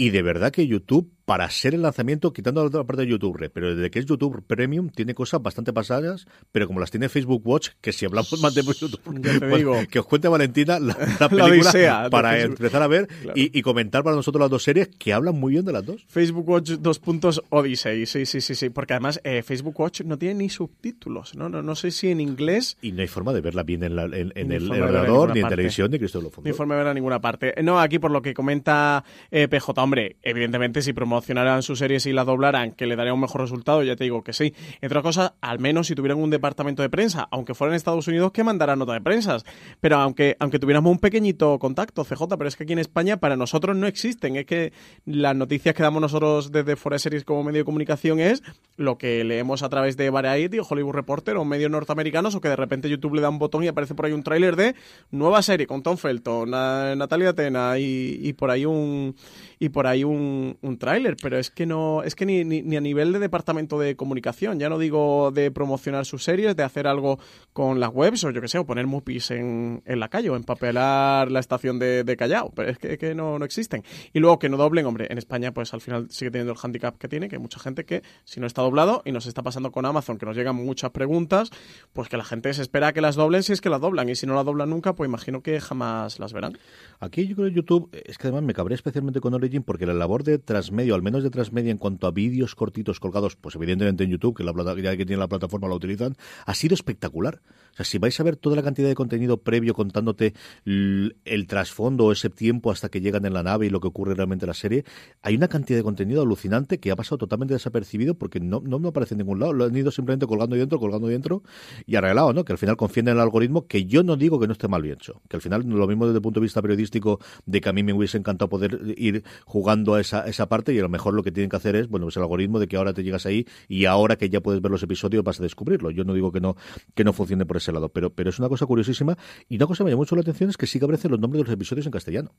y 0.01 0.09
de 0.09 0.23
verdad 0.23 0.51
que 0.51 0.67
YouTube, 0.67 1.13
para 1.31 1.49
ser 1.49 1.75
el 1.75 1.83
lanzamiento, 1.83 2.33
quitando 2.33 2.61
la 2.61 2.67
otra 2.67 2.83
parte 2.83 3.03
de 3.03 3.09
YouTube, 3.09 3.37
Red, 3.37 3.53
pero 3.55 3.77
desde 3.77 3.89
que 3.89 4.01
es 4.01 4.07
YouTube 4.07 4.43
Premium, 4.45 4.89
tiene 4.89 5.15
cosas 5.15 5.41
bastante 5.41 5.73
pasadas, 5.73 6.27
pero 6.51 6.67
como 6.67 6.81
las 6.81 6.91
tiene 6.91 7.09
Facebook 7.09 7.41
Watch, 7.47 7.69
que 7.81 7.93
si 7.93 8.05
hablamos 8.05 8.43
más 8.43 8.53
de 8.53 8.63
YouTube, 8.65 8.99
bueno, 9.05 9.57
digo. 9.57 9.77
que 9.89 10.01
os 10.01 10.07
cuente 10.07 10.27
Valentina 10.27 10.81
la, 10.81 10.97
la 10.99 11.17
La 11.21 11.29
película 11.29 12.09
para 12.11 12.33
Facebook. 12.33 12.57
empezar 12.59 12.83
a 12.83 12.87
ver 12.89 13.07
Claro. 13.07 13.39
y, 13.39 13.57
y 13.57 13.63
comentar 13.63 14.03
para 14.03 14.17
nosotros 14.17 14.41
las 14.41 14.51
dos 14.51 14.65
series 14.65 14.89
que 14.89 15.13
hablan 15.13 15.39
muy 15.39 15.53
bien 15.53 15.65
de 15.65 15.73
las 15.73 15.87
dos. 15.87 16.05
Facebook 16.09 16.49
Watch 16.49 16.71
dos 16.81 16.99
puntos 16.99 17.41
Odyssey, 17.51 18.07
sí, 18.07 18.27
sí, 18.27 18.41
sí, 18.41 18.57
sí, 18.57 18.69
porque 18.71 18.95
además 18.95 19.21
eh, 19.23 19.45
Facebook 19.45 19.79
Watch 19.79 20.01
no 20.01 20.19
tiene 20.19 20.35
ni 20.35 20.49
subtítulos, 20.51 21.37
¿no? 21.37 21.49
No, 21.49 21.63
no 21.63 21.77
sé 21.77 21.93
si 21.93 22.09
en 22.11 22.21
inglés 22.21 22.77
Y 22.83 22.91
no 22.91 23.03
hay 23.03 23.07
forma 23.09 23.33
de 23.33 23.41
verla 23.41 23.63
bien 23.63 23.85
en, 23.85 23.95
la- 23.95 24.05
en- 24.07 24.33
en 24.35 24.51
el 24.51 24.69
verla 24.69 24.77
en 24.77 24.83
ordenador, 24.83 25.33
ni 25.33 25.39
en 25.39 25.43
parte. 25.43 25.55
televisión, 25.57 25.91
ni 25.93 25.99
Cristo 26.01 26.21
lo 26.21 26.33
ni 26.43 26.53
forma 26.53 26.75
de 26.75 26.79
ver 26.81 26.89
a 26.89 26.95
ninguna 26.95 27.21
parte. 27.21 27.55
No, 27.63 27.79
aquí 27.79 28.01
por 28.01 28.11
lo 28.11 28.21
que 28.21 28.35
comenta 28.35 29.05
eh, 29.31 29.47
PJ, 29.47 29.81
hombre, 29.81 30.17
evidentemente 30.23 30.83
si 30.83 30.93
promocionaran 31.21 31.63
sus 31.63 31.79
series 31.79 32.07
y 32.07 32.13
las 32.13 32.25
doblaran, 32.25 32.73
que 32.73 32.87
le 32.87 32.97
daría 32.97 33.13
un 33.13 33.21
mejor 33.21 33.43
resultado, 33.43 33.83
ya 33.83 33.95
te 33.95 34.05
digo 34.05 34.23
que 34.25 34.33
sí. 34.33 34.55
Entre 34.81 34.87
otras 34.89 35.03
cosas, 35.03 35.33
al 35.43 35.59
menos 35.59 35.87
si 35.87 35.95
tuvieran 35.95 36.19
un 36.19 36.31
departamento 36.31 36.81
de 36.83 36.89
prensa, 36.89 37.29
aunque 37.31 37.55
fuera 37.55 37.73
en 37.73 37.77
Estados 37.77 38.09
Unidos, 38.09 38.33
que 38.33 38.43
mandara 38.43 38.75
nota 38.75 38.95
de 38.95 39.01
prensas. 39.03 39.45
Pero 39.81 39.97
aunque, 39.97 40.37
aunque 40.41 40.59
tuviéramos 40.59 40.91
un 40.91 40.99
pequeñito 40.99 41.59
contacto, 41.59 42.05
CJ, 42.05 42.23
pero 42.39 42.49
es 42.49 42.57
que 42.57 42.65
aquí 42.65 42.73
en 42.73 42.79
España 42.79 43.19
para 43.19 43.37
nosotros 43.37 43.77
no 43.77 43.87
existen. 43.87 44.37
Es 44.37 44.47
que 44.47 44.73
las 45.05 45.37
noticias 45.37 45.75
que 45.75 45.83
damos 45.83 46.01
nosotros 46.01 46.53
desde 46.53 46.77
Fuera 46.77 46.95
de 46.95 47.01
Series 47.01 47.25
como 47.25 47.45
medio 47.45 47.59
de 47.61 47.65
comunicación 47.65 48.19
es 48.19 48.43
lo 48.77 48.97
que 48.97 49.23
leemos 49.25 49.63
a 49.63 49.69
través 49.69 49.97
de 49.99 50.09
Variety 50.11 50.59
o 50.59 50.67
Hollywood 50.69 50.95
Reporter 50.95 51.37
o 51.37 51.45
medios 51.45 51.71
norteamericanos 51.71 52.35
o 52.35 52.41
que 52.41 52.49
de 52.49 52.57
repente 52.57 52.89
YouTube 52.89 53.15
le 53.17 53.21
da 53.21 53.29
un 53.29 53.39
botón 53.39 53.63
y 53.63 53.69
aparece 53.69 53.95
por 53.95 54.07
ahí 54.07 54.13
un 54.13 54.23
tráiler 54.23 54.57
de 54.57 54.75
nueva 55.11 55.43
serie 55.43 55.67
con 55.67 55.83
Tom 55.83 55.97
Felton, 55.99 56.51
Na- 56.51 56.95
Natalia 56.97 57.35
Tena 57.35 57.79
y, 57.79 58.19
y 58.23 58.33
por 58.33 58.51
ahí 58.51 58.65
un 58.65 59.15
y 59.59 59.69
un, 60.05 60.57
un 60.63 60.79
tráiler, 60.79 61.10
pero 61.17 61.39
es 61.39 61.51
que 61.51 61.67
no 61.67 62.03
es 62.03 62.15
que 62.15 62.27
ni, 62.27 62.45
ni, 62.45 62.63
ni 62.63 62.77
a 62.77 62.81
nivel 62.81 63.13
de 63.13 63.19
departamento 63.19 63.79
de 63.79 63.97
comunicación, 63.97 64.59
ya 64.59 64.69
no 64.69 64.79
digo 64.79 65.31
de 65.31 65.51
promocionar 65.51 66.07
sus 66.07 66.25
series, 66.25 66.57
de 66.57 66.63
hacer 66.63 66.87
algo 66.87 67.19
con 67.53 67.81
las 67.81 67.91
webs 67.93 68.25
o 68.25 68.31
yo 68.31 68.41
que 68.41 68.49
sé, 68.49 68.59
o 68.59 68.67
poner 68.67 68.87
mupis 68.87 69.31
en, 69.31 69.83
en 69.85 70.01
la 70.01 70.09
calle 70.09 70.31
o 70.31 70.37
empapelar 70.37 71.31
la 71.31 71.41
estación 71.41 71.79
de, 71.79 72.05
de 72.05 72.17
Callao, 72.17 72.53
pero 72.55 72.71
es 72.71 72.79
que, 72.79 72.99
que 72.99 73.15
no, 73.15 73.39
no 73.39 73.45
existen. 73.45 73.83
Y 74.13 74.21
luego 74.21 74.39
que 74.39 74.49
no 74.49 74.57
doblen, 74.57 74.87
hombre, 74.87 75.07
en 75.11 75.19
España 75.19 75.53
pues 75.53 75.73
al 75.75 75.81
final 75.81 76.11
sigue 76.11 76.31
teniendo 76.31 76.53
el 76.53 76.59
handicap 76.63 76.97
que 76.99 77.09
tiene, 77.09 77.29
que 77.29 77.37
hay 77.37 77.43
mucha 77.43 77.61
gente 77.61 77.85
que 77.85 78.03
si 78.25 78.41
no 78.41 78.47
está 78.47 78.63
doblado 78.63 79.03
y 79.05 79.13
nos 79.13 79.27
está 79.27 79.43
pasando 79.43 79.71
con 79.73 79.87
Amazon, 79.87 80.19
que 80.19 80.27
nos 80.27 80.37
llegan 80.37 80.57
muchas 80.57 80.91
preguntas, 80.91 81.51
pues 81.93 82.09
que 82.09 82.17
la 82.17 82.25
gente 82.25 82.53
se 82.55 82.63
espera 82.63 82.93
que 82.93 83.01
las 83.01 83.17
doblen 83.17 83.43
si 83.43 83.53
es 83.53 83.61
que 83.61 83.71
las 83.71 83.81
doblan 83.81 84.09
y 84.09 84.17
si 84.17 84.27
no 84.27 84.35
las 84.35 84.45
doblan 84.45 84.71
nunca, 84.71 84.95
pues 84.95 85.09
imagino 85.09 85.43
que 85.43 85.61
jamás 85.61 86.19
las 86.19 86.33
verán. 86.33 86.59
Aquí 86.99 87.27
yo 87.27 87.37
creo 87.37 87.49
que 87.49 87.55
YouTube, 87.55 87.89
es 87.93 88.19
que 88.19 88.29
además 88.29 88.43
me 88.43 88.55
cabré 88.55 88.75
especialmente 88.75 89.21
con 89.21 89.35
Origin 89.35 89.63
porque 89.63 89.87
la 89.87 89.95
labor 89.95 90.25
de 90.25 90.39
transmedia, 90.39 90.90
al 90.95 91.03
menos 91.03 91.23
de 91.23 91.31
transmedia 91.31 91.71
en 91.71 91.79
cuanto 91.79 92.07
a 92.07 92.11
vídeos 92.11 92.55
cortitos 92.55 93.01
colgados, 93.01 93.37
pues 93.37 93.55
evidentemente 93.57 94.05
en 94.05 94.11
YouTube, 94.11 94.37
que 94.37 94.45
la 94.45 94.53
plata, 94.53 94.75
ya 94.81 94.97
que 94.97 95.07
tiene 95.07 95.21
la 95.21 95.29
plataforma 95.29 95.69
la 95.69 95.75
utilizan, 95.75 96.17
ha 96.47 96.55
sido 96.55 96.75
espectacular. 96.75 97.41
O 97.73 97.77
sea, 97.77 97.85
si 97.85 97.99
vais 97.99 98.19
a 98.19 98.23
ver 98.25 98.37
toda 98.37 98.57
la 98.57 98.63
cantidad 98.63 98.89
de 98.89 98.95
contenido 98.95 99.39
previo 99.39 99.75
contándote 99.75 100.35
l- 100.65 101.17
el 101.25 101.47
trasfondo 101.47 102.11
ese 102.11 102.29
tiempo 102.29 102.71
hasta 102.71 102.89
que 102.89 103.01
llegan 103.01 103.25
en 103.27 103.33
la 103.33 103.43
nave 103.43 103.67
y 103.67 103.71
lo 103.71 103.81
que 103.81 103.89
ocurre 103.89 104.15
realmente 104.15 104.45
en 104.45 104.49
la 104.49 104.55
serie, 104.55 104.85
hay 105.23 105.37
una 105.37 105.49
cantidad 105.49 105.79
de 105.79 105.85
contenido 105.85 106.23
alucinante 106.23 106.81
que 106.81 106.91
ha 106.91 106.97
pasado 106.97 107.19
totalmente 107.19 107.55
desapercibido 107.55 108.15
porque 108.15 108.41
no, 108.41 108.61
no 108.61 108.79
me 108.79 108.89
aparece 108.89 109.15
en 109.15 109.19
ningún 109.19 109.39
lado. 109.39 109.53
Lo 109.53 109.65
han 109.65 109.77
ido 109.77 109.91
simplemente 109.91 110.27
colgando 110.27 110.57
dentro, 110.57 110.81
colgando 110.81 111.07
dentro 111.07 111.43
y 111.87 111.95
arreglado, 111.97 112.33
¿no? 112.33 112.45
Que 112.45 112.53
al 112.53 112.59
final 112.59 112.77
confían 112.77 113.09
en 113.09 113.15
el 113.15 113.21
algoritmo, 113.21 113.67
que 113.67 113.85
yo 113.87 114.03
no 114.03 114.17
digo 114.17 114.41
que 114.41 114.47
no 114.47 114.53
esté 114.53 114.67
mal 114.67 114.83
bien 114.83 114.95
hecho. 114.95 115.23
Que 115.29 115.37
al 115.37 115.43
final, 115.43 115.63
lo 115.65 115.87
mismo 115.87 116.07
desde 116.07 116.19
el 116.19 116.23
punto 116.23 116.41
de 116.41 116.45
vista 116.45 116.61
periodístico, 116.61 117.21
de 117.47 117.61
que 117.61 117.69
a 117.69 117.73
mí 117.73 117.83
me 117.83 117.93
hubiese 117.93 118.19
encantado 118.19 118.49
poder 118.49 118.95
ir 118.97 119.23
jugando 119.45 119.95
a 119.95 120.01
esa, 120.01 120.27
esa 120.27 120.49
parte 120.49 120.73
y 120.75 120.79
a 120.81 120.85
lo 120.85 120.89
mejor 120.89 121.15
lo 121.15 121.23
que 121.23 121.33
tienen 121.33 121.51
que 121.51 121.57
hacer 121.57 121.77
es, 121.77 121.89
bueno, 121.89 122.07
pues 122.07 122.17
el 122.17 122.23
algoritmo 122.23 122.59
de 122.59 122.69
que 122.69 122.77
ahora 122.77 122.93
te 122.93 123.03
llegas 123.03 123.27
ahí 123.27 123.47
y 123.69 123.85
ahora 123.85 124.17
que 124.17 124.29
ya 124.29 124.41
puedes 124.41 124.61
ver 124.61 124.71
los 124.71 124.83
episodios 124.83 125.23
vas 125.25 125.41
a 125.41 125.43
descubrirlo. 125.43 125.91
Yo 125.91 126.05
no 126.05 126.15
digo 126.15 126.33
que 126.33 126.41
no, 126.41 126.57
que 126.95 127.05
no 127.05 127.13
funcione 127.13 127.47
por 127.47 127.57
ese 127.57 127.73
lado, 127.73 127.89
pero, 127.89 128.11
pero 128.11 128.31
es 128.31 128.39
una 128.39 128.49
cosa 128.49 128.67
curiosísima 128.67 129.17
y 129.49 129.57
una 129.57 129.67
cosa 129.67 129.79
que 129.79 129.85
me 129.85 129.91
llama 129.91 130.01
mucho 130.01 130.17
la 130.17 130.23
atención 130.23 130.51
es 130.51 130.57
que 130.57 130.67
sí 130.67 130.79
que 130.79 130.85
aparecen 130.85 131.11
los 131.11 131.21
nombres 131.21 131.41
de 131.41 131.45
los 131.45 131.55
episodios 131.55 131.87
en 131.87 131.93
castellano. 131.93 132.33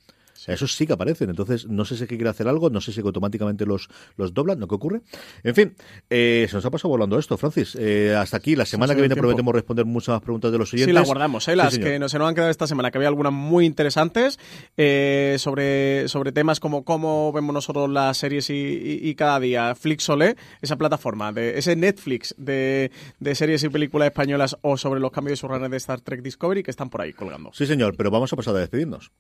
Sea, 0.44 0.56
esos 0.56 0.74
sí 0.74 0.88
que 0.88 0.94
aparecen. 0.94 1.30
Entonces, 1.30 1.68
no 1.68 1.86
sé 1.86 1.96
si 1.96 2.04
es 2.04 2.10
que 2.10 2.16
quiere 2.18 2.30
hacer 2.32 2.48
algo, 2.48 2.70
no 2.72 2.82
sé 2.82 2.92
si 2.92 3.00
automáticamente 3.02 3.66
los, 3.68 3.90
los 4.18 4.34
doblan, 4.34 4.58
¿no? 4.58 4.68
¿Qué 4.68 4.74
ocurre? 4.76 5.02
En 5.44 5.54
fin, 5.54 5.76
eh, 6.10 6.48
se 6.50 6.56
nos 6.56 6.66
ha 6.66 6.72
pasado 6.72 6.90
volando 6.90 7.20
esto, 7.20 7.38
Francis. 7.38 7.76
Eh, 7.80 8.16
hasta 8.18 8.38
aquí, 8.38 8.56
la 8.56 8.66
semana 8.66 8.96
que 8.96 9.02
viene 9.02 9.14
tiempo. 9.14 9.28
prometemos 9.28 9.54
responder 9.54 9.86
muchas 9.86 10.14
más 10.14 10.22
preguntas 10.22 10.52
de 10.52 10.58
los 10.58 10.74
oyentes. 10.74 10.92
Sí, 10.92 10.94
las 10.94 11.06
guardamos, 11.06 11.48
¿eh? 11.48 11.52
Sí, 11.52 11.58
las 11.58 11.78
que 11.78 12.00
no 12.00 12.10
se 12.10 12.18
nos 12.18 12.28
han 12.28 12.34
quedado 12.34 12.50
esta 12.50 12.66
semana, 12.66 12.90
que 12.90 12.98
había 12.98 13.08
algunas 13.10 13.34
muy 13.34 13.66
interesantes 13.66 14.40
eh, 14.78 15.36
sobre, 15.38 16.08
sobre 16.08 16.32
temas 16.32 16.60
como 16.60 16.84
cómo 16.84 17.32
vemos 17.32 17.54
nosotros 17.54 17.90
las 17.90 18.18
series 18.18 18.50
y, 18.50 18.54
y- 18.54 19.10
y 19.10 19.16
cada 19.16 19.40
día. 19.40 19.76
Flixolé, 19.76 20.38
esa 20.62 20.76
plataforma, 20.76 21.32
de 21.32 21.58
ese 21.60 21.76
Netflix 21.76 22.34
de, 22.38 22.90
de 23.20 23.36
series 23.36 23.64
y 23.64 23.70
películas 23.70 24.08
españolas 24.08 24.58
o 24.62 24.76
sobre 24.78 25.00
los 25.00 25.12
cambios 25.12 25.34
de 25.34 25.36
surrunner 25.38 25.70
de 25.70 25.78
Star 25.78 26.02
Trek 26.02 26.22
Discovery 26.24 26.64
que 26.64 26.72
están 26.72 26.90
por 26.90 27.02
ahí 27.02 27.14
colgando. 27.14 27.52
Sí, 27.54 27.68
señor, 27.68 27.96
pero 27.96 28.10
vamos 28.10 28.34
a 28.34 28.36
pasar 28.36 28.56
a 28.56 28.60
despedirnos. 28.60 29.12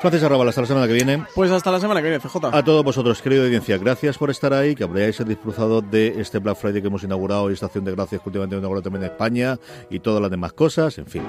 Francis 0.00 0.22
Arrabal, 0.22 0.48
hasta 0.48 0.60
la 0.60 0.66
semana 0.68 0.86
que 0.86 0.92
viene. 0.92 1.24
Pues 1.34 1.50
hasta 1.50 1.72
la 1.72 1.80
semana 1.80 2.00
que 2.00 2.08
viene, 2.08 2.22
CJ. 2.22 2.36
A 2.52 2.62
todos 2.62 2.84
vosotros, 2.84 3.20
querida 3.20 3.42
audiencia, 3.42 3.78
gracias 3.78 4.16
por 4.16 4.30
estar 4.30 4.54
ahí, 4.54 4.76
que 4.76 4.84
habréis 4.84 5.18
disfrutado 5.26 5.80
de 5.82 6.20
este 6.20 6.38
Black 6.38 6.56
Friday 6.56 6.80
que 6.80 6.86
hemos 6.86 7.02
inaugurado 7.02 7.50
y 7.50 7.54
esta 7.54 7.66
acción 7.66 7.84
de 7.84 7.92
gracias 7.92 8.22
que 8.22 8.28
últimamente 8.28 8.54
hemos 8.54 8.62
inaugurado 8.62 8.82
también 8.84 9.04
en 9.04 9.10
España 9.10 9.58
y 9.90 9.98
todas 9.98 10.22
las 10.22 10.30
demás 10.30 10.52
cosas, 10.52 10.96
en 10.98 11.06
fin, 11.06 11.22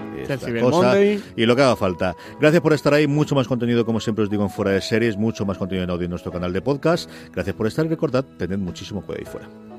cosa 0.62 0.70
Monday. 0.70 1.22
y 1.36 1.46
lo 1.48 1.56
que 1.56 1.64
haga 1.64 1.76
falta. 1.76 2.16
Gracias 2.40 2.62
por 2.62 2.74
estar 2.74 2.94
ahí, 2.94 3.08
mucho 3.08 3.34
más 3.34 3.48
contenido, 3.48 3.86
como 3.86 4.00
siempre 4.00 4.24
os 4.24 4.30
digo, 4.30 4.44
en 4.44 4.52
Fuera 4.52 4.72
de 4.72 4.82
Series, 4.82 5.18
mucho 5.18 5.46
más 5.46 5.58
contenido 5.58 5.86
en 5.86 5.90
audio 5.90 6.06
en 6.06 6.12
nuestro 6.12 6.32
canal 6.32 6.54
de 6.54 6.62
podcast. 6.62 7.10
Gracias 7.34 7.56
por 7.56 7.66
estar 7.66 7.86
y 7.88 7.90
recordad, 7.90 8.24
tened 8.38 8.60
muchísimo 8.60 9.02
cuidado 9.02 9.26
ahí 9.26 9.32
fuera. 9.32 9.79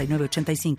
906985. 0.05 0.77